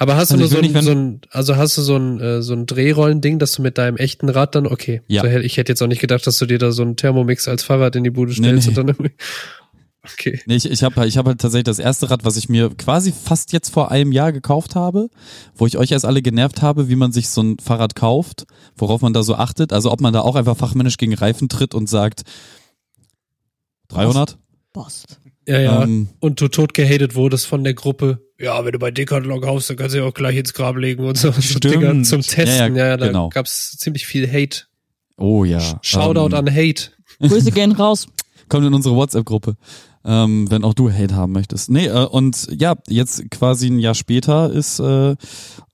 Aber 0.01 0.15
hast 0.15 0.31
Also 0.31 0.41
du 0.43 0.47
so 0.49 0.55
ein, 0.59 0.61
nicht, 0.71 0.81
so 0.81 0.91
ein, 0.91 1.19
also 1.29 1.57
hast 1.57 1.77
du 1.77 1.81
so 1.81 1.97
ein, 1.97 2.21
äh, 2.21 2.41
so 2.41 2.53
ein 2.53 2.65
Drehrollending, 2.65 3.37
dass 3.37 3.51
du 3.51 3.61
mit 3.61 3.77
deinem 3.77 3.97
echten 3.97 4.29
Rad 4.29 4.55
dann, 4.55 4.65
okay. 4.65 5.01
Ja. 5.07 5.23
So, 5.23 5.27
ich 5.27 5.57
hätte 5.57 5.73
jetzt 5.73 5.81
auch 5.81 5.87
nicht 5.87 5.99
gedacht, 5.99 6.25
dass 6.25 6.37
du 6.37 6.45
dir 6.45 6.57
da 6.57 6.71
so 6.71 6.83
einen 6.83 6.95
Thermomix 6.95 7.49
als 7.49 7.63
Fahrrad 7.63 7.97
in 7.97 8.05
die 8.05 8.09
Bude 8.09 8.31
Nee, 8.31 8.37
stellst 8.37 8.67
nee. 8.67 8.69
und 8.69 8.75
dann 8.77 8.87
irgendwie, 8.87 9.11
okay. 10.03 10.39
Nee, 10.45 10.55
ich, 10.55 10.69
ich 10.69 10.83
habe 10.83 11.05
ich 11.07 11.17
hab 11.17 11.25
halt 11.25 11.39
tatsächlich 11.41 11.65
das 11.65 11.79
erste 11.79 12.09
Rad, 12.09 12.25
was 12.25 12.37
ich 12.37 12.49
mir 12.49 12.69
quasi 12.69 13.11
fast 13.11 13.51
jetzt 13.53 13.69
vor 13.69 13.91
einem 13.91 14.11
Jahr 14.11 14.31
gekauft 14.31 14.75
habe, 14.75 15.09
wo 15.55 15.65
ich 15.67 15.77
euch 15.77 15.91
erst 15.91 16.05
alle 16.05 16.21
genervt 16.21 16.61
habe, 16.61 16.89
wie 16.89 16.95
man 16.95 17.11
sich 17.11 17.29
so 17.29 17.41
ein 17.41 17.57
Fahrrad 17.59 17.95
kauft, 17.95 18.45
worauf 18.75 19.01
man 19.01 19.13
da 19.13 19.23
so 19.23 19.35
achtet. 19.35 19.73
Also 19.73 19.91
ob 19.91 20.01
man 20.01 20.13
da 20.13 20.21
auch 20.21 20.35
einfach 20.35 20.57
fachmännisch 20.57 20.97
gegen 20.97 21.13
Reifen 21.13 21.49
tritt 21.49 21.73
und 21.73 21.89
sagt 21.89 22.23
300. 23.89 24.37
Bost. 24.73 25.19
Ja, 25.47 25.59
ja. 25.59 25.83
Ähm, 25.83 26.09
und 26.19 26.39
du 26.41 26.47
tot 26.47 26.73
gehatet 26.75 27.15
wurdest 27.15 27.47
von 27.47 27.63
der 27.63 27.73
Gruppe. 27.73 28.19
Ja, 28.39 28.63
wenn 28.63 28.71
du 28.71 28.79
bei 28.79 28.91
Decathlon 28.91 29.41
kaufst, 29.41 29.69
dann 29.69 29.77
kannst 29.77 29.95
du 29.95 29.99
ja 29.99 30.05
auch 30.05 30.13
gleich 30.13 30.37
ins 30.37 30.53
Grab 30.53 30.77
legen 30.77 31.03
und 31.05 31.17
so. 31.17 31.31
Stimmt. 31.33 31.63
Dinger 31.63 32.03
zum 32.03 32.21
Testen. 32.21 32.75
Ja, 32.75 32.83
Ja, 32.83 32.87
ja, 32.89 32.97
da 32.97 33.07
genau. 33.07 33.29
gab's 33.29 33.75
ziemlich 33.77 34.05
viel 34.05 34.31
Hate. 34.31 34.65
oh 35.17 35.43
ja. 35.43 35.59
Shoutout 35.81 36.27
ähm, 36.27 36.47
an 36.47 36.55
Hate. 36.55 36.91
Grüße 37.19 37.51
gehen 37.51 37.71
raus. 37.71 38.07
Kommt 38.47 38.65
in 38.65 38.73
unsere 38.73 38.95
WhatsApp-Gruppe, 38.95 39.55
ähm, 40.05 40.49
wenn 40.49 40.63
auch 40.63 40.73
du 40.73 40.91
Hate 40.91 41.15
haben 41.15 41.33
möchtest. 41.33 41.69
Nee, 41.69 41.87
äh, 41.87 42.05
und 42.05 42.47
ja, 42.59 42.75
jetzt 42.87 43.29
quasi 43.31 43.67
ein 43.67 43.79
Jahr 43.79 43.95
später 43.95 44.51
ist, 44.51 44.79
äh, 44.79 45.15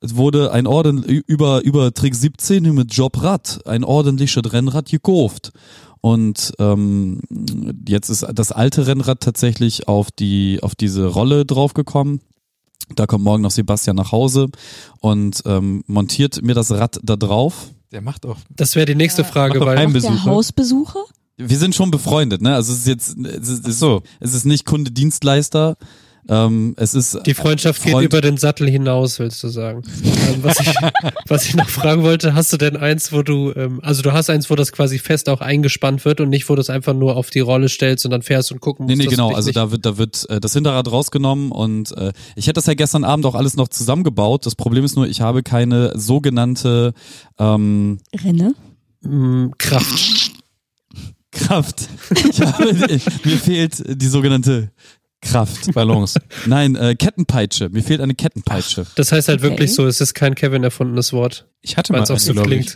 es 0.02 0.16
wurde 0.16 0.52
ein 0.52 0.68
Orden 0.68 1.04
über, 1.04 1.64
über 1.64 1.94
Trick 1.94 2.16
17 2.16 2.74
mit 2.74 2.94
Jobrad, 2.94 3.62
ein 3.66 3.84
ordentliches 3.84 4.52
Rennrad 4.52 4.90
gekauft. 4.90 5.52
Und 6.02 6.54
ähm, 6.60 7.22
jetzt 7.88 8.10
ist 8.10 8.26
das 8.34 8.52
alte 8.52 8.86
Rennrad 8.86 9.22
tatsächlich 9.22 9.88
auf 9.88 10.12
die 10.12 10.60
auf 10.62 10.76
diese 10.76 11.08
Rolle 11.08 11.46
draufgekommen. 11.46 12.22
Da 12.96 13.08
kommt 13.08 13.24
morgen 13.24 13.42
noch 13.42 13.50
Sebastian 13.50 13.96
nach 13.96 14.12
Hause 14.12 14.48
und 15.00 15.42
ähm, 15.48 15.84
montiert 15.88 16.44
mir 16.44 16.54
das 16.54 16.70
Rad 16.70 17.00
da 17.02 17.16
drauf. 17.16 17.72
Der 17.92 18.02
macht 18.02 18.26
auch. 18.28 18.38
Das 18.56 18.76
wäre 18.76 18.86
die 18.86 18.94
nächste 18.94 19.24
Frage, 19.24 19.60
weil 19.62 19.78
ein- 19.80 19.94
Der 19.94 20.00
Besucher? 20.02 20.26
Hausbesucher? 20.26 21.04
Wir 21.38 21.58
sind 21.58 21.76
schon 21.76 21.92
befreundet, 21.92 22.42
ne? 22.42 22.56
Also 22.56 22.72
es 22.72 22.80
ist 22.80 22.88
jetzt, 22.88 23.18
es 23.18 23.50
ist, 23.50 23.80
so. 23.80 24.02
es 24.20 24.34
ist 24.34 24.46
nicht 24.46 24.66
Kunde 24.66 24.92
Dienstleister. 24.92 25.76
Ähm, 26.28 26.74
es 26.78 26.96
ist 26.96 27.20
die 27.28 27.36
Freundschaft 27.36 27.84
geht 27.84 27.92
Freund- 27.92 28.06
über 28.06 28.20
den 28.20 28.38
Sattel 28.38 28.68
hinaus, 28.68 29.20
willst 29.20 29.44
du 29.44 29.48
sagen. 29.50 29.84
ähm, 30.04 30.40
was, 30.42 30.60
ich, 30.60 30.74
was 31.28 31.46
ich 31.46 31.56
noch 31.56 31.70
fragen 31.70 32.02
wollte, 32.02 32.34
hast 32.34 32.52
du 32.52 32.58
denn 32.58 32.78
eins, 32.78 33.12
wo 33.12 33.22
du, 33.22 33.52
ähm, 33.56 33.80
also 33.84 34.02
du 34.02 34.12
hast 34.12 34.32
eins, 34.32 34.50
wo 34.50 34.56
das 34.56 34.72
quasi 34.72 34.98
fest 34.98 35.30
auch 35.30 35.42
eingespannt 35.42 36.04
wird 36.04 36.22
und 36.22 36.30
nicht, 36.30 36.50
wo 36.50 36.56
du 36.56 36.62
es 36.62 36.72
einfach 36.72 36.96
nur 36.96 37.16
auf 37.16 37.30
die 37.30 37.42
Rolle 37.42 37.70
stellst 37.70 38.06
und 38.06 38.12
dann 38.12 38.24
fährst 38.24 38.52
und 38.52 38.60
gucken 38.60 38.88
Nee, 38.88 38.94
musst, 38.94 39.00
nee, 39.00 39.06
du 39.06 39.12
genau. 39.12 39.36
Also 39.36 39.52
da 39.52 39.70
wird, 39.72 39.86
da 39.86 40.00
wird 40.00 40.28
äh, 40.30 40.40
das 40.40 40.54
Hinterrad 40.54 40.92
rausgenommen 40.92 41.52
und 41.52 41.96
äh, 41.96 42.12
ich 42.36 42.48
hätte 42.48 42.54
das 42.54 42.66
ja 42.66 42.74
gestern 42.74 43.04
Abend 43.04 43.28
auch 43.28 43.36
alles 43.36 43.56
noch 43.56 43.68
zusammengebaut. 43.68 44.48
Das 44.48 44.56
Problem 44.56 44.84
ist 44.84 44.96
nur, 44.96 45.08
ich 45.08 45.22
habe 45.22 45.44
keine 45.44 45.92
sogenannte 46.00 46.94
ähm, 47.38 48.00
Renne? 48.16 48.56
Kraft. 49.60 50.32
Kraft. 51.36 51.88
Ich 52.30 52.42
habe, 52.42 52.74
mir 53.24 53.38
fehlt 53.38 54.02
die 54.02 54.08
sogenannte 54.08 54.72
Kraft. 55.22 55.74
Balance. 55.74 56.20
Nein, 56.46 56.76
äh, 56.76 56.94
Kettenpeitsche. 56.96 57.70
Mir 57.70 57.82
fehlt 57.82 58.00
eine 58.00 58.14
Kettenpeitsche. 58.14 58.86
Das 58.96 59.12
heißt 59.12 59.28
halt 59.28 59.40
Okay. 59.40 59.50
wirklich 59.50 59.74
so, 59.74 59.88
es 59.88 60.00
ist 60.00 60.14
kein 60.14 60.36
Kevin 60.36 60.64
erfundenes 60.64 61.14
Wort. 61.14 61.48
Ich 61.62 61.78
hatte 61.78 61.94
mal 61.94 62.04
eine, 62.04 62.20
so 62.20 62.34
glaube 62.34 62.54
ich. 62.56 62.68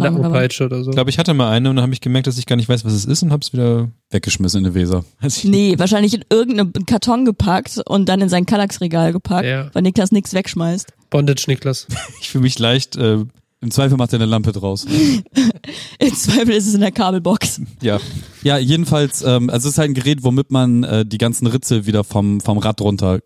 was? 0.00 0.12
Nackenpeitsche 0.12 0.64
oder 0.66 0.84
so. 0.84 0.90
Ich 0.90 0.94
glaube, 0.96 1.08
ich 1.08 1.18
hatte 1.18 1.32
mal 1.32 1.50
eine 1.50 1.70
und 1.70 1.76
dann 1.76 1.82
habe 1.82 1.94
ich 1.94 2.02
gemerkt, 2.02 2.26
dass 2.26 2.36
ich 2.36 2.44
gar 2.44 2.56
nicht 2.56 2.68
weiß, 2.68 2.84
was 2.84 2.92
es 2.92 3.06
ist 3.06 3.22
und 3.22 3.32
habe 3.32 3.40
es 3.42 3.54
wieder. 3.54 3.88
Weggeschmissen 4.10 4.64
in 4.64 4.72
die 4.72 4.74
Weser. 4.78 5.04
Nee, 5.44 5.78
wahrscheinlich 5.78 6.12
in 6.14 6.24
irgendeinen 6.30 6.84
Karton 6.86 7.24
gepackt 7.24 7.80
und 7.86 8.06
dann 8.08 8.20
in 8.20 8.28
sein 8.28 8.44
Kallax-Regal 8.44 9.12
gepackt, 9.12 9.46
Ja. 9.46 9.70
weil 9.72 9.82
Niklas 9.82 10.12
nichts 10.12 10.34
wegschmeißt. 10.34 10.92
Bondage 11.10 11.44
Niklas. 11.46 11.86
Ich 12.20 12.28
fühle 12.30 12.42
mich 12.42 12.58
leicht, 12.58 12.96
äh, 12.96 13.18
Im 13.60 13.70
Zweifel 13.72 13.96
macht 13.98 14.12
er 14.12 14.18
eine 14.18 14.26
Lampe 14.26 14.52
draus. 14.52 14.86
Im 15.98 16.14
Zweifel 16.14 16.50
ist 16.54 16.66
es 16.68 16.74
in 16.74 16.80
der 16.80 16.92
Kabelbox. 16.92 17.60
ja. 17.82 17.98
Ja, 18.42 18.56
jedenfalls, 18.56 19.22
ähm, 19.22 19.50
also 19.50 19.66
es 19.68 19.74
ist 19.74 19.78
halt 19.78 19.90
ein 19.90 19.94
Gerät, 19.94 20.22
womit 20.22 20.52
man 20.52 20.84
äh, 20.84 21.04
die 21.04 21.18
ganzen 21.18 21.46
Ritze 21.48 21.86
wieder 21.86 22.04
vom, 22.04 22.40
vom 22.40 22.58
Rad 22.58 22.80
runter 22.80 23.18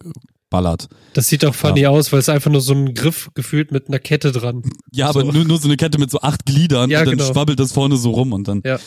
ballert. 0.48 0.88
Das 1.12 1.28
sieht 1.28 1.42
doch 1.42 1.54
funny 1.54 1.86
aus, 1.86 2.12
weil 2.12 2.20
es 2.20 2.28
einfach 2.30 2.50
nur 2.50 2.62
so 2.62 2.72
ein 2.72 2.94
Griff 2.94 3.30
gefühlt 3.34 3.72
mit 3.72 3.88
einer 3.88 3.98
Kette 3.98 4.32
dran. 4.32 4.62
Ja, 4.90 5.08
aber 5.10 5.20
So. 5.20 5.32
nur, 5.32 5.44
nur 5.44 5.58
so 5.58 5.68
eine 5.68 5.76
Kette 5.76 5.98
mit 5.98 6.10
so 6.10 6.20
acht 6.20 6.46
Gliedern 6.46 6.88
Ja, 6.90 7.00
und 7.00 7.06
dann 7.08 7.18
genau. 7.18 7.30
schwabbelt 7.32 7.60
das 7.60 7.72
vorne 7.72 7.96
so 7.98 8.10
rum 8.12 8.32
und 8.32 8.48
dann. 8.48 8.62
Ja. 8.64 8.78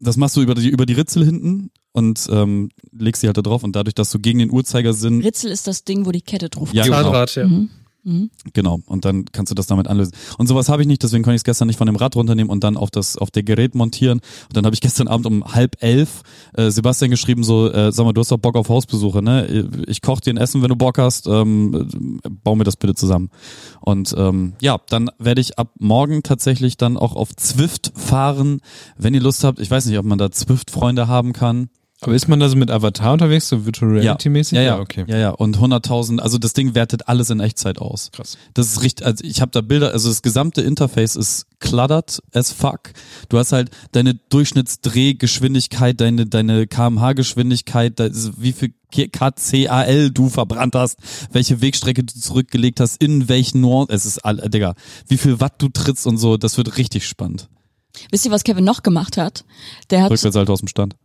Das 0.00 0.16
machst 0.16 0.36
du 0.36 0.40
über 0.42 0.54
die, 0.54 0.68
über 0.68 0.86
die 0.86 0.94
Ritzel 0.94 1.24
hinten 1.24 1.70
und 1.92 2.26
ähm, 2.32 2.70
legst 2.92 3.22
die 3.22 3.26
halt 3.26 3.36
da 3.36 3.42
drauf 3.42 3.62
und 3.62 3.76
dadurch, 3.76 3.94
dass 3.94 4.10
du 4.10 4.18
gegen 4.18 4.38
den 4.40 4.50
Uhrzeigersinn. 4.50 5.20
Ritzel 5.20 5.50
ist 5.52 5.66
das 5.66 5.84
Ding, 5.84 6.06
wo 6.06 6.10
die 6.12 6.22
Kette 6.22 6.48
drauf 6.48 6.72
Ja, 6.72 6.84
genau. 6.84 7.02
Zahnrad, 7.02 7.34
ja. 7.36 7.46
Mhm. 7.46 7.70
Mhm. 8.02 8.30
Genau. 8.52 8.80
Und 8.86 9.04
dann 9.04 9.26
kannst 9.26 9.50
du 9.50 9.54
das 9.54 9.66
damit 9.66 9.88
anlösen. 9.88 10.12
Und 10.38 10.46
sowas 10.46 10.68
habe 10.68 10.82
ich 10.82 10.88
nicht, 10.88 11.02
deswegen 11.02 11.22
konnte 11.22 11.34
ich 11.34 11.40
es 11.40 11.44
gestern 11.44 11.66
nicht 11.68 11.76
von 11.76 11.86
dem 11.86 11.96
Rad 11.96 12.16
runternehmen 12.16 12.50
und 12.50 12.64
dann 12.64 12.76
auf 12.76 12.90
das, 12.90 13.16
auf 13.16 13.30
der 13.30 13.42
Gerät 13.42 13.74
montieren. 13.74 14.20
Und 14.48 14.56
dann 14.56 14.64
habe 14.64 14.74
ich 14.74 14.80
gestern 14.80 15.08
Abend 15.08 15.26
um 15.26 15.44
halb 15.44 15.76
elf 15.80 16.22
äh, 16.54 16.70
Sebastian 16.70 17.10
geschrieben, 17.10 17.44
so, 17.44 17.70
äh, 17.70 17.92
sag 17.92 18.04
mal, 18.04 18.12
du 18.12 18.20
hast 18.20 18.30
doch 18.30 18.38
Bock 18.38 18.56
auf 18.56 18.68
Hausbesuche, 18.68 19.22
ne? 19.22 19.68
Ich 19.86 20.02
koche 20.02 20.20
dir 20.22 20.34
ein 20.34 20.38
Essen, 20.38 20.62
wenn 20.62 20.68
du 20.68 20.76
Bock 20.76 20.98
hast, 20.98 21.26
ähm, 21.26 22.20
äh, 22.24 22.28
bau 22.28 22.54
mir 22.54 22.64
das 22.64 22.76
bitte 22.76 22.94
zusammen. 22.94 23.30
Und 23.80 24.14
ähm, 24.16 24.54
ja, 24.60 24.78
dann 24.88 25.10
werde 25.18 25.40
ich 25.40 25.58
ab 25.58 25.74
morgen 25.78 26.22
tatsächlich 26.22 26.76
dann 26.76 26.96
auch 26.96 27.16
auf 27.16 27.34
Zwift 27.36 27.92
fahren, 27.94 28.60
wenn 28.96 29.14
ihr 29.14 29.20
Lust 29.20 29.44
habt. 29.44 29.60
Ich 29.60 29.70
weiß 29.70 29.86
nicht, 29.86 29.98
ob 29.98 30.04
man 30.06 30.18
da 30.18 30.30
Zwift-Freunde 30.30 31.08
haben 31.08 31.32
kann. 31.32 31.68
Aber 32.02 32.14
ist 32.14 32.28
man 32.28 32.40
da 32.40 32.48
so 32.48 32.56
mit 32.56 32.70
Avatar 32.70 33.12
unterwegs, 33.12 33.48
so 33.48 33.66
Virtual 33.66 33.90
Reality-mäßig? 33.90 34.56
Ja, 34.56 34.62
ja, 34.62 34.78
okay. 34.78 35.04
Ja, 35.06 35.18
ja. 35.18 35.30
Und 35.30 35.58
100.000, 35.58 36.18
also 36.18 36.38
das 36.38 36.54
Ding 36.54 36.74
wertet 36.74 37.08
alles 37.08 37.28
in 37.28 37.40
Echtzeit 37.40 37.78
aus. 37.78 38.10
Krass. 38.12 38.38
Das 38.54 38.68
ist 38.68 38.82
richtig, 38.82 39.06
also 39.06 39.22
ich 39.22 39.42
habe 39.42 39.50
da 39.50 39.60
Bilder, 39.60 39.92
also 39.92 40.08
das 40.08 40.22
gesamte 40.22 40.62
Interface 40.62 41.14
ist 41.14 41.46
cluttered 41.58 42.22
as 42.32 42.52
fuck. 42.52 42.92
Du 43.28 43.36
hast 43.38 43.52
halt 43.52 43.70
deine 43.92 44.14
Durchschnittsdrehgeschwindigkeit, 44.14 46.00
deine, 46.00 46.24
deine 46.24 46.66
kmh-Geschwindigkeit, 46.66 48.00
wie 48.38 48.52
viel 48.52 48.72
KCAL 48.90 50.10
du 50.10 50.30
verbrannt 50.30 50.74
hast, 50.74 50.96
welche 51.32 51.60
Wegstrecke 51.60 52.02
du 52.02 52.14
zurückgelegt 52.14 52.80
hast, 52.80 53.02
in 53.02 53.28
welchen 53.28 53.60
Nuancen, 53.60 53.94
es 53.94 54.06
ist 54.06 54.24
all, 54.24 54.36
Digga, 54.36 54.74
wie 55.06 55.18
viel 55.18 55.38
Watt 55.40 55.54
du 55.58 55.68
trittst 55.68 56.06
und 56.06 56.16
so, 56.16 56.38
das 56.38 56.56
wird 56.56 56.78
richtig 56.78 57.06
spannend. 57.06 57.48
Wisst 58.10 58.24
ihr, 58.24 58.30
was 58.30 58.44
Kevin 58.44 58.64
noch 58.64 58.82
gemacht 58.82 59.16
hat? 59.16 59.44
Der 59.90 60.02
hat, 60.02 60.10
Rückwärts 60.10 60.36
halt 60.36 60.50
aus 60.50 60.60
dem 60.60 60.68
Stand. 60.68 60.96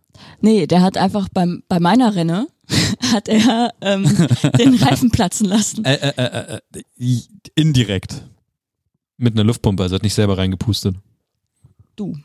nee, 0.41 0.67
der 0.67 0.81
hat 0.81 0.97
einfach 0.97 1.27
beim, 1.29 1.63
bei 1.67 1.79
meiner 1.79 2.15
Renne, 2.15 2.47
hat 3.11 3.27
er 3.27 3.73
ähm, 3.81 4.03
den 4.59 4.75
Reifen 4.75 5.11
platzen 5.11 5.47
lassen. 5.47 5.83
Äh, 5.85 5.95
äh, 5.95 6.13
äh, 6.17 6.59
äh, 6.99 7.19
indirekt. 7.55 8.23
Mit 9.17 9.33
einer 9.33 9.43
Luftpumpe, 9.45 9.81
also 9.83 9.95
hat 9.95 10.03
nicht 10.03 10.13
selber 10.13 10.37
reingepustet. 10.37 10.95
Du. 11.95 12.17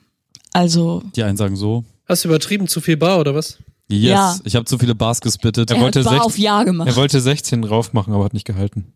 Also, 0.53 1.03
Die 1.15 1.23
einen 1.23 1.37
sagen 1.37 1.55
so. 1.57 1.85
Hast 2.07 2.25
du 2.25 2.29
übertrieben 2.29 2.67
zu 2.67 2.81
viel 2.81 2.97
Bar 2.97 3.21
oder 3.21 3.35
was? 3.35 3.59
Yes, 3.89 4.03
Ja. 4.11 4.37
ich 4.45 4.57
habe 4.57 4.65
zu 4.65 4.79
viele 4.79 4.95
Bars 4.97 5.21
gespittet. 5.21 5.71
Er 5.71 5.77
er 5.77 5.83
wollte 5.83 6.01
hat 6.01 6.07
war 6.07 6.13
16 6.15 6.27
auf 6.27 6.39
Ja 6.39 6.63
gemacht. 6.65 6.89
Er 6.89 6.97
wollte 6.97 7.21
16 7.21 7.63
drauf 7.63 7.93
machen, 7.93 8.13
aber 8.13 8.25
hat 8.25 8.35
nicht 8.35 8.47
gehalten. 8.47 8.93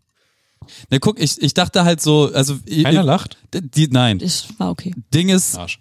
Na 0.91 0.99
guck, 0.99 1.21
ich, 1.21 1.41
ich 1.41 1.55
dachte 1.55 1.85
halt 1.85 2.01
so, 2.01 2.31
also 2.33 2.59
Keiner 2.83 3.03
lacht? 3.03 3.39
die, 3.53 3.89
nein, 3.89 4.19
Das 4.19 4.47
war 4.59 4.71
okay. 4.71 4.95
Ding 5.13 5.29
ist, 5.29 5.57
Arsch. 5.57 5.79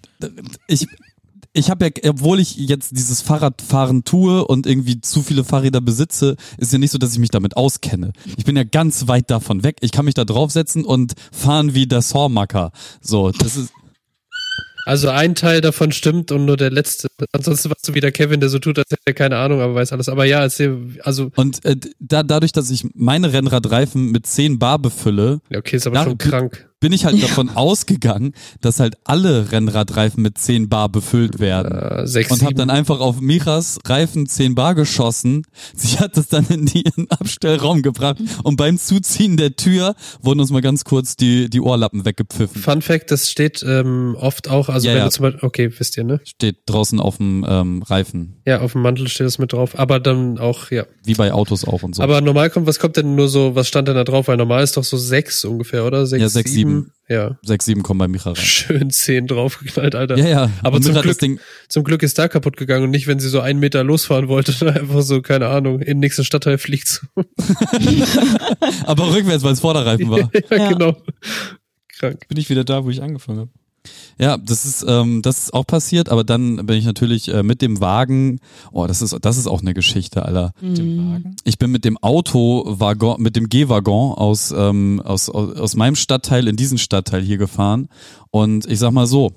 ich 0.67 0.87
ich 1.55 1.69
habe 1.69 1.85
ja, 1.85 2.09
obwohl 2.09 2.39
ich 2.39 2.55
jetzt 2.55 2.97
dieses 2.97 3.21
Fahrradfahren 3.21 4.03
tue 4.03 4.43
und 4.45 4.65
irgendwie 4.65 4.99
zu 5.01 5.21
viele 5.21 5.43
Fahrräder 5.43 5.81
besitze, 5.81 6.35
ist 6.57 6.73
ja 6.73 6.79
nicht 6.79 6.89
so, 6.91 6.97
dass 6.97 7.13
ich 7.13 7.19
mich 7.19 7.29
damit 7.29 7.55
auskenne. 7.55 8.11
Ich 8.37 8.43
bin 8.43 8.57
ja 8.57 8.63
ganz 8.63 9.07
weit 9.07 9.29
davon 9.29 9.63
weg. 9.63 9.77
Ich 9.81 9.91
kann 9.91 10.05
mich 10.05 10.15
da 10.15 10.25
draufsetzen 10.25 10.83
und 10.83 11.13
fahren 11.31 11.75
wie 11.75 11.85
der 11.85 12.01
Sawmacker. 12.01 12.71
So, 13.01 13.29
das 13.31 13.55
ist. 13.55 13.71
Also 14.85 15.09
ein 15.09 15.35
Teil 15.35 15.61
davon 15.61 15.91
stimmt 15.91 16.31
und 16.31 16.45
nur 16.45 16.57
der 16.57 16.71
letzte. 16.71 17.07
Ansonsten 17.31 17.69
warst 17.69 17.87
du 17.87 17.93
wieder 17.93 18.11
Kevin, 18.11 18.39
der 18.39 18.49
so 18.49 18.59
tut, 18.59 18.77
als 18.77 18.91
hätte 18.91 19.01
er 19.05 19.13
keine 19.13 19.37
Ahnung, 19.37 19.61
aber 19.61 19.75
weiß 19.75 19.93
alles. 19.93 20.09
Aber 20.09 20.25
ja, 20.25 20.39
also, 20.39 21.31
Und 21.35 21.63
äh, 21.65 21.75
da, 21.99 22.23
dadurch, 22.23 22.51
dass 22.51 22.69
ich 22.69 22.85
meine 22.93 23.31
Rennradreifen 23.33 24.11
mit 24.11 24.27
10 24.27 24.59
Bar 24.59 24.79
befülle, 24.79 25.39
ja, 25.49 25.59
okay, 25.59 25.77
ist 25.77 25.87
aber 25.87 25.97
Ja, 25.97 26.03
schon 26.03 26.17
krank. 26.17 26.69
Bin 26.83 26.91
ich 26.91 27.05
halt 27.05 27.23
davon 27.23 27.47
ausgegangen, 27.55 28.33
dass 28.59 28.81
halt 28.81 28.97
alle 29.05 29.53
Rennradreifen 29.53 30.21
mit 30.21 30.37
10 30.37 30.67
Bar 30.67 30.89
befüllt 30.89 31.39
werden. 31.39 31.77
Äh, 31.77 32.05
sechs, 32.07 32.29
und 32.29 32.41
habe 32.41 32.49
sieben. 32.49 32.57
dann 32.57 32.69
einfach 32.69 32.99
auf 32.99 33.21
Michas 33.21 33.79
Reifen 33.85 34.27
10 34.27 34.53
Bar 34.53 34.75
geschossen. 34.75 35.43
Sie 35.73 35.99
hat 35.99 36.17
es 36.17 36.27
dann 36.27 36.45
in 36.49 36.67
ihren 36.67 37.09
Abstellraum 37.09 37.83
gebracht 37.83 38.17
und 38.43 38.57
beim 38.57 38.77
Zuziehen 38.77 39.37
der 39.37 39.55
Tür 39.55 39.95
wurden 40.21 40.41
uns 40.41 40.51
mal 40.51 40.61
ganz 40.61 40.83
kurz 40.83 41.15
die, 41.15 41.49
die 41.49 41.61
Ohrlappen 41.61 42.03
weggepfiffen. 42.03 42.61
Fun 42.61 42.81
Fact, 42.81 43.11
das 43.11 43.31
steht 43.31 43.63
ähm, 43.65 44.17
oft 44.19 44.49
auch, 44.49 44.67
also 44.67 44.85
Ja, 44.85 44.93
wenn 44.93 44.99
ja. 44.99 45.05
du 45.05 45.11
zum 45.11 45.23
Beispiel, 45.23 45.47
okay, 45.47 45.71
wisst 45.79 45.95
ihr, 45.95 46.03
ne? 46.03 46.19
Steht 46.25 46.63
draußen 46.65 46.99
auf 46.99 47.15
dem 47.15 47.45
ähm, 47.47 47.81
Reifen, 47.83 48.41
Ja, 48.45 48.59
auf 48.59 48.73
dem 48.73 48.81
Mantel 48.81 49.07
steht 49.07 49.25
das 49.25 49.39
mit 49.39 49.53
drauf, 49.53 49.79
aber 49.79 50.01
dann 50.01 50.37
auch, 50.37 50.69
ja. 50.69 50.83
wie 51.05 51.13
bei 51.13 51.31
Autos 51.31 51.65
auch 51.65 51.81
und 51.83 51.95
so. 51.95 52.03
Aber 52.03 52.19
normal 52.19 52.49
kommt, 52.49 52.67
was 52.67 52.77
kommt 52.77 52.97
denn 52.97 53.15
nur 53.15 53.29
so, 53.29 53.55
was 53.55 53.69
stand 53.69 53.87
denn 53.87 53.95
da 53.95 54.03
drauf? 54.03 54.27
Weil 54.27 54.35
normal 54.35 54.63
ist 54.63 54.75
doch 54.75 54.83
so 54.83 54.97
sechs 54.97 55.45
ungefähr, 55.45 55.85
oder? 55.85 56.05
Sechs, 56.05 56.21
Ja, 56.21 56.27
sechs, 56.27 56.51
sieben. 56.51 56.72
Ja, 57.09 57.37
6, 57.43 57.65
7 57.65 57.83
kommen 57.83 57.97
bei 57.99 58.07
Micha 58.07 58.29
rein. 58.31 58.35
schön 58.37 58.89
zehn 58.89 59.27
draufgeknallt, 59.27 59.93
Alter. 59.93 60.17
Ja, 60.17 60.25
ja. 60.27 60.49
Aber 60.63 60.77
und 60.77 60.83
zum 60.83 60.95
Glück, 60.95 61.19
Ding, 61.19 61.39
zum 61.67 61.83
Glück 61.83 62.01
ist 62.01 62.17
da 62.17 62.27
kaputt 62.29 62.55
gegangen 62.55 62.85
und 62.85 62.91
nicht, 62.91 63.07
wenn 63.07 63.19
sie 63.19 63.27
so 63.29 63.41
einen 63.41 63.59
Meter 63.59 63.83
losfahren 63.83 64.29
wollte, 64.29 64.53
dann 64.59 64.69
einfach 64.69 65.01
so, 65.01 65.21
keine 65.21 65.47
Ahnung, 65.47 65.79
in 65.81 65.85
den 65.87 65.99
nächsten 65.99 66.23
Stadtteil 66.23 66.57
fliegt. 66.57 66.87
so. 66.87 67.01
aber 68.85 69.13
rückwärts, 69.13 69.43
weil 69.43 69.53
es 69.53 69.59
Vorderreifen 69.59 70.09
war. 70.09 70.31
ja, 70.49 70.57
Ja. 70.57 70.69
genau. 70.71 70.97
Krank. 71.99 72.27
Bin 72.27 72.37
ich 72.37 72.49
wieder 72.49 72.63
da, 72.63 72.83
wo 72.85 72.89
ich 72.89 73.01
angefangen 73.01 73.39
habe. 73.39 73.49
Ja, 74.19 74.37
das 74.37 74.65
ist, 74.65 74.85
ähm, 74.87 75.21
das 75.21 75.43
ist 75.43 75.53
auch 75.53 75.65
passiert, 75.65 76.09
aber 76.09 76.23
dann 76.23 76.65
bin 76.65 76.77
ich 76.77 76.85
natürlich 76.85 77.33
äh, 77.33 77.43
mit 77.43 77.61
dem 77.61 77.81
Wagen, 77.81 78.39
oh, 78.71 78.87
das 78.87 79.01
ist, 79.01 79.17
das 79.21 79.37
ist 79.37 79.47
auch 79.47 79.61
eine 79.61 79.73
Geschichte, 79.73 80.23
Alter. 80.23 80.51
Mhm. 80.61 81.35
Ich 81.43 81.57
bin 81.57 81.71
mit 81.71 81.83
dem 81.83 81.97
Autowaggon, 81.97 83.21
mit 83.21 83.35
dem 83.35 83.49
G-Waggon 83.49 84.13
aus, 84.13 84.53
ähm, 84.55 85.01
aus, 85.03 85.29
aus, 85.29 85.57
aus 85.57 85.75
meinem 85.75 85.95
Stadtteil 85.95 86.47
in 86.47 86.55
diesen 86.55 86.77
Stadtteil 86.77 87.21
hier 87.21 87.37
gefahren. 87.37 87.89
Und 88.31 88.65
ich 88.65 88.79
sag 88.79 88.91
mal 88.91 89.07
so, 89.07 89.31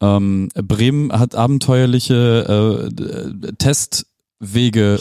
ähm, 0.00 0.48
Bremen 0.54 1.12
hat 1.12 1.34
abenteuerliche 1.34 2.90
äh, 2.98 3.02
äh, 3.02 3.52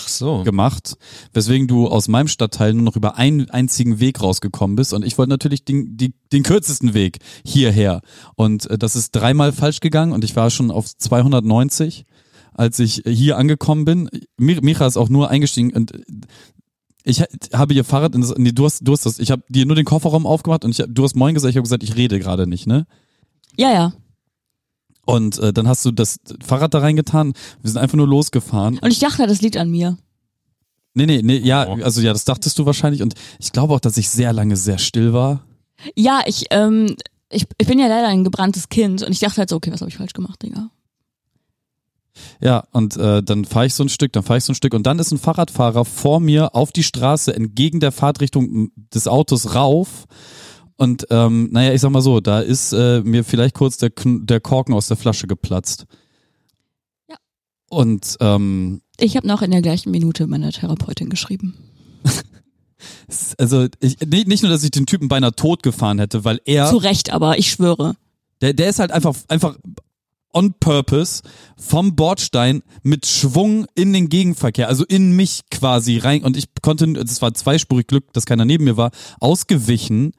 Ach 0.02 0.08
so. 0.08 0.44
gemacht, 0.44 0.96
weswegen 1.34 1.68
du 1.68 1.88
aus 1.88 2.08
meinem 2.08 2.28
Stadtteil 2.28 2.74
nur 2.74 2.84
noch 2.84 2.96
über 2.96 3.18
einen 3.18 3.50
einzigen 3.50 4.00
Weg 4.00 4.22
rausgekommen 4.22 4.76
bist. 4.76 4.94
Und 4.94 5.04
ich 5.06 5.18
wollte 5.18 5.32
natürlich 5.32 5.66
den, 5.66 5.98
die, 5.98 6.14
den 6.32 6.44
kürzesten 6.44 6.94
Weg 6.94 7.18
hierher. 7.46 8.02
Und 8.36 8.70
äh, 8.70 8.78
das 8.78 8.96
ist 8.96 9.12
dreimal 9.16 9.52
falsch 9.52 9.80
gegangen 9.80 10.12
und 10.14 10.24
ich 10.24 10.36
war 10.36 10.50
schon 10.52 10.70
auf 10.72 10.96
290, 10.96 12.06
als 12.54 12.80
ich 12.80 13.02
hier 13.08 13.38
angekommen 13.38 13.86
bin. 13.86 14.10
Mi- 14.39 14.62
Micha 14.64 14.86
ist 14.86 14.98
auch 14.98 15.10
nur 15.10 15.30
eingestiegen 15.30 15.74
und 15.74 15.94
ich 17.04 17.22
ha- 17.22 17.26
habe 17.54 17.74
ihr 17.74 17.84
Fahrrad 17.84 18.14
in 18.14 18.22
das, 18.22 18.34
nee, 18.38 18.52
du 18.52 18.66
hast, 18.66 18.88
du 18.88 18.92
hast 18.92 19.06
das, 19.08 19.18
ich 19.18 19.32
habe 19.32 19.42
dir 19.50 19.66
nur 19.66 19.76
den 19.76 19.86
Kofferraum 19.86 20.26
aufgemacht 20.28 20.64
und 20.66 20.72
ich, 20.72 20.80
hab- 20.82 20.89
du 20.94 21.04
hast 21.04 21.16
Moin 21.16 21.34
gesagt, 21.34 21.50
ich 21.50 21.56
habe 21.58 21.64
gesagt, 21.64 21.82
ich 21.84 21.96
rede 21.96 22.20
gerade 22.20 22.46
nicht, 22.46 22.68
ne? 22.68 22.86
Ja, 23.58 23.72
ja. 23.74 23.94
Und 25.06 25.39
äh, 25.39 25.52
dann 25.54 25.68
hast 25.68 25.84
du 25.86 25.91
das 25.91 26.20
Fahrrad 26.45 26.74
da 26.74 26.80
reingetan. 26.80 27.34
Wir 27.62 27.72
sind 27.72 27.80
einfach 27.80 27.97
nur 27.97 28.08
losgefahren. 28.08 28.78
Und 28.80 28.91
ich 28.91 28.99
dachte, 28.99 29.26
das 29.28 29.41
liegt 29.41 29.58
an 29.58 29.70
mir. 29.72 29.97
Nee, 30.93 31.06
nee, 31.06 31.22
nee, 31.24 31.38
ja, 31.38 31.68
Oh. 31.68 31.78
also 31.82 32.02
ja, 32.02 32.12
das 32.14 32.26
dachtest 32.26 32.60
du 32.60 32.66
wahrscheinlich 32.66 33.02
und 33.02 33.14
ich 33.39 33.52
glaube 33.54 33.74
auch, 33.74 33.80
dass 33.80 33.97
ich 33.97 34.10
sehr 34.10 34.34
lange 34.34 34.58
sehr 34.58 34.78
still 34.78 35.14
war. 35.14 35.45
Ja, 35.95 36.22
ich, 36.26 36.45
ähm, 36.52 36.95
ich, 37.30 37.45
ich 37.58 37.68
bin 37.68 37.80
ja 37.80 37.88
leider 37.88 38.08
ein 38.10 38.24
gebranntes 38.26 38.68
Kind 38.70 39.02
und 39.02 39.12
ich 39.12 39.20
dachte 39.20 39.38
halt 39.38 39.49
so, 39.49 39.56
okay, 39.56 39.72
was 39.72 39.80
habe 39.82 39.89
ich 39.89 39.95
falsch 39.97 40.12
gemacht, 40.14 40.43
Digga? 40.43 40.70
Ja, 42.41 42.66
und 42.72 42.97
äh, 42.97 43.24
dann 43.24 43.45
fahre 43.45 43.68
ich 43.68 43.74
so 43.74 43.84
ein 43.84 43.89
Stück, 43.89 44.12
dann 44.12 44.24
fahre 44.24 44.38
ich 44.39 44.43
so 44.43 44.52
ein 44.52 44.56
Stück 44.56 44.74
und 44.74 44.84
dann 44.86 44.99
ist 44.99 45.12
ein 45.12 45.18
Fahrradfahrer 45.18 45.86
vor 45.86 46.20
mir 46.20 46.56
auf 46.56 46.72
die 46.74 46.84
Straße 46.84 47.34
entgegen 47.34 47.80
der 47.80 47.93
Fahrtrichtung 47.93 48.72
des 48.93 49.08
Autos 49.08 49.56
rauf. 49.56 50.06
Und 50.82 51.05
ähm, 51.11 51.49
naja, 51.51 51.73
ich 51.73 51.82
sag 51.82 51.91
mal 51.91 52.01
so, 52.01 52.21
da 52.21 52.39
ist 52.39 52.73
äh, 52.73 53.01
mir 53.01 53.23
vielleicht 53.23 53.53
kurz 53.53 53.77
der, 53.77 53.91
der 53.95 54.39
Korken 54.39 54.73
aus 54.73 54.88
der 54.88 54.97
Flasche 54.97 55.27
geplatzt. 55.27 55.86
Ja. 57.07 57.17
Und 57.69 58.17
ähm, 58.19 58.82
Ich 58.99 59.15
habe 59.15 59.27
noch 59.27 59.43
in 59.43 59.51
der 59.51 59.61
gleichen 59.61 59.91
Minute 59.91 60.25
meiner 60.25 60.51
Therapeutin 60.51 61.09
geschrieben. 61.11 61.53
es- 63.07 63.36
also 63.38 63.67
ich, 63.79 63.99
nicht, 63.99 64.27
nicht 64.27 64.41
nur, 64.41 64.51
dass 64.51 64.63
ich 64.63 64.71
den 64.71 64.88
Typen 64.88 65.07
beinahe 65.07 65.36
tot 65.36 65.61
gefahren 65.61 65.99
hätte, 65.99 66.25
weil 66.25 66.41
er 66.45 66.67
Zu 66.71 66.77
Recht 66.77 67.11
aber, 67.13 67.38
ich 67.38 67.51
schwöre. 67.51 67.95
Der, 68.41 68.53
der 68.53 68.69
ist 68.69 68.79
halt 68.79 68.91
einfach, 68.91 69.15
einfach 69.27 69.59
on 70.34 70.53
purpose 70.59 71.21
vom 71.57 71.95
Bordstein 71.95 72.63
mit 72.82 73.05
Schwung 73.05 73.67
in 73.75 73.93
den 73.93 74.09
Gegenverkehr, 74.09 74.67
also 74.67 74.84
in 74.86 75.15
mich 75.15 75.41
quasi 75.51 75.99
rein. 75.99 76.23
Und 76.23 76.38
ich 76.38 76.45
konnte, 76.63 76.86
es 76.99 77.21
war 77.21 77.36
zweispurig 77.36 77.86
Glück, 77.86 78.11
dass 78.13 78.25
keiner 78.25 78.45
neben 78.45 78.63
mir 78.63 78.77
war, 78.77 78.89
ausgewichen. 79.19 80.13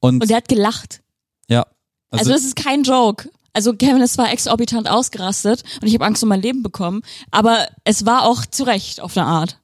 Und, 0.00 0.22
Und 0.22 0.28
der 0.30 0.36
hat 0.38 0.48
gelacht. 0.48 1.00
ja, 1.48 1.66
Also, 2.10 2.30
also, 2.30 2.30
das 2.32 2.42
ist 2.44 2.56
kein 2.56 2.82
Joke. 2.84 3.28
Also 3.54 3.72
Kevin 3.72 4.02
ist 4.02 4.12
zwar 4.14 4.30
exorbitant 4.32 4.88
ausgerastet 4.88 5.64
und 5.80 5.88
ich 5.88 5.94
habe 5.94 6.04
Angst 6.04 6.22
um 6.22 6.28
mein 6.28 6.42
Leben 6.42 6.62
bekommen, 6.62 7.02
aber 7.32 7.66
es 7.84 8.06
war 8.06 8.24
auch 8.24 8.46
zu 8.46 8.62
Recht 8.64 9.00
auf 9.00 9.16
eine 9.16 9.26
Art. 9.26 9.58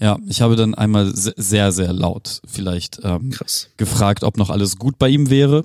ja, 0.00 0.18
ich 0.26 0.42
habe 0.42 0.54
dann 0.56 0.74
einmal 0.74 1.16
se- 1.16 1.32
sehr, 1.36 1.72
sehr 1.72 1.92
laut 1.94 2.42
vielleicht 2.46 3.00
ähm, 3.04 3.30
Krass. 3.30 3.68
gefragt, 3.78 4.22
ob 4.24 4.36
noch 4.36 4.50
alles 4.50 4.76
gut 4.76 4.98
bei 4.98 5.08
ihm 5.08 5.30
wäre. 5.30 5.64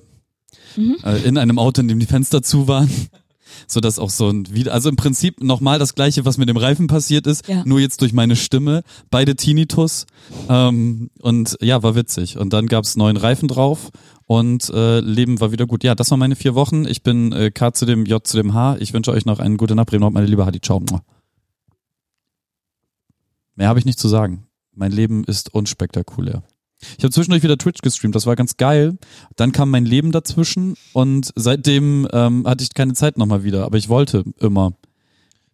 Mhm. 0.77 0.97
Äh, 1.03 1.23
in 1.23 1.37
einem 1.37 1.59
Auto, 1.59 1.81
in 1.81 1.89
dem 1.89 1.99
die 1.99 2.05
Fenster 2.05 2.41
zu 2.41 2.67
waren. 2.69 2.89
So 3.67 3.79
dass 3.79 3.99
auch 3.99 4.09
so 4.09 4.29
ein 4.29 4.51
wieder, 4.53 4.73
also 4.73 4.89
im 4.89 4.95
Prinzip 4.95 5.43
nochmal 5.43 5.79
das 5.79 5.95
gleiche, 5.95 6.25
was 6.25 6.37
mit 6.37 6.49
dem 6.49 6.57
Reifen 6.57 6.87
passiert 6.87 7.27
ist, 7.27 7.47
Ja. 7.47 7.63
nur 7.65 7.79
jetzt 7.79 8.01
durch 8.01 8.13
meine 8.13 8.35
Stimme, 8.35 8.83
beide 9.09 9.35
Tinnitus. 9.35 10.05
Ähm, 10.49 11.09
und 11.21 11.57
ja, 11.61 11.81
war 11.83 11.95
witzig. 11.95 12.37
Und 12.37 12.53
dann 12.53 12.67
gab's 12.67 12.95
neuen 12.95 13.17
Reifen 13.17 13.47
drauf 13.47 13.89
und 14.25 14.69
äh, 14.69 14.99
Leben 14.99 15.39
war 15.39 15.51
wieder 15.51 15.65
gut. 15.65 15.83
Ja, 15.83 15.95
das 15.95 16.11
waren 16.11 16.19
meine 16.19 16.35
vier 16.35 16.55
Wochen. 16.55 16.85
Ich 16.85 17.03
bin 17.03 17.31
äh, 17.31 17.51
K 17.51 17.73
zu 17.73 17.85
dem 17.85 18.05
J 18.05 18.25
zu 18.25 18.37
dem 18.37 18.53
H. 18.53 18.77
Ich 18.79 18.93
wünsche 18.93 19.11
euch 19.11 19.25
noch 19.25 19.39
einen 19.39 19.57
guten 19.57 19.75
Nacht, 19.75 19.87
Bremen, 19.87 20.11
meine 20.13 20.27
liebe 20.27 20.45
Hadi. 20.45 20.59
Ciao. 20.61 20.81
Mehr 23.55 23.69
habe 23.69 23.79
ich 23.79 23.85
nicht 23.85 23.99
zu 23.99 24.07
sagen. 24.07 24.45
Mein 24.75 24.91
Leben 24.91 25.23
ist 25.23 25.53
unspektakulär. 25.53 26.43
Ich 26.97 27.03
habe 27.03 27.11
zwischendurch 27.11 27.43
wieder 27.43 27.57
Twitch 27.57 27.81
gestreamt, 27.81 28.15
das 28.15 28.25
war 28.25 28.35
ganz 28.35 28.57
geil. 28.57 28.97
Dann 29.35 29.51
kam 29.51 29.69
mein 29.71 29.85
Leben 29.85 30.11
dazwischen 30.11 30.75
und 30.93 31.31
seitdem 31.35 32.07
ähm, 32.13 32.45
hatte 32.45 32.63
ich 32.63 32.73
keine 32.73 32.93
Zeit 32.93 33.17
nochmal 33.17 33.43
wieder, 33.43 33.65
aber 33.65 33.77
ich 33.77 33.89
wollte 33.89 34.23
immer. 34.39 34.73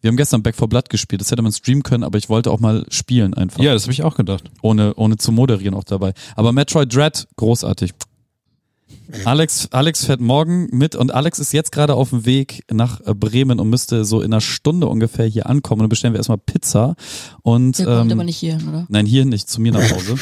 Wir 0.02 0.10
haben 0.10 0.18
gestern 0.18 0.44
Back 0.44 0.58
for 0.58 0.68
Blood 0.68 0.90
gespielt, 0.90 1.22
das 1.22 1.32
hätte 1.32 1.42
man 1.42 1.54
streamen 1.54 1.82
können, 1.82 2.04
aber 2.04 2.18
ich 2.18 2.28
wollte 2.28 2.52
auch 2.52 2.60
mal 2.60 2.86
spielen 2.90 3.34
einfach. 3.34 3.64
Ja, 3.64 3.72
das 3.72 3.84
habe 3.84 3.94
ich 3.94 4.04
auch 4.04 4.18
gedacht. 4.18 4.52
Ohne, 4.62 4.94
ohne 4.96 5.16
zu 5.16 5.32
moderieren 5.32 5.74
auch 5.76 5.86
dabei. 5.86 6.14
Aber 6.36 6.52
Metroid 6.52 6.94
Dread, 6.94 7.26
großartig. 7.38 7.94
Alex, 9.26 9.70
Alex 9.72 10.06
fährt 10.06 10.20
morgen 10.20 10.68
mit 10.72 10.96
und 10.96 11.14
Alex 11.14 11.40
ist 11.40 11.54
jetzt 11.54 11.72
gerade 11.72 11.96
auf 11.96 12.10
dem 12.10 12.26
Weg 12.26 12.64
nach 12.72 13.00
äh, 13.06 13.14
Bremen 13.14 13.60
und 13.60 13.70
müsste 13.70 14.06
so 14.06 14.22
in 14.22 14.34
einer 14.34 14.42
Stunde 14.42 14.88
ungefähr 14.88 15.26
hier 15.26 15.48
ankommen. 15.48 15.82
Und 15.82 15.84
dann 15.86 15.90
bestellen 15.90 16.14
wir 16.14 16.18
erstmal 16.20 16.38
Pizza 16.38 16.96
und 17.42 17.80
Der 17.80 17.86
kommt 17.86 18.12
ähm, 18.12 18.18
aber 18.18 18.24
nicht 18.26 18.38
hier, 18.38 18.58
oder? 18.68 18.86
nein, 18.90 19.06
hier 19.06 19.26
nicht, 19.26 19.50
zu 19.50 19.62
mir 19.62 19.72
nach 19.72 19.90
Hause. 19.92 20.16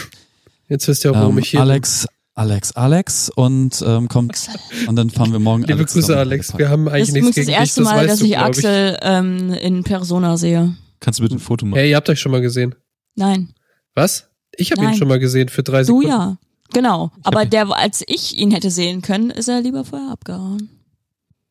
Jetzt 0.72 0.88
wisst 0.88 1.04
ihr 1.04 1.12
auch, 1.12 1.16
warum 1.16 1.38
Ähm, 1.38 1.44
ich 1.44 1.50
hier 1.50 1.60
Alex, 1.60 2.08
Alex, 2.34 2.72
Alex 2.72 3.30
und 3.36 3.84
ähm, 3.86 4.08
kommt 4.08 4.50
und 4.88 4.96
dann 4.96 5.10
fahren 5.10 5.34
wir 5.34 5.40
morgen. 5.40 5.64
bin. 5.64 5.78
Liebe 5.78 5.82
alle 5.82 5.92
Grüße, 5.92 6.18
Alex. 6.18 6.58
Wir 6.58 6.70
haben 6.70 6.86
Das 6.86 6.94
eigentlich 6.94 7.08
ist 7.10 7.14
nichts 7.14 7.28
das 7.28 7.36
gegen 7.36 7.48
dich, 7.48 7.56
erste 7.58 7.82
das 7.82 7.90
Mal, 7.92 7.98
weißt 7.98 8.10
dass 8.10 8.20
du, 8.20 8.26
ich 8.26 8.38
Axel 8.38 8.98
ähm, 9.02 9.54
in 9.54 9.84
Persona 9.84 10.38
sehe. 10.38 10.74
Kannst 11.02 11.20
du 11.20 11.24
bitte 11.24 11.36
ein 11.36 11.40
Foto 11.40 11.66
machen? 11.66 11.78
Hey, 11.78 11.90
ihr 11.90 11.98
habt 11.98 12.10
euch 12.10 12.22
schon 12.22 12.32
mal 12.32 12.40
gesehen. 12.40 12.74
Nein, 13.16 13.54
Was? 13.96 14.30
Ich 14.56 14.72
habe 14.72 14.82
ihn 14.86 14.94
schon 14.96 15.10
mal 15.10 15.20
gesehen 15.20 15.50
für 15.50 15.62
drei 15.62 15.80
du 15.80 16.02
Sekunden. 16.02 16.08
ja. 16.08 16.38
Genau. 16.74 17.12
Aber 17.24 17.44
der, 17.44 17.78
als 17.78 18.02
ich 18.08 18.38
ihn 18.38 18.52
hätte 18.52 18.72
sehen 18.72 19.02
können, 19.02 19.30
ist 19.30 19.50
er 19.50 19.60
lieber 19.60 19.84
vorher 19.84 20.10
abgehauen. 20.10 20.70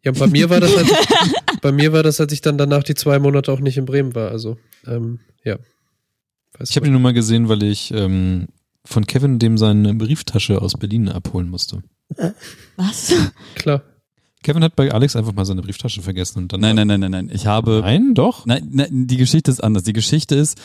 Ja, 0.02 0.12
bei 0.12 0.28
mir 0.28 0.48
war 0.48 0.60
das, 0.60 0.74
als 0.78 0.90
ich, 0.90 1.60
bei 1.60 1.72
mir 1.72 1.92
war 1.92 2.02
das, 2.02 2.22
als 2.22 2.32
ich 2.32 2.40
dann 2.40 2.56
danach 2.56 2.84
die 2.84 2.94
zwei 2.94 3.18
Monate 3.18 3.52
auch 3.52 3.60
nicht 3.60 3.76
in 3.76 3.84
Bremen 3.84 4.14
war. 4.14 4.30
Also, 4.30 4.56
ähm, 4.86 5.20
ja. 5.44 5.56
Weiß 6.58 6.70
Ich 6.70 6.76
habe 6.76 6.86
ihn 6.86 6.92
nur 6.92 7.02
mal 7.02 7.12
gesehen, 7.12 7.50
weil 7.50 7.62
ich 7.62 7.92
ähm, 7.92 8.48
von 8.84 9.06
Kevin 9.06 9.38
dem 9.38 9.58
seine 9.58 9.94
Brieftasche 9.94 10.60
aus 10.60 10.74
Berlin 10.74 11.08
abholen 11.08 11.48
musste. 11.48 11.82
Was? 12.76 13.14
klar. 13.54 13.82
Kevin 14.42 14.64
hat 14.64 14.74
bei 14.74 14.90
Alex 14.90 15.16
einfach 15.16 15.34
mal 15.34 15.44
seine 15.44 15.60
Brieftasche 15.60 16.00
vergessen 16.00 16.38
und 16.38 16.52
dann. 16.52 16.60
Nein, 16.60 16.76
nein, 16.76 16.86
nein, 16.86 17.00
nein, 17.00 17.10
nein. 17.10 17.30
Ich 17.32 17.46
habe. 17.46 17.80
Nein, 17.82 18.14
doch. 18.14 18.46
Nein, 18.46 18.68
nein, 18.70 19.06
die 19.06 19.18
Geschichte 19.18 19.50
ist 19.50 19.62
anders. 19.62 19.82
Die 19.82 19.92
Geschichte 19.92 20.34
ist, 20.34 20.58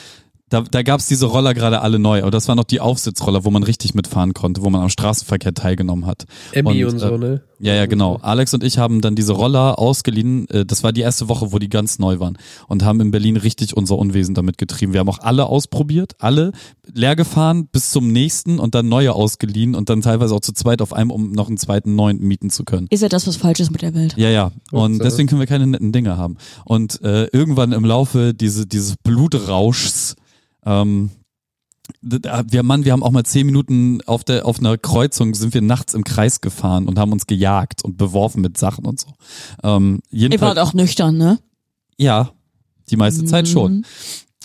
Da, 0.50 0.62
da 0.62 0.84
gab's 0.84 1.08
diese 1.08 1.26
Roller 1.26 1.56
gerade 1.56 1.82
alle 1.82 1.98
neu, 1.98 2.22
aber 2.22 2.30
das 2.30 2.48
waren 2.48 2.58
noch 2.58 2.66
die 2.66 2.80
Aufsitzroller, 2.80 3.46
wo 3.46 3.50
man 3.50 3.64
richtig 3.64 3.96
mitfahren 3.96 4.34
konnte, 4.36 4.62
wo 4.62 4.70
man 4.70 4.82
am 4.82 4.90
Straßenverkehr 4.90 5.56
teilgenommen 5.56 6.06
hat. 6.06 6.26
Emmy 6.52 6.86
und, 6.86 6.98
äh, 6.98 7.00
so, 7.00 7.18
ne? 7.18 7.42
Ja, 7.60 7.74
ja, 7.74 7.88
genau. 7.88 8.18
Alex 8.22 8.54
und 8.54 8.64
ich 8.64 8.78
haben 8.78 9.02
dann 9.02 9.16
diese 9.16 9.34
Roller 9.34 9.80
ausgeliehen. 9.80 10.48
Äh, 10.50 10.66
Das 10.66 10.84
war 10.84 10.94
die 10.94 11.02
erste 11.02 11.30
Woche, 11.30 11.52
wo 11.52 11.58
die 11.58 11.70
ganz 11.70 11.98
neu 11.98 12.20
waren 12.20 12.38
und 12.68 12.84
haben 12.84 13.02
in 13.02 13.10
Berlin 13.10 13.38
richtig 13.38 13.76
unser 13.76 13.98
Unwesen 13.98 14.36
damit 14.36 14.60
getrieben. 14.60 14.94
Wir 14.94 15.00
haben 15.00 15.10
auch 15.10 15.20
alle 15.20 15.48
ausprobiert, 15.48 16.14
alle 16.20 16.52
leer 16.94 17.16
gefahren 17.16 17.68
bis 17.72 17.90
zum 17.90 18.12
nächsten 18.12 18.60
und 18.60 18.76
dann 18.76 18.88
neue 18.88 19.14
ausgeliehen 19.14 19.74
und 19.74 19.90
dann 19.90 20.02
teilweise 20.02 20.36
auch 20.36 20.42
zu 20.42 20.54
zweit 20.54 20.82
auf 20.84 20.94
einem, 20.94 21.10
um 21.10 21.32
noch 21.32 21.48
einen 21.48 21.58
zweiten 21.58 21.96
neuen 21.96 22.20
mieten 22.20 22.52
zu 22.52 22.66
können. 22.66 22.86
Ihr 22.92 23.00
seid 23.00 23.14
das, 23.14 23.26
was 23.26 23.36
falsch 23.38 23.62
ist 23.62 23.72
mit 23.72 23.82
der 23.82 23.96
Welt. 23.96 24.14
Ja, 24.16 24.30
ja. 24.30 24.52
Und 24.72 25.00
deswegen 25.04 25.28
können 25.28 25.42
wir 25.42 25.48
keine 25.48 25.66
netten 25.66 25.92
Dinge 25.92 26.18
haben. 26.18 26.38
Und 26.66 27.02
äh, 27.02 27.26
irgendwann 27.32 27.72
im 27.72 27.84
Laufe 27.84 28.36
diese, 28.36 28.68
dieses 28.68 28.96
Blutrauschs, 29.04 30.16
ähm, 30.66 31.12
wir, 32.02 32.64
Mann, 32.64 32.84
wir 32.84 32.94
haben 32.94 33.04
auch 33.04 33.12
mal 33.12 33.26
zehn 33.26 33.46
Minuten 33.46 34.02
auf 34.08 34.24
der 34.24 34.46
auf 34.46 34.60
einer 34.60 34.78
Kreuzung 34.78 35.36
sind 35.36 35.54
wir 35.54 35.62
nachts 35.62 35.94
im 35.94 36.04
Kreis 36.04 36.42
gefahren 36.42 36.88
und 36.88 36.98
haben 36.98 37.12
uns 37.12 37.28
gejagt 37.28 37.84
und 37.84 37.98
beworfen 37.98 38.42
mit 38.42 38.58
Sachen 38.58 38.86
und 38.86 39.00
so. 39.00 39.10
Ähm, 39.64 40.00
Ihr 40.10 40.42
wart 40.42 40.58
auch 40.58 40.74
nüchtern, 40.74 41.18
ne? 41.18 41.40
ja, 41.98 42.32
die 42.90 42.98
meiste 42.98 43.26
Zeit 43.26 43.48
schon. 43.48 43.78
Mhm. 43.78 43.86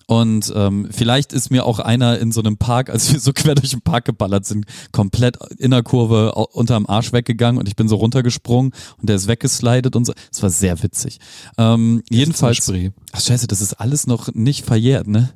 Und 0.06 0.52
ähm, 0.56 0.88
vielleicht 0.90 1.32
ist 1.32 1.50
mir 1.50 1.64
auch 1.64 1.78
einer 1.78 2.18
in 2.18 2.32
so 2.32 2.40
einem 2.40 2.56
Park, 2.56 2.90
als 2.90 3.12
wir 3.12 3.20
so 3.20 3.32
quer 3.34 3.54
durch 3.54 3.70
den 3.70 3.80
Park 3.80 4.06
geballert 4.06 4.44
sind, 4.44 4.66
komplett 4.90 5.38
in 5.58 5.70
der 5.70 5.84
Kurve 5.84 6.32
unterm 6.32 6.86
Arsch 6.86 7.12
weggegangen 7.12 7.60
und 7.60 7.68
ich 7.68 7.76
bin 7.76 7.88
so 7.88 7.94
runtergesprungen 7.94 8.72
und 8.98 9.08
der 9.08 9.16
ist 9.16 9.28
weggeslidet 9.28 9.94
und 9.94 10.04
so. 10.04 10.12
Es 10.32 10.42
war 10.42 10.50
sehr 10.50 10.82
witzig. 10.82 11.20
Ähm, 11.58 12.02
jedenfalls. 12.10 12.68
Ach 13.12 13.20
scheiße, 13.20 13.46
das 13.46 13.60
ist 13.60 13.74
alles 13.74 14.08
noch 14.08 14.34
nicht 14.34 14.64
verjährt, 14.64 15.06
ne? 15.06 15.32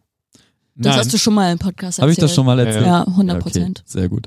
Das 0.77 0.91
Nein. 0.91 0.99
hast 0.99 1.13
du 1.15 1.19
schon 1.19 1.35
mal 1.35 1.53
im 1.53 1.59
Podcast 1.59 1.99
erzählt. 1.99 2.03
Habe 2.03 2.13
ich 2.13 2.19
das 2.19 2.35
schon 2.35 2.47
mal 2.47 2.59
erzählt? 2.59 2.85
Ja, 2.87 3.05
100 3.07 3.37
Okay, 3.37 3.43
Prozent. 3.45 3.83
sehr 3.87 4.09
gut. 4.09 4.27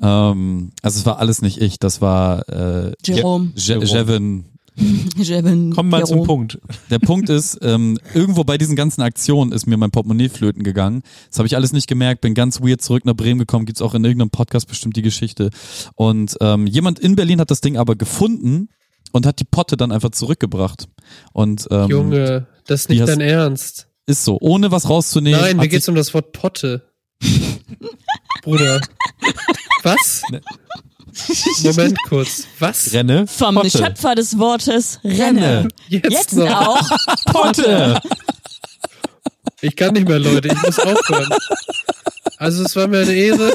Ähm, 0.00 0.70
also 0.80 1.00
es 1.00 1.06
war 1.06 1.18
alles 1.18 1.42
nicht 1.42 1.60
ich, 1.60 1.80
das 1.80 2.00
war 2.00 2.48
äh, 2.48 2.92
Jerome. 3.04 3.50
Je 3.56 3.78
Jevin. 3.82 4.44
Jevin. 5.16 5.72
Komm 5.74 5.88
mal 5.88 6.04
zum 6.06 6.18
Jerome. 6.18 6.26
Punkt. 6.26 6.58
Der 6.90 7.00
Punkt 7.00 7.28
ist, 7.30 7.58
ähm, 7.62 7.98
irgendwo 8.14 8.44
bei 8.44 8.58
diesen 8.58 8.76
ganzen 8.76 9.02
Aktionen 9.02 9.50
ist 9.50 9.66
mir 9.66 9.76
mein 9.76 9.90
Portemonnaie 9.90 10.28
flöten 10.28 10.62
gegangen. 10.62 11.02
Das 11.30 11.38
habe 11.38 11.48
ich 11.48 11.56
alles 11.56 11.72
nicht 11.72 11.88
gemerkt, 11.88 12.20
bin 12.20 12.34
ganz 12.34 12.60
weird 12.60 12.80
zurück 12.80 13.04
nach 13.04 13.14
Bremen 13.14 13.40
gekommen, 13.40 13.66
gibt's 13.66 13.82
auch 13.82 13.94
in 13.94 14.04
irgendeinem 14.04 14.30
Podcast 14.30 14.68
bestimmt 14.68 14.94
die 14.94 15.02
Geschichte. 15.02 15.50
Und 15.96 16.36
ähm, 16.40 16.68
jemand 16.68 17.00
in 17.00 17.16
Berlin 17.16 17.40
hat 17.40 17.50
das 17.50 17.60
Ding 17.60 17.76
aber 17.76 17.96
gefunden 17.96 18.68
und 19.10 19.26
hat 19.26 19.40
die 19.40 19.44
Potte 19.44 19.76
dann 19.76 19.90
einfach 19.90 20.10
zurückgebracht. 20.10 20.88
Und 21.32 21.66
ähm, 21.72 21.88
Junge, 21.90 22.46
das 22.66 22.82
ist 22.82 22.88
nicht 22.90 23.08
dein 23.08 23.20
Ernst. 23.20 23.87
Ist 24.08 24.24
so, 24.24 24.38
ohne 24.40 24.70
was 24.70 24.88
rauszunehmen. 24.88 25.40
Nein, 25.40 25.56
mir 25.58 25.68
geht's 25.68 25.88
um 25.88 25.94
das 25.94 26.12
Wort 26.14 26.32
Potte. 26.32 26.90
Bruder. 28.42 28.80
Was? 29.82 30.22
Ne. 30.30 30.40
Moment 31.62 31.98
kurz. 32.08 32.44
Was? 32.58 32.92
Renne. 32.92 33.26
Vom 33.26 33.56
Potte. 33.56 33.70
Schöpfer 33.70 34.14
des 34.14 34.38
Wortes 34.38 35.00
Renne. 35.04 35.68
Jetzt, 35.88 36.10
Jetzt 36.10 36.32
noch. 36.36 36.48
auch. 36.48 36.88
Potte. 37.26 38.00
Ich 39.60 39.76
kann 39.76 39.92
nicht 39.94 40.08
mehr, 40.08 40.18
Leute. 40.20 40.48
Ich 40.48 40.62
muss 40.62 40.78
aufhören. 40.78 41.28
Also 42.38 42.62
es 42.62 42.76
war 42.76 42.86
mir 42.86 43.00
eine 43.00 43.12
Ehre. 43.12 43.52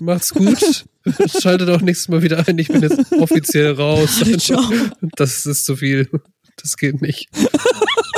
Macht's 0.00 0.30
gut. 0.34 0.84
Schaltet 1.40 1.70
auch 1.70 1.80
nächstes 1.80 2.08
Mal 2.08 2.22
wieder 2.22 2.46
ein. 2.46 2.58
Ich 2.58 2.68
bin 2.68 2.82
jetzt 2.82 3.12
offiziell 3.12 3.72
raus. 3.72 4.20
Ciao. 4.38 4.62
Das 5.16 5.46
ist 5.46 5.64
zu 5.64 5.76
viel. 5.76 6.08
Das 6.62 6.76
geht 6.76 7.00
nicht. 7.00 7.28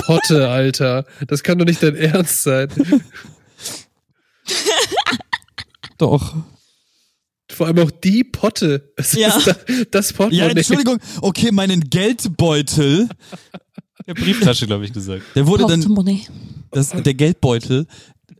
Potte, 0.06 0.48
Alter. 0.48 1.04
Das 1.26 1.42
kann 1.42 1.58
doch 1.58 1.64
nicht 1.66 1.82
dein 1.82 1.96
Ernst 1.96 2.42
sein. 2.44 2.68
Doch. 5.98 6.34
Vor 7.50 7.66
allem 7.66 7.78
auch 7.78 7.90
die 7.90 8.24
Potte. 8.24 8.92
Es 8.96 9.12
Ja. 9.14 9.36
ist 9.36 9.46
da, 9.46 9.56
das 9.90 10.12
Portemonnaie. 10.12 10.48
Ja, 10.48 10.54
Entschuldigung. 10.56 10.98
Okay, 11.22 11.52
meinen 11.52 11.80
Geldbeutel, 11.88 13.08
Der 14.06 14.14
Brieftasche, 14.14 14.66
glaube 14.66 14.84
ich, 14.84 14.92
gesagt. 14.92 15.22
der 15.34 15.46
wurde 15.48 15.66
dann 15.66 15.82
das, 16.70 16.90
der 16.90 17.14
Geldbeutel, 17.14 17.86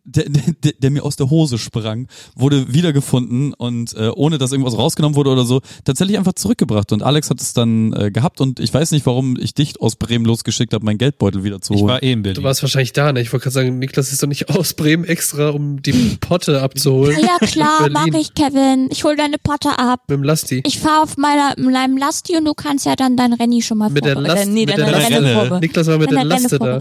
der, 0.07 0.25
der, 0.29 0.73
der 0.79 0.91
mir 0.91 1.05
aus 1.05 1.17
der 1.17 1.29
Hose 1.31 1.59
sprang, 1.59 2.07
wurde 2.35 2.73
wiedergefunden 2.73 3.53
und 3.55 3.95
äh, 3.95 4.09
ohne 4.15 4.39
dass 4.39 4.53
irgendwas 4.53 4.79
rausgenommen 4.79 5.17
wurde 5.17 5.31
oder 5.31 5.45
so, 5.45 5.61
tatsächlich 5.85 6.17
einfach 6.17 6.33
zurückgebracht. 6.35 6.93
Und 6.93 7.03
Alex 7.03 7.29
hat 7.29 7.41
es 7.41 7.53
dann 7.53 7.93
äh, 7.93 8.11
gehabt 8.11 8.41
und 8.41 8.61
ich 8.61 8.73
weiß 8.73 8.93
nicht, 8.93 9.05
warum 9.07 9.37
ich 9.39 9.55
dich 9.55 9.81
aus 9.81 9.97
Bremen 9.97 10.25
losgeschickt 10.25 10.73
habe, 10.73 10.85
meinen 10.85 10.99
Geldbeutel 10.99 11.45
wieder 11.45 11.61
zu 11.61 11.75
Ich 11.75 11.81
holen. 11.81 11.89
war 11.89 12.03
eh 12.03 12.13
in 12.13 12.23
Berlin. 12.23 12.41
Du 12.41 12.47
warst 12.47 12.63
wahrscheinlich 12.63 12.93
da, 12.93 13.13
ne? 13.13 13.21
Ich 13.21 13.33
wollte 13.33 13.45
gerade 13.45 13.55
sagen, 13.55 13.79
Niklas 13.79 14.13
ist 14.13 14.23
doch 14.23 14.29
nicht 14.29 14.49
aus 14.51 14.75
Bremen 14.75 15.05
extra, 15.05 15.51
um 15.51 15.83
die 15.83 16.17
Potte 16.21 16.63
abzuholen. 16.63 17.19
Ja 17.21 17.45
klar, 17.47 17.89
mach 17.91 18.07
ich, 18.07 18.35
Kevin. 18.35 18.89
Ich 18.91 19.05
hol 19.05 19.17
deine 19.17 19.37
Potte 19.43 19.79
ab. 19.79 20.03
Mit 20.09 20.19
dem 20.19 20.23
Lasti. 20.23 20.63
Ich 20.67 20.79
fahr 20.79 21.03
auf 21.03 21.17
meiner, 21.17 21.55
meinem 21.59 21.97
Lasti 21.97 22.37
und 22.37 22.45
du 22.45 22.55
kannst 22.55 22.87
ja 22.87 22.97
dann 22.97 23.17
dein 23.17 23.33
Renny 23.33 23.63
schon 23.63 23.79
mal 23.79 23.91
Mit 23.91 24.05
der 24.05 24.15
vorbereiten. 24.15 24.39
Last, 24.39 24.51
nee, 24.51 24.67
mit 24.67 24.79
deine 24.79 24.93
der 24.93 25.11
Renne. 25.11 25.61
Niklas 25.61 25.87
war 25.89 25.99
mit 25.99 26.11
der 26.11 26.19
Deine 26.19 26.31
Renne 26.35 26.43
Laste 26.43 26.59
da. 26.59 26.81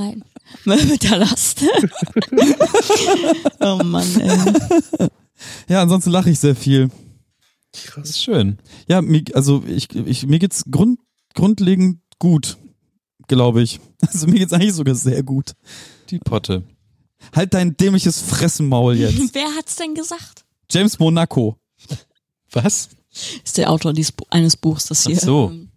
Mit 0.66 1.04
der 1.04 1.18
Last. 1.18 1.62
oh 3.60 3.84
Mann, 3.84 4.08
ey. 4.20 5.10
Ja, 5.68 5.82
ansonsten 5.82 6.12
lache 6.12 6.30
ich 6.30 6.40
sehr 6.40 6.56
viel. 6.56 6.90
Das 7.96 8.10
ist 8.10 8.24
schön. 8.24 8.58
Ja, 8.88 9.02
mir, 9.02 9.24
also 9.34 9.64
ich, 9.68 9.94
ich, 9.94 10.26
mir 10.26 10.40
geht's 10.40 10.66
grund, 10.70 11.00
grundlegend 11.34 12.00
gut, 12.20 12.58
glaube 13.28 13.62
ich. 13.62 13.80
Also 14.08 14.28
mir 14.28 14.40
geht's 14.40 14.54
eigentlich 14.54 14.74
sogar 14.74 14.96
sehr 14.96 15.24
gut. 15.24 15.54
Die 16.10 16.20
Potte. 16.20 16.64
Halt 17.34 17.54
dein 17.54 17.76
dämliches 17.76 18.22
Fressenmaul 18.22 18.96
jetzt. 18.96 19.18
Wer 19.34 19.48
hat's 19.58 19.76
denn 19.76 19.96
gesagt? 19.96 20.46
James 20.70 21.00
Monaco. 21.00 21.58
Was? 22.52 22.90
Ist 23.44 23.58
der 23.58 23.72
Autor 23.72 23.94
dieses, 23.94 24.14
eines 24.30 24.58
Buchs, 24.58 24.86
das 24.86 25.06
hier. 25.06 25.18
Ach 25.18 25.22
so. 25.24 25.50
ähm, 25.52 25.70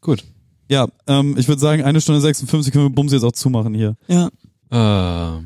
Gut. 0.00 0.24
Ja, 0.70 0.88
ähm, 1.06 1.36
ich 1.36 1.48
würde 1.48 1.60
sagen, 1.60 1.82
eine 1.82 2.00
Stunde 2.00 2.20
56 2.20 2.72
können 2.72 2.86
wir 2.86 2.90
Bums 2.90 3.12
jetzt 3.12 3.22
auch 3.22 3.32
zumachen 3.32 3.74
hier. 3.74 3.96
Ja. 4.06 4.30
Äh, 4.74 5.38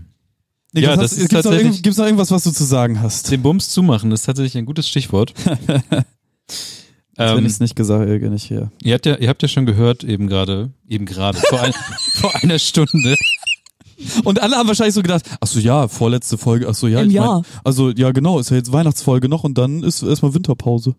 Niklas, 0.73 0.83
Ja, 0.85 0.91
hast- 0.91 0.99
das 1.03 1.13
ist 1.13 1.19
gibt's 1.19 1.33
noch, 1.35 1.43
tatsächlich- 1.43 1.65
irgend, 1.67 1.83
gibt's 1.83 1.99
noch 1.99 2.05
irgendwas, 2.07 2.31
was 2.31 2.45
du 2.45 2.51
zu 2.51 2.65
sagen 2.65 3.01
hast? 3.01 3.31
den 3.31 3.43
Bums 3.43 3.69
zumachen 3.71 4.13
ist 4.13 4.23
tatsächlich 4.23 4.57
ein 4.57 4.67
gutes 4.67 4.89
Stichwort. 4.89 5.35
Als 5.47 5.57
wenn 7.17 7.39
ähm, 7.39 7.47
ich's 7.47 7.61
nicht 7.61 7.75
gesagt 7.77 8.09
hätte, 8.09 8.31
nicht 8.31 8.45
hier. 8.45 8.71
ihr, 8.83 8.95
habt 8.95 9.07
ja, 9.07 9.17
ihr 9.17 9.29
habt 9.29 9.43
ja 9.43 9.49
schon 9.49 9.67
gehört, 9.67 10.05
eben 10.05 10.27
gerade, 10.29 10.73
eben 10.87 11.05
gerade, 11.07 11.39
vor, 11.39 11.61
ein, 11.61 11.73
vor 12.15 12.35
einer 12.37 12.59
Stunde. 12.59 13.17
Und 14.25 14.41
alle 14.41 14.55
haben 14.57 14.69
wahrscheinlich 14.69 14.95
so 14.95 15.03
gedacht, 15.03 15.25
ach 15.41 15.47
so 15.49 15.59
ja, 15.59 15.89
vorletzte 15.89 16.39
Folge, 16.39 16.69
ach 16.69 16.75
so 16.75 16.87
ja, 16.87 17.01
Im 17.01 17.09
ich 17.11 17.17
mein, 17.17 17.25
Jahr. 17.25 17.43
also 17.65 17.91
ja 17.91 18.13
genau, 18.13 18.39
ist 18.39 18.51
ja 18.51 18.57
jetzt 18.57 18.71
Weihnachtsfolge 18.73 19.29
noch 19.29 19.43
und 19.45 19.59
dann 19.59 19.83
ist 19.83 20.03
erstmal 20.03 20.35
Winterpause. 20.35 20.95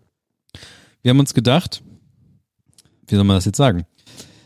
Wir 1.01 1.11
haben 1.11 1.19
uns 1.19 1.33
gedacht, 1.33 1.81
wie 3.07 3.15
soll 3.15 3.23
man 3.23 3.37
das 3.37 3.45
jetzt 3.45 3.57
sagen? 3.57 3.85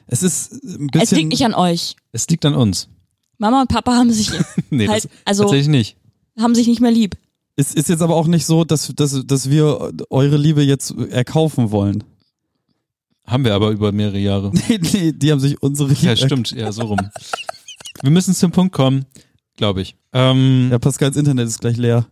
Es 0.05 0.21
ist 0.21 0.51
ein 0.63 0.87
bisschen 0.87 1.01
Es 1.01 1.11
liegt 1.11 1.29
nicht 1.29 1.45
an 1.45 1.55
euch. 1.55 1.95
Es 2.11 2.27
liegt 2.29 2.45
an 2.45 2.53
uns. 2.53 2.89
Mama 3.43 3.59
und 3.61 3.67
Papa 3.67 3.93
haben 3.93 4.09
sich 4.09 4.31
Nee, 4.69 4.87
halt, 4.87 5.03
das, 5.03 5.11
also 5.25 5.43
tatsächlich 5.43 5.67
nicht. 5.67 5.97
haben 6.39 6.55
sich 6.55 6.65
nicht 6.67 6.79
mehr 6.79 6.91
lieb. 6.91 7.17
Es 7.57 7.73
ist 7.73 7.89
jetzt 7.89 8.01
aber 8.01 8.15
auch 8.15 8.27
nicht 8.27 8.45
so, 8.45 8.63
dass, 8.63 8.87
dass, 8.95 9.21
dass 9.27 9.49
wir 9.49 9.91
eure 10.09 10.37
Liebe 10.37 10.63
jetzt 10.63 10.95
erkaufen 11.11 11.69
wollen. 11.71 12.05
Haben 13.27 13.43
wir 13.43 13.53
aber 13.53 13.71
über 13.71 13.91
mehrere 13.91 14.17
Jahre. 14.17 14.51
Nee, 14.69 14.79
nee, 14.93 15.11
die 15.11 15.29
haben 15.29 15.41
sich 15.41 15.61
unsere 15.61 15.89
Liebe 15.89 16.05
Ja, 16.05 16.15
stimmt, 16.15 16.51
ja, 16.51 16.71
so 16.71 16.83
rum. 16.83 16.99
Wir 18.01 18.11
müssen 18.11 18.33
zum 18.33 18.51
Punkt 18.51 18.73
kommen, 18.73 19.05
glaube 19.57 19.81
ich. 19.81 19.97
Ähm, 20.13 20.69
Ja, 20.71 20.79
Pascals 20.79 21.17
Internet 21.17 21.47
ist 21.49 21.59
gleich 21.59 21.75
leer. 21.77 22.05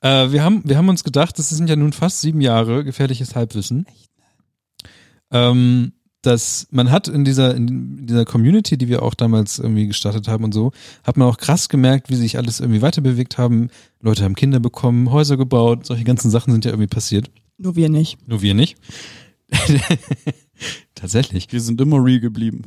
äh, 0.00 0.32
wir, 0.32 0.42
haben, 0.42 0.62
wir 0.64 0.78
haben 0.78 0.88
uns 0.88 1.04
gedacht, 1.04 1.38
das 1.38 1.50
sind 1.50 1.68
ja 1.68 1.76
nun 1.76 1.92
fast 1.92 2.22
sieben 2.22 2.40
Jahre 2.40 2.84
gefährliches 2.84 3.34
Halbwissen. 3.36 3.84
Ähm, 5.30 5.92
dass 6.26 6.66
man 6.70 6.90
hat 6.90 7.08
in 7.08 7.24
dieser, 7.24 7.54
in 7.54 8.06
dieser 8.06 8.24
Community, 8.24 8.78
die 8.78 8.88
wir 8.88 9.02
auch 9.02 9.14
damals 9.14 9.58
irgendwie 9.58 9.86
gestartet 9.86 10.28
haben 10.28 10.44
und 10.44 10.52
so, 10.52 10.72
hat 11.02 11.16
man 11.16 11.28
auch 11.28 11.36
krass 11.36 11.68
gemerkt, 11.68 12.10
wie 12.10 12.16
sich 12.16 12.38
alles 12.38 12.60
irgendwie 12.60 12.82
weiterbewegt 12.82 13.38
haben. 13.38 13.68
Leute 14.00 14.24
haben 14.24 14.34
Kinder 14.34 14.60
bekommen, 14.60 15.10
Häuser 15.10 15.36
gebaut, 15.36 15.86
solche 15.86 16.04
ganzen 16.04 16.30
Sachen 16.30 16.52
sind 16.52 16.64
ja 16.64 16.70
irgendwie 16.70 16.88
passiert. 16.88 17.30
Nur 17.58 17.76
wir 17.76 17.88
nicht. 17.88 18.26
Nur 18.26 18.42
wir 18.42 18.54
nicht. 18.54 18.76
Tatsächlich. 20.94 21.52
Wir 21.52 21.60
sind 21.60 21.80
immer 21.80 22.02
real 22.02 22.20
geblieben. 22.20 22.64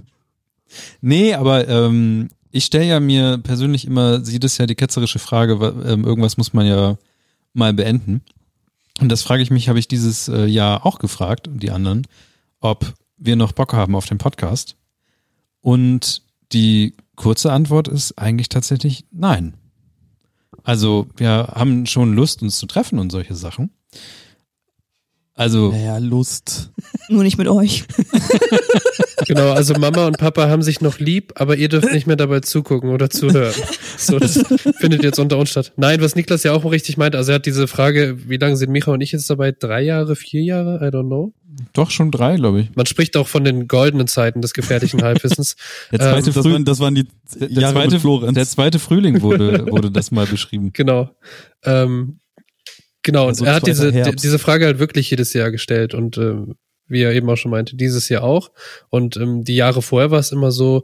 Nee, 1.02 1.34
aber 1.34 1.68
ähm, 1.68 2.30
ich 2.52 2.66
stelle 2.66 2.86
ja 2.86 3.00
mir 3.00 3.40
persönlich 3.40 3.86
immer 3.86 4.22
jedes 4.24 4.58
Jahr 4.58 4.68
die 4.68 4.76
ketzerische 4.76 5.20
Frage, 5.20 5.54
ähm, 5.86 6.06
irgendwas 6.06 6.38
muss 6.38 6.54
man 6.54 6.66
ja 6.66 6.98
mal 7.54 7.74
beenden. 7.74 8.22
Und 9.00 9.10
das 9.10 9.22
frage 9.22 9.44
ich 9.44 9.52
mich, 9.52 9.70
habe 9.70 9.80
ich 9.80 9.88
dieses 9.88 10.28
äh, 10.28 10.46
Jahr 10.46 10.86
auch 10.86 11.00
gefragt, 11.00 11.48
und 11.48 11.62
die 11.62 11.72
anderen, 11.72 12.08
ob 12.60 12.94
wir 13.18 13.36
noch 13.36 13.52
Bock 13.52 13.74
haben 13.74 13.96
auf 13.96 14.06
den 14.06 14.18
Podcast. 14.18 14.76
Und 15.62 16.22
die 16.54 16.96
kurze 17.16 17.52
Antwort 17.52 17.88
ist 17.88 18.18
eigentlich 18.18 18.50
tatsächlich 18.50 19.06
nein. 19.12 19.56
Also 20.64 21.08
wir 21.18 21.30
haben 21.54 21.86
schon 21.86 22.14
Lust, 22.14 22.42
uns 22.42 22.58
zu 22.58 22.66
treffen 22.66 23.00
und 23.00 23.12
solche 23.12 23.36
Sachen. 23.36 23.72
Also 25.34 25.72
Naja, 25.72 25.98
Lust. 25.98 26.72
Nur 27.10 27.24
nicht 27.24 27.38
mit 27.38 27.48
euch. 27.48 27.86
Genau, 29.26 29.52
also 29.52 29.74
Mama 29.74 30.06
und 30.06 30.18
Papa 30.18 30.48
haben 30.48 30.62
sich 30.62 30.80
noch 30.80 31.00
lieb, 31.00 31.34
aber 31.36 31.58
ihr 31.58 31.70
dürft 31.70 31.92
nicht 31.92 32.06
mehr 32.08 32.16
dabei 32.16 32.40
zugucken 32.42 32.92
oder 32.92 33.10
zuhören. 33.10 33.54
So, 33.98 34.20
das 34.20 34.42
findet 34.78 35.04
jetzt 35.04 35.20
unter 35.20 35.38
uns 35.38 35.50
statt. 35.50 35.74
Nein, 35.76 36.02
was 36.02 36.16
Niklas 36.16 36.44
ja 36.44 36.54
auch 36.54 36.64
richtig 36.72 36.98
meint, 36.98 37.16
also 37.16 37.32
er 37.32 37.36
hat 37.36 37.46
diese 37.46 37.68
Frage, 37.68 38.30
wie 38.30 38.38
lange 38.38 38.56
sind 38.56 38.72
Micha 38.72 38.92
und 38.92 39.02
ich 39.02 39.12
jetzt 39.12 39.30
dabei? 39.30 39.52
Drei 39.52 39.82
Jahre, 39.82 40.16
vier 40.16 40.44
Jahre? 40.44 40.78
I 40.78 40.92
don't 40.92 41.08
know. 41.08 41.34
Doch 41.74 41.92
schon 41.92 42.12
drei, 42.12 42.36
glaube 42.36 42.62
ich. 42.62 42.76
Man 42.76 42.86
spricht 42.86 43.18
auch 43.18 43.28
von 43.28 43.44
den 43.44 43.68
goldenen 43.68 44.08
Zeiten 44.08 44.42
des 44.42 44.54
gefährlichen 44.54 45.02
Halbwissens. 45.04 45.56
Der 45.92 46.00
zweite 46.00 46.30
Ähm, 46.30 46.34
Das 46.34 46.46
waren, 46.46 46.66
das 46.66 46.80
waren 46.80 46.96
die 46.96 47.08
der, 47.36 47.50
Jahre 47.50 47.74
zweite, 47.74 47.92
mit 47.94 48.02
Florenz. 48.02 48.34
der 48.36 48.46
zweite 48.46 48.80
Frühling 48.80 49.22
wurde, 49.22 49.66
wurde 49.72 49.92
das 49.92 50.12
mal 50.12 50.26
beschrieben. 50.26 50.72
Genau. 50.74 51.10
Ähm, 51.64 52.20
genau, 53.04 53.28
Also 53.28 53.44
und 53.44 53.48
er 53.50 53.56
hat 53.56 53.68
diese, 53.68 53.92
Herbst. 53.92 54.24
diese 54.24 54.40
Frage 54.40 54.66
halt 54.66 54.80
wirklich 54.80 55.10
jedes 55.10 55.34
Jahr 55.34 55.52
gestellt 55.52 55.94
und 55.94 56.18
ähm, 56.18 56.56
wie 56.88 57.02
er 57.02 57.12
eben 57.14 57.30
auch 57.30 57.36
schon 57.36 57.52
meinte, 57.52 57.76
dieses 57.76 58.08
Jahr 58.10 58.24
auch. 58.24 58.52
Und 58.90 59.18
ähm, 59.18 59.44
die 59.44 59.56
Jahre 59.56 59.82
vorher 59.82 60.12
war 60.12 60.20
es 60.20 60.32
immer 60.32 60.52
so, 60.52 60.84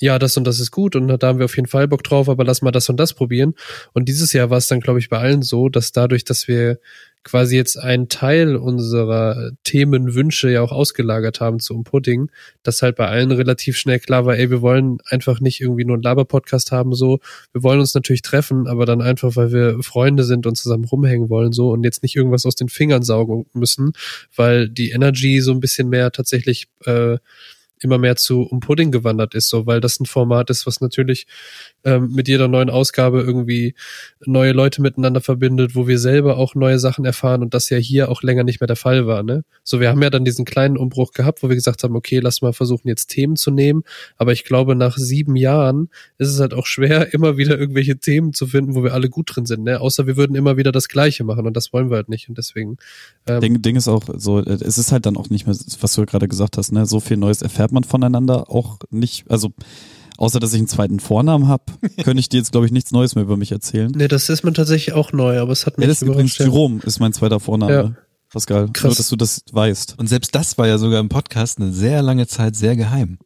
ja, 0.00 0.18
das 0.18 0.36
und 0.36 0.44
das 0.44 0.58
ist 0.60 0.70
gut 0.70 0.96
und 0.96 1.08
da 1.08 1.26
haben 1.26 1.38
wir 1.38 1.44
auf 1.44 1.56
jeden 1.56 1.68
Fall 1.68 1.86
Bock 1.88 2.02
drauf, 2.02 2.28
aber 2.28 2.44
lass 2.44 2.62
mal 2.62 2.70
das 2.70 2.88
und 2.88 2.96
das 2.98 3.12
probieren. 3.14 3.54
Und 3.92 4.08
dieses 4.08 4.32
Jahr 4.32 4.50
war 4.50 4.58
es 4.58 4.66
dann, 4.66 4.80
glaube 4.80 4.98
ich, 5.00 5.08
bei 5.08 5.18
allen 5.18 5.42
so, 5.42 5.68
dass 5.68 5.92
dadurch, 5.92 6.24
dass 6.24 6.48
wir 6.48 6.78
quasi 7.24 7.56
jetzt 7.56 7.78
einen 7.78 8.08
Teil 8.08 8.56
unserer 8.56 9.52
Themenwünsche 9.64 10.50
ja 10.50 10.62
auch 10.62 10.72
ausgelagert 10.72 11.40
haben 11.40 11.60
zu 11.60 11.74
Umpudding, 11.74 12.30
dass 12.62 12.82
halt 12.82 12.96
bei 12.96 13.06
allen 13.06 13.30
relativ 13.30 13.76
schnell 13.76 14.00
klar 14.00 14.26
war, 14.26 14.36
ey, 14.36 14.50
wir 14.50 14.60
wollen 14.60 14.98
einfach 15.06 15.40
nicht 15.40 15.60
irgendwie 15.60 15.84
nur 15.84 15.94
einen 15.94 16.02
Laber-Podcast 16.02 16.72
haben, 16.72 16.94
so. 16.94 17.20
Wir 17.52 17.62
wollen 17.62 17.80
uns 17.80 17.94
natürlich 17.94 18.22
treffen, 18.22 18.66
aber 18.66 18.86
dann 18.86 19.00
einfach, 19.00 19.36
weil 19.36 19.52
wir 19.52 19.82
Freunde 19.82 20.24
sind 20.24 20.46
und 20.46 20.56
zusammen 20.56 20.84
rumhängen 20.84 21.28
wollen, 21.28 21.52
so, 21.52 21.70
und 21.70 21.84
jetzt 21.84 22.02
nicht 22.02 22.16
irgendwas 22.16 22.46
aus 22.46 22.54
den 22.54 22.68
Fingern 22.68 23.02
saugen 23.02 23.46
müssen, 23.52 23.92
weil 24.34 24.68
die 24.68 24.90
Energy 24.90 25.40
so 25.40 25.52
ein 25.52 25.60
bisschen 25.60 25.88
mehr 25.88 26.10
tatsächlich, 26.10 26.68
äh, 26.84 27.18
immer 27.84 27.98
mehr 27.98 28.16
zu 28.16 28.42
um 28.42 28.60
Pudding 28.60 28.90
gewandert 28.90 29.34
ist, 29.34 29.48
so 29.48 29.66
weil 29.66 29.80
das 29.80 30.00
ein 30.00 30.06
Format 30.06 30.50
ist, 30.50 30.66
was 30.66 30.80
natürlich 30.80 31.26
ähm, 31.84 32.12
mit 32.12 32.28
jeder 32.28 32.48
neuen 32.48 32.70
Ausgabe 32.70 33.20
irgendwie 33.20 33.74
neue 34.24 34.52
Leute 34.52 34.82
miteinander 34.82 35.20
verbindet, 35.20 35.74
wo 35.74 35.88
wir 35.88 35.98
selber 35.98 36.36
auch 36.36 36.54
neue 36.54 36.78
Sachen 36.78 37.04
erfahren 37.04 37.42
und 37.42 37.54
das 37.54 37.70
ja 37.70 37.78
hier 37.78 38.10
auch 38.10 38.22
länger 38.22 38.44
nicht 38.44 38.60
mehr 38.60 38.66
der 38.66 38.76
Fall 38.76 39.06
war. 39.06 39.22
Ne? 39.22 39.44
So, 39.64 39.80
wir 39.80 39.88
haben 39.88 40.02
ja 40.02 40.10
dann 40.10 40.24
diesen 40.24 40.44
kleinen 40.44 40.76
Umbruch 40.76 41.12
gehabt, 41.12 41.42
wo 41.42 41.48
wir 41.48 41.56
gesagt 41.56 41.82
haben, 41.82 41.96
okay, 41.96 42.20
lass 42.20 42.42
mal 42.42 42.52
versuchen 42.52 42.88
jetzt 42.88 43.08
Themen 43.08 43.36
zu 43.36 43.50
nehmen, 43.50 43.82
aber 44.16 44.32
ich 44.32 44.44
glaube, 44.44 44.76
nach 44.76 44.96
sieben 44.96 45.36
Jahren 45.36 45.88
ist 46.18 46.28
es 46.28 46.40
halt 46.40 46.54
auch 46.54 46.66
schwer, 46.66 47.12
immer 47.14 47.36
wieder 47.36 47.58
irgendwelche 47.58 47.98
Themen 47.98 48.32
zu 48.32 48.46
finden, 48.46 48.74
wo 48.74 48.84
wir 48.84 48.94
alle 48.94 49.08
gut 49.08 49.34
drin 49.34 49.46
sind. 49.46 49.64
Ne? 49.64 49.80
Außer 49.80 50.06
wir 50.06 50.16
würden 50.16 50.36
immer 50.36 50.56
wieder 50.56 50.72
das 50.72 50.88
Gleiche 50.88 51.24
machen 51.24 51.46
und 51.46 51.56
das 51.56 51.72
wollen 51.72 51.90
wir 51.90 51.96
halt 51.96 52.08
nicht 52.08 52.28
und 52.28 52.38
deswegen. 52.38 52.76
Ähm, 53.26 53.40
Ding, 53.40 53.62
Ding 53.62 53.76
ist 53.76 53.88
auch 53.88 54.04
so, 54.14 54.38
äh, 54.38 54.58
es 54.60 54.78
ist 54.78 54.92
halt 54.92 55.06
dann 55.06 55.16
auch 55.16 55.30
nicht 55.30 55.46
mehr, 55.46 55.56
was 55.80 55.92
du 55.94 56.06
gerade 56.06 56.28
gesagt 56.28 56.56
hast, 56.56 56.72
ne, 56.72 56.86
so 56.86 57.00
viel 57.00 57.16
Neues 57.16 57.42
erfährt 57.42 57.71
man 57.72 57.84
voneinander 57.84 58.50
auch 58.50 58.78
nicht, 58.90 59.30
also 59.30 59.52
außer 60.18 60.38
dass 60.40 60.52
ich 60.52 60.58
einen 60.58 60.68
zweiten 60.68 61.00
Vornamen 61.00 61.48
habe, 61.48 61.64
könnte 62.04 62.20
ich 62.20 62.28
dir 62.28 62.38
jetzt, 62.38 62.52
glaube 62.52 62.66
ich, 62.66 62.72
nichts 62.72 62.92
Neues 62.92 63.14
mehr 63.14 63.24
über 63.24 63.36
mich 63.36 63.52
erzählen. 63.52 63.90
Ne, 63.90 64.08
das 64.08 64.28
ist 64.28 64.44
mir 64.44 64.52
tatsächlich 64.52 64.94
auch 64.94 65.12
neu, 65.12 65.38
aber 65.40 65.52
es 65.52 65.66
hat 65.66 65.78
mich 65.78 65.84
Ja, 65.84 65.88
das 65.88 66.02
ist 66.02 66.08
übrigens. 66.08 66.38
Jerome, 66.38 66.80
ist 66.84 67.00
mein 67.00 67.12
zweiter 67.12 67.40
Vorname. 67.40 67.72
Ja. 67.72 67.92
Pascal, 68.30 68.68
Krass. 68.72 68.84
nur 68.84 68.94
dass 68.94 69.08
du 69.10 69.16
das 69.16 69.42
weißt. 69.52 69.98
Und 69.98 70.06
selbst 70.08 70.34
das 70.34 70.56
war 70.56 70.66
ja 70.66 70.78
sogar 70.78 71.00
im 71.00 71.08
Podcast 71.10 71.58
eine 71.60 71.72
sehr 71.72 72.00
lange 72.02 72.26
Zeit 72.26 72.56
sehr 72.56 72.76
geheim. 72.76 73.18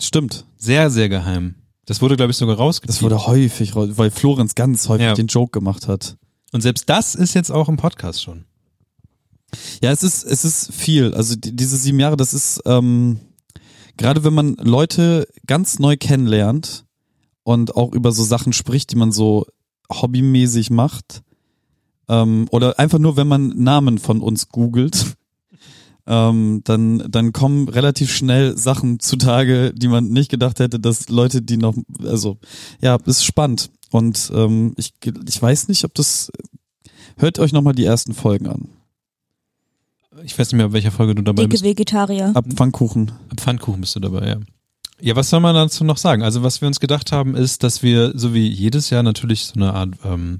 Stimmt. 0.00 0.44
Sehr, 0.56 0.90
sehr 0.90 1.08
geheim. 1.08 1.56
Das 1.86 2.00
wurde, 2.02 2.16
glaube 2.16 2.30
ich, 2.30 2.36
sogar 2.36 2.56
rausgepiept. 2.56 2.88
Das 2.96 3.02
wurde 3.02 3.26
häufig, 3.26 3.74
weil 3.74 4.10
Florenz 4.12 4.54
ganz 4.54 4.88
häufig 4.88 5.06
Ja. 5.06 5.14
den 5.14 5.26
Joke 5.26 5.50
gemacht 5.50 5.88
hat. 5.88 6.16
Und 6.52 6.60
selbst 6.60 6.88
das 6.88 7.14
ist 7.16 7.34
jetzt 7.34 7.50
auch 7.50 7.68
im 7.68 7.76
Podcast 7.78 8.22
schon. 8.22 8.44
Ja, 9.82 9.90
es 9.90 10.02
ist, 10.02 10.24
es 10.24 10.44
ist 10.44 10.72
viel. 10.72 11.14
Also 11.14 11.34
die, 11.34 11.56
diese 11.56 11.76
sieben 11.76 11.98
Jahre, 11.98 12.16
das 12.16 12.34
ist, 12.34 12.60
ähm, 12.66 13.18
gerade 13.98 14.24
wenn 14.24 14.32
man 14.32 14.54
Leute 14.54 15.28
ganz 15.46 15.78
neu 15.78 15.96
kennenlernt 15.96 16.86
und 17.42 17.76
auch 17.76 17.92
über 17.92 18.12
so 18.12 18.24
Sachen 18.24 18.54
spricht, 18.54 18.92
die 18.92 18.96
man 18.96 19.12
so 19.12 19.46
hobbymäßig 19.90 20.70
macht, 20.70 21.22
ähm, 22.08 22.46
oder 22.50 22.78
einfach 22.78 22.98
nur, 22.98 23.16
wenn 23.16 23.28
man 23.28 23.48
Namen 23.48 23.98
von 23.98 24.20
uns 24.20 24.48
googelt, 24.48 25.16
ähm, 26.06 26.62
dann, 26.64 27.04
dann 27.10 27.32
kommen 27.32 27.68
relativ 27.68 28.10
schnell 28.10 28.56
Sachen 28.56 28.98
zutage, 29.00 29.72
die 29.74 29.88
man 29.88 30.08
nicht 30.08 30.30
gedacht 30.30 30.58
hätte, 30.58 30.80
dass 30.80 31.08
Leute, 31.10 31.42
die 31.42 31.58
noch, 31.58 31.76
also, 32.02 32.38
ja, 32.80 32.96
ist 33.04 33.24
spannend. 33.24 33.70
Und 33.90 34.30
ähm, 34.34 34.74
ich, 34.76 34.94
ich 35.28 35.40
weiß 35.40 35.68
nicht, 35.68 35.84
ob 35.84 35.94
das, 35.94 36.30
hört 37.16 37.38
euch 37.38 37.52
nochmal 37.52 37.74
die 37.74 37.84
ersten 37.84 38.14
Folgen 38.14 38.46
an. 38.46 38.68
Ich 40.24 40.38
weiß 40.38 40.48
nicht 40.48 40.56
mehr, 40.56 40.66
auf 40.66 40.72
welcher 40.72 40.90
Folge 40.90 41.14
du 41.14 41.22
dabei 41.22 41.42
Dicke 41.42 41.52
bist. 41.52 41.64
Vegetarier. 41.64 42.32
Ab 42.34 42.44
Pfannkuchen. 42.54 43.12
Pfannkuchen 43.36 43.80
bist 43.80 43.94
du 43.96 44.00
dabei, 44.00 44.28
ja. 44.28 44.36
Ja, 45.00 45.14
was 45.14 45.30
soll 45.30 45.40
man 45.40 45.54
dazu 45.54 45.84
noch 45.84 45.96
sagen? 45.96 46.22
Also 46.22 46.42
was 46.42 46.60
wir 46.60 46.66
uns 46.66 46.80
gedacht 46.80 47.12
haben, 47.12 47.36
ist, 47.36 47.62
dass 47.62 47.82
wir 47.82 48.12
so 48.18 48.34
wie 48.34 48.48
jedes 48.48 48.90
Jahr 48.90 49.02
natürlich 49.04 49.44
so 49.44 49.54
eine 49.54 49.72
Art, 49.72 49.90
ähm, 50.04 50.38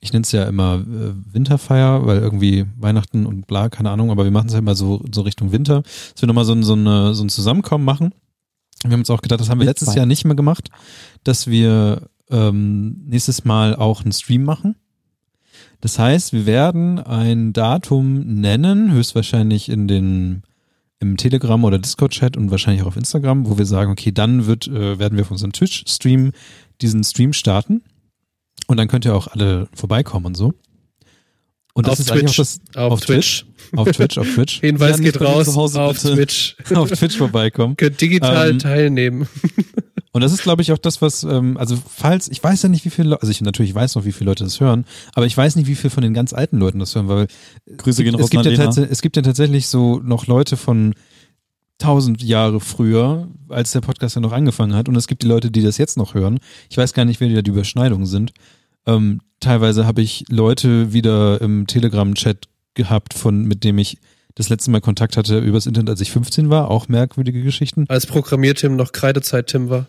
ich 0.00 0.12
nenne 0.12 0.24
es 0.24 0.32
ja 0.32 0.44
immer 0.44 0.74
äh, 0.86 1.14
Winterfeier, 1.32 2.04
weil 2.06 2.18
irgendwie 2.18 2.66
Weihnachten 2.76 3.24
und 3.24 3.46
bla, 3.46 3.70
keine 3.70 3.90
Ahnung, 3.90 4.10
aber 4.10 4.24
wir 4.24 4.30
machen 4.30 4.48
es 4.48 4.52
ja 4.52 4.58
immer 4.58 4.74
so, 4.74 5.02
so 5.10 5.22
Richtung 5.22 5.52
Winter, 5.52 5.82
dass 6.12 6.20
wir 6.20 6.26
nochmal 6.26 6.44
so, 6.44 6.52
ein- 6.52 6.62
so, 6.64 6.74
eine, 6.74 7.14
so 7.14 7.24
ein 7.24 7.30
Zusammenkommen 7.30 7.84
machen. 7.86 8.12
Wir 8.82 8.92
haben 8.92 9.00
uns 9.00 9.08
auch 9.08 9.22
gedacht, 9.22 9.40
das 9.40 9.48
haben 9.48 9.60
wir 9.60 9.64
letztes. 9.66 9.94
Jahr 9.94 10.04
nicht 10.04 10.26
mehr 10.26 10.34
gemacht, 10.36 10.68
dass 11.22 11.46
wir 11.46 12.02
ähm, 12.30 13.04
nächstes 13.06 13.46
Mal 13.46 13.74
auch 13.74 14.02
einen 14.02 14.12
Stream 14.12 14.44
machen. 14.44 14.76
Das 15.84 15.98
heißt, 15.98 16.32
wir 16.32 16.46
werden 16.46 16.98
ein 16.98 17.52
Datum 17.52 18.40
nennen, 18.40 18.90
höchstwahrscheinlich 18.92 19.68
in 19.68 19.86
den 19.86 20.42
im 20.98 21.18
Telegram 21.18 21.62
oder 21.62 21.78
Discord-Chat 21.78 22.38
und 22.38 22.50
wahrscheinlich 22.50 22.82
auch 22.84 22.86
auf 22.86 22.96
Instagram, 22.96 23.46
wo 23.46 23.58
wir 23.58 23.66
sagen, 23.66 23.92
okay, 23.92 24.10
dann 24.10 24.46
wird, 24.46 24.66
äh, 24.66 24.98
werden 24.98 25.18
wir 25.18 25.24
auf 25.24 25.30
unserem 25.30 25.52
Twitch-Stream 25.52 26.32
diesen 26.80 27.04
Stream 27.04 27.34
starten. 27.34 27.82
Und 28.66 28.78
dann 28.78 28.88
könnt 28.88 29.04
ihr 29.04 29.14
auch 29.14 29.26
alle 29.26 29.68
vorbeikommen 29.74 30.24
und 30.24 30.36
so. 30.38 30.54
Und 31.74 31.86
das 31.86 32.00
Auf 32.00 32.06
ist 32.06 32.12
eigentlich 32.12 32.30
auch 32.30 32.46
Twitch. 32.46 32.64
das 32.70 32.76
Auf, 32.76 32.92
auf 32.92 33.00
Twitch. 33.02 33.44
auf 33.76 33.90
Twitch, 33.90 34.16
auf 34.16 34.34
Twitch, 34.34 34.60
Hinweis 34.62 34.98
geht 35.02 35.20
raus 35.20 35.54
Hause, 35.54 35.82
auf. 35.82 35.98
Twitch. 35.98 36.56
auf 36.74 36.90
Twitch 36.92 37.18
vorbeikommen. 37.18 37.76
Könnt 37.76 38.00
digital 38.00 38.52
Ähm, 38.52 38.58
teilnehmen. 38.58 39.28
Und 40.14 40.20
das 40.20 40.32
ist, 40.32 40.42
glaube 40.42 40.62
ich, 40.62 40.70
auch 40.70 40.78
das, 40.78 41.02
was, 41.02 41.24
ähm, 41.24 41.56
also 41.56 41.76
falls, 41.88 42.28
ich 42.28 42.42
weiß 42.42 42.62
ja 42.62 42.68
nicht, 42.68 42.84
wie 42.84 42.90
viele 42.90 43.08
Leute, 43.08 43.22
also 43.22 43.32
ich 43.32 43.40
natürlich 43.40 43.74
weiß 43.74 43.96
noch, 43.96 44.04
wie 44.04 44.12
viele 44.12 44.30
Leute 44.30 44.44
das 44.44 44.60
hören, 44.60 44.84
aber 45.12 45.26
ich 45.26 45.36
weiß 45.36 45.56
nicht, 45.56 45.66
wie 45.66 45.74
viele 45.74 45.90
von 45.90 46.04
den 46.04 46.14
ganz 46.14 46.32
alten 46.32 46.56
Leuten 46.58 46.78
das 46.78 46.94
hören, 46.94 47.08
weil 47.08 47.26
Grüße 47.76 48.04
gehen 48.04 48.14
es 48.14 48.30
gibt, 48.30 48.44
ja 48.46 48.68
es 48.68 49.02
gibt 49.02 49.16
ja 49.16 49.22
tatsächlich 49.22 49.66
so 49.66 49.98
noch 49.98 50.28
Leute 50.28 50.56
von 50.56 50.94
tausend 51.78 52.22
Jahre 52.22 52.60
früher, 52.60 53.26
als 53.48 53.72
der 53.72 53.80
Podcast 53.80 54.14
ja 54.14 54.20
noch 54.20 54.30
angefangen 54.30 54.76
hat 54.76 54.88
und 54.88 54.94
es 54.94 55.08
gibt 55.08 55.24
die 55.24 55.26
Leute, 55.26 55.50
die 55.50 55.62
das 55.62 55.78
jetzt 55.78 55.96
noch 55.96 56.14
hören. 56.14 56.38
Ich 56.70 56.76
weiß 56.76 56.94
gar 56.94 57.04
nicht, 57.04 57.18
wer 57.18 57.28
da 57.28 57.42
die 57.42 57.50
Überschneidungen 57.50 58.06
sind. 58.06 58.30
Ähm, 58.86 59.20
teilweise 59.40 59.84
habe 59.84 60.00
ich 60.00 60.26
Leute 60.28 60.92
wieder 60.92 61.40
im 61.40 61.66
Telegram-Chat 61.66 62.46
gehabt, 62.74 63.14
von 63.14 63.46
mit 63.46 63.64
dem 63.64 63.78
ich 63.78 63.98
das 64.36 64.48
letzte 64.48 64.70
Mal 64.70 64.80
Kontakt 64.80 65.16
hatte 65.16 65.38
übers 65.38 65.66
Internet, 65.66 65.90
als 65.90 66.00
ich 66.00 66.12
15 66.12 66.50
war, 66.50 66.70
auch 66.70 66.86
merkwürdige 66.86 67.42
Geschichten. 67.42 67.86
Als 67.88 68.06
Programmiertim 68.06 68.76
noch 68.76 68.92
Kreidezeit-Tim 68.92 69.70
war. 69.70 69.86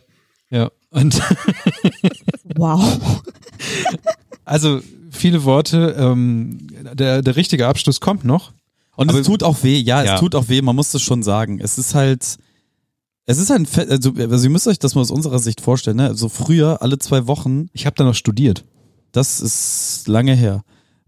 Ja. 0.50 0.70
Und 0.92 1.22
Wow. 2.56 3.22
Also 4.48 4.80
viele 5.10 5.44
Worte, 5.44 5.96
ähm, 5.98 6.68
der, 6.94 7.24
der 7.24 7.36
richtige 7.36 7.68
Abschluss 7.68 8.00
kommt 8.00 8.24
noch. 8.26 8.54
Und 8.96 9.10
Aber- 9.10 9.20
es 9.20 9.26
tut 9.26 9.42
auch 9.42 9.64
weh, 9.64 9.78
ja, 9.80 10.04
Ja. 10.04 10.14
es 10.14 10.20
tut 10.20 10.36
auch 10.36 10.50
weh, 10.50 10.62
man 10.62 10.76
muss 10.76 10.92
das 10.92 11.02
schon 11.02 11.24
sagen. 11.24 11.60
Es 11.60 11.80
ist 11.80 11.96
halt, 11.96 12.38
es 13.26 13.38
ist 13.40 13.50
ein, 13.50 13.66
Fe- 13.66 13.88
also, 13.90 14.14
also 14.16 14.44
ihr 14.44 14.50
müsst 14.52 14.68
euch 14.68 14.78
das 14.78 14.94
mal 14.94 15.02
aus 15.02 15.10
unserer 15.10 15.40
Sicht 15.40 15.62
vorstellen, 15.62 15.98
ne? 15.98 16.08
Also 16.08 16.30
früher, 16.30 16.84
alle 16.84 17.00
zwei 17.00 17.26
Wochen, 17.26 17.70
Ich 17.74 17.88
habe 17.88 17.96
da 17.96 18.04
noch 18.04 18.14
studiert. 18.14 18.66
das 19.12 19.40
ist 19.42 20.08
lange 20.08 20.36
her. 20.36 20.64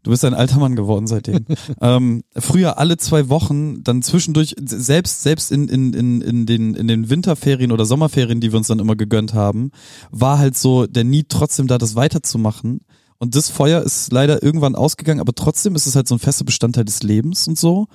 Du 0.08 0.12
bist 0.12 0.24
ein 0.24 0.34
alter 0.34 0.58
Mann 0.60 0.78
geworden 0.78 1.06
seitdem. 1.06 1.46
ähm, 1.82 2.24
früher 2.34 2.78
alle 2.78 2.96
zwei 2.96 3.28
Wochen, 3.28 3.84
dann 3.84 4.02
zwischendurch, 4.02 4.56
selbst, 4.58 5.22
selbst 5.22 5.52
in, 5.52 5.68
in, 5.68 5.92
in, 5.92 6.22
in, 6.22 6.46
den, 6.46 6.76
in 6.76 6.88
den 6.88 7.10
Winterferien 7.10 7.74
oder 7.74 7.84
Sommerferien, 7.84 8.40
die 8.40 8.54
wir 8.54 8.58
uns 8.58 8.68
dann 8.68 8.80
immer 8.80 8.96
gegönnt 8.96 9.34
haben, 9.34 9.72
war 10.10 10.40
halt 10.40 10.58
so 10.58 10.88
der 10.88 11.04
Need 11.04 11.28
trotzdem 11.28 11.68
da, 11.68 11.78
das 11.78 11.98
weiterzumachen. 11.98 12.86
Und 13.18 13.36
das 13.36 13.50
Feuer 13.50 13.82
ist 13.82 14.14
leider 14.14 14.42
irgendwann 14.42 14.76
ausgegangen, 14.76 15.20
aber 15.20 15.36
trotzdem 15.36 15.76
ist 15.76 15.88
es 15.88 15.98
halt 15.98 16.08
so 16.08 16.16
ein 16.16 16.20
fester 16.20 16.46
Bestandteil 16.46 16.86
des 16.86 17.04
Lebens 17.04 17.46
und 17.46 17.60
so. 17.60 17.88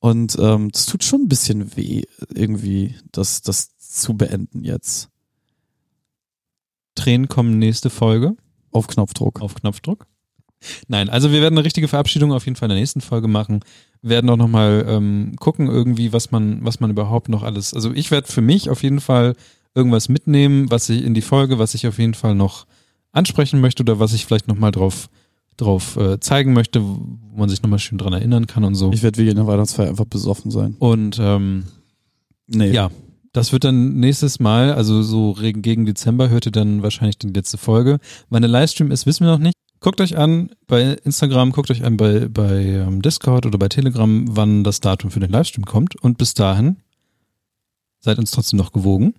Und 0.00 0.36
ähm, 0.40 0.72
das 0.72 0.86
tut 0.86 1.04
schon 1.04 1.20
ein 1.20 1.28
bisschen 1.28 1.76
weh, 1.76 2.02
irgendwie, 2.34 2.96
das, 3.12 3.42
das 3.42 3.78
zu 3.78 4.14
beenden 4.14 4.64
jetzt. 4.64 5.08
Tränen 6.96 7.28
kommen 7.28 7.60
nächste 7.60 7.90
Folge 7.90 8.34
Auf 8.72 8.88
Knopfdruck. 8.88 9.40
auf 9.40 9.54
Knopfdruck. 9.54 10.08
Nein, 10.88 11.08
also 11.08 11.32
wir 11.32 11.40
werden 11.40 11.56
eine 11.56 11.64
richtige 11.64 11.88
Verabschiedung 11.88 12.32
auf 12.32 12.44
jeden 12.44 12.56
Fall 12.56 12.66
in 12.66 12.70
der 12.74 12.78
nächsten 12.78 13.00
Folge 13.00 13.28
machen. 13.28 13.60
Werden 14.02 14.28
auch 14.30 14.36
nochmal 14.36 14.84
ähm, 14.88 15.34
gucken 15.38 15.68
irgendwie, 15.68 16.12
was 16.12 16.30
man, 16.30 16.64
was 16.64 16.80
man 16.80 16.90
überhaupt 16.90 17.28
noch 17.28 17.42
alles. 17.42 17.74
Also 17.74 17.92
ich 17.92 18.10
werde 18.10 18.30
für 18.30 18.40
mich 18.42 18.70
auf 18.70 18.82
jeden 18.82 19.00
Fall 19.00 19.34
irgendwas 19.74 20.08
mitnehmen, 20.08 20.70
was 20.70 20.88
ich 20.88 21.04
in 21.04 21.14
die 21.14 21.22
Folge, 21.22 21.58
was 21.58 21.74
ich 21.74 21.86
auf 21.86 21.98
jeden 21.98 22.14
Fall 22.14 22.34
noch 22.34 22.66
ansprechen 23.12 23.60
möchte 23.60 23.82
oder 23.82 23.98
was 23.98 24.12
ich 24.12 24.26
vielleicht 24.26 24.48
nochmal 24.48 24.70
drauf, 24.72 25.08
drauf 25.56 25.96
äh, 25.96 26.18
zeigen 26.20 26.52
möchte, 26.52 26.82
wo 26.82 27.36
man 27.36 27.48
sich 27.48 27.62
nochmal 27.62 27.78
schön 27.78 27.98
dran 27.98 28.12
erinnern 28.12 28.46
kann 28.46 28.64
und 28.64 28.74
so. 28.74 28.92
Ich 28.92 29.02
werde 29.02 29.18
wie 29.18 29.28
in 29.28 29.36
der 29.36 29.46
Weihnachtsfeier 29.46 29.88
einfach 29.88 30.06
besoffen 30.06 30.50
sein. 30.50 30.76
Und 30.78 31.18
ähm, 31.20 31.64
Nee. 32.52 32.72
ja, 32.72 32.90
Das 33.32 33.52
wird 33.52 33.62
dann 33.64 33.94
nächstes 34.00 34.40
Mal, 34.40 34.72
also 34.74 35.02
so 35.02 35.34
gegen 35.34 35.86
Dezember, 35.86 36.28
hört 36.30 36.46
ihr 36.46 36.52
dann 36.52 36.82
wahrscheinlich 36.82 37.18
die 37.18 37.28
letzte 37.28 37.58
Folge. 37.58 37.98
Wann 38.28 38.42
der 38.42 38.50
Livestream 38.50 38.90
ist, 38.90 39.06
wissen 39.06 39.24
wir 39.24 39.32
noch 39.32 39.38
nicht. 39.38 39.54
Guckt 39.80 40.02
euch 40.02 40.18
an 40.18 40.50
bei 40.66 40.92
Instagram, 41.04 41.52
guckt 41.52 41.70
euch 41.70 41.84
an 41.84 41.96
bei, 41.96 42.28
bei 42.28 42.64
ähm, 42.64 43.00
Discord 43.00 43.46
oder 43.46 43.58
bei 43.58 43.68
Telegram, 43.68 44.24
wann 44.28 44.62
das 44.62 44.80
Datum 44.80 45.10
für 45.10 45.20
den 45.20 45.30
Livestream 45.30 45.64
kommt. 45.64 45.96
Und 45.96 46.18
bis 46.18 46.34
dahin 46.34 46.76
seid 47.98 48.18
uns 48.18 48.30
trotzdem 48.30 48.58
noch 48.58 48.72
gewogen 48.72 49.14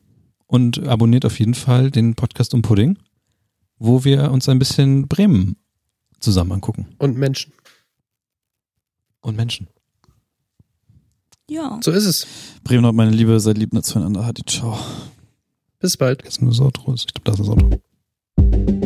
und 0.45 0.87
abonniert 0.87 1.25
auf 1.25 1.39
jeden 1.39 1.55
Fall 1.55 1.89
den 1.89 2.13
Podcast 2.13 2.53
um 2.53 2.61
Pudding, 2.61 2.99
wo 3.79 4.03
wir 4.03 4.31
uns 4.31 4.47
ein 4.49 4.59
bisschen 4.59 5.07
Bremen 5.07 5.55
zusammen 6.19 6.51
angucken. 6.51 6.87
Und 6.99 7.17
Menschen. 7.17 7.53
Und 9.21 9.35
Menschen. 9.35 9.67
Ja. 11.49 11.79
So 11.81 11.89
ist 11.89 12.05
es. 12.05 12.27
Bremen 12.63 12.85
und 12.85 12.95
meine 12.95 13.11
Liebe, 13.11 13.39
seid 13.39 13.57
lieb 13.57 13.71
zueinander. 13.83 14.27
Hadi, 14.27 14.43
ciao. 14.45 14.77
Bis 15.79 15.97
bald. 15.97 16.23
Jetzt 16.23 16.39
nur 16.39 16.51
das 16.51 16.61
Auto. 16.61 16.93
Ich 16.93 17.07
glaube, 17.07 17.23
das 17.23 17.39
ist 17.39 17.47
das 17.47 17.49
Auto. 17.49 18.80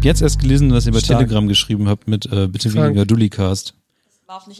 Habe 0.00 0.08
jetzt 0.08 0.22
erst 0.22 0.38
gelesen, 0.40 0.72
was 0.72 0.86
ihr 0.86 0.92
bei 0.92 1.00
Stark. 1.00 1.20
Telegram 1.20 1.46
geschrieben 1.48 1.88
habt 1.88 2.08
mit 2.08 2.26
äh, 2.26 2.46
bitte 2.48 2.70
Frank. 2.70 2.88
weniger 2.94 3.04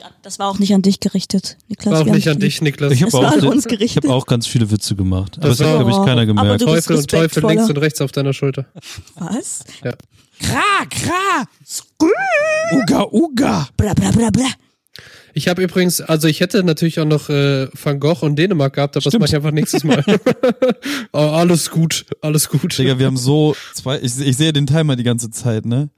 an, 0.05 0.11
das 0.23 0.39
war 0.41 0.49
auch 0.49 0.59
nicht 0.59 0.75
an 0.75 0.83
dich 0.83 0.99
gerichtet, 0.99 1.57
Niklas. 1.69 1.95
War 1.95 2.01
auch 2.01 2.07
nicht 2.07 2.29
an 2.29 2.41
dich, 2.41 2.61
Niklas. 2.61 2.93
Ich 2.93 3.03
habe 3.05 3.17
auch, 3.17 3.33
an 3.33 3.47
uns 3.47 3.67
ich 3.67 3.97
hab 3.97 4.09
auch 4.09 4.27
ganz 4.27 4.47
viele 4.49 4.69
Witze 4.71 4.97
gemacht. 4.97 5.39
Aber 5.39 5.49
Das 5.49 5.59
das 5.59 5.67
hat, 5.69 5.77
glaube 5.77 5.91
ich, 5.93 5.97
keiner 5.99 6.23
Aber 6.23 6.27
gemerkt. 6.27 6.63
du 6.63 6.67
bist 6.67 6.89
Teufel 6.89 6.97
und 6.99 7.09
Teufel 7.11 7.47
links 7.47 7.69
und 7.69 7.79
rechts 7.79 8.01
auf 8.01 8.11
deiner 8.11 8.33
Schulter. 8.33 8.67
Was? 9.15 9.65
Kra, 10.41 10.87
kra, 10.91 11.45
uga, 12.73 13.07
uga. 13.13 13.69
Bla 13.77 13.95
bla 13.95 14.11
bla 14.11 14.31
bla. 14.31 14.47
Ich 15.35 15.49
habe 15.49 15.63
übrigens, 15.63 16.01
also 16.01 16.29
ich 16.29 16.41
hätte 16.41 16.63
natürlich 16.65 16.99
auch 17.01 17.05
noch 17.05 17.29
äh, 17.29 17.69
Van 17.83 18.01
Gogh 18.01 18.25
und 18.25 18.37
Dänemark 18.37 18.75
gehabt, 18.75 18.97
aber 18.97 19.05
das 19.05 19.11
Stimmt. 19.13 19.21
mache 19.23 19.29
ich 19.31 19.37
einfach 19.37 19.53
nächstes 19.53 19.85
Mal. 19.85 20.05
oh, 21.13 21.19
alles 21.19 21.71
gut, 21.71 22.05
alles 22.21 22.49
gut. 22.49 22.77
Digga, 22.79 22.99
wir 22.99 23.07
haben 23.07 23.17
so 23.17 23.55
zwei, 23.75 23.99
ich, 24.01 24.19
ich 24.21 24.37
sehe 24.37 24.53
den 24.53 24.67
Timer 24.67 24.97
die 24.97 25.03
ganze 25.05 25.31
Zeit, 25.31 25.67
ne? 25.67 25.91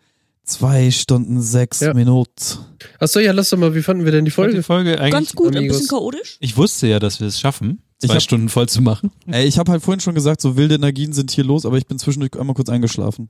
Zwei 0.44 0.90
Stunden, 0.90 1.40
sechs 1.40 1.80
Ja. 1.80 1.94
Minuten. 1.94 2.58
Achso, 2.98 3.20
ja, 3.20 3.32
lass 3.32 3.50
doch 3.50 3.58
mal, 3.58 3.74
wie 3.76 3.82
fanden 3.82 4.04
wir 4.04 4.12
denn 4.12 4.24
die 4.24 4.30
Folge, 4.32 4.60
Folge? 4.62 4.90
die 4.90 4.94
Folge 4.94 5.00
eigentlich, 5.00 5.12
Ganz 5.12 5.32
gut, 5.34 5.52
ein 5.52 5.58
Amigos. 5.58 5.78
bisschen 5.78 5.96
chaotisch. 5.96 6.36
Ich 6.40 6.56
wusste 6.56 6.88
ja, 6.88 6.98
dass 6.98 7.20
wir 7.20 7.28
es 7.28 7.38
schaffen, 7.38 7.80
zwei 8.00 8.14
hab- 8.14 8.22
Stunden 8.22 8.48
voll 8.48 8.68
zu 8.68 8.82
machen. 8.82 9.12
Ey, 9.28 9.46
ich 9.46 9.58
habe 9.58 9.70
halt 9.70 9.82
vorhin 9.82 10.00
schon 10.00 10.14
gesagt, 10.16 10.40
so 10.40 10.56
wilde 10.56 10.74
Energien 10.74 11.12
sind 11.12 11.30
hier 11.30 11.44
los, 11.44 11.64
aber 11.64 11.78
ich 11.78 11.86
bin 11.86 11.98
zwischendurch 11.98 12.38
einmal 12.38 12.54
kurz 12.54 12.68
eingeschlafen. 12.68 13.28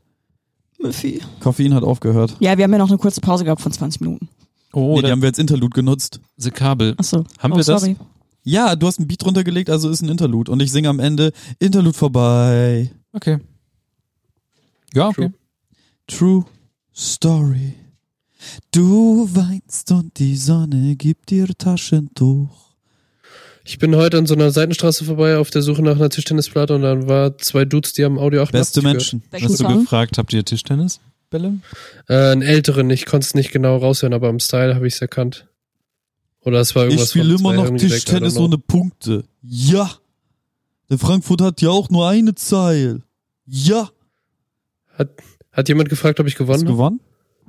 Müffi. 0.81 1.21
Koffein 1.41 1.75
hat 1.75 1.85
aufgehört. 1.85 2.35
Ja, 2.41 2.57
wir 2.57 2.65
haben 2.65 2.73
ja 2.73 2.79
noch 2.79 2.89
eine 2.89 2.99
kurze 2.99 3.21
Pause 3.21 3.45
gehabt 3.45 3.61
von 3.61 3.73
20 3.73 4.01
Minuten. 4.01 4.29
Oh, 4.73 4.97
nee, 4.97 5.03
die 5.03 5.11
haben 5.11 5.23
wir 5.23 5.29
als 5.29 5.39
Interlude 5.39 5.75
genutzt. 5.75 6.21
The 6.37 6.51
Kabel. 6.51 6.95
Achso. 6.97 7.25
Haben 7.39 7.53
oh, 7.53 7.57
wir 7.57 7.65
das? 7.65 7.83
sorry. 7.83 7.97
Ja, 8.45 8.75
du 8.75 8.87
hast 8.87 8.99
ein 8.99 9.07
Beat 9.07 9.25
runtergelegt, 9.25 9.71
also 9.71 9.89
ist 9.89 10.03
ein 10.03 10.09
Interlude. 10.09 10.51
Und 10.51 10.61
ich 10.61 10.73
singe 10.73 10.89
am 10.89 10.99
Ende 10.99 11.33
Interlude 11.59 11.97
vorbei. 11.97 12.91
Okay. 13.13 13.39
Ja, 14.95 15.09
okay. 15.09 15.31
True 16.07 16.45
Story. 16.95 17.75
Du 18.73 19.29
weinst 19.33 19.93
und 19.93 20.19
die 20.19 20.37
Sonne 20.37 20.97
gibt 20.97 21.31
dir 21.31 21.47
Taschentuch. 21.57 22.73
Ich 23.65 23.79
bin 23.79 23.95
heute 23.95 24.19
an 24.19 24.27
so 24.27 24.35
einer 24.35 24.51
Seitenstraße 24.51 25.05
vorbei 25.05 25.37
auf 25.39 25.51
der 25.51 25.63
Suche 25.63 25.83
nach 25.83 25.95
einer 25.95 26.11
Tischtennisplatte 26.11 26.75
und 26.75 26.83
dann 26.83 27.07
war 27.07 27.39
zwei 27.39 27.65
Dudes, 27.65 27.93
die 27.93 28.05
haben 28.05 28.19
Audio 28.19 28.43
88 28.43 28.53
Beste 28.53 28.81
gehört. 28.81 28.95
Menschen. 28.95 29.23
Welchen 29.31 29.49
Hast 29.49 29.61
du 29.61 29.79
gefragt, 29.79 30.19
habt 30.19 30.33
ihr 30.33 30.45
Tischtennisbälle? 31.41 31.59
Äh, 32.09 32.33
einen 32.33 32.43
älteren, 32.43 32.91
ich 32.91 33.07
konnte 33.07 33.27
es 33.27 33.35
nicht 33.35 33.53
genau 33.53 33.77
raushören, 33.77 34.13
aber 34.15 34.29
im 34.29 34.41
Style 34.41 34.75
habe 34.75 34.87
ich 34.87 34.95
es 34.95 35.01
erkannt. 35.01 35.47
Oder 36.45 36.61
es 36.61 36.75
war 36.75 36.85
Ich 36.85 36.91
irgendwas 36.91 37.11
spiele 37.11 37.39
von 37.39 37.55
immer 37.55 37.71
noch 37.71 37.77
Tischtennis 37.77 38.37
ohne 38.37 38.59
Punkte. 38.59 39.25
Ja. 39.43 39.91
Der 40.91 40.99
Frankfurt 40.99 41.41
hat 41.41 41.61
ja 41.63 41.71
auch 41.71 41.89
nur 41.91 42.09
eine 42.09 42.35
Zeil. 42.35 43.03
Ja. 43.47 43.89
Hat, 44.99 45.11
hat 45.53 45.69
jemand 45.69 45.89
gefragt, 45.89 46.19
ob 46.21 46.27
ich 46.27 46.35
Hast 46.35 46.41
du 46.41 46.45
gewonnen 46.47 46.67
habe? 46.67 46.73
gewonnen? 46.77 47.01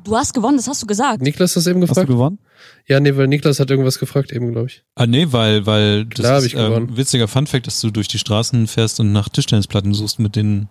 Du 0.04 0.16
hast 0.18 0.34
gewonnen, 0.34 0.58
das 0.58 0.68
hast 0.68 0.82
du 0.82 0.86
gesagt. 0.86 1.22
Niklas 1.22 1.52
hat 1.52 1.58
das 1.58 1.68
eben 1.68 1.82
Hast 1.82 1.90
du 1.90 1.94
gefragt? 1.94 2.10
gewonnen? 2.10 2.40
Ja, 2.88 3.00
nee, 3.00 3.16
weil 3.16 3.28
Niklas 3.28 3.60
hat 3.60 3.70
irgendwas 3.72 4.00
gefragt 4.00 4.32
eben, 4.34 4.52
glaube 4.52 4.68
ich. 4.68 4.84
Ah, 4.96 5.08
nee, 5.08 5.28
weil, 5.32 5.66
weil 5.66 6.06
das 6.06 6.20
Klar 6.20 6.38
ist 6.40 6.46
ich 6.46 6.54
gewonnen. 6.56 6.90
ähm, 6.90 6.98
witziger 6.98 7.28
Funfact, 7.30 7.68
dass 7.68 7.80
du 7.80 7.90
durch 7.90 8.10
die 8.10 8.20
Straßen 8.20 8.68
fährst 8.68 9.00
und 9.00 9.12
nach 9.14 9.30
Tischtennisplatten 9.30 9.94
suchst 9.94 10.20
mit 10.20 10.36
denen 10.36 10.68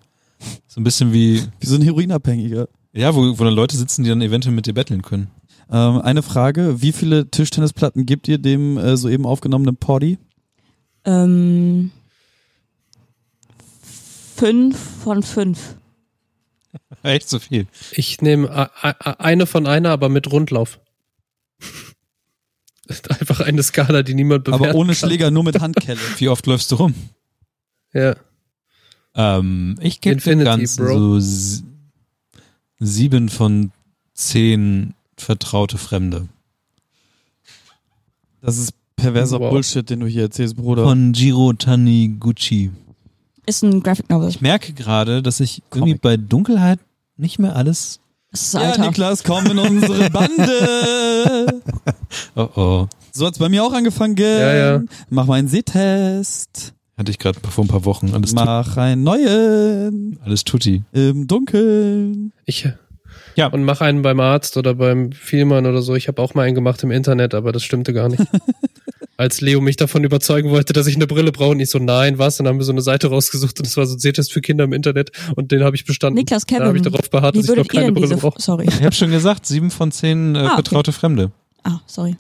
so 0.67 0.81
ein 0.81 0.85
bisschen 0.85 1.13
wie, 1.13 1.43
Wie 1.61 1.67
so 1.67 1.77
ein 1.77 1.83
Heroinabhängiger. 1.83 2.69
Ja, 2.93 3.15
wo, 3.15 3.39
wo 3.39 3.45
dann 3.45 3.55
Leute 3.55 3.77
sitzen, 3.77 4.03
die 4.03 4.09
dann 4.11 4.23
eventuell 4.23 4.55
mit 4.55 4.67
dir 4.67 4.75
betteln 4.75 5.03
können. 5.03 5.31
Ähm, 5.71 6.01
eine 6.03 6.23
Frage. 6.23 6.83
Wie 6.83 6.93
viele 6.93 7.31
Tischtennisplatten 7.31 8.05
gibt 8.07 8.29
ihr 8.29 8.39
dem 8.39 8.77
äh, 8.77 8.97
soeben 8.97 9.27
aufgenommenen 9.27 9.77
Poddy? 9.77 10.19
Ähm, 11.05 11.91
fünf 14.37 14.79
von 15.03 15.23
fünf. 15.23 15.77
Echt 17.03 17.29
so 17.29 17.39
viel. 17.39 17.67
Ich 17.93 18.21
nehme 18.21 18.71
eine 19.03 19.47
von 19.47 19.67
einer, 19.67 19.91
aber 19.91 20.09
mit 20.09 20.31
Rundlauf. 20.31 20.79
Einfach 23.09 23.41
eine 23.41 23.63
Skala, 23.63 24.03
die 24.03 24.15
niemand 24.15 24.45
bewerten 24.45 24.65
Aber 24.65 24.75
ohne 24.75 24.93
kann. 24.95 25.09
Schläger, 25.09 25.31
nur 25.31 25.45
mit 25.45 25.61
Handkelle. 25.63 26.01
Wie 26.19 26.29
oft 26.29 26.47
läufst 26.47 26.71
du 26.73 26.77
rum? 26.77 26.95
Ja. 27.95 28.17
Ähm, 29.15 29.77
ich 29.81 30.01
gebe 30.01 30.21
dem 30.21 30.45
Ganzen 30.45 30.85
Bro. 30.85 31.21
so 31.21 31.63
sieben 32.85 33.29
von 33.29 33.71
zehn 34.15 34.95
vertraute 35.17 35.79
Fremde. 35.79 36.29
Das 38.41 38.59
ist 38.59 38.73
perverser 38.97 39.41
Wow. 39.41 39.51
Bullshit, 39.51 39.89
den 39.89 40.01
du 40.01 40.07
hier 40.07 40.23
erzählst, 40.23 40.57
Bruder. 40.57 40.85
Von 40.85 41.13
Jiro 41.13 41.53
Taniguchi. 41.53 42.71
Ist 43.47 43.63
ein 43.63 43.83
Graphic 43.83 44.09
Novel. 44.11 44.29
Ich 44.29 44.41
merke 44.41 44.73
gerade, 44.73 45.23
dass 45.23 45.41
ich 45.41 45.63
Comic. 45.71 45.89
irgendwie 45.89 45.99
bei 46.01 46.17
Dunkelheit 46.17 46.79
nicht 47.17 47.39
mehr 47.39 47.57
alles. 47.57 48.01
Das 48.31 48.43
ist 48.43 48.55
ja, 48.55 48.61
Alter. 48.61 48.87
Niklas, 48.87 49.25
komm 49.25 49.47
in 49.47 49.59
unsere 49.59 50.11
Bande. 50.11 51.63
Oh 52.35 52.49
oh. 52.57 52.87
So 53.13 53.27
hat's 53.27 53.39
bei 53.39 53.49
mir 53.49 53.63
auch 53.65 53.73
angefangen. 53.73 54.17
Ja, 54.17 54.55
ja. 54.55 54.83
Mach 55.09 55.27
mal 55.27 55.39
einen 55.39 55.49
Sehtest. 55.49 56.75
Hatte 57.03 57.11
ich 57.11 57.19
gerade 57.19 57.41
vor 57.51 57.65
ein 57.65 57.69
paar 57.69 57.85
Wochen. 57.85 58.13
Alles, 58.15 58.33
Mach 58.33 58.77
einen 58.77 59.03
neuen 59.03 60.21
alles 60.25 60.45
tutti. 60.45 60.85
im 60.93 61.27
Dunkeln. 61.27 62.33
Ich, 62.47 62.69
Ja. 63.35 63.49
Und 63.49 63.65
mach 63.65 63.81
einen 63.81 64.03
beim 64.03 64.21
Arzt 64.21 64.57
oder 64.57 64.77
beim 64.77 65.11
Vielmann 65.11 65.67
oder 65.67 65.83
so. 65.83 65.97
Ich 65.97 66.07
habe 66.07 66.23
auch 66.23 66.35
mal 66.35 66.43
einen 66.45 66.55
gemacht 66.55 66.81
im 66.85 66.93
Internet, 66.93 67.35
aber 67.35 67.51
das 67.51 67.65
stimmte 67.65 67.93
gar 67.93 68.09
nicht. 68.09 68.23
Als 69.17 69.41
Leo 69.41 69.61
mich 69.61 69.75
davon 69.77 70.05
überzeugen 70.05 70.51
wollte, 70.51 70.73
dass 70.73 70.87
ich 70.87 70.95
eine 70.95 71.09
Brille 71.09 71.33
brauche 71.33 71.51
und 71.51 71.59
ich 71.61 71.71
so, 71.71 71.81
nein, 71.81 72.19
was? 72.19 72.37
Dann 72.37 72.47
haben 72.47 72.59
wir 72.59 72.65
so 72.65 72.71
eine 72.73 72.83
Seite 72.83 73.09
rausgesucht 73.09 73.59
und 73.59 73.67
es 73.67 73.77
war 73.77 73.85
so 73.87 73.97
ein 73.97 73.99
Sehtest 73.99 74.33
für 74.33 74.41
Kinder 74.41 74.63
im 74.63 74.73
Internet 74.73 75.11
und 75.35 75.51
den 75.51 75.65
habe 75.65 75.75
ich 75.75 75.85
bestanden. 75.85 76.19
Niklas, 76.21 76.47
Da 76.47 76.55
Kevin. 76.55 76.69
habe 76.69 76.77
ich 76.77 76.83
darauf 76.85 77.11
beharrt, 77.11 77.35
dass 77.37 77.49
ich 77.49 77.57
noch 77.57 77.67
keine 77.67 77.91
Brille 77.91 78.17
brauche. 78.17 78.41
Sorry. 78.41 78.67
Ich 78.69 78.81
habe 78.85 78.95
schon 78.95 79.11
gesagt, 79.11 79.45
sieben 79.47 79.73
von 79.73 79.91
zehn 79.91 80.37
äh, 80.37 80.39
Ah, 80.39 80.45
okay. 80.45 80.55
vertraute 80.55 80.93
Fremde. 80.93 81.33
Ah, 81.65 81.81
sorry. 81.87 82.17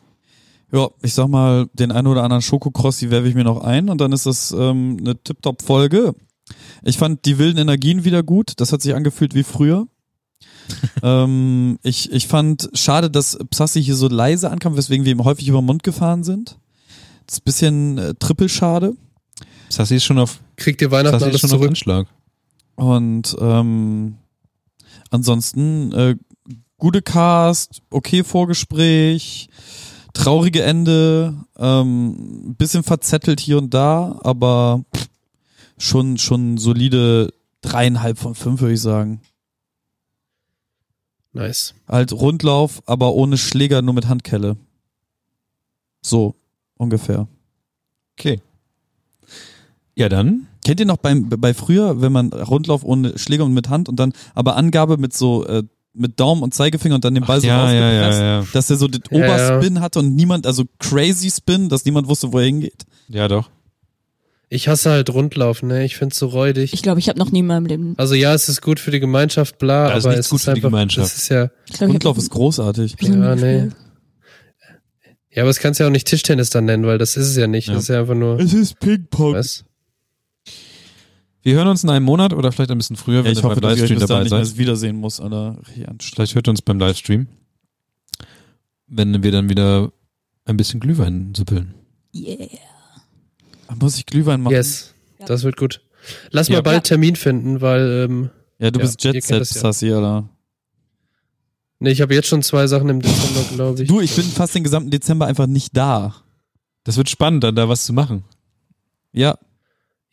Ja, 0.72 0.88
ich 1.02 1.12
sag 1.12 1.28
mal, 1.28 1.66
den 1.74 1.92
einen 1.92 2.06
oder 2.06 2.24
anderen 2.24 2.42
Schokokrossi 2.42 3.10
werfe 3.10 3.28
ich 3.28 3.34
mir 3.34 3.44
noch 3.44 3.62
ein 3.62 3.90
und 3.90 4.00
dann 4.00 4.12
ist 4.12 4.24
das 4.24 4.52
ähm, 4.52 4.96
eine 5.00 5.22
Tip-Top-Folge. 5.22 6.14
Ich 6.82 6.96
fand 6.96 7.26
die 7.26 7.38
wilden 7.38 7.58
Energien 7.58 8.04
wieder 8.04 8.22
gut. 8.22 8.54
Das 8.56 8.72
hat 8.72 8.80
sich 8.80 8.94
angefühlt 8.94 9.34
wie 9.34 9.42
früher. 9.42 9.86
ähm, 11.02 11.78
ich, 11.82 12.10
ich 12.10 12.26
fand 12.26 12.70
schade, 12.72 13.10
dass 13.10 13.38
Psassi 13.50 13.82
hier 13.82 13.96
so 13.96 14.08
leise 14.08 14.50
ankam, 14.50 14.76
weswegen 14.76 15.04
wir 15.04 15.12
ihm 15.12 15.24
häufig 15.24 15.46
über 15.48 15.60
den 15.60 15.66
Mund 15.66 15.82
gefahren 15.82 16.24
sind. 16.24 16.58
Das 17.26 17.36
ist 17.36 17.42
ein 17.42 17.44
bisschen 17.44 17.98
äh, 17.98 18.14
trippel 18.14 18.48
schade. 18.48 18.96
Sassi 19.68 19.96
ist 19.96 20.04
schon 20.04 20.18
auf, 20.18 20.40
Kriegt 20.56 20.80
ihr 20.80 20.90
Weihnachten 20.90 21.18
Sassi 21.18 21.30
ist 21.30 21.32
alles 21.32 21.40
schon 21.40 21.50
auf 21.50 21.56
zurück? 21.56 21.68
Anschlag. 21.68 22.06
Und 22.76 23.36
ähm, 23.40 24.16
ansonsten 25.10 25.92
äh, 25.92 26.16
gute 26.78 27.02
Cast, 27.02 27.82
okay 27.90 28.24
Vorgespräch, 28.24 29.48
traurige 30.12 30.62
Ende, 30.62 31.34
ähm, 31.58 32.54
bisschen 32.58 32.82
verzettelt 32.82 33.40
hier 33.40 33.58
und 33.58 33.72
da, 33.74 34.18
aber 34.22 34.84
schon, 35.78 36.18
schon 36.18 36.58
solide 36.58 37.32
dreieinhalb 37.60 38.18
von 38.18 38.34
fünf, 38.34 38.60
würde 38.60 38.74
ich 38.74 38.80
sagen. 38.80 39.20
Nice. 41.32 41.74
Halt 41.88 42.12
Rundlauf, 42.12 42.82
aber 42.86 43.14
ohne 43.14 43.38
Schläger, 43.38 43.80
nur 43.80 43.94
mit 43.94 44.08
Handkelle. 44.08 44.56
So, 46.02 46.34
ungefähr. 46.76 47.26
Okay. 48.18 48.40
Ja, 49.94 50.08
dann. 50.08 50.46
Kennt 50.64 50.80
ihr 50.80 50.86
noch 50.86 50.98
beim, 50.98 51.28
bei 51.28 51.54
früher, 51.54 52.00
wenn 52.00 52.12
man 52.12 52.32
Rundlauf 52.32 52.84
ohne 52.84 53.18
Schläger 53.18 53.44
und 53.44 53.54
mit 53.54 53.68
Hand 53.68 53.88
und 53.88 53.96
dann 53.96 54.12
aber 54.34 54.56
Angabe 54.56 54.96
mit 54.96 55.12
so, 55.14 55.46
äh, 55.46 55.64
mit 55.94 56.18
Daumen 56.18 56.42
und 56.42 56.54
Zeigefinger 56.54 56.94
und 56.94 57.04
dann 57.04 57.14
den 57.14 57.24
Ball 57.24 57.40
so 57.40 57.46
ja, 57.46 57.70
ja, 57.72 57.80
rausgepresst, 57.90 58.20
ja, 58.20 58.40
ja. 58.40 58.46
dass 58.52 58.70
er 58.70 58.76
so 58.76 58.88
den 58.88 59.02
Ja, 59.10 59.18
ja. 59.18 59.24
Oberspin 59.26 59.80
hatte 59.80 59.98
und 59.98 60.14
niemand, 60.14 60.46
also 60.46 60.64
crazy 60.78 61.30
Spin, 61.30 61.68
dass 61.68 61.84
niemand 61.84 62.08
wusste, 62.08 62.32
wo 62.32 62.38
er 62.38 62.46
hingeht. 62.46 62.84
Ja, 63.08 63.28
doch. 63.28 63.50
Ich 64.48 64.68
hasse 64.68 64.90
halt 64.90 65.08
Rundlaufen, 65.08 65.68
ne? 65.68 65.84
Ich 65.84 65.96
find's 65.96 66.18
so 66.18 66.26
räudig. 66.26 66.74
Ich 66.74 66.82
glaube, 66.82 67.00
ich 67.00 67.08
habe 67.08 67.18
noch 67.18 67.30
nie 67.32 67.38
in 67.38 67.46
meinem 67.46 67.64
Leben. 67.64 67.94
Also 67.96 68.14
ja, 68.14 68.34
es 68.34 68.50
ist 68.50 68.60
gut 68.60 68.78
für 68.80 68.90
die 68.90 69.00
Gemeinschaft, 69.00 69.58
bla, 69.58 69.88
Ja, 69.88 69.96
ist 69.96 70.04
aber 70.04 70.12
nichts 70.14 70.26
es 70.26 70.30
gut 70.30 70.40
ist 70.40 70.44
für 70.44 70.50
die 70.52 70.58
einfach, 70.58 70.68
Gemeinschaft. 70.68 71.06
Das 71.10 71.16
ist 71.22 71.28
ja, 71.30 71.44
Ich 71.68 71.72
glaub, 71.74 71.88
ich 71.88 71.94
Rundlauf 71.94 72.18
ist 72.18 72.30
großartig. 72.30 72.96
Ja, 73.00 73.34
nee. 73.34 73.68
ja, 75.30 75.42
aber 75.42 75.50
es 75.50 75.58
kannst 75.58 75.80
du 75.80 75.84
ja 75.84 75.88
auch 75.88 75.92
nicht 75.92 76.06
Tischtennis 76.06 76.50
dann 76.50 76.66
nennen, 76.66 76.84
weil 76.86 76.98
das 76.98 77.16
ist 77.16 77.28
es 77.28 77.36
ja 77.36 77.46
nicht. 77.46 77.68
Ja. 77.68 77.74
Das 77.74 77.84
ist 77.84 77.88
ja 77.88 78.00
einfach 78.00 78.14
nur, 78.14 78.38
Es 78.40 78.52
ist 78.52 78.78
Ping-Pong. 78.78 79.34
was? 79.34 79.64
Wir 81.42 81.54
hören 81.56 81.68
uns 81.68 81.82
in 81.82 81.90
einem 81.90 82.04
Monat 82.04 82.32
oder 82.32 82.52
vielleicht 82.52 82.70
ein 82.70 82.78
bisschen 82.78 82.96
früher, 82.96 83.18
Ja, 83.18 83.24
wenn 83.24 83.32
ich 83.32 83.38
ihr 83.38 83.42
hoffe, 83.44 83.60
beim 83.60 83.70
dass 83.70 83.78
Livestream 83.78 83.98
bis 83.98 84.08
dahin 84.08 84.24
dabei 84.28 84.38
nicht 84.40 84.48
seid. 84.48 84.56
mehr 84.56 84.58
wiedersehen 84.66 84.96
muss, 84.96 85.20
Alter. 85.20 85.58
Vielleicht 86.00 86.34
hört 86.34 86.46
ihr 86.48 86.50
uns 86.50 86.62
beim 86.62 86.78
Livestream. 86.78 87.26
Wenn 88.86 89.22
wir 89.22 89.32
dann 89.32 89.48
wieder 89.48 89.90
ein 90.44 90.56
bisschen 90.56 90.80
Glühwein 90.80 91.34
süppeln. 91.34 91.74
Yeah. 92.14 92.46
Muss 93.80 93.96
ich 93.96 94.06
Glühwein 94.06 94.40
machen? 94.42 94.52
Yes. 94.52 94.94
Das 95.26 95.44
wird 95.44 95.56
gut. 95.56 95.80
Lass 96.30 96.48
Ja. 96.48 96.56
mal 96.56 96.62
bald 96.62 96.84
Termin 96.84 97.16
finden, 97.16 97.60
weil, 97.60 98.06
ähm, 98.08 98.30
Ja, 98.58 98.70
du 98.70 98.78
Ja, 98.80 98.84
bist 98.86 99.02
Jet 99.02 99.22
Set. 99.24 99.44
Sassi, 99.46 99.90
Alter. 99.92 100.28
nee, 101.80 101.90
ich 101.90 102.00
habe 102.00 102.14
jetzt 102.14 102.28
schon 102.28 102.42
zwei 102.42 102.66
Sachen 102.68 102.88
im 102.90 103.00
Dezember, 103.00 103.40
glaube 103.54 103.82
ich. 103.82 103.88
Du, 103.88 104.00
ich 104.00 104.14
bin 104.14 104.24
fast 104.24 104.54
den 104.54 104.62
gesamten 104.62 104.90
Dezember 104.90 105.26
einfach 105.26 105.46
nicht 105.48 105.76
da. 105.76 106.14
Das 106.84 106.96
wird 106.96 107.08
spannend, 107.08 107.42
dann 107.44 107.56
da 107.56 107.68
was 107.68 107.84
zu 107.84 107.92
machen. 107.92 108.24
Ja, 109.12 109.36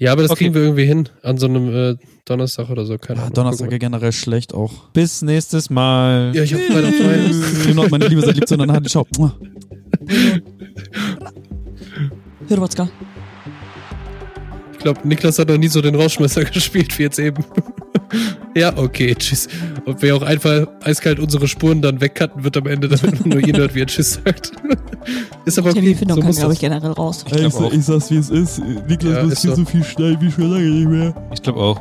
Ja, 0.02 0.14
aber 0.14 0.22
das 0.22 0.32
Okay. 0.32 0.46
kriegen 0.46 0.56
wir 0.56 0.62
irgendwie 0.62 0.86
hin. 0.86 1.10
An 1.24 1.38
so 1.38 1.46
einem 1.48 1.76
äh, 1.76 1.96
Donnerstag 2.24 2.70
oder 2.70 2.86
so, 2.86 2.98
keine 2.98 3.20
ja 3.20 3.24
Ahnung. 3.26 3.34
Donnerstag 3.36 3.70
generell 3.80 4.14
schlecht 4.14 4.54
auch. 4.54 4.90
Bis 4.94 5.22
nächstes 5.22 5.70
Mal. 5.70 6.32
Ja, 6.34 6.44
ich 6.44 6.54
hab 6.54 6.62
Freitag 6.62 6.94
frei. 6.96 7.66
genau, 7.68 7.86
meine 7.90 8.08
Liebe, 8.08 8.22
seid 8.22 8.36
lieb 8.36 8.48
zueinander. 8.48 8.82
Ciao. 8.84 9.06
Ich 14.72 14.80
glaube, 14.80 15.06
Niklas 15.06 15.38
hat 15.38 15.50
noch 15.50 15.58
nie 15.58 15.68
so 15.68 15.82
den 15.82 15.96
Rauschmesser 15.96 16.46
gespielt 16.46 16.98
wie 16.98 17.04
jetzt 17.04 17.20
eben. 17.20 17.44
Ja, 18.56 18.76
okay, 18.78 19.16
tschüss. 19.16 19.48
Und 19.86 20.02
wer 20.02 20.16
auch 20.16 20.22
einfach 20.22 20.68
eiskalt 20.84 21.20
unsere 21.20 21.48
Spuren 21.48 21.82
dann 21.82 22.02
wegcutten 22.02 22.44
wird 22.44 22.58
am 22.58 22.68
Ende, 22.68 22.88
damit 22.88 23.20
man 23.22 23.30
nur 23.30 23.48
ihn 23.48 23.56
hört, 23.58 23.76
wie 23.76 23.82
er 23.82 23.88
tschüss 23.88 24.14
sagt. 24.24 24.52
ist 25.46 25.58
aber 25.60 25.70
okay. 25.70 25.80
Terminfindung 25.80 26.16
So 26.16 26.22
kann, 26.22 26.28
muss 26.28 26.38
glaube 26.38 26.54
ich, 26.54 26.60
das. 26.60 26.70
generell 26.70 26.92
raus. 26.92 27.26
Ich 27.28 27.34
glaub 27.34 27.54
auch. 27.56 27.74
sag's, 27.82 28.10
wie 28.12 28.18
es 28.18 28.30
ist. 28.30 28.60
Niklas 28.88 29.14
Ja, 29.14 29.22
ist 29.24 29.42
so. 29.42 29.66
viel 29.66 29.84
schnell 29.84 30.18
wie 30.22 30.32
schon 30.32 30.52
lange 30.52 30.66
nicht 30.66 30.88
mehr. 30.88 31.14
Ich 31.34 31.42
glaube 31.42 31.60
auch. 31.60 31.80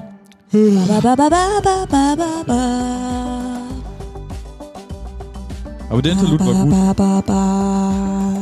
Ba, 0.51 1.01
ba, 1.03 1.15
ba, 1.17 1.29
ba, 1.29 1.61
ba, 1.63 1.87
ba, 1.91 2.17
ba, 2.17 2.45
ba. 2.47 3.61
Aber 5.91 6.03
der 6.03 6.13
Interlude 6.13 6.45
war 6.45 6.53
gut. 6.55 6.71
Ba, 6.71 6.93
ba, 6.95 7.23
ba, 7.27 8.39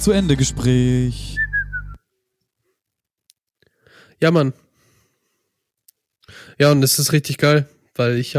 Zu 0.00 0.12
Ende 0.12 0.36
Gespräch. 0.36 1.36
Ja, 4.22 4.30
Mann. 4.30 4.54
Ja, 6.58 6.72
und 6.72 6.82
es 6.82 6.98
ist 6.98 7.12
richtig 7.12 7.36
geil, 7.36 7.68
weil 7.94 8.16
ich 8.16 8.28
habe 8.28 8.36